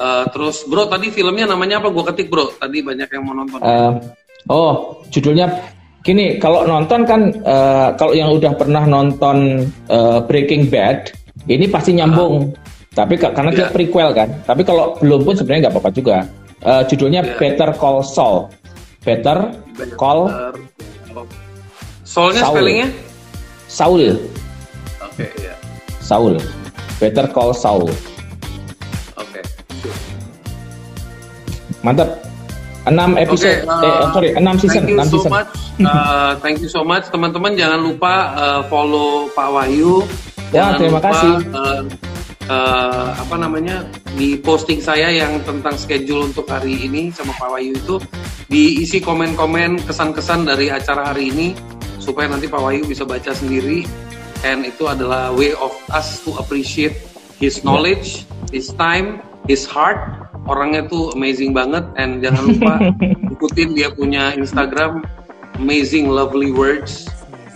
Eh, 0.00 0.24
terus 0.32 0.64
bro 0.64 0.88
tadi 0.88 1.12
filmnya 1.12 1.44
namanya 1.44 1.82
apa? 1.82 1.92
Gue 1.92 2.04
ketik 2.08 2.32
bro. 2.32 2.48
Tadi 2.56 2.80
banyak 2.80 3.08
yang 3.12 3.22
mau 3.26 3.34
nonton. 3.36 3.58
Eh, 3.60 3.92
oh, 4.48 5.04
judulnya 5.12 5.46
gini. 6.00 6.40
Kalau 6.40 6.64
nonton 6.64 7.04
kan, 7.04 7.20
eh, 7.28 7.88
kalau 8.00 8.12
yang 8.16 8.32
udah 8.32 8.56
pernah 8.56 8.88
nonton 8.88 9.68
eh, 9.90 10.18
Breaking 10.24 10.72
Bad, 10.72 11.12
ini 11.50 11.68
pasti 11.68 11.92
nyambung. 11.92 12.56
Tapi 12.90 13.14
ka- 13.14 13.30
karena 13.30 13.50
dia 13.50 13.66
Iya. 13.66 13.72
prequel 13.72 14.10
kan. 14.10 14.28
Tapi 14.42 14.62
kalau 14.62 14.98
belum 14.98 15.22
pun 15.22 15.34
sebenarnya 15.34 15.68
nggak 15.68 15.74
apa-apa 15.78 15.90
juga. 15.90 16.16
Eh, 16.60 16.82
judulnya 16.86 17.22
Iya. 17.22 17.34
Better 17.36 17.70
Call 17.72 18.02
Saul. 18.02 18.50
Better 19.00 19.38
Call 19.94 20.26
Soalnya 22.02 22.42
Saul. 22.42 22.52
spellingnya? 22.52 22.88
Saul. 23.64 24.02
Oke 25.00 25.26
ya. 25.38 25.54
Saul. 26.00 26.34
Better 26.98 27.30
Call 27.30 27.54
Saul. 27.54 27.86
Oke. 29.16 29.40
Mantap. 31.80 32.10
6 32.82 33.14
episode. 33.14 33.60
Oke, 33.62 33.86
eh, 33.86 33.92
uh, 33.94 34.06
sorry, 34.10 34.28
6 34.34 34.56
season. 34.58 34.82
Thank 34.82 34.90
you 34.90 34.98
6 34.98 35.06
so 35.06 35.16
season. 35.16 35.30
much. 35.30 35.52
Uh, 35.78 36.30
thank 36.42 36.56
you 36.58 36.66
so 36.68 36.82
much 36.82 37.06
teman-teman. 37.08 37.54
Jangan 37.54 37.78
lupa 37.78 38.14
uh, 38.34 38.60
follow 38.66 39.30
Pak 39.30 39.48
Wahyu. 39.48 40.02
Ya, 40.50 40.66
Jangan 40.66 40.72
terima 40.76 40.98
lupa, 40.98 41.08
kasih. 41.08 41.32
uh, 41.54 41.80
uh, 42.50 43.14
apa 43.14 43.38
namanya 43.38 43.86
di 44.18 44.34
posting 44.36 44.82
saya 44.82 45.08
yang 45.14 45.38
tentang 45.46 45.78
schedule 45.78 46.26
untuk 46.26 46.50
hari 46.50 46.90
ini 46.90 47.14
sama 47.14 47.30
Pak 47.38 47.48
Wahyu 47.56 47.78
itu 47.78 47.96
diisi 48.50 48.98
komen-komen 48.98 49.86
kesan-kesan 49.86 50.50
dari 50.50 50.74
acara 50.74 51.14
hari 51.14 51.30
ini 51.30 51.54
supaya 52.02 52.26
nanti 52.26 52.50
Pak 52.50 52.58
Wahyu 52.58 52.82
bisa 52.84 53.06
baca 53.06 53.30
sendiri. 53.30 53.86
And 54.40 54.64
itu 54.64 54.88
adalah 54.88 55.36
way 55.36 55.52
of 55.52 55.76
us 55.92 56.24
to 56.24 56.32
appreciate 56.40 56.96
his 57.36 57.60
knowledge, 57.60 58.24
his 58.48 58.72
time, 58.72 59.20
his 59.44 59.68
heart. 59.68 60.00
Orangnya 60.48 60.88
tuh 60.88 61.12
amazing 61.12 61.52
banget. 61.52 61.84
And 62.00 62.24
jangan 62.24 62.48
lupa 62.48 62.72
ikutin 63.36 63.76
dia 63.76 63.92
punya 63.92 64.32
Instagram 64.32 65.04
amazing 65.60 66.08
lovely 66.08 66.56
words. 66.56 67.04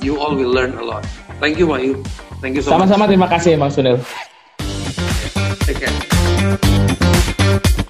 You 0.04 0.20
all 0.20 0.36
will 0.36 0.52
learn 0.52 0.76
a 0.76 0.84
lot. 0.84 1.08
Thank 1.40 1.56
you 1.56 1.72
Wahyu. 1.72 2.04
Thank 2.44 2.60
you 2.60 2.62
so 2.62 2.76
much. 2.76 2.84
Sama-sama 2.84 3.08
terima 3.08 3.32
kasih 3.32 3.56
Bang 3.56 3.72
Sunil. 3.72 3.96
Take 5.66 5.80
care. 5.80 7.83